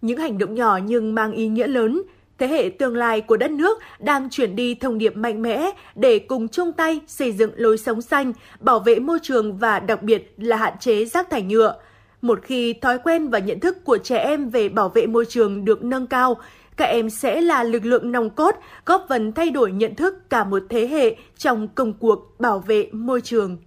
Những 0.01 0.19
hành 0.19 0.39
động 0.39 0.55
nhỏ 0.55 0.79
nhưng 0.85 1.15
mang 1.15 1.33
ý 1.33 1.49
nghĩa 1.49 1.67
lớn, 1.67 2.03
thế 2.39 2.47
hệ 2.47 2.71
tương 2.79 2.97
lai 2.97 3.21
của 3.21 3.37
đất 3.37 3.51
nước 3.51 3.79
đang 3.99 4.31
chuyển 4.31 4.57
đi 4.57 4.75
thông 4.75 4.99
điệp 4.99 5.17
mạnh 5.17 5.43
mẽ 5.43 5.71
để 5.95 6.19
cùng 6.19 6.49
chung 6.49 6.73
tay 6.73 7.01
xây 7.07 7.33
dựng 7.33 7.51
lối 7.55 7.79
sống 7.79 8.03
xanh, 8.03 8.33
bảo 8.61 8.79
vệ 8.79 8.99
môi 8.99 9.19
trường 9.23 9.57
và 9.57 9.81
đặc 9.81 10.03
biệt 10.03 10.35
là 10.39 10.57
hạn 10.57 10.75
chế 10.81 11.05
rác 11.05 11.31
thải 11.31 11.43
nhựa. 11.43 11.77
Một 12.23 12.39
khi 12.43 12.73
thói 12.73 12.99
quen 12.99 13.29
và 13.29 13.39
nhận 13.39 13.61
thức 13.61 13.85
của 13.85 13.99
trẻ 13.99 14.19
em 14.19 14.51
về 14.51 14.69
bảo 14.69 14.89
vệ 14.89 15.07
môi 15.07 15.25
trường 15.29 15.65
được 15.65 15.85
nâng 15.85 16.07
cao, 16.07 16.37
các 16.77 16.85
em 16.85 17.11
sẽ 17.11 17.41
là 17.41 17.63
lực 17.63 17.85
lượng 17.85 18.13
nòng 18.13 18.31
cốt 18.31 18.55
góp 18.87 19.07
phần 19.09 19.33
thay 19.33 19.51
đổi 19.51 19.73
nhận 19.73 19.95
thức 19.95 20.31
cả 20.31 20.45
một 20.45 20.63
thế 20.69 20.87
hệ 20.87 21.17
trong 21.37 21.69
công 21.69 21.93
cuộc 21.93 22.41
bảo 22.41 22.59
vệ 22.59 22.89
môi 22.93 23.21
trường. 23.21 23.59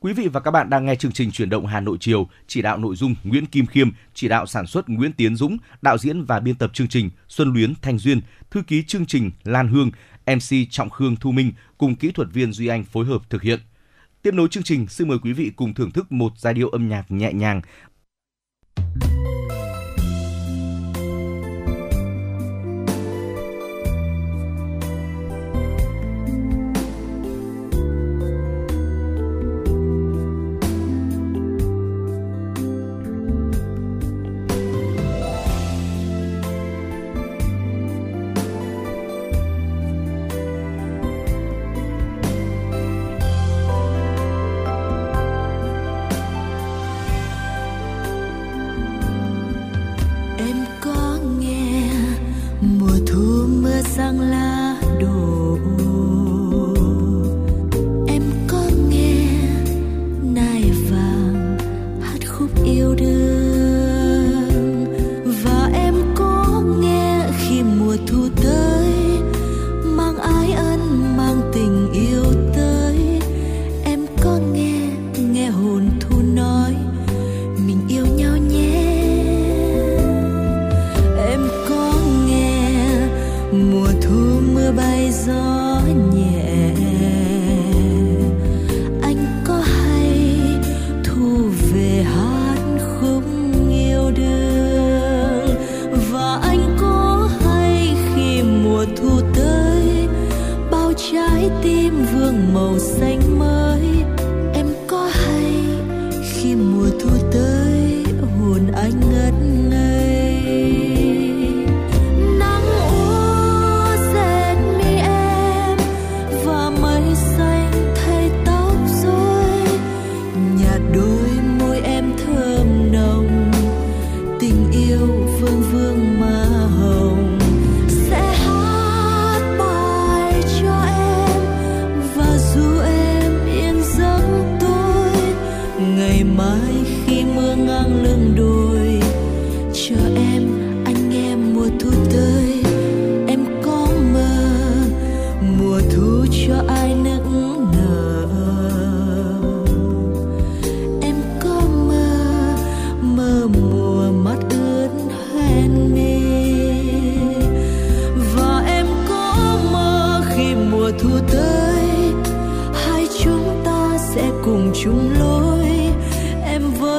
Quý 0.00 0.12
vị 0.12 0.28
và 0.28 0.40
các 0.40 0.50
bạn 0.50 0.70
đang 0.70 0.86
nghe 0.86 0.94
chương 0.94 1.12
trình 1.12 1.30
chuyển 1.30 1.50
động 1.50 1.66
Hà 1.66 1.80
Nội 1.80 1.96
chiều, 2.00 2.28
chỉ 2.46 2.62
đạo 2.62 2.78
nội 2.78 2.96
dung 2.96 3.14
Nguyễn 3.24 3.46
Kim 3.46 3.66
Khiêm, 3.66 3.90
chỉ 4.14 4.28
đạo 4.28 4.46
sản 4.46 4.66
xuất 4.66 4.88
Nguyễn 4.88 5.12
Tiến 5.12 5.36
Dũng, 5.36 5.56
đạo 5.82 5.98
diễn 5.98 6.24
và 6.24 6.40
biên 6.40 6.54
tập 6.54 6.70
chương 6.74 6.88
trình 6.88 7.10
Xuân 7.28 7.52
Luyến 7.52 7.74
Thanh 7.82 7.98
Duyên, 7.98 8.20
thư 8.50 8.62
ký 8.62 8.82
chương 8.82 9.06
trình 9.06 9.30
Lan 9.44 9.68
Hương, 9.68 9.90
MC 10.26 10.56
Trọng 10.70 10.90
Khương 10.90 11.16
Thu 11.16 11.32
Minh 11.32 11.52
cùng 11.78 11.96
kỹ 11.96 12.10
thuật 12.10 12.28
viên 12.32 12.52
Duy 12.52 12.66
Anh 12.66 12.84
phối 12.84 13.06
hợp 13.06 13.30
thực 13.30 13.42
hiện. 13.42 13.60
Tiếp 14.22 14.34
nối 14.34 14.48
chương 14.48 14.62
trình, 14.62 14.88
xin 14.88 15.08
mời 15.08 15.18
quý 15.22 15.32
vị 15.32 15.50
cùng 15.56 15.74
thưởng 15.74 15.90
thức 15.90 16.12
một 16.12 16.32
giai 16.36 16.54
điệu 16.54 16.68
âm 16.68 16.88
nhạc 16.88 17.10
nhẹ 17.10 17.32
nhàng. 17.32 17.60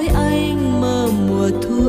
anh 0.08 0.82
mơ 0.82 1.08
mùa 1.28 1.50
thu 1.62 1.81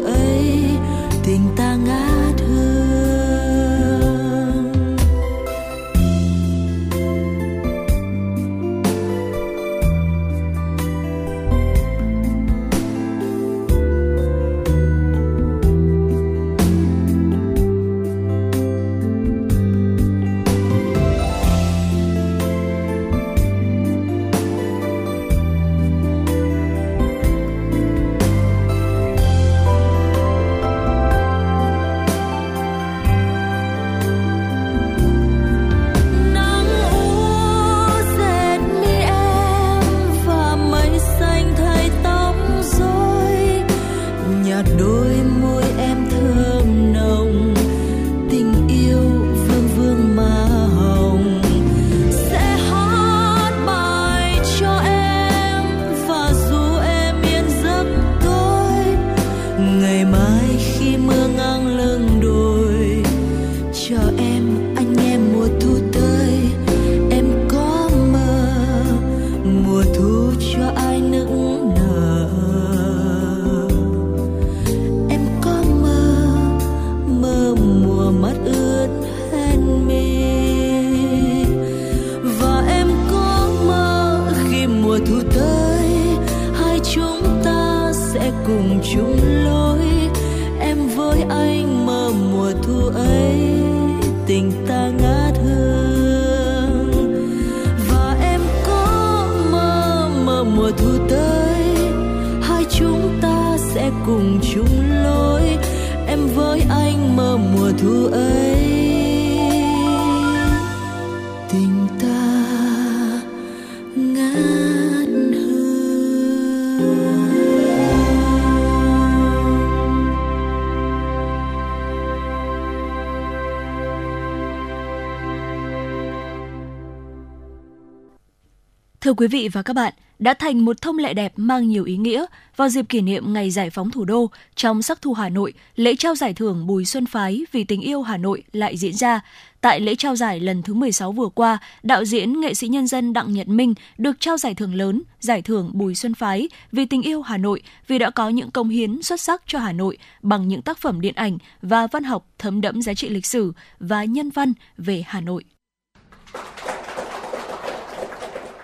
Thưa 129.12 129.16
quý 129.16 129.26
vị 129.26 129.48
và 129.48 129.62
các 129.62 129.72
bạn, 129.72 129.92
đã 130.18 130.34
thành 130.34 130.64
một 130.64 130.80
thông 130.80 130.98
lệ 130.98 131.14
đẹp 131.14 131.32
mang 131.36 131.68
nhiều 131.68 131.84
ý 131.84 131.96
nghĩa 131.96 132.26
vào 132.56 132.68
dịp 132.68 132.88
kỷ 132.88 133.00
niệm 133.00 133.32
Ngày 133.32 133.50
Giải 133.50 133.70
phóng 133.70 133.90
thủ 133.90 134.04
đô 134.04 134.30
trong 134.54 134.82
sắc 134.82 135.02
thu 135.02 135.12
Hà 135.12 135.28
Nội, 135.28 135.52
lễ 135.76 135.94
trao 135.98 136.14
giải 136.14 136.34
thưởng 136.34 136.66
Bùi 136.66 136.84
Xuân 136.84 137.06
Phái 137.06 137.44
vì 137.52 137.64
tình 137.64 137.80
yêu 137.80 138.02
Hà 138.02 138.16
Nội 138.16 138.42
lại 138.52 138.76
diễn 138.76 138.92
ra. 138.92 139.20
Tại 139.60 139.80
lễ 139.80 139.94
trao 139.94 140.16
giải 140.16 140.40
lần 140.40 140.62
thứ 140.62 140.74
16 140.74 141.12
vừa 141.12 141.28
qua, 141.28 141.58
đạo 141.82 142.04
diễn 142.04 142.40
nghệ 142.40 142.54
sĩ 142.54 142.68
nhân 142.68 142.86
dân 142.86 143.12
Đặng 143.12 143.32
Nhật 143.32 143.48
Minh 143.48 143.74
được 143.98 144.20
trao 144.20 144.36
giải 144.36 144.54
thưởng 144.54 144.74
lớn, 144.74 145.02
giải 145.20 145.42
thưởng 145.42 145.70
Bùi 145.72 145.94
Xuân 145.94 146.14
Phái 146.14 146.48
vì 146.72 146.84
tình 146.84 147.02
yêu 147.02 147.22
Hà 147.22 147.36
Nội 147.36 147.62
vì 147.88 147.98
đã 147.98 148.10
có 148.10 148.28
những 148.28 148.50
công 148.50 148.68
hiến 148.68 149.02
xuất 149.02 149.20
sắc 149.20 149.42
cho 149.46 149.58
Hà 149.58 149.72
Nội 149.72 149.98
bằng 150.22 150.48
những 150.48 150.62
tác 150.62 150.78
phẩm 150.78 151.00
điện 151.00 151.14
ảnh 151.14 151.38
và 151.62 151.86
văn 151.86 152.04
học 152.04 152.26
thấm 152.38 152.60
đẫm 152.60 152.82
giá 152.82 152.94
trị 152.94 153.08
lịch 153.08 153.26
sử 153.26 153.52
và 153.80 154.04
nhân 154.04 154.30
văn 154.30 154.52
về 154.76 155.04
Hà 155.06 155.20
Nội. 155.20 155.44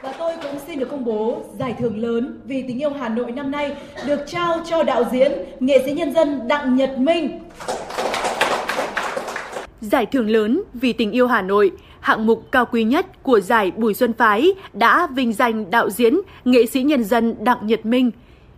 Và 0.09 0.15
tôi 0.19 0.35
cũng 0.43 0.59
xin 0.79 0.85
được 0.85 0.91
công 0.91 1.05
bố 1.05 1.43
giải 1.59 1.75
thưởng 1.79 1.99
lớn 1.99 2.41
vì 2.45 2.63
tình 2.63 2.79
yêu 2.83 2.91
Hà 2.91 3.09
Nội 3.09 3.33
năm 3.33 3.51
nay 3.51 3.77
được 4.07 4.21
trao 4.27 4.61
cho 4.71 4.83
đạo 4.83 5.05
diễn, 5.13 5.33
nghệ 5.61 5.83
sĩ 5.85 5.93
nhân 5.93 6.15
dân 6.15 6.49
Đặng 6.49 6.77
Nhật 6.77 6.99
Minh. 6.99 7.41
Giải 9.81 10.07
thưởng 10.07 10.31
lớn 10.31 10.63
vì 10.75 10.93
tình 10.93 11.11
yêu 11.11 11.27
Hà 11.27 11.43
Nội, 11.43 11.71
hạng 12.01 12.27
mục 12.27 12.53
cao 12.53 12.67
quý 12.73 12.85
nhất 12.85 13.23
của 13.23 13.41
giải 13.41 13.71
Bùi 13.71 13.95
Xuân 13.95 14.13
Phái 14.13 14.53
đã 14.73 15.07
vinh 15.07 15.33
danh 15.33 15.71
đạo 15.71 15.91
diễn, 15.91 16.15
nghệ 16.45 16.67
sĩ 16.67 16.83
nhân 16.83 17.05
dân 17.05 17.35
Đặng 17.45 17.67
Nhật 17.67 17.87
Minh. 17.87 18.11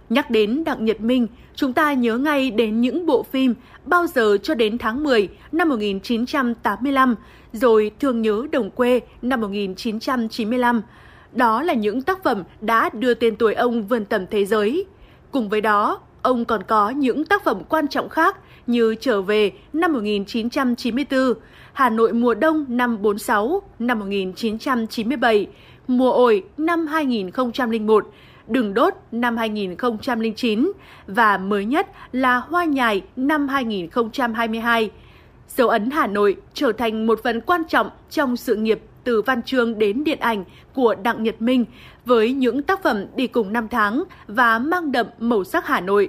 Nhắc 0.09 0.31
đến 0.31 0.65
Đặng 0.65 0.85
Nhật 0.85 1.01
Minh, 1.01 1.27
chúng 1.55 1.73
ta 1.73 1.93
nhớ 1.93 2.19
ngay 2.19 2.51
đến 2.51 2.81
những 2.81 3.07
bộ 3.07 3.23
phim 3.23 3.55
Bao 3.85 4.07
giờ 4.07 4.39
cho 4.43 4.55
đến 4.55 4.79
tháng 4.79 5.05
10 5.05 5.29
năm 5.53 5.69
1985, 5.69 7.15
rồi 7.53 7.91
Thương 8.01 8.23
nhớ 8.23 8.47
đồng 8.53 8.71
quê 8.71 9.01
năm 9.23 9.41
1995. 9.41 10.83
Đó 11.33 11.63
là 11.63 11.75
những 11.75 12.03
tác 12.03 12.23
phẩm 12.23 12.43
đã 12.61 12.91
đưa 12.93 13.15
tên 13.15 13.37
tuổi 13.37 13.55
ông 13.55 13.87
vươn 13.87 14.05
tầm 14.05 14.27
thế 14.31 14.45
giới. 14.45 14.85
Cùng 15.31 15.49
với 15.49 15.61
đó, 15.61 16.01
ông 16.23 16.45
còn 16.45 16.63
có 16.63 16.91
những 16.91 17.25
tác 17.25 17.45
phẩm 17.45 17.63
quan 17.69 17.89
trọng 17.89 18.09
khác 18.09 18.37
như 18.67 18.95
Trở 19.01 19.23
về 19.23 19.53
năm 19.73 19.93
1994, 19.93 21.35
Hà 21.73 21.91
Nội 21.91 22.13
mùa 22.13 22.35
đông 22.35 22.65
năm 22.69 23.03
46, 23.03 23.63
năm 23.79 23.99
1997, 23.99 25.47
Mùa 25.87 26.13
ổi 26.13 26.45
năm 26.57 26.87
2001, 26.87 28.07
Đừng 28.49 28.75
đốt 28.75 28.95
năm 29.13 29.37
2009 29.37 30.73
và 31.07 31.39
mới 31.39 31.65
nhất 31.65 31.87
là 32.13 32.37
Hoa 32.37 32.65
nhài 32.65 33.03
năm 33.17 33.49
2022. 33.49 34.91
Dấu 35.49 35.69
ấn 35.69 35.91
Hà 35.91 36.07
Nội 36.07 36.37
trở 36.55 36.73
thành 36.73 37.07
một 37.07 37.21
phần 37.23 37.41
quan 37.41 37.63
trọng 37.69 37.91
trong 38.11 38.37
sự 38.37 38.57
nghiệp 38.57 38.81
từ 39.05 39.23
văn 39.23 39.43
chương 39.43 39.79
đến 39.79 40.05
điện 40.05 40.19
ảnh 40.21 40.45
của 40.75 40.95
Đặng 40.95 41.23
Nhật 41.23 41.43
Minh 41.43 41.65
với 42.05 42.33
những 42.33 42.63
tác 42.63 42.83
phẩm 42.83 43.05
đi 43.17 43.27
cùng 43.27 43.53
năm 43.53 43.69
tháng 43.69 44.05
và 44.27 44.59
mang 44.59 44.93
đậm 44.93 45.07
màu 45.19 45.45
sắc 45.45 45.67
Hà 45.67 45.81
Nội. 45.81 46.09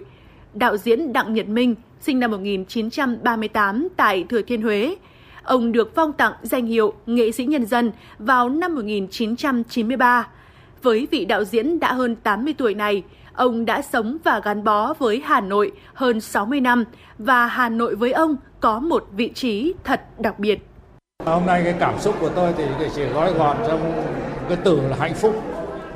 Đạo 0.54 0.78
diễn 0.78 1.14
Đặng 1.14 1.34
Nhật 1.34 1.48
Minh 1.48 1.76
sinh 2.02 2.20
năm 2.20 2.32
1938 2.32 3.88
tại 3.98 4.24
Thừa 4.30 4.42
Thiên 4.42 4.62
Huế. 4.62 4.96
Ông 5.44 5.72
được 5.72 5.96
phong 5.96 6.14
tặng 6.14 6.34
danh 6.42 6.66
hiệu 6.66 6.94
nghệ 7.06 7.32
sĩ 7.32 7.46
nhân 7.46 7.66
dân 7.66 7.92
vào 8.20 8.50
năm 8.50 8.76
1993. 8.76 10.28
Với 10.82 11.08
vị 11.12 11.26
đạo 11.26 11.44
diễn 11.44 11.80
đã 11.80 11.94
hơn 11.94 12.16
80 12.16 12.54
tuổi 12.58 12.74
này, 12.74 13.04
ông 13.34 13.66
đã 13.66 13.82
sống 13.82 14.18
và 14.24 14.40
gắn 14.40 14.64
bó 14.64 14.94
với 14.94 15.22
Hà 15.26 15.42
Nội 15.42 15.72
hơn 15.94 16.22
60 16.22 16.62
năm 16.62 16.84
và 17.18 17.48
Hà 17.48 17.70
Nội 17.70 17.96
với 17.96 18.12
ông 18.12 18.36
có 18.60 18.80
một 18.80 19.08
vị 19.12 19.32
trí 19.34 19.74
thật 19.84 20.02
đặc 20.20 20.40
biệt. 20.40 20.71
Hôm 21.26 21.46
nay 21.46 21.62
cái 21.64 21.76
cảm 21.80 22.00
xúc 22.00 22.16
của 22.20 22.30
tôi 22.30 22.54
thì 22.58 22.64
chỉ 22.96 23.06
gói 23.06 23.34
gọn 23.34 23.58
trong 23.68 23.94
cái 24.50 24.58
từ 24.64 24.82
là 24.82 24.96
hạnh 25.00 25.14
phúc, 25.14 25.36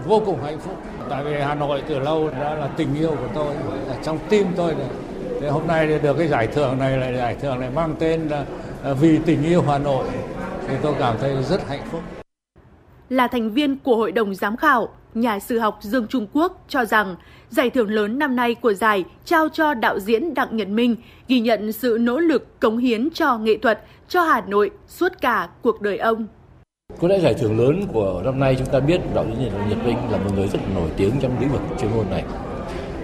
vô 0.05 0.21
cùng 0.25 0.43
hạnh 0.43 0.59
phúc. 0.59 0.77
Tại 1.09 1.23
vì 1.23 1.33
Hà 1.39 1.55
Nội 1.55 1.83
từ 1.87 1.99
lâu 1.99 2.29
đã 2.29 2.55
là 2.55 2.67
tình 2.77 2.95
yêu 2.95 3.09
của 3.09 3.27
tôi, 3.35 3.53
là 3.87 3.95
trong 4.03 4.19
tim 4.29 4.47
tôi 4.55 4.75
Này. 4.75 4.87
Thế 5.41 5.49
hôm 5.49 5.67
nay 5.67 5.99
được 6.03 6.17
cái 6.17 6.27
giải 6.27 6.47
thưởng 6.47 6.77
này 6.79 6.97
là 6.97 7.17
giải 7.17 7.35
thưởng 7.41 7.59
này 7.59 7.69
mang 7.75 7.95
tên 7.99 8.27
là 8.27 8.45
à, 8.83 8.93
vì 8.93 9.19
tình 9.25 9.43
yêu 9.43 9.63
Hà 9.67 9.77
Nội 9.77 10.05
thì 10.67 10.75
tôi 10.81 10.93
cảm 10.99 11.15
thấy 11.21 11.43
rất 11.49 11.67
hạnh 11.69 11.83
phúc. 11.91 12.01
Là 13.09 13.27
thành 13.27 13.49
viên 13.49 13.77
của 13.77 13.95
hội 13.95 14.11
đồng 14.11 14.35
giám 14.35 14.57
khảo, 14.57 14.89
nhà 15.13 15.39
sử 15.39 15.59
học 15.59 15.79
Dương 15.81 16.07
Trung 16.07 16.27
Quốc 16.33 16.63
cho 16.67 16.85
rằng 16.85 17.15
giải 17.49 17.69
thưởng 17.69 17.89
lớn 17.89 18.19
năm 18.19 18.35
nay 18.35 18.55
của 18.55 18.73
giải 18.73 19.03
trao 19.25 19.49
cho 19.49 19.73
đạo 19.73 19.99
diễn 19.99 20.33
Đặng 20.33 20.57
Nhật 20.57 20.67
Minh 20.67 20.95
ghi 21.27 21.39
nhận 21.39 21.71
sự 21.71 21.97
nỗ 22.01 22.19
lực 22.19 22.59
cống 22.59 22.77
hiến 22.77 23.09
cho 23.13 23.37
nghệ 23.37 23.57
thuật 23.57 23.81
cho 24.09 24.21
Hà 24.21 24.41
Nội 24.41 24.71
suốt 24.87 25.11
cả 25.21 25.49
cuộc 25.61 25.81
đời 25.81 25.97
ông. 25.97 26.25
Có 27.01 27.07
lẽ 27.07 27.19
giải 27.19 27.33
thưởng 27.33 27.59
lớn 27.59 27.81
của 27.93 28.21
năm 28.25 28.39
nay 28.39 28.55
chúng 28.59 28.67
ta 28.67 28.79
biết 28.79 29.01
đạo 29.15 29.25
diễn 29.39 29.51
Nhật 29.69 29.85
Minh 29.85 29.97
là 30.11 30.17
một 30.17 30.31
người 30.35 30.47
rất 30.47 30.59
nổi 30.75 30.89
tiếng 30.97 31.11
trong 31.21 31.39
lĩnh 31.39 31.49
vực 31.49 31.61
chuyên 31.79 31.91
môn 31.95 32.05
này. 32.09 32.23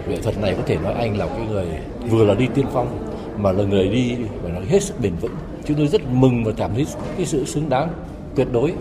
Nghệ 0.08 0.22
thuật 0.22 0.42
này 0.42 0.54
có 0.58 0.64
thể 0.66 0.78
nói 0.84 0.94
anh 0.94 1.18
là 1.18 1.28
cái 1.28 1.48
người 1.48 1.66
vừa 2.10 2.26
là 2.26 2.34
đi 2.34 2.48
tiên 2.56 2.66
phong, 2.74 3.08
mà 3.38 3.52
là 3.52 3.64
người 3.64 3.88
đi, 3.88 4.16
phải 4.42 4.52
nói 4.52 4.66
hết 4.66 4.84
sức 4.84 5.00
bền 5.02 5.16
vững. 5.16 5.36
Chúng 5.66 5.78
tôi 5.78 5.88
rất 5.88 6.02
mừng 6.12 6.44
và 6.44 6.52
cảm 6.58 6.72
thấy 6.74 6.88
cái 7.18 7.26
sự 7.26 7.46
xứng 7.46 7.70
đáng 7.70 7.90
tuyệt 8.36 8.48
đối 8.52 8.74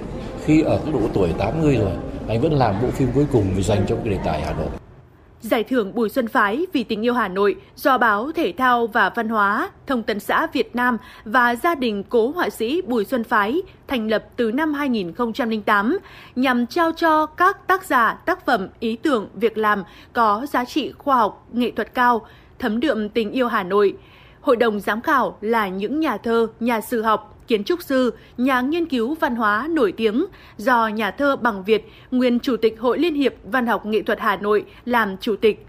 khi 0.44 0.62
ở 0.62 0.80
cái 0.84 0.92
độ 0.92 1.00
tuổi 1.14 1.28
80 1.38 1.76
rồi, 1.76 1.92
anh 2.28 2.40
vẫn 2.40 2.52
làm 2.52 2.74
bộ 2.82 2.88
phim 2.90 3.08
cuối 3.14 3.26
cùng 3.32 3.44
vì 3.56 3.62
dành 3.62 3.84
cho 3.88 3.96
cái 3.96 4.14
đề 4.14 4.18
tài 4.24 4.40
Hà 4.40 4.52
Nội. 4.52 4.79
Giải 5.40 5.64
thưởng 5.64 5.94
Bùi 5.94 6.08
Xuân 6.08 6.28
Phái 6.28 6.66
vì 6.72 6.84
tình 6.84 7.04
yêu 7.04 7.14
Hà 7.14 7.28
Nội 7.28 7.56
do 7.76 7.98
báo 7.98 8.32
Thể 8.32 8.52
thao 8.52 8.86
và 8.86 9.10
Văn 9.10 9.28
hóa, 9.28 9.70
Thông 9.86 10.02
tấn 10.02 10.20
xã 10.20 10.46
Việt 10.52 10.76
Nam 10.76 10.98
và 11.24 11.56
gia 11.56 11.74
đình 11.74 12.02
cố 12.08 12.30
họa 12.30 12.50
sĩ 12.50 12.82
Bùi 12.82 13.04
Xuân 13.04 13.24
Phái 13.24 13.62
thành 13.88 14.08
lập 14.08 14.24
từ 14.36 14.52
năm 14.52 14.74
2008 14.74 15.98
nhằm 16.36 16.66
trao 16.66 16.92
cho 16.92 17.26
các 17.26 17.66
tác 17.66 17.84
giả 17.84 18.14
tác 18.26 18.46
phẩm 18.46 18.68
ý 18.80 18.96
tưởng 18.96 19.28
việc 19.34 19.58
làm 19.58 19.84
có 20.12 20.46
giá 20.52 20.64
trị 20.64 20.92
khoa 20.98 21.16
học, 21.16 21.46
nghệ 21.52 21.70
thuật 21.70 21.94
cao, 21.94 22.26
thấm 22.58 22.80
đượm 22.80 23.08
tình 23.08 23.32
yêu 23.32 23.48
Hà 23.48 23.62
Nội. 23.62 23.96
Hội 24.40 24.56
đồng 24.56 24.80
giám 24.80 25.00
khảo 25.00 25.38
là 25.40 25.68
những 25.68 26.00
nhà 26.00 26.16
thơ, 26.16 26.46
nhà 26.60 26.80
sử 26.80 27.02
học, 27.02 27.29
kiến 27.50 27.64
trúc 27.64 27.82
sư, 27.82 28.12
nhà 28.36 28.60
nghiên 28.60 28.86
cứu 28.86 29.14
văn 29.14 29.36
hóa 29.36 29.68
nổi 29.70 29.92
tiếng 29.92 30.26
do 30.56 30.88
nhà 30.88 31.10
thơ 31.10 31.36
Bằng 31.36 31.64
Việt, 31.64 31.88
nguyên 32.10 32.40
Chủ 32.40 32.56
tịch 32.56 32.80
Hội 32.80 32.98
Liên 32.98 33.14
hiệp 33.14 33.34
Văn 33.44 33.66
học 33.66 33.86
Nghệ 33.86 34.02
thuật 34.02 34.20
Hà 34.20 34.36
Nội 34.36 34.64
làm 34.84 35.16
chủ 35.16 35.36
tịch. 35.36 35.66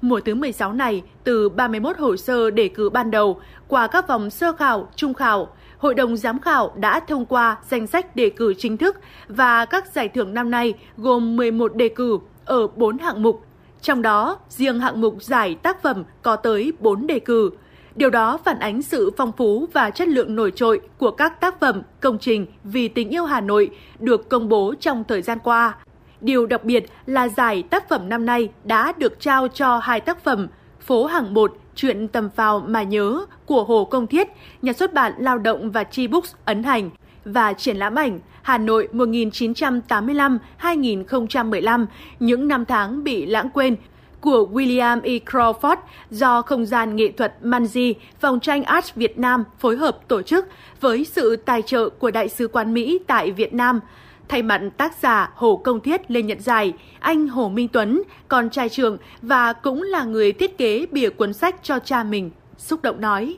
Mùa 0.00 0.20
thứ 0.20 0.34
16 0.34 0.72
này, 0.72 1.02
từ 1.24 1.48
31 1.48 1.96
hồ 1.98 2.16
sơ 2.16 2.50
đề 2.50 2.68
cử 2.68 2.90
ban 2.90 3.10
đầu, 3.10 3.40
qua 3.68 3.86
các 3.86 4.08
vòng 4.08 4.30
sơ 4.30 4.52
khảo, 4.52 4.88
trung 4.96 5.14
khảo, 5.14 5.48
Hội 5.78 5.94
đồng 5.94 6.16
giám 6.16 6.40
khảo 6.40 6.72
đã 6.76 7.00
thông 7.00 7.26
qua 7.26 7.56
danh 7.68 7.86
sách 7.86 8.16
đề 8.16 8.30
cử 8.30 8.54
chính 8.58 8.76
thức 8.76 8.96
và 9.28 9.64
các 9.64 9.92
giải 9.94 10.08
thưởng 10.08 10.34
năm 10.34 10.50
nay 10.50 10.74
gồm 10.96 11.36
11 11.36 11.74
đề 11.74 11.88
cử 11.88 12.18
ở 12.44 12.66
4 12.66 12.98
hạng 12.98 13.22
mục. 13.22 13.46
Trong 13.82 14.02
đó, 14.02 14.38
riêng 14.48 14.80
hạng 14.80 15.00
mục 15.00 15.22
giải 15.22 15.54
tác 15.54 15.82
phẩm 15.82 16.04
có 16.22 16.36
tới 16.36 16.72
4 16.80 17.06
đề 17.06 17.18
cử– 17.18 17.50
Điều 17.96 18.10
đó 18.10 18.38
phản 18.44 18.58
ánh 18.58 18.82
sự 18.82 19.10
phong 19.16 19.32
phú 19.32 19.66
và 19.72 19.90
chất 19.90 20.08
lượng 20.08 20.36
nổi 20.36 20.52
trội 20.56 20.80
của 20.98 21.10
các 21.10 21.40
tác 21.40 21.60
phẩm, 21.60 21.82
công 22.00 22.18
trình 22.18 22.46
vì 22.64 22.88
tình 22.88 23.10
yêu 23.10 23.24
Hà 23.24 23.40
Nội 23.40 23.70
được 23.98 24.28
công 24.28 24.48
bố 24.48 24.74
trong 24.80 25.04
thời 25.08 25.22
gian 25.22 25.38
qua. 25.44 25.74
Điều 26.20 26.46
đặc 26.46 26.64
biệt 26.64 26.86
là 27.06 27.28
giải 27.28 27.62
tác 27.62 27.88
phẩm 27.88 28.08
năm 28.08 28.26
nay 28.26 28.48
đã 28.64 28.92
được 28.98 29.20
trao 29.20 29.48
cho 29.48 29.78
hai 29.78 30.00
tác 30.00 30.24
phẩm 30.24 30.48
Phố 30.80 31.06
Hàng 31.06 31.34
Một, 31.34 31.56
Chuyện 31.74 32.08
tầm 32.08 32.30
phào 32.36 32.60
mà 32.60 32.82
nhớ 32.82 33.24
của 33.46 33.64
Hồ 33.64 33.84
Công 33.84 34.06
Thiết, 34.06 34.28
nhà 34.62 34.72
xuất 34.72 34.94
bản 34.94 35.12
Lao 35.18 35.38
động 35.38 35.70
và 35.70 35.84
Chi 35.84 36.06
Books 36.06 36.34
ấn 36.44 36.62
hành 36.62 36.90
và 37.24 37.52
triển 37.52 37.76
lãm 37.76 37.94
ảnh 37.94 38.20
Hà 38.42 38.58
Nội 38.58 38.88
1985-2015, 38.92 41.86
những 42.20 42.48
năm 42.48 42.64
tháng 42.64 43.04
bị 43.04 43.26
lãng 43.26 43.50
quên 43.50 43.76
của 44.24 44.48
William 44.52 45.00
E. 45.02 45.12
Crawford 45.26 45.76
do 46.10 46.42
Không 46.42 46.66
gian 46.66 46.96
nghệ 46.96 47.12
thuật 47.16 47.34
Manji, 47.42 47.94
Phòng 48.20 48.40
tranh 48.40 48.62
Arts 48.62 48.94
Việt 48.94 49.18
Nam 49.18 49.44
phối 49.58 49.76
hợp 49.76 49.98
tổ 50.08 50.22
chức 50.22 50.46
với 50.80 51.04
sự 51.04 51.36
tài 51.36 51.62
trợ 51.62 51.88
của 51.88 52.10
Đại 52.10 52.28
sứ 52.28 52.48
quán 52.48 52.74
Mỹ 52.74 52.98
tại 53.06 53.30
Việt 53.30 53.54
Nam. 53.54 53.80
Thay 54.28 54.42
mặt 54.42 54.60
tác 54.76 54.94
giả 55.02 55.30
Hồ 55.34 55.56
Công 55.56 55.80
Thiết 55.80 56.10
lên 56.10 56.26
nhận 56.26 56.40
giải, 56.40 56.72
anh 57.00 57.28
Hồ 57.28 57.48
Minh 57.48 57.68
Tuấn, 57.68 58.02
con 58.28 58.50
trai 58.50 58.68
trường 58.68 58.98
và 59.22 59.52
cũng 59.52 59.82
là 59.82 60.04
người 60.04 60.32
thiết 60.32 60.58
kế 60.58 60.86
bìa 60.92 61.10
cuốn 61.10 61.32
sách 61.32 61.56
cho 61.62 61.78
cha 61.78 62.04
mình, 62.04 62.30
xúc 62.58 62.82
động 62.82 63.00
nói. 63.00 63.36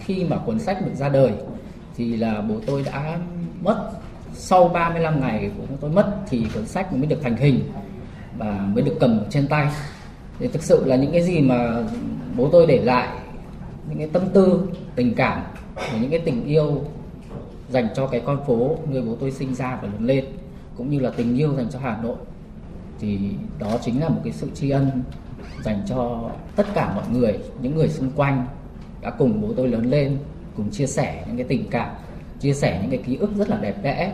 Khi 0.00 0.24
mà 0.24 0.36
cuốn 0.46 0.58
sách 0.58 0.78
được 0.86 0.94
ra 0.94 1.08
đời 1.08 1.32
thì 1.96 2.16
là 2.16 2.40
bố 2.48 2.54
tôi 2.66 2.82
đã 2.82 3.18
mất 3.62 3.90
sau 4.32 4.68
35 4.68 5.20
ngày 5.20 5.50
của 5.58 5.76
tôi 5.80 5.90
mất 5.90 6.16
thì 6.28 6.46
cuốn 6.54 6.66
sách 6.66 6.92
mới 6.92 7.06
được 7.06 7.18
thành 7.22 7.36
hình 7.36 7.60
và 8.38 8.68
mới 8.74 8.82
được 8.82 8.96
cầm 9.00 9.20
trên 9.30 9.48
tay. 9.48 9.68
Thì 10.38 10.48
thực 10.48 10.62
sự 10.62 10.84
là 10.84 10.96
những 10.96 11.12
cái 11.12 11.22
gì 11.22 11.40
mà 11.40 11.84
bố 12.36 12.48
tôi 12.52 12.66
để 12.66 12.78
lại, 12.84 13.08
những 13.88 13.98
cái 13.98 14.08
tâm 14.12 14.22
tư, 14.32 14.68
tình 14.94 15.14
cảm 15.14 15.42
và 15.74 15.98
những 16.00 16.10
cái 16.10 16.18
tình 16.18 16.44
yêu 16.44 16.82
dành 17.68 17.88
cho 17.94 18.06
cái 18.06 18.20
con 18.20 18.44
phố 18.46 18.78
người 18.90 19.02
bố 19.02 19.16
tôi 19.20 19.30
sinh 19.30 19.54
ra 19.54 19.78
và 19.82 19.88
lớn 19.88 20.06
lên, 20.06 20.24
cũng 20.76 20.90
như 20.90 20.98
là 20.98 21.10
tình 21.10 21.36
yêu 21.36 21.54
dành 21.56 21.66
cho 21.70 21.78
Hà 21.78 21.98
Nội, 22.02 22.16
thì 23.00 23.18
đó 23.58 23.78
chính 23.82 24.00
là 24.00 24.08
một 24.08 24.20
cái 24.24 24.32
sự 24.32 24.48
tri 24.54 24.70
ân 24.70 25.02
dành 25.62 25.82
cho 25.88 26.30
tất 26.56 26.66
cả 26.74 26.92
mọi 26.94 27.04
người, 27.12 27.38
những 27.62 27.74
người 27.74 27.88
xung 27.88 28.10
quanh 28.10 28.46
đã 29.00 29.10
cùng 29.10 29.40
bố 29.40 29.48
tôi 29.56 29.68
lớn 29.68 29.90
lên, 29.90 30.18
cùng 30.56 30.70
chia 30.70 30.86
sẻ 30.86 31.24
những 31.26 31.36
cái 31.36 31.46
tình 31.48 31.64
cảm, 31.70 31.90
chia 32.40 32.52
sẻ 32.52 32.78
những 32.82 32.90
cái 32.90 33.00
ký 33.06 33.16
ức 33.16 33.30
rất 33.36 33.50
là 33.50 33.56
đẹp 33.56 33.82
đẽ. 33.82 34.12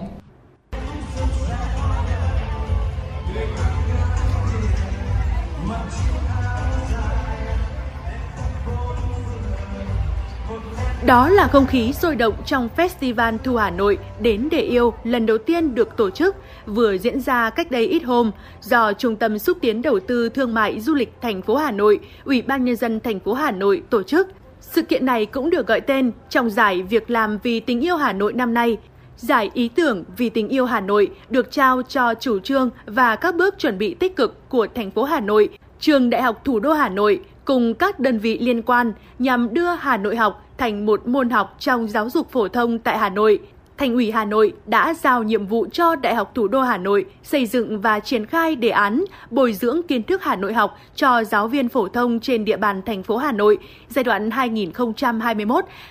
Đó 11.07 11.29
là 11.29 11.49
không 11.49 11.67
khí 11.67 11.93
sôi 11.93 12.17
động 12.17 12.35
trong 12.47 12.69
Festival 12.77 13.39
Thu 13.45 13.57
Hà 13.57 13.71
Nội 13.71 13.99
đến 14.21 14.49
để 14.51 14.61
yêu 14.61 14.95
lần 15.05 15.27
đầu 15.27 15.39
tiên 15.39 15.75
được 15.75 15.97
tổ 15.97 16.11
chức 16.11 16.37
vừa 16.67 16.99
diễn 16.99 17.21
ra 17.21 17.51
cách 17.51 17.71
đây 17.71 17.87
ít 17.87 18.03
hôm 18.03 18.31
do 18.61 18.93
Trung 18.93 19.17
tâm 19.17 19.39
xúc 19.39 19.59
tiến 19.61 19.83
đầu 19.83 20.01
tư 20.01 20.29
thương 20.29 20.55
mại 20.55 20.81
du 20.81 20.95
lịch 20.95 21.13
thành 21.23 21.43
phố 21.43 21.57
Hà 21.57 21.71
Nội, 21.71 22.01
Ủy 22.25 22.43
ban 22.43 22.65
nhân 22.65 22.77
dân 22.77 23.01
thành 23.01 23.21
phố 23.21 23.33
Hà 23.33 23.51
Nội 23.51 23.83
tổ 23.91 24.03
chức. 24.03 24.29
Sự 24.61 24.83
kiện 24.83 25.07
này 25.07 25.27
cũng 25.27 25.51
được 25.51 25.67
gọi 25.67 25.81
tên 25.81 26.13
trong 26.31 26.51
giải 26.51 26.83
Việc 26.83 27.11
làm 27.11 27.39
vì 27.43 27.61
tình 27.61 27.81
yêu 27.81 27.97
Hà 27.97 28.13
Nội 28.13 28.33
năm 28.33 28.55
nay. 28.55 28.79
Giải 29.17 29.51
ý 29.55 29.69
tưởng 29.69 30.05
vì 30.17 30.29
tình 30.29 30.49
yêu 30.49 30.67
Hà 30.67 30.81
Nội 30.81 31.11
được 31.31 31.51
trao 31.51 31.83
cho 31.83 32.15
chủ 32.15 32.39
trương 32.39 32.71
và 32.87 33.17
các 33.17 33.35
bước 33.35 33.59
chuẩn 33.59 33.79
bị 33.79 33.95
tích 33.95 34.17
cực 34.17 34.49
của 34.49 34.67
thành 34.75 34.91
phố 34.91 35.05
Hà 35.05 35.21
Nội, 35.21 35.49
trường 35.81 36.11
Đại 36.11 36.23
học 36.23 36.45
Thủ 36.45 36.61
đô 36.61 36.73
Hà 36.73 36.89
Nội 36.89 37.21
cùng 37.45 37.75
các 37.75 38.01
đơn 38.01 38.19
vị 38.19 38.39
liên 38.39 38.63
quan 38.63 38.93
nhằm 39.19 39.55
đưa 39.55 39.71
Hà 39.71 39.97
Nội 39.97 40.17
học 40.17 40.47
thành 40.59 40.87
một 40.87 41.07
môn 41.07 41.31
học 41.31 41.57
trong 41.59 41.89
giáo 41.89 42.11
dục 42.11 42.31
phổ 42.31 42.49
thông 42.49 42.79
tại 42.79 42.99
Hà 42.99 43.09
Nội. 43.09 43.41
Thành 43.79 43.95
ủy 43.95 44.11
Hà 44.11 44.25
Nội 44.25 44.53
đã 44.67 44.95
giao 44.95 45.23
nhiệm 45.23 45.47
vụ 45.47 45.67
cho 45.73 45.97
Đại 45.97 46.15
học 46.15 46.33
Thủ 46.35 46.49
đô 46.49 46.61
Hà 46.61 46.79
Nội 46.79 47.05
xây 47.23 47.47
dựng 47.47 47.81
và 47.81 48.01
triển 48.01 48.27
khai 48.27 48.57
đề 48.57 48.69
án 48.69 49.05
bồi 49.31 49.53
dưỡng 49.53 49.83
kiến 49.83 50.03
thức 50.03 50.23
Hà 50.23 50.37
Nội 50.37 50.53
học 50.53 50.79
cho 50.95 51.25
giáo 51.25 51.49
viên 51.49 51.69
phổ 51.69 51.89
thông 51.89 52.21
trên 52.21 52.45
địa 52.45 52.57
bàn 52.57 52.83
thành 52.87 53.03
phố 53.03 53.17
Hà 53.17 53.33
Nội 53.33 53.59
giai 53.89 54.05
đoạn 54.05 54.29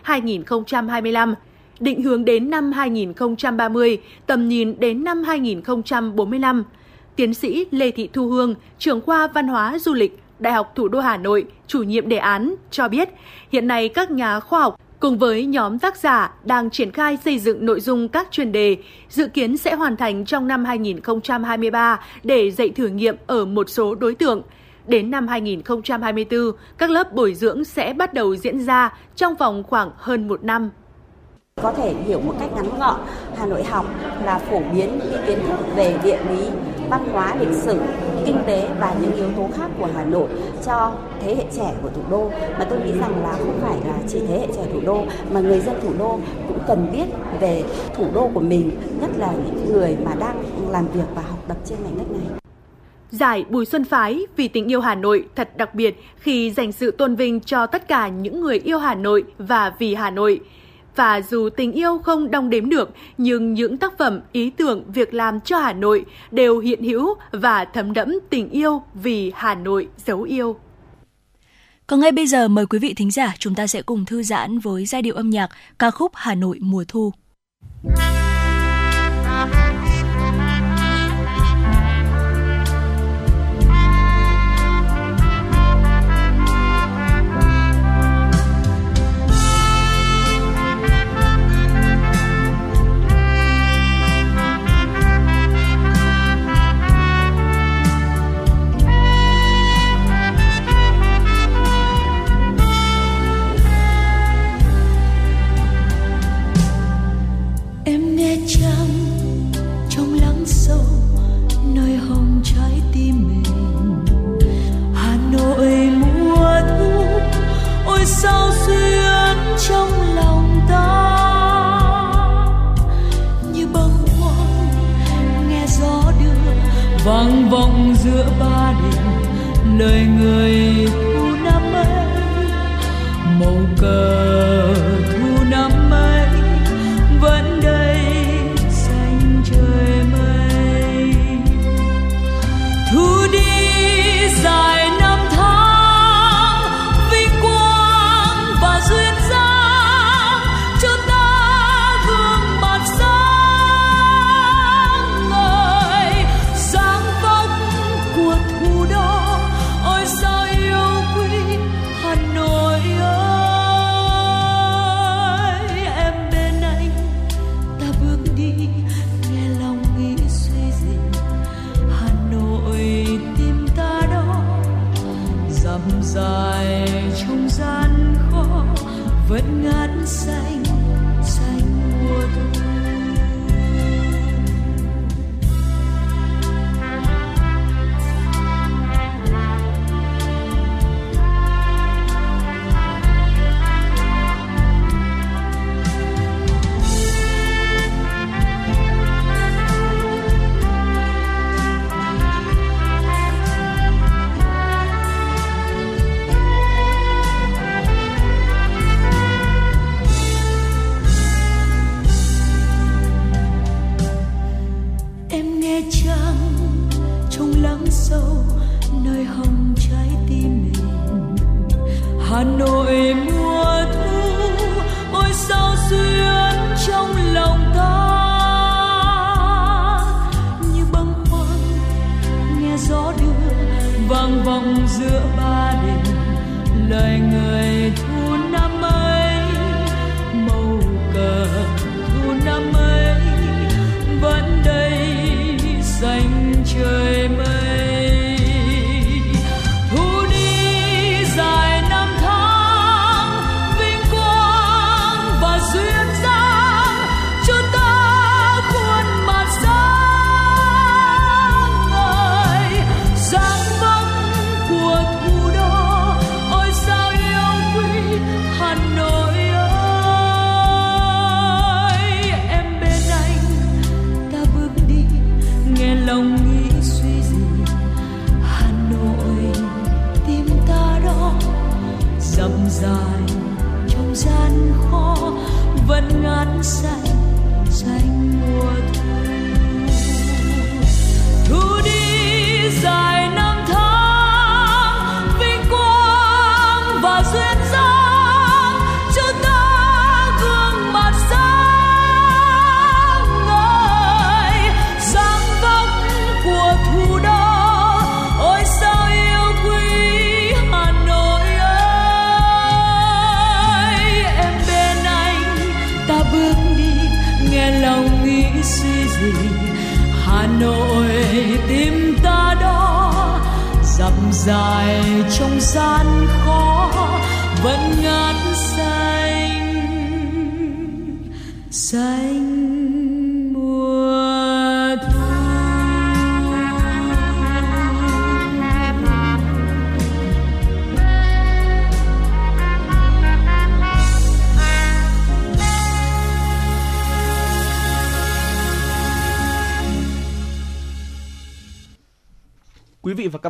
2021-2025 0.06 1.34
định 1.80 2.04
hướng 2.04 2.26
đến 2.26 2.50
năm 2.50 2.72
2030, 2.72 4.02
tầm 4.28 4.50
nhìn 4.50 4.80
đến 4.80 5.04
năm 5.04 5.24
2045. 5.24 6.64
Tiến 7.16 7.34
sĩ 7.34 7.66
Lê 7.72 7.92
Thị 7.92 8.10
Thu 8.14 8.28
Hương, 8.28 8.56
trưởng 8.80 9.02
khoa 9.02 9.28
văn 9.28 9.48
hóa 9.48 9.80
du 9.80 9.94
lịch, 9.94 10.23
Đại 10.44 10.54
học 10.54 10.72
Thủ 10.76 10.88
đô 10.88 11.00
Hà 11.00 11.18
Nội, 11.18 11.46
chủ 11.68 11.84
nhiệm 11.84 12.10
đề 12.10 12.18
án, 12.18 12.56
cho 12.72 12.88
biết 12.88 13.10
hiện 13.52 13.68
nay 13.68 13.90
các 13.90 14.12
nhà 14.12 14.40
khoa 14.40 14.60
học 14.60 14.80
cùng 15.00 15.18
với 15.18 15.46
nhóm 15.46 15.80
tác 15.80 15.98
giả 15.98 16.34
đang 16.44 16.70
triển 16.70 16.92
khai 16.92 17.18
xây 17.26 17.40
dựng 17.40 17.66
nội 17.66 17.80
dung 17.80 18.08
các 18.08 18.28
chuyên 18.32 18.52
đề, 18.52 18.78
dự 19.10 19.28
kiến 19.28 19.58
sẽ 19.58 19.76
hoàn 19.76 19.98
thành 19.98 20.26
trong 20.26 20.48
năm 20.48 20.66
2023 20.66 22.00
để 22.24 22.52
dạy 22.52 22.70
thử 22.70 22.88
nghiệm 22.88 23.16
ở 23.28 23.46
một 23.46 23.70
số 23.70 23.96
đối 23.96 24.16
tượng. 24.16 24.42
Đến 24.88 25.12
năm 25.12 25.28
2024, 25.28 26.52
các 26.78 26.90
lớp 26.90 27.14
bồi 27.14 27.34
dưỡng 27.34 27.64
sẽ 27.64 27.94
bắt 27.94 28.14
đầu 28.14 28.36
diễn 28.36 28.60
ra 28.60 28.98
trong 29.16 29.36
vòng 29.36 29.64
khoảng 29.64 29.92
hơn 29.98 30.28
một 30.28 30.44
năm. 30.44 30.70
Có 31.62 31.74
thể 31.78 31.94
hiểu 32.06 32.22
một 32.22 32.36
cách 32.40 32.50
ngắn 32.56 32.80
gọn, 32.80 33.00
Hà 33.38 33.46
Nội 33.46 33.64
học 33.64 33.86
là 34.26 34.40
phổ 34.40 34.60
biến 34.60 35.00
những 35.00 35.22
kiến 35.28 35.40
thức 35.48 35.76
về 35.76 36.00
địa 36.04 36.20
lý, 36.30 36.46
văn 36.90 37.10
hóa, 37.12 37.36
lịch 37.40 37.54
sử, 37.54 37.80
kinh 38.26 38.38
tế 38.48 38.70
và 38.80 38.96
những 39.02 39.16
yếu 39.16 39.30
tố 39.38 39.50
khác 39.58 39.72
của 39.80 39.88
Hà 39.96 40.06
Nội 40.06 40.28
cho 40.66 40.92
thế 41.22 41.36
hệ 41.36 41.46
trẻ 41.56 41.74
của 41.82 41.90
thủ 41.90 42.02
đô 42.12 42.30
mà 42.60 42.66
tôi 42.70 42.80
nghĩ 42.80 42.92
rằng 43.00 43.24
là 43.24 43.32
không 43.32 43.60
phải 43.62 43.78
là 43.86 44.00
chỉ 44.08 44.20
thế 44.28 44.40
hệ 44.40 44.48
trẻ 44.56 44.66
thủ 44.74 44.80
đô 44.86 45.04
mà 45.34 45.40
người 45.40 45.60
dân 45.60 45.76
thủ 45.84 45.90
đô 46.00 46.20
cũng 46.48 46.60
cần 46.68 46.88
biết 46.92 47.06
về 47.40 47.64
thủ 47.96 48.06
đô 48.14 48.30
của 48.34 48.40
mình 48.40 48.72
nhất 49.02 49.10
là 49.18 49.34
những 49.46 49.74
người 49.74 49.98
mà 50.06 50.12
đang 50.20 50.44
làm 50.70 50.88
việc 50.88 51.06
và 51.16 51.22
học 51.22 51.40
tập 51.48 51.58
trên 51.66 51.78
mảnh 51.84 51.98
đất 51.98 52.12
này. 52.12 52.40
Giải 53.10 53.46
Bùi 53.50 53.66
Xuân 53.66 53.84
Phái 53.84 54.26
vì 54.36 54.48
tình 54.48 54.72
yêu 54.72 54.82
Hà 54.82 54.96
Nội 54.96 55.26
thật 55.36 55.58
đặc 55.58 55.76
biệt 55.76 56.00
khi 56.18 56.52
dành 56.52 56.72
sự 56.72 56.92
tôn 56.92 57.16
vinh 57.16 57.40
cho 57.40 57.68
tất 57.68 57.88
cả 57.88 58.08
những 58.08 58.42
người 58.42 58.60
yêu 58.60 58.78
Hà 58.78 58.96
Nội 58.96 59.24
và 59.38 59.74
vì 59.80 59.96
Hà 59.96 60.10
Nội. 60.10 60.40
Và 60.96 61.22
dù 61.30 61.50
tình 61.50 61.72
yêu 61.72 61.98
không 62.04 62.32
đong 62.32 62.50
đếm 62.50 62.70
được, 62.70 62.90
nhưng 63.18 63.54
những 63.54 63.78
tác 63.78 63.98
phẩm, 63.98 64.22
ý 64.32 64.50
tưởng, 64.50 64.84
việc 64.88 65.14
làm 65.14 65.42
cho 65.42 65.58
Hà 65.58 65.74
Nội 65.74 66.06
đều 66.32 66.60
hiện 66.60 66.84
hữu 66.84 67.14
và 67.32 67.66
thấm 67.66 67.94
đẫm 67.94 68.20
tình 68.30 68.50
yêu 68.50 68.82
vì 68.94 69.32
Hà 69.36 69.56
Nội 69.56 69.88
dấu 70.06 70.22
yêu. 70.22 70.56
Còn 71.88 72.00
ngay 72.00 72.12
bây 72.12 72.28
giờ 72.28 72.48
mời 72.48 72.66
quý 72.66 72.80
vị 72.80 72.94
thính 72.94 73.12
giả 73.12 73.34
chúng 73.40 73.56
ta 73.56 73.68
sẽ 73.68 73.82
cùng 73.82 74.06
thư 74.06 74.24
giãn 74.24 74.60
với 74.60 74.86
giai 74.86 75.02
điệu 75.02 75.16
âm 75.16 75.30
nhạc 75.30 75.50
ca 75.80 75.92
khúc 75.92 76.12
Hà 76.16 76.36
Nội 76.36 76.58
mùa 76.62 76.84
thu. 76.88 77.12
vang 77.84 78.33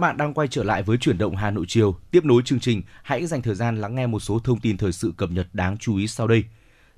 bạn 0.03 0.17
đang 0.17 0.33
quay 0.33 0.47
trở 0.47 0.63
lại 0.63 0.83
với 0.83 0.97
chuyển 0.97 1.17
động 1.17 1.35
Hà 1.35 1.51
Nội 1.51 1.65
chiều. 1.67 1.95
Tiếp 2.11 2.25
nối 2.25 2.41
chương 2.45 2.59
trình, 2.59 2.81
hãy 3.03 3.25
dành 3.25 3.41
thời 3.41 3.55
gian 3.55 3.81
lắng 3.81 3.95
nghe 3.95 4.07
một 4.07 4.19
số 4.19 4.39
thông 4.39 4.59
tin 4.59 4.77
thời 4.77 4.91
sự 4.91 5.13
cập 5.17 5.31
nhật 5.31 5.47
đáng 5.53 5.77
chú 5.77 5.97
ý 5.97 6.07
sau 6.07 6.27
đây. 6.27 6.43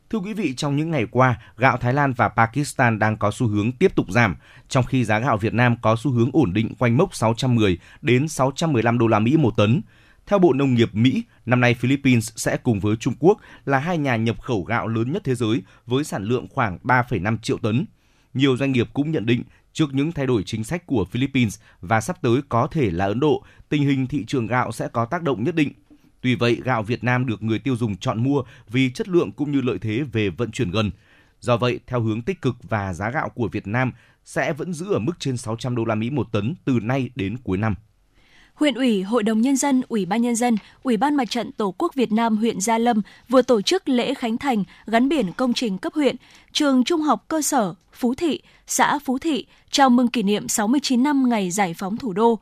Thưa 0.10 0.20
quý 0.20 0.34
vị, 0.34 0.54
trong 0.56 0.76
những 0.76 0.92
ngày 0.92 1.06
qua, 1.12 1.42
gạo 1.58 1.78
Thái 1.78 1.94
Lan 1.94 2.14
và 2.14 2.30
Pakistan 2.30 3.00
đang 3.00 3.18
có 3.18 3.32
xu 3.32 3.48
hướng 3.48 3.72
tiếp 3.72 3.96
tục 3.96 4.06
giảm, 4.10 4.36
trong 4.70 4.86
khi 4.86 5.06
giá 5.06 5.20
gạo 5.20 5.38
Việt 5.38 5.54
Nam 5.54 5.76
có 5.82 5.96
xu 5.96 6.12
hướng 6.12 6.30
ổn 6.34 6.54
định 6.54 6.76
quanh 6.80 6.98
mốc 6.98 7.16
610 7.16 7.78
đến 8.02 8.28
615 8.28 8.98
đô 8.98 9.08
la 9.08 9.20
Mỹ 9.20 9.38
một 9.38 9.54
tấn. 9.58 9.82
Theo 10.28 10.40
Bộ 10.40 10.54
Nông 10.54 10.74
nghiệp 10.74 10.90
Mỹ, 10.94 11.24
năm 11.46 11.62
nay 11.62 11.74
Philippines 11.74 12.32
sẽ 12.36 12.58
cùng 12.58 12.80
với 12.80 12.96
Trung 12.96 13.14
Quốc 13.20 13.38
là 13.66 13.80
hai 13.80 13.98
nhà 13.98 14.16
nhập 14.16 14.42
khẩu 14.42 14.64
gạo 14.64 14.88
lớn 14.88 15.12
nhất 15.12 15.22
thế 15.26 15.36
giới 15.36 15.62
với 15.86 16.04
sản 16.04 16.24
lượng 16.24 16.48
khoảng 16.50 16.78
3,5 16.84 17.38
triệu 17.38 17.58
tấn. 17.58 17.86
Nhiều 18.34 18.58
doanh 18.58 18.72
nghiệp 18.72 18.88
cũng 18.94 19.12
nhận 19.12 19.26
định 19.26 19.44
trước 19.76 19.94
những 19.94 20.12
thay 20.12 20.26
đổi 20.26 20.44
chính 20.44 20.64
sách 20.64 20.86
của 20.86 21.06
Philippines 21.06 21.60
và 21.82 22.02
sắp 22.02 22.22
tới 22.22 22.42
có 22.50 22.68
thể 22.72 22.92
là 22.92 23.06
Ấn 23.06 23.20
Độ, 23.20 23.44
tình 23.70 23.84
hình 23.84 24.08
thị 24.08 24.26
trường 24.26 24.48
gạo 24.48 24.72
sẽ 24.72 24.88
có 24.88 25.06
tác 25.06 25.24
động 25.24 25.44
nhất 25.44 25.56
định. 25.56 25.72
Tuy 26.22 26.36
vậy, 26.36 26.62
gạo 26.64 26.84
Việt 26.84 27.04
Nam 27.04 27.26
được 27.26 27.44
người 27.44 27.60
tiêu 27.60 27.76
dùng 27.76 27.98
chọn 27.98 28.24
mua 28.24 28.44
vì 28.68 28.92
chất 28.92 29.08
lượng 29.08 29.32
cũng 29.32 29.52
như 29.52 29.62
lợi 29.62 29.78
thế 29.80 30.04
về 30.12 30.30
vận 30.30 30.52
chuyển 30.52 30.72
gần. 30.72 30.92
Do 31.40 31.58
vậy, 31.58 31.80
theo 31.88 32.02
hướng 32.02 32.22
tích 32.22 32.42
cực 32.42 32.56
và 32.64 32.94
giá 32.94 33.10
gạo 33.10 33.30
của 33.30 33.48
Việt 33.48 33.68
Nam 33.68 33.92
sẽ 34.26 34.54
vẫn 34.54 34.74
giữ 34.74 34.94
ở 34.94 35.00
mức 35.00 35.14
trên 35.20 35.38
600 35.38 35.76
đô 35.76 35.86
la 35.86 35.96
Mỹ 35.96 36.10
một 36.10 36.32
tấn 36.32 36.56
từ 36.66 36.80
nay 36.82 37.10
đến 37.16 37.38
cuối 37.44 37.58
năm. 37.58 37.76
Huyện 38.56 38.76
ủy, 38.76 39.04
Hội 39.04 39.24
đồng 39.24 39.42
Nhân 39.42 39.56
dân, 39.56 39.82
Ủy 39.88 40.06
ban 40.06 40.22
Nhân 40.22 40.36
dân, 40.36 40.56
Ủy 40.84 40.98
ban 40.98 41.16
Mặt 41.16 41.30
trận 41.30 41.52
Tổ 41.52 41.74
quốc 41.78 41.96
Việt 41.96 42.12
Nam 42.12 42.38
huyện 42.38 42.62
Gia 42.62 42.78
Lâm 42.78 43.02
vừa 43.30 43.42
tổ 43.42 43.62
chức 43.62 43.90
lễ 43.90 44.14
khánh 44.14 44.38
thành 44.38 44.64
gắn 44.88 45.10
biển 45.10 45.34
công 45.34 45.54
trình 45.54 45.78
cấp 45.78 45.94
huyện, 45.94 46.16
trường 46.52 46.84
trung 46.84 47.02
học 47.02 47.26
cơ 47.28 47.42
sở 47.42 47.74
Phú 47.94 48.14
Thị, 48.16 48.42
xã 48.68 49.00
Phú 49.00 49.18
Thị, 49.18 49.46
chào 49.72 49.90
mừng 49.90 50.08
kỷ 50.08 50.24
niệm 50.24 50.48
69 50.48 51.04
năm 51.04 51.30
ngày 51.30 51.52
giải 51.52 51.74
phóng 51.78 51.98
thủ 51.98 52.14
đô. 52.14 52.40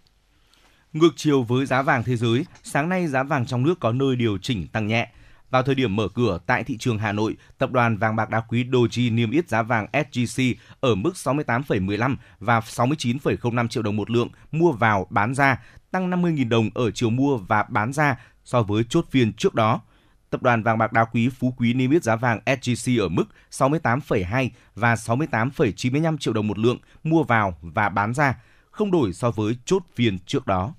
Ngược 0.93 1.13
chiều 1.15 1.43
với 1.43 1.65
giá 1.65 1.81
vàng 1.81 2.03
thế 2.03 2.15
giới, 2.15 2.45
sáng 2.63 2.89
nay 2.89 3.07
giá 3.07 3.23
vàng 3.23 3.45
trong 3.45 3.63
nước 3.63 3.79
có 3.79 3.91
nơi 3.91 4.15
điều 4.15 4.37
chỉnh 4.37 4.67
tăng 4.67 4.87
nhẹ. 4.87 5.11
Vào 5.49 5.63
thời 5.63 5.75
điểm 5.75 5.95
mở 5.95 6.07
cửa 6.07 6.39
tại 6.45 6.63
thị 6.63 6.77
trường 6.77 6.97
Hà 6.97 7.11
Nội, 7.11 7.35
tập 7.57 7.71
đoàn 7.71 7.97
vàng 7.97 8.15
bạc 8.15 8.29
đá 8.29 8.39
quý 8.39 8.63
Doji 8.63 9.15
niêm 9.15 9.31
yết 9.31 9.49
giá 9.49 9.63
vàng 9.63 9.87
SJC 9.93 10.53
ở 10.79 10.95
mức 10.95 11.11
68,15 11.15 12.15
và 12.39 12.59
69,05 12.59 13.67
triệu 13.67 13.83
đồng 13.83 13.95
một 13.95 14.09
lượng 14.09 14.29
mua 14.51 14.71
vào 14.71 15.07
bán 15.09 15.33
ra, 15.33 15.59
tăng 15.93 16.09
50.000 16.09 16.49
đồng 16.49 16.69
ở 16.73 16.91
chiều 16.91 17.09
mua 17.09 17.37
và 17.37 17.63
bán 17.63 17.93
ra 17.93 18.19
so 18.43 18.63
với 18.63 18.83
chốt 18.89 19.05
phiên 19.09 19.33
trước 19.33 19.55
đó. 19.55 19.81
Tập 20.29 20.43
đoàn 20.43 20.63
vàng 20.63 20.77
bạc 20.77 20.93
đá 20.93 21.05
quý 21.05 21.29
Phú 21.29 21.53
Quý 21.57 21.73
niêm 21.73 21.91
yết 21.91 22.03
giá 22.03 22.15
vàng 22.15 22.39
SJC 22.45 23.01
ở 23.01 23.09
mức 23.09 23.25
68,2 23.51 24.49
và 24.75 24.95
68,95 24.95 26.17
triệu 26.17 26.33
đồng 26.33 26.47
một 26.47 26.59
lượng 26.59 26.77
mua 27.03 27.23
vào 27.23 27.57
và 27.61 27.89
bán 27.89 28.13
ra, 28.13 28.37
không 28.71 28.91
đổi 28.91 29.13
so 29.13 29.31
với 29.31 29.57
chốt 29.65 29.83
phiên 29.95 30.19
trước 30.19 30.47
đó. 30.47 30.73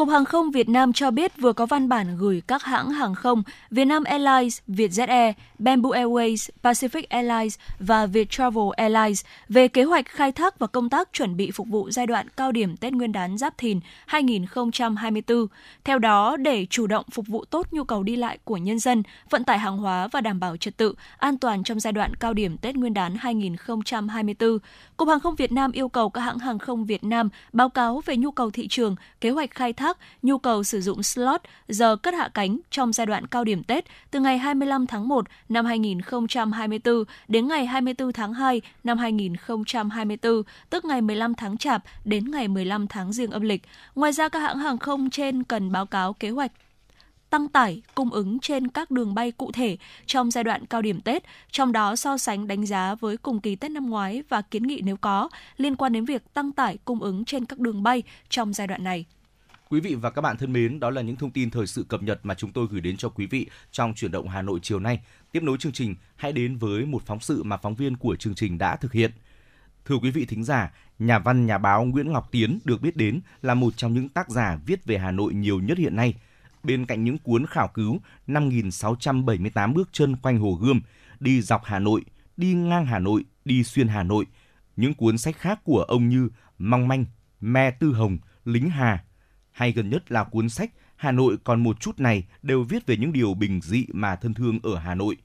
Cục 0.00 0.08
Hàng 0.08 0.24
không 0.24 0.50
Việt 0.50 0.68
Nam 0.68 0.92
cho 0.92 1.10
biết 1.10 1.32
vừa 1.40 1.52
có 1.52 1.66
văn 1.66 1.88
bản 1.88 2.16
gửi 2.18 2.42
các 2.46 2.62
hãng 2.62 2.90
hàng 2.90 3.14
không 3.14 3.42
Vietnam 3.70 4.04
Airlines, 4.04 4.60
Vietjet 4.68 5.08
Air, 5.08 5.34
Bamboo 5.58 5.90
Airways, 5.90 6.50
Pacific 6.62 7.02
Airlines 7.08 7.58
và 7.78 8.06
Viettravel 8.06 8.64
Airlines 8.76 9.24
về 9.48 9.68
kế 9.68 9.84
hoạch 9.84 10.06
khai 10.06 10.32
thác 10.32 10.58
và 10.58 10.66
công 10.66 10.90
tác 10.90 11.08
chuẩn 11.12 11.36
bị 11.36 11.50
phục 11.50 11.68
vụ 11.68 11.90
giai 11.90 12.06
đoạn 12.06 12.26
cao 12.36 12.52
điểm 12.52 12.76
Tết 12.76 12.92
Nguyên 12.92 13.12
đán 13.12 13.38
Giáp 13.38 13.58
Thìn 13.58 13.80
2024. 14.06 15.46
Theo 15.84 15.98
đó, 15.98 16.36
để 16.36 16.66
chủ 16.70 16.86
động 16.86 17.04
phục 17.10 17.26
vụ 17.26 17.44
tốt 17.44 17.66
nhu 17.70 17.84
cầu 17.84 18.02
đi 18.02 18.16
lại 18.16 18.38
của 18.44 18.56
nhân 18.56 18.78
dân, 18.78 19.02
vận 19.30 19.44
tải 19.44 19.58
hàng 19.58 19.78
hóa 19.78 20.08
và 20.12 20.20
đảm 20.20 20.40
bảo 20.40 20.56
trật 20.56 20.76
tự, 20.76 20.94
an 21.18 21.38
toàn 21.38 21.64
trong 21.64 21.80
giai 21.80 21.92
đoạn 21.92 22.14
cao 22.14 22.34
điểm 22.34 22.56
Tết 22.56 22.76
Nguyên 22.76 22.94
đán 22.94 23.16
2024, 23.18 24.58
Cục 24.96 25.08
Hàng 25.08 25.20
không 25.20 25.34
Việt 25.34 25.52
Nam 25.52 25.72
yêu 25.72 25.88
cầu 25.88 26.10
các 26.10 26.20
hãng 26.20 26.38
hàng 26.38 26.58
không 26.58 26.84
Việt 26.84 27.04
Nam 27.04 27.28
báo 27.52 27.68
cáo 27.68 28.02
về 28.06 28.16
nhu 28.16 28.30
cầu 28.30 28.50
thị 28.50 28.68
trường, 28.68 28.96
kế 29.20 29.30
hoạch 29.30 29.50
khai 29.50 29.72
thác, 29.72 29.89
nhu 30.22 30.38
cầu 30.38 30.64
sử 30.64 30.80
dụng 30.80 31.02
slot, 31.02 31.40
giờ 31.68 31.96
cất 31.96 32.14
hạ 32.14 32.30
cánh 32.34 32.58
trong 32.70 32.92
giai 32.92 33.06
đoạn 33.06 33.26
cao 33.26 33.44
điểm 33.44 33.62
Tết 33.62 33.84
từ 34.10 34.20
ngày 34.20 34.38
25 34.38 34.86
tháng 34.86 35.08
1 35.08 35.26
năm 35.48 35.64
2024 35.64 37.04
đến 37.28 37.48
ngày 37.48 37.66
24 37.66 38.12
tháng 38.12 38.34
2 38.34 38.60
năm 38.84 38.98
2024, 38.98 40.42
tức 40.70 40.84
ngày 40.84 41.00
15 41.00 41.34
tháng 41.34 41.58
Chạp 41.58 41.82
đến 42.04 42.30
ngày 42.30 42.48
15 42.48 42.86
tháng 42.86 43.12
Giêng 43.12 43.30
âm 43.30 43.42
lịch. 43.42 43.62
Ngoài 43.94 44.12
ra, 44.12 44.28
các 44.28 44.40
hãng 44.40 44.58
hàng 44.58 44.78
không 44.78 45.10
trên 45.10 45.42
cần 45.42 45.72
báo 45.72 45.86
cáo 45.86 46.12
kế 46.12 46.30
hoạch 46.30 46.52
tăng 47.30 47.48
tải 47.48 47.82
cung 47.94 48.10
ứng 48.10 48.38
trên 48.38 48.68
các 48.68 48.90
đường 48.90 49.14
bay 49.14 49.32
cụ 49.32 49.52
thể 49.52 49.76
trong 50.06 50.30
giai 50.30 50.44
đoạn 50.44 50.66
cao 50.66 50.82
điểm 50.82 51.00
Tết, 51.00 51.22
trong 51.50 51.72
đó 51.72 51.96
so 51.96 52.18
sánh 52.18 52.46
đánh 52.46 52.66
giá 52.66 52.94
với 52.94 53.16
cùng 53.16 53.40
kỳ 53.40 53.56
Tết 53.56 53.70
năm 53.70 53.90
ngoái 53.90 54.22
và 54.28 54.42
kiến 54.42 54.62
nghị 54.62 54.80
nếu 54.84 54.96
có 54.96 55.28
liên 55.56 55.76
quan 55.76 55.92
đến 55.92 56.04
việc 56.04 56.34
tăng 56.34 56.52
tải 56.52 56.78
cung 56.84 57.02
ứng 57.02 57.24
trên 57.24 57.44
các 57.44 57.58
đường 57.58 57.82
bay 57.82 58.02
trong 58.28 58.52
giai 58.52 58.66
đoạn 58.66 58.84
này. 58.84 59.04
Quý 59.70 59.80
vị 59.80 59.94
và 59.94 60.10
các 60.10 60.22
bạn 60.22 60.36
thân 60.36 60.52
mến, 60.52 60.80
đó 60.80 60.90
là 60.90 61.02
những 61.02 61.16
thông 61.16 61.30
tin 61.30 61.50
thời 61.50 61.66
sự 61.66 61.82
cập 61.88 62.02
nhật 62.02 62.20
mà 62.22 62.34
chúng 62.34 62.52
tôi 62.52 62.66
gửi 62.70 62.80
đến 62.80 62.96
cho 62.96 63.08
quý 63.08 63.26
vị 63.26 63.46
trong 63.70 63.94
chuyển 63.94 64.10
động 64.10 64.28
Hà 64.28 64.42
Nội 64.42 64.60
chiều 64.62 64.80
nay. 64.80 65.00
Tiếp 65.32 65.42
nối 65.42 65.58
chương 65.58 65.72
trình, 65.72 65.94
hãy 66.16 66.32
đến 66.32 66.56
với 66.56 66.86
một 66.86 67.02
phóng 67.06 67.20
sự 67.20 67.42
mà 67.42 67.56
phóng 67.56 67.74
viên 67.74 67.96
của 67.96 68.16
chương 68.16 68.34
trình 68.34 68.58
đã 68.58 68.76
thực 68.76 68.92
hiện. 68.92 69.10
Thưa 69.84 69.96
quý 70.02 70.10
vị 70.10 70.24
thính 70.24 70.44
giả, 70.44 70.72
nhà 70.98 71.18
văn 71.18 71.46
nhà 71.46 71.58
báo 71.58 71.84
Nguyễn 71.84 72.12
Ngọc 72.12 72.28
Tiến 72.30 72.58
được 72.64 72.82
biết 72.82 72.96
đến 72.96 73.20
là 73.42 73.54
một 73.54 73.76
trong 73.76 73.94
những 73.94 74.08
tác 74.08 74.30
giả 74.30 74.58
viết 74.66 74.84
về 74.84 74.98
Hà 74.98 75.10
Nội 75.10 75.34
nhiều 75.34 75.60
nhất 75.60 75.78
hiện 75.78 75.96
nay. 75.96 76.14
Bên 76.62 76.86
cạnh 76.86 77.04
những 77.04 77.18
cuốn 77.18 77.46
khảo 77.46 77.68
cứu 77.74 78.00
5.678 78.26 79.72
bước 79.72 79.88
chân 79.92 80.16
quanh 80.16 80.38
Hồ 80.38 80.52
Gươm, 80.52 80.80
đi 81.20 81.40
dọc 81.40 81.64
Hà 81.64 81.78
Nội, 81.78 82.04
đi 82.36 82.54
ngang 82.54 82.86
Hà 82.86 82.98
Nội, 82.98 83.24
đi 83.44 83.64
xuyên 83.64 83.88
Hà 83.88 84.02
Nội, 84.02 84.26
những 84.76 84.94
cuốn 84.94 85.18
sách 85.18 85.36
khác 85.38 85.60
của 85.64 85.82
ông 85.82 86.08
như 86.08 86.28
Mong 86.58 86.88
manh, 86.88 87.04
Me 87.40 87.70
Tư 87.70 87.92
Hồng, 87.92 88.18
Lính 88.44 88.70
Hà, 88.70 89.04
hay 89.60 89.72
gần 89.72 89.90
nhất 89.90 90.12
là 90.12 90.24
cuốn 90.24 90.48
sách 90.48 90.70
Hà 90.96 91.12
Nội 91.12 91.36
còn 91.44 91.62
một 91.62 91.80
chút 91.80 92.00
này 92.00 92.24
đều 92.42 92.62
viết 92.62 92.86
về 92.86 92.96
những 92.96 93.12
điều 93.12 93.34
bình 93.34 93.60
dị 93.62 93.86
mà 93.92 94.16
thân 94.16 94.34
thương 94.34 94.58
ở 94.62 94.78
Hà 94.78 94.94
Nội. 94.94 95.16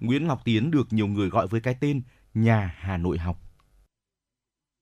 Nguyễn 0.00 0.26
Ngọc 0.26 0.40
Tiến 0.44 0.70
được 0.70 0.92
nhiều 0.92 1.06
người 1.06 1.28
gọi 1.28 1.46
với 1.46 1.60
cái 1.60 1.76
tên 1.80 2.02
Nhà 2.34 2.74
Hà 2.78 2.96
Nội 2.96 3.18
học. 3.18 3.36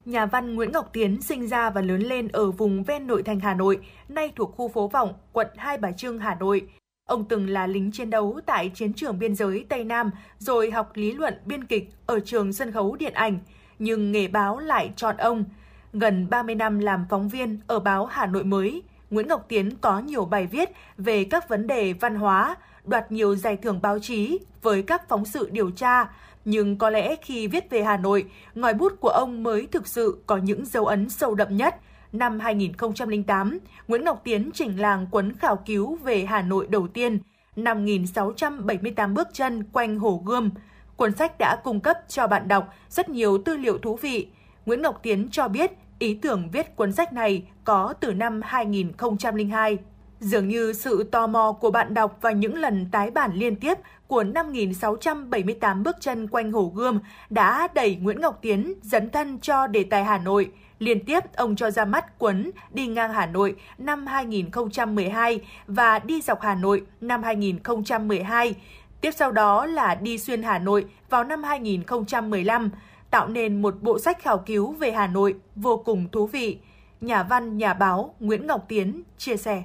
Nhà 0.04 0.26
văn 0.26 0.54
Nguyễn 0.54 0.72
Ngọc 0.72 0.90
Tiến 0.92 1.22
sinh 1.22 1.48
ra 1.48 1.70
và 1.70 1.80
lớn 1.80 2.02
lên 2.02 2.28
ở 2.28 2.50
vùng 2.50 2.84
ven 2.84 3.06
nội 3.06 3.22
thành 3.22 3.40
Hà 3.40 3.54
Nội, 3.54 3.78
nay 4.08 4.32
thuộc 4.36 4.54
khu 4.56 4.68
phố 4.68 4.88
Vọng, 4.88 5.12
quận 5.32 5.46
Hai 5.56 5.78
Bà 5.78 5.92
Trưng, 5.92 6.18
Hà 6.18 6.34
Nội. 6.34 6.68
Ông 7.08 7.24
từng 7.28 7.48
là 7.48 7.66
lính 7.66 7.92
chiến 7.92 8.10
đấu 8.10 8.40
tại 8.46 8.70
chiến 8.74 8.92
trường 8.92 9.18
biên 9.18 9.34
giới 9.34 9.66
Tây 9.68 9.84
Nam, 9.84 10.10
rồi 10.38 10.70
học 10.70 10.90
lý 10.94 11.12
luận 11.12 11.34
biên 11.46 11.64
kịch 11.64 11.90
ở 12.06 12.20
trường 12.20 12.52
sân 12.52 12.72
khấu 12.72 12.96
điện 12.96 13.14
ảnh, 13.14 13.38
nhưng 13.78 14.12
nghề 14.12 14.28
báo 14.28 14.58
lại 14.58 14.92
chọn 14.96 15.16
ông. 15.16 15.44
Gần 15.92 16.30
30 16.30 16.54
năm 16.54 16.78
làm 16.78 17.06
phóng 17.10 17.28
viên 17.28 17.60
ở 17.66 17.80
báo 17.80 18.06
Hà 18.06 18.26
Nội 18.26 18.44
mới, 18.44 18.82
Nguyễn 19.10 19.28
Ngọc 19.28 19.44
Tiến 19.48 19.70
có 19.80 19.98
nhiều 19.98 20.24
bài 20.24 20.46
viết 20.46 20.70
về 20.98 21.24
các 21.24 21.48
vấn 21.48 21.66
đề 21.66 21.92
văn 21.92 22.14
hóa, 22.14 22.56
đoạt 22.84 23.12
nhiều 23.12 23.36
giải 23.36 23.56
thưởng 23.56 23.82
báo 23.82 23.98
chí 23.98 24.38
với 24.62 24.82
các 24.82 25.08
phóng 25.08 25.24
sự 25.24 25.48
điều 25.52 25.70
tra, 25.70 26.10
nhưng 26.44 26.78
có 26.78 26.90
lẽ 26.90 27.16
khi 27.22 27.46
viết 27.46 27.70
về 27.70 27.82
Hà 27.82 27.96
Nội, 27.96 28.24
ngòi 28.54 28.74
bút 28.74 29.00
của 29.00 29.08
ông 29.08 29.42
mới 29.42 29.66
thực 29.66 29.86
sự 29.86 30.22
có 30.26 30.36
những 30.36 30.64
dấu 30.66 30.86
ấn 30.86 31.08
sâu 31.08 31.34
đậm 31.34 31.56
nhất. 31.56 31.76
Năm 32.12 32.40
2008, 32.40 33.58
Nguyễn 33.88 34.04
Ngọc 34.04 34.20
Tiến 34.24 34.50
chỉnh 34.54 34.80
làng 34.80 35.06
cuốn 35.06 35.32
khảo 35.32 35.56
cứu 35.56 35.96
về 35.96 36.24
Hà 36.24 36.42
Nội 36.42 36.66
đầu 36.70 36.88
tiên, 36.88 37.18
5.678 37.56 39.14
bước 39.14 39.28
chân 39.32 39.64
quanh 39.72 39.98
Hồ 39.98 40.22
Gươm. 40.26 40.50
Cuốn 40.96 41.12
sách 41.12 41.38
đã 41.38 41.56
cung 41.64 41.80
cấp 41.80 41.96
cho 42.08 42.26
bạn 42.26 42.48
đọc 42.48 42.74
rất 42.88 43.08
nhiều 43.08 43.38
tư 43.38 43.56
liệu 43.56 43.78
thú 43.78 43.96
vị. 43.96 44.28
Nguyễn 44.66 44.82
Ngọc 44.82 45.00
Tiến 45.02 45.28
cho 45.30 45.48
biết 45.48 45.72
ý 45.98 46.14
tưởng 46.14 46.48
viết 46.52 46.76
cuốn 46.76 46.92
sách 46.92 47.12
này 47.12 47.42
có 47.64 47.94
từ 48.00 48.12
năm 48.12 48.40
2002. 48.44 49.78
Dường 50.20 50.48
như 50.48 50.72
sự 50.72 51.02
tò 51.02 51.26
mò 51.26 51.52
của 51.52 51.70
bạn 51.70 51.94
đọc 51.94 52.18
và 52.20 52.30
những 52.32 52.54
lần 52.54 52.88
tái 52.92 53.10
bản 53.10 53.32
liên 53.34 53.56
tiếp 53.56 53.78
của 54.06 54.22
5.678 54.22 55.82
bước 55.82 55.96
chân 56.00 56.28
quanh 56.28 56.52
Hồ 56.52 56.72
Gươm 56.74 57.00
đã 57.30 57.68
đẩy 57.74 57.96
Nguyễn 57.96 58.20
Ngọc 58.20 58.38
Tiến 58.42 58.74
dấn 58.82 59.10
thân 59.10 59.38
cho 59.38 59.66
đề 59.66 59.84
tài 59.84 60.04
Hà 60.04 60.18
Nội. 60.18 60.50
Liên 60.78 61.04
tiếp, 61.04 61.20
ông 61.36 61.56
cho 61.56 61.70
ra 61.70 61.84
mắt 61.84 62.18
cuốn 62.18 62.50
Đi 62.70 62.86
ngang 62.86 63.12
Hà 63.12 63.26
Nội 63.26 63.56
năm 63.78 64.06
2012 64.06 65.40
và 65.66 65.98
Đi 65.98 66.20
dọc 66.20 66.40
Hà 66.40 66.54
Nội 66.54 66.82
năm 67.00 67.22
2012. 67.22 68.54
Tiếp 69.00 69.10
sau 69.10 69.32
đó 69.32 69.66
là 69.66 69.94
Đi 69.94 70.18
xuyên 70.18 70.42
Hà 70.42 70.58
Nội 70.58 70.86
vào 71.10 71.24
năm 71.24 71.42
2015, 71.42 72.70
tạo 73.10 73.28
nên 73.28 73.62
một 73.62 73.74
bộ 73.80 73.98
sách 73.98 74.22
khảo 74.22 74.38
cứu 74.38 74.72
về 74.72 74.92
Hà 74.92 75.06
Nội 75.06 75.34
vô 75.56 75.82
cùng 75.84 76.08
thú 76.12 76.26
vị. 76.26 76.58
Nhà 77.00 77.22
văn, 77.22 77.58
nhà 77.58 77.74
báo 77.74 78.14
Nguyễn 78.20 78.46
Ngọc 78.46 78.64
Tiến 78.68 79.02
chia 79.18 79.36
sẻ. 79.36 79.62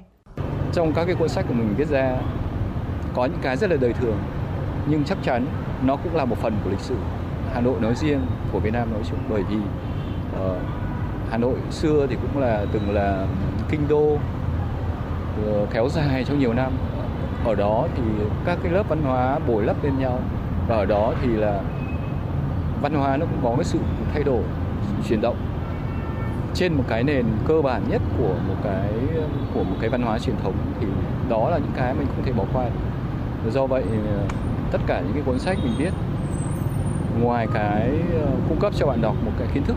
Trong 0.72 0.92
các 0.94 1.04
cái 1.04 1.14
cuốn 1.14 1.28
sách 1.28 1.44
của 1.48 1.54
mình 1.54 1.74
viết 1.76 1.88
ra 1.88 2.16
có 3.14 3.24
những 3.24 3.40
cái 3.42 3.56
rất 3.56 3.70
là 3.70 3.76
đời 3.80 3.92
thường 3.92 4.18
nhưng 4.86 5.04
chắc 5.04 5.18
chắn 5.22 5.46
nó 5.82 5.96
cũng 5.96 6.16
là 6.16 6.24
một 6.24 6.38
phần 6.38 6.56
của 6.64 6.70
lịch 6.70 6.80
sử 6.80 6.96
Hà 7.54 7.60
Nội 7.60 7.80
nói 7.80 7.94
riêng 7.94 8.20
của 8.52 8.58
Việt 8.58 8.72
Nam 8.72 8.92
nói 8.92 9.02
chung 9.10 9.18
bởi 9.28 9.42
vì 9.42 9.56
uh, 9.56 10.56
Hà 11.30 11.38
Nội 11.38 11.54
xưa 11.70 12.06
thì 12.10 12.16
cũng 12.22 12.42
là 12.42 12.66
từng 12.72 12.94
là 12.94 13.26
kinh 13.68 13.88
đô 13.88 14.12
uh, 14.12 15.70
kéo 15.72 15.88
dài 15.88 16.24
trong 16.24 16.38
nhiều 16.38 16.52
năm 16.52 16.72
ở 17.44 17.54
đó 17.54 17.86
thì 17.96 18.02
các 18.44 18.58
cái 18.62 18.72
lớp 18.72 18.88
văn 18.88 19.02
hóa 19.02 19.38
bồi 19.38 19.64
lấp 19.64 19.84
lên 19.84 19.98
nhau 19.98 20.20
và 20.68 20.76
ở 20.76 20.84
đó 20.84 21.14
thì 21.22 21.28
là 21.28 21.60
văn 22.84 22.94
hóa 22.94 23.16
nó 23.16 23.26
cũng 23.26 23.38
có 23.42 23.54
cái 23.56 23.64
sự 23.64 23.78
thay 24.12 24.22
đổi 24.22 24.42
sự 24.82 24.94
chuyển 25.08 25.20
động 25.20 25.36
trên 26.54 26.74
một 26.74 26.84
cái 26.88 27.04
nền 27.04 27.26
cơ 27.46 27.62
bản 27.62 27.82
nhất 27.88 28.02
của 28.18 28.34
một 28.48 28.54
cái 28.64 28.88
của 29.54 29.64
một 29.64 29.76
cái 29.80 29.90
văn 29.90 30.02
hóa 30.02 30.18
truyền 30.18 30.36
thống 30.42 30.54
thì 30.80 30.86
đó 31.28 31.50
là 31.50 31.58
những 31.58 31.72
cái 31.76 31.94
mình 31.94 32.06
không 32.06 32.24
thể 32.24 32.32
bỏ 32.32 32.44
qua 32.52 32.66
do 33.50 33.66
vậy 33.66 33.82
ờ, 34.06 34.18
tất 34.72 34.78
cả 34.86 35.00
những 35.00 35.12
cái 35.14 35.22
cuốn 35.26 35.38
sách 35.38 35.58
mình 35.62 35.74
viết 35.78 35.92
ngoài 37.20 37.46
cái 37.54 37.90
ờ, 38.14 38.26
cung 38.48 38.60
cấp 38.60 38.72
cho 38.76 38.86
bạn 38.86 39.02
đọc 39.02 39.16
một 39.24 39.32
cái 39.38 39.48
kiến 39.54 39.62
thức 39.64 39.76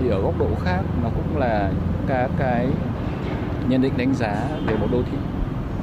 thì 0.00 0.08
ở 0.08 0.20
góc 0.20 0.38
độ 0.38 0.48
khác 0.64 0.80
nó 1.02 1.08
cũng 1.14 1.38
là 1.38 1.70
các 2.06 2.30
cái 2.38 2.68
nhận 3.68 3.82
định 3.82 3.92
đánh 3.96 4.14
giá 4.14 4.34
về 4.66 4.76
một 4.76 4.86
đô 4.92 5.02
thị 5.02 5.18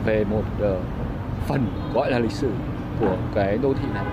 về 0.05 0.23
một 0.23 0.43
uh, 0.63 0.77
phần 1.47 1.65
gọi 1.93 2.11
là 2.11 2.19
lịch 2.19 2.31
sử 2.31 2.51
của 2.99 3.17
cái 3.35 3.57
đô 3.57 3.73
thị 3.73 3.88
này. 3.93 4.05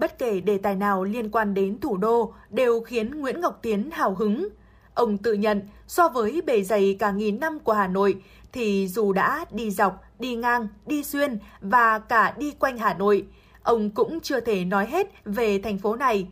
Bất 0.00 0.18
kể 0.18 0.40
đề 0.40 0.58
tài 0.58 0.74
nào 0.74 1.04
liên 1.04 1.30
quan 1.30 1.54
đến 1.54 1.80
thủ 1.80 1.96
đô 1.96 2.32
đều 2.50 2.80
khiến 2.80 3.20
Nguyễn 3.20 3.40
Ngọc 3.40 3.58
Tiến 3.62 3.90
hào 3.90 4.14
hứng. 4.14 4.48
Ông 4.94 5.18
tự 5.18 5.32
nhận 5.32 5.62
so 5.86 6.08
với 6.08 6.42
bề 6.46 6.62
dày 6.62 6.96
cả 6.98 7.10
nghìn 7.10 7.40
năm 7.40 7.58
của 7.58 7.72
Hà 7.72 7.86
Nội 7.86 8.22
thì 8.52 8.88
dù 8.88 9.12
đã 9.12 9.44
đi 9.50 9.70
dọc, 9.70 10.02
đi 10.18 10.34
ngang, 10.34 10.68
đi 10.86 11.04
xuyên 11.04 11.38
và 11.60 11.98
cả 11.98 12.34
đi 12.38 12.50
quanh 12.50 12.78
Hà 12.78 12.94
Nội, 12.94 13.26
ông 13.62 13.90
cũng 13.90 14.20
chưa 14.20 14.40
thể 14.40 14.64
nói 14.64 14.86
hết 14.86 15.06
về 15.24 15.58
thành 15.58 15.78
phố 15.78 15.96
này. 15.96 16.26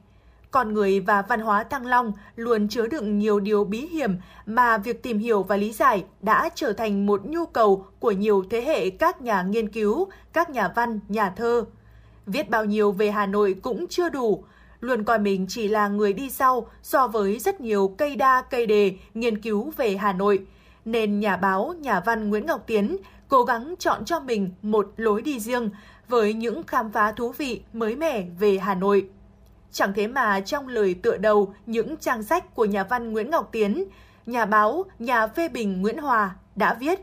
Con 0.50 0.74
người 0.74 1.00
và 1.00 1.22
văn 1.22 1.40
hóa 1.40 1.64
Thăng 1.64 1.86
Long 1.86 2.12
luôn 2.36 2.68
chứa 2.68 2.86
đựng 2.86 3.18
nhiều 3.18 3.40
điều 3.40 3.64
bí 3.64 3.86
hiểm 3.86 4.16
mà 4.46 4.78
việc 4.78 5.02
tìm 5.02 5.18
hiểu 5.18 5.42
và 5.42 5.56
lý 5.56 5.72
giải 5.72 6.04
đã 6.20 6.48
trở 6.54 6.72
thành 6.72 7.06
một 7.06 7.20
nhu 7.24 7.46
cầu 7.46 7.86
của 8.00 8.10
nhiều 8.10 8.44
thế 8.50 8.60
hệ 8.60 8.90
các 8.90 9.22
nhà 9.22 9.42
nghiên 9.42 9.68
cứu, 9.68 10.08
các 10.32 10.50
nhà 10.50 10.72
văn, 10.76 11.00
nhà 11.08 11.30
thơ. 11.30 11.64
Viết 12.28 12.50
bao 12.50 12.64
nhiêu 12.64 12.92
về 12.92 13.10
Hà 13.10 13.26
Nội 13.26 13.56
cũng 13.62 13.86
chưa 13.88 14.08
đủ, 14.08 14.44
luôn 14.80 15.04
coi 15.04 15.18
mình 15.18 15.46
chỉ 15.48 15.68
là 15.68 15.88
người 15.88 16.12
đi 16.12 16.30
sau 16.30 16.66
so 16.82 17.08
với 17.08 17.38
rất 17.38 17.60
nhiều 17.60 17.94
cây 17.98 18.16
đa 18.16 18.42
cây 18.50 18.66
đề 18.66 18.94
nghiên 19.14 19.42
cứu 19.42 19.72
về 19.76 19.96
Hà 19.96 20.12
Nội. 20.12 20.46
Nên 20.84 21.20
nhà 21.20 21.36
báo, 21.36 21.74
nhà 21.80 22.00
văn 22.00 22.28
Nguyễn 22.28 22.46
Ngọc 22.46 22.64
Tiến 22.66 22.96
cố 23.28 23.44
gắng 23.44 23.74
chọn 23.78 24.04
cho 24.04 24.20
mình 24.20 24.50
một 24.62 24.92
lối 24.96 25.22
đi 25.22 25.40
riêng 25.40 25.70
với 26.08 26.34
những 26.34 26.62
khám 26.62 26.90
phá 26.90 27.12
thú 27.12 27.32
vị 27.38 27.62
mới 27.72 27.96
mẻ 27.96 28.26
về 28.38 28.58
Hà 28.58 28.74
Nội. 28.74 29.08
Chẳng 29.72 29.92
thế 29.96 30.06
mà 30.06 30.40
trong 30.40 30.68
lời 30.68 30.94
tựa 30.94 31.16
đầu 31.16 31.54
những 31.66 31.96
trang 31.96 32.22
sách 32.22 32.54
của 32.54 32.64
nhà 32.64 32.84
văn 32.84 33.12
Nguyễn 33.12 33.30
Ngọc 33.30 33.48
Tiến, 33.52 33.84
nhà 34.26 34.44
báo, 34.44 34.84
nhà 34.98 35.26
phê 35.26 35.48
bình 35.48 35.82
Nguyễn 35.82 35.98
Hòa 35.98 36.34
đã 36.56 36.74
viết 36.74 37.00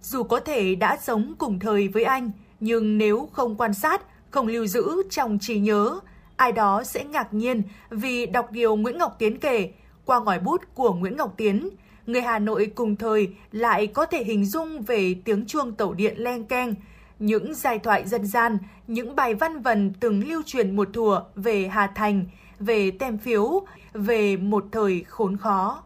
Dù 0.00 0.22
có 0.22 0.40
thể 0.40 0.74
đã 0.74 0.96
sống 0.96 1.34
cùng 1.38 1.58
thời 1.58 1.88
với 1.88 2.04
anh, 2.04 2.30
nhưng 2.60 2.98
nếu 2.98 3.28
không 3.32 3.56
quan 3.56 3.74
sát, 3.74 4.02
không 4.34 4.46
lưu 4.46 4.66
giữ 4.66 5.02
trong 5.10 5.38
trí 5.38 5.58
nhớ, 5.58 6.00
ai 6.36 6.52
đó 6.52 6.84
sẽ 6.84 7.04
ngạc 7.04 7.34
nhiên 7.34 7.62
vì 7.90 8.26
đọc 8.26 8.52
điều 8.52 8.76
Nguyễn 8.76 8.98
Ngọc 8.98 9.16
Tiến 9.18 9.38
kể 9.38 9.70
qua 10.04 10.20
ngòi 10.20 10.38
bút 10.38 10.60
của 10.74 10.94
Nguyễn 10.94 11.16
Ngọc 11.16 11.34
Tiến. 11.36 11.68
Người 12.06 12.22
Hà 12.22 12.38
Nội 12.38 12.72
cùng 12.74 12.96
thời 12.96 13.28
lại 13.52 13.86
có 13.86 14.06
thể 14.06 14.24
hình 14.24 14.44
dung 14.44 14.82
về 14.82 15.14
tiếng 15.24 15.46
chuông 15.46 15.72
tàu 15.72 15.92
điện 15.92 16.14
len 16.18 16.44
keng, 16.44 16.74
những 17.18 17.54
giai 17.54 17.78
thoại 17.78 18.06
dân 18.06 18.26
gian, 18.26 18.58
những 18.86 19.16
bài 19.16 19.34
văn 19.34 19.62
vần 19.62 19.92
từng 20.00 20.28
lưu 20.28 20.42
truyền 20.46 20.76
một 20.76 20.88
thùa 20.92 21.20
về 21.34 21.68
Hà 21.68 21.86
Thành, 21.86 22.24
về 22.60 22.90
tem 22.90 23.18
phiếu, 23.18 23.62
về 23.92 24.36
một 24.36 24.64
thời 24.72 25.04
khốn 25.08 25.36
khó. 25.36 25.82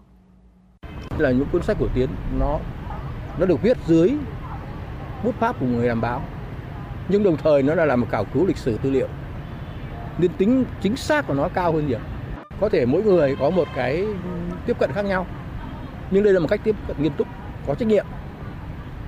Là 1.18 1.30
những 1.30 1.46
cuốn 1.52 1.62
sách 1.62 1.76
của 1.80 1.88
Tiến 1.94 2.08
nó 2.38 2.58
nó 3.38 3.46
được 3.46 3.62
viết 3.62 3.76
dưới 3.86 4.10
bút 5.24 5.34
pháp 5.40 5.60
của 5.60 5.66
người 5.66 5.88
làm 5.88 6.00
báo 6.00 6.22
nhưng 7.08 7.22
đồng 7.22 7.36
thời 7.36 7.62
nó 7.62 7.74
là 7.74 7.84
làm 7.84 8.00
một 8.00 8.06
khảo 8.10 8.24
cứu 8.24 8.46
lịch 8.46 8.56
sử 8.56 8.78
tư 8.78 8.90
liệu. 8.90 9.08
Nên 10.18 10.30
tính 10.38 10.64
chính 10.80 10.96
xác 10.96 11.26
của 11.26 11.34
nó 11.34 11.48
cao 11.48 11.72
hơn 11.72 11.86
nhiều. 11.88 11.98
Có 12.60 12.68
thể 12.68 12.86
mỗi 12.86 13.02
người 13.02 13.36
có 13.40 13.50
một 13.50 13.68
cái 13.74 14.06
tiếp 14.66 14.78
cận 14.78 14.90
khác 14.92 15.04
nhau. 15.04 15.26
Nhưng 16.10 16.24
đây 16.24 16.32
là 16.32 16.40
một 16.40 16.46
cách 16.50 16.60
tiếp 16.64 16.76
cận 16.88 16.96
nghiêm 17.02 17.12
túc 17.16 17.28
có 17.66 17.74
trách 17.74 17.88
nhiệm. 17.88 18.06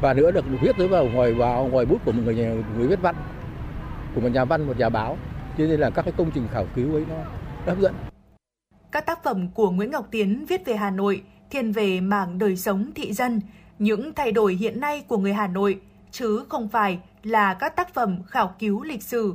Và 0.00 0.14
nữa 0.14 0.30
được 0.30 0.44
viết 0.62 0.76
tới 0.78 0.88
vào 0.88 1.04
ngoài 1.04 1.34
vào 1.34 1.68
ngoài 1.72 1.86
bút 1.86 2.04
của 2.04 2.12
một 2.12 2.22
người 2.24 2.34
nhà, 2.34 2.54
người 2.76 2.88
viết 2.88 3.02
văn 3.02 3.14
của 4.14 4.20
một 4.20 4.28
nhà 4.28 4.44
văn 4.44 4.66
một 4.66 4.78
nhà 4.78 4.88
báo. 4.88 5.16
Cho 5.58 5.64
nên 5.64 5.80
là 5.80 5.90
các 5.90 6.02
cái 6.02 6.14
công 6.16 6.30
trình 6.34 6.48
khảo 6.52 6.66
cứu 6.74 6.94
ấy 6.94 7.04
nó 7.08 7.14
hấp 7.66 7.78
dẫn. 7.78 7.94
Các 8.92 9.06
tác 9.06 9.22
phẩm 9.24 9.48
của 9.54 9.70
Nguyễn 9.70 9.90
Ngọc 9.90 10.08
Tiến 10.10 10.46
viết 10.48 10.66
về 10.66 10.76
Hà 10.76 10.90
Nội 10.90 11.22
thiên 11.50 11.72
về 11.72 12.00
mảng 12.00 12.38
đời 12.38 12.56
sống 12.56 12.90
thị 12.94 13.12
dân 13.12 13.40
những 13.78 14.14
thay 14.14 14.32
đổi 14.32 14.54
hiện 14.54 14.80
nay 14.80 15.04
của 15.08 15.18
người 15.18 15.32
Hà 15.32 15.46
Nội 15.46 15.80
chứ 16.10 16.44
không 16.48 16.68
phải 16.68 16.98
là 17.22 17.54
các 17.54 17.76
tác 17.76 17.94
phẩm 17.94 18.18
khảo 18.26 18.54
cứu 18.58 18.82
lịch 18.82 19.02
sử. 19.02 19.34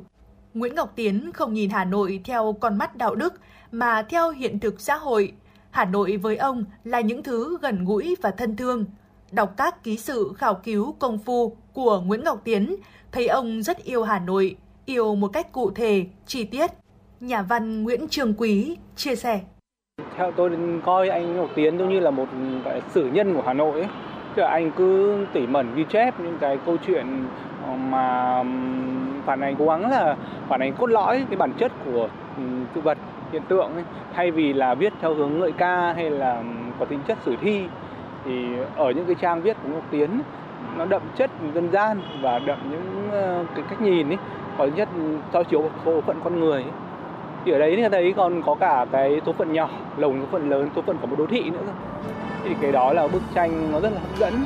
Nguyễn 0.53 0.75
Ngọc 0.75 0.93
Tiến 0.95 1.31
không 1.33 1.53
nhìn 1.53 1.69
Hà 1.69 1.85
Nội 1.85 2.21
theo 2.23 2.55
con 2.59 2.77
mắt 2.77 2.95
đạo 2.95 3.15
đức 3.15 3.33
mà 3.71 4.01
theo 4.01 4.31
hiện 4.31 4.59
thực 4.59 4.81
xã 4.81 4.95
hội. 4.95 5.33
Hà 5.71 5.85
Nội 5.85 6.17
với 6.17 6.37
ông 6.37 6.65
là 6.83 7.01
những 7.01 7.23
thứ 7.23 7.57
gần 7.61 7.85
gũi 7.85 8.15
và 8.21 8.31
thân 8.31 8.55
thương. 8.55 8.85
Đọc 9.31 9.53
các 9.57 9.83
ký 9.83 9.97
sự 9.97 10.33
khảo 10.37 10.53
cứu 10.53 10.95
công 10.99 11.17
phu 11.17 11.57
của 11.73 12.01
Nguyễn 12.01 12.23
Ngọc 12.23 12.41
Tiến, 12.43 12.75
thấy 13.11 13.27
ông 13.27 13.63
rất 13.63 13.83
yêu 13.83 14.03
Hà 14.03 14.19
Nội, 14.19 14.55
yêu 14.85 15.15
một 15.15 15.27
cách 15.27 15.51
cụ 15.51 15.71
thể, 15.71 16.05
chi 16.25 16.43
tiết. 16.43 16.71
Nhà 17.19 17.41
văn 17.41 17.83
Nguyễn 17.83 18.07
Trường 18.07 18.33
Quý 18.37 18.77
chia 18.95 19.15
sẻ. 19.15 19.41
Theo 20.17 20.31
tôi 20.37 20.51
coi 20.85 21.09
anh 21.09 21.37
Ngọc 21.37 21.49
Tiến 21.55 21.77
giống 21.77 21.89
như 21.89 21.99
là 21.99 22.11
một 22.11 22.25
sử 22.93 23.09
nhân 23.13 23.33
của 23.35 23.43
Hà 23.45 23.53
Nội 23.53 23.81
ấy. 23.81 23.89
Tức 24.35 24.41
là 24.41 24.49
anh 24.49 24.71
cứ 24.71 25.17
tỉ 25.33 25.47
mẩn 25.47 25.75
ghi 25.75 25.83
chép 25.89 26.19
những 26.19 26.37
cái 26.39 26.57
câu 26.65 26.77
chuyện 26.87 27.25
ờ, 27.67 27.75
mà 27.75 28.43
phản 29.25 29.41
ánh 29.41 29.55
cố 29.59 29.67
gắng 29.67 29.91
là 29.91 30.15
phản 30.47 30.59
ánh 30.59 30.73
cốt 30.73 30.87
lõi 30.87 31.25
cái 31.29 31.37
bản 31.37 31.53
chất 31.57 31.71
của 31.85 32.07
sự 32.75 32.81
vật, 32.81 32.97
hiện 33.31 33.41
tượng 33.47 33.73
ấy. 33.73 33.83
thay 34.13 34.31
vì 34.31 34.53
là 34.53 34.73
viết 34.73 34.93
theo 35.01 35.13
hướng 35.13 35.39
ngợi 35.39 35.51
ca 35.51 35.93
hay 35.93 36.09
là 36.09 36.43
có 36.79 36.85
tính 36.85 36.99
chất 37.07 37.17
sử 37.25 37.35
thi, 37.41 37.63
thì 38.25 38.45
ở 38.75 38.91
những 38.91 39.05
cái 39.05 39.15
trang 39.21 39.41
viết 39.41 39.57
của 39.63 39.69
Ngọc 39.69 39.83
Tiến, 39.91 40.09
nó 40.77 40.85
đậm 40.85 41.01
chất 41.15 41.31
dân 41.53 41.71
gian 41.71 42.01
và 42.21 42.39
đậm 42.39 42.57
những 42.71 43.09
cái 43.55 43.63
cách 43.69 43.81
nhìn 43.81 44.09
ấy, 44.09 44.17
có 44.57 44.67
nhất 44.75 44.89
soi 45.33 45.43
chiếu 45.43 45.69
số 45.85 46.01
phận 46.01 46.17
con 46.23 46.39
người 46.39 46.61
ấy. 46.61 46.71
thì 47.45 47.51
ở 47.51 47.59
đấy 47.59 47.75
thì 47.77 47.89
thấy 47.91 48.13
còn 48.17 48.41
có 48.41 48.55
cả 48.55 48.85
cái 48.91 49.21
số 49.25 49.33
phận 49.33 49.53
nhỏ, 49.53 49.69
lồng 49.97 50.21
số 50.21 50.27
phận 50.31 50.49
lớn, 50.49 50.69
số 50.75 50.81
phận 50.81 50.97
của 50.97 51.07
một 51.07 51.15
đô 51.19 51.27
thị 51.27 51.49
nữa 51.49 51.73
thì 52.45 52.51
cái 52.61 52.71
đó 52.71 52.93
là 52.93 53.07
bức 53.07 53.21
tranh 53.35 53.71
nó 53.71 53.79
rất 53.79 53.89
là 53.89 53.99
hấp 53.99 54.19
dẫn 54.19 54.45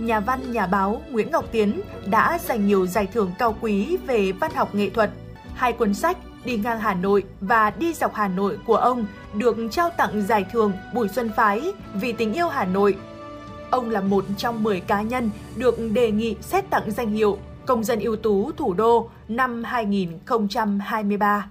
nhà 0.00 0.20
văn, 0.20 0.52
nhà 0.52 0.66
báo 0.66 1.02
Nguyễn 1.10 1.30
Ngọc 1.30 1.44
Tiến 1.52 1.80
đã 2.06 2.38
giành 2.42 2.66
nhiều 2.66 2.86
giải 2.86 3.08
thưởng 3.12 3.30
cao 3.38 3.56
quý 3.60 3.96
về 4.06 4.32
văn 4.32 4.50
học 4.54 4.74
nghệ 4.74 4.90
thuật. 4.90 5.10
Hai 5.54 5.72
cuốn 5.72 5.94
sách 5.94 6.16
Đi 6.44 6.56
ngang 6.56 6.80
Hà 6.80 6.94
Nội 6.94 7.24
và 7.40 7.70
Đi 7.70 7.94
dọc 7.94 8.14
Hà 8.14 8.28
Nội 8.28 8.58
của 8.66 8.76
ông 8.76 9.06
được 9.34 9.56
trao 9.70 9.90
tặng 9.90 10.22
giải 10.22 10.44
thưởng 10.52 10.72
Bùi 10.94 11.08
Xuân 11.08 11.30
Phái 11.36 11.72
vì 11.94 12.12
tình 12.12 12.32
yêu 12.32 12.48
Hà 12.48 12.64
Nội. 12.64 12.96
Ông 13.70 13.90
là 13.90 14.00
một 14.00 14.24
trong 14.36 14.62
10 14.62 14.80
cá 14.80 15.02
nhân 15.02 15.30
được 15.56 15.78
đề 15.92 16.10
nghị 16.10 16.36
xét 16.40 16.70
tặng 16.70 16.90
danh 16.90 17.10
hiệu 17.10 17.38
Công 17.66 17.84
dân 17.84 18.00
ưu 18.00 18.16
tú 18.16 18.52
thủ 18.52 18.74
đô 18.74 19.08
năm 19.28 19.64
2023. 19.64 21.50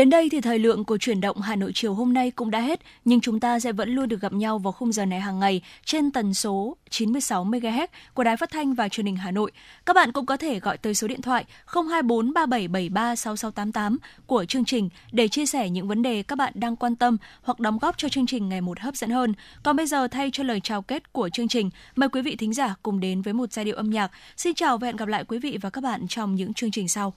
Đến 0.00 0.10
đây 0.10 0.28
thì 0.28 0.40
thời 0.40 0.58
lượng 0.58 0.84
của 0.84 0.98
chuyển 0.98 1.20
động 1.20 1.40
Hà 1.40 1.56
Nội 1.56 1.72
chiều 1.74 1.94
hôm 1.94 2.12
nay 2.12 2.30
cũng 2.30 2.50
đã 2.50 2.60
hết, 2.60 2.80
nhưng 3.04 3.20
chúng 3.20 3.40
ta 3.40 3.60
sẽ 3.60 3.72
vẫn 3.72 3.94
luôn 3.94 4.08
được 4.08 4.20
gặp 4.20 4.32
nhau 4.32 4.58
vào 4.58 4.72
khung 4.72 4.92
giờ 4.92 5.04
này 5.04 5.20
hàng 5.20 5.38
ngày 5.38 5.62
trên 5.84 6.10
tần 6.10 6.34
số 6.34 6.76
96 6.90 7.44
MHz 7.44 7.86
của 8.14 8.24
Đài 8.24 8.36
Phát 8.36 8.50
thanh 8.50 8.74
và 8.74 8.88
Truyền 8.88 9.06
hình 9.06 9.16
Hà 9.16 9.30
Nội. 9.30 9.52
Các 9.86 9.96
bạn 9.96 10.12
cũng 10.12 10.26
có 10.26 10.36
thể 10.36 10.60
gọi 10.60 10.78
tới 10.78 10.94
số 10.94 11.08
điện 11.08 11.22
thoại 11.22 11.44
024 11.66 12.32
3773 12.32 13.16
6688 13.16 13.98
của 14.26 14.44
chương 14.44 14.64
trình 14.64 14.88
để 15.12 15.28
chia 15.28 15.46
sẻ 15.46 15.70
những 15.70 15.88
vấn 15.88 16.02
đề 16.02 16.22
các 16.22 16.36
bạn 16.36 16.52
đang 16.56 16.76
quan 16.76 16.96
tâm 16.96 17.16
hoặc 17.42 17.60
đóng 17.60 17.78
góp 17.78 17.98
cho 17.98 18.08
chương 18.08 18.26
trình 18.26 18.48
ngày 18.48 18.60
một 18.60 18.80
hấp 18.80 18.96
dẫn 18.96 19.10
hơn. 19.10 19.34
Còn 19.62 19.76
bây 19.76 19.86
giờ 19.86 20.08
thay 20.08 20.30
cho 20.32 20.42
lời 20.42 20.60
chào 20.60 20.82
kết 20.82 21.12
của 21.12 21.28
chương 21.28 21.48
trình, 21.48 21.70
mời 21.96 22.08
quý 22.08 22.22
vị 22.22 22.36
thính 22.36 22.54
giả 22.54 22.74
cùng 22.82 23.00
đến 23.00 23.22
với 23.22 23.34
một 23.34 23.52
giai 23.52 23.64
điệu 23.64 23.76
âm 23.76 23.90
nhạc. 23.90 24.10
Xin 24.36 24.54
chào 24.54 24.78
và 24.78 24.86
hẹn 24.86 24.96
gặp 24.96 25.08
lại 25.08 25.24
quý 25.24 25.38
vị 25.38 25.58
và 25.60 25.70
các 25.70 25.84
bạn 25.84 26.08
trong 26.08 26.34
những 26.34 26.54
chương 26.54 26.70
trình 26.70 26.88
sau. 26.88 27.14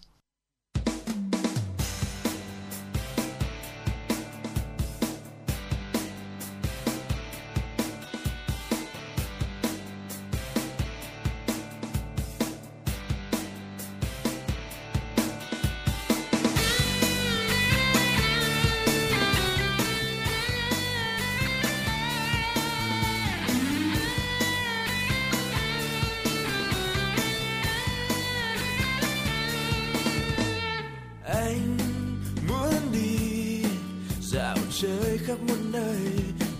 Khắp 35.33 35.39
muôn 35.47 35.71
nơi 35.71 35.97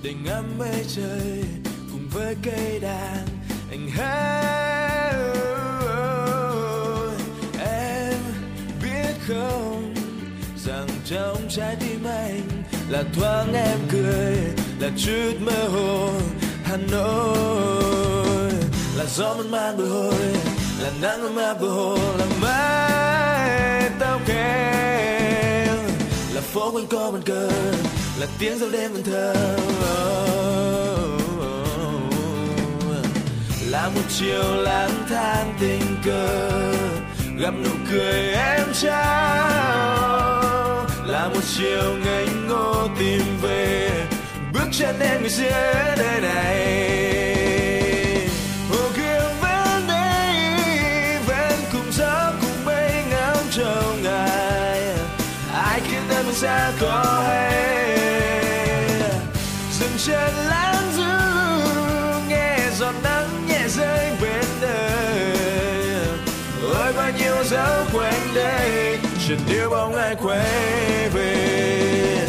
để 0.04 0.14
ngắm 0.26 0.58
mây 0.58 0.86
trời 0.96 1.44
cùng 1.92 2.10
với 2.14 2.36
cây 2.44 2.80
đàn. 2.80 3.28
Anh 3.72 3.90
hát 3.90 5.14
em 7.60 8.20
biết 8.84 9.16
không 9.28 9.94
rằng 10.66 10.88
trong 11.06 11.38
trái 11.50 11.76
tim 11.80 12.04
anh 12.04 12.64
là 12.90 13.04
thoáng 13.16 13.54
em 13.54 13.80
cười, 13.92 14.38
là 14.80 14.90
chút 14.98 15.34
mơ 15.40 15.68
hồ. 15.68 16.10
Hà 16.64 16.78
Nội 16.92 18.52
là 18.96 19.06
gió 19.06 19.34
mơn 19.34 19.52
man 19.52 19.78
bờ 19.78 19.86
hồi 19.86 20.34
là 20.80 20.92
nắng 21.02 21.22
ấm 21.22 21.36
áp 21.36 21.62
bồi 21.62 21.70
hồi 21.70 22.00
là 22.18 22.26
mái 22.42 23.90
tóc 24.00 24.22
em, 24.28 25.78
là 26.34 26.42
phố 26.42 26.72
quanh 26.72 26.88
co 26.88 27.12
bàn 27.12 27.22
cờ 27.22 27.50
là 28.24 28.30
tiếng 28.40 28.60
dâu 28.60 28.70
đêm 28.72 28.94
vẫn 28.94 29.04
thơ. 29.04 29.34
Là 33.70 33.90
một 33.96 34.02
chiều 34.10 34.56
lang 34.56 35.06
thang 35.10 35.54
tình 35.60 35.98
cờ, 36.06 36.50
gặp 37.38 37.54
nụ 37.64 37.70
cười 37.92 38.34
em 38.34 38.68
trao. 38.82 39.00
Là 41.06 41.30
một 41.34 41.42
chiều 41.58 41.98
ngây 42.06 42.28
ngô 42.48 42.88
tìm 43.00 43.24
về, 43.42 43.90
bước 44.54 44.68
chân 44.72 45.00
em 45.00 45.22
người 45.22 45.30
giữa 45.30 45.96
đời 45.98 46.22
này. 46.22 47.08
Hồ 48.70 48.90
gươm 48.96 49.32
vẫn 49.42 49.54
dừng 60.06 60.16
chân 60.16 60.34
lãng 60.50 60.92
du 60.96 61.04
nghe 62.30 62.58
giọt 62.78 62.94
nắng 63.04 63.48
nhẹ 63.48 63.68
rơi 63.68 64.12
bên 64.22 64.46
đời. 64.62 65.38
Ôi 66.64 66.94
bao 66.98 67.12
nhiêu 67.20 67.44
dấu 67.44 67.86
quanh 67.94 68.34
đây 68.36 69.00
chợt 69.28 69.38
níu 69.50 69.70
bóng 69.70 69.96
ai 69.96 70.16
quay 70.16 71.10
về. 71.14 72.23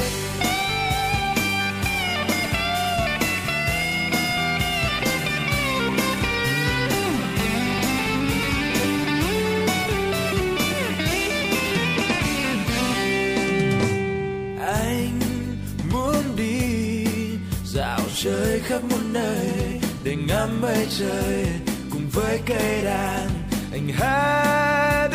Để 20.16 20.23
ngắm 20.28 20.61
mây 20.61 20.86
trời, 20.99 21.47
cùng 21.91 22.09
với 22.12 22.41
cây 22.47 22.85
đàn, 22.85 23.28
anh 23.73 23.89
hát 23.89 25.09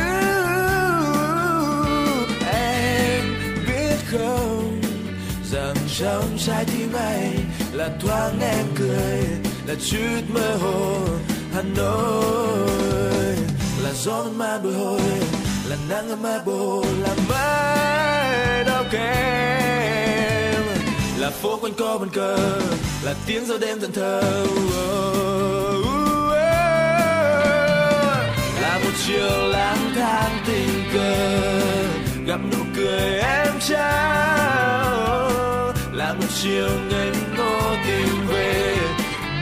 em 2.54 3.24
biết 3.68 3.98
không, 4.06 4.82
rằng 5.52 5.76
trong 5.98 6.38
trái 6.38 6.66
tim 6.66 6.94
anh 6.94 7.36
là 7.74 7.90
thoáng 8.02 8.40
em 8.42 8.66
cười, 8.76 9.22
là 9.68 9.76
chút 9.90 10.22
mơ 10.30 10.56
hồ, 10.62 10.98
Hà 11.54 11.62
Nội. 11.62 13.36
Là 13.84 13.92
gió 13.94 14.26
ma 14.36 14.60
bồi 14.64 14.74
hồi, 14.74 15.02
là 15.70 15.78
nắng 15.90 16.10
ấm 16.10 16.24
bồ 16.46 16.86
là 17.02 17.16
mái 17.30 18.64
đau 18.64 18.84
kém 18.92 20.64
là 21.18 21.30
phố 21.30 21.60
quanh 21.62 21.74
co 21.74 21.98
bàn 21.98 22.10
cờ 22.14 22.60
là 23.04 23.16
tiếng 23.26 23.46
giao 23.46 23.58
đêm 23.58 23.80
tận 23.82 23.92
thơ 23.92 24.22
là 28.62 28.80
một 28.84 28.92
chiều 29.08 29.48
lang 29.48 29.92
thang 29.96 30.40
tình 30.48 30.84
cờ, 30.94 31.60
gặp 32.26 32.40
nụ 32.52 32.58
cười 32.76 33.20
em 33.20 33.54
trao. 33.60 35.30
Là 35.94 36.14
một 36.14 36.28
chiều 36.44 36.70
ngây 36.90 37.12
ngô 37.38 37.76
tìm 37.88 38.28
về, 38.28 38.78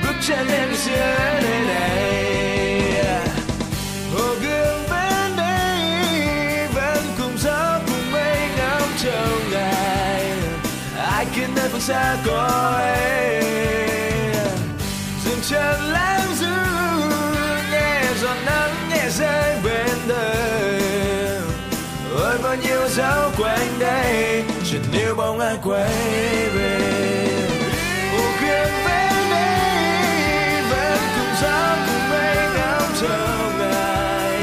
bước 0.04 0.16
chân 0.28 0.48
em 0.48 0.70
giữa 0.86 1.40
nơi 1.42 1.60
này 1.68 2.27
nhìn 11.48 11.56
nơi 11.56 11.70
phương 11.70 11.82
xa 11.82 12.18
cõi 12.26 12.98
dừng 15.26 15.40
chân 15.50 15.82
lãng 15.92 16.36
du 16.40 16.56
nghe 17.72 18.02
giọt 18.22 18.36
nắng 18.46 18.90
nhẹ 18.90 19.10
rơi 19.10 19.56
bên 19.64 19.98
đời. 20.08 20.82
Ôi 22.16 22.38
bao 22.44 22.56
nhiêu 22.56 22.88
dấu 22.90 23.32
quanh 23.38 23.80
đây 23.80 24.44
chợt 24.72 24.80
níu 24.92 25.16
bóng 25.16 25.40
ai 25.40 25.58
quay 25.64 25.90
về. 26.56 26.80
Cuộc 28.12 28.32
kiếm 28.42 28.70
về 28.86 29.10
đây 29.30 30.62
vẫn 30.70 31.00
cùng 31.16 31.36
gió 31.42 31.76
cùng 31.88 32.10
mây 32.10 32.36
ngắm 32.56 32.82
trong 33.02 33.60
ngày. 33.60 34.42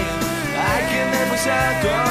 Ai 0.57 0.83
kia 0.91 1.07
nơi 1.13 1.27
phương 1.29 1.39
xa 1.39 1.81
cõi 1.85 2.04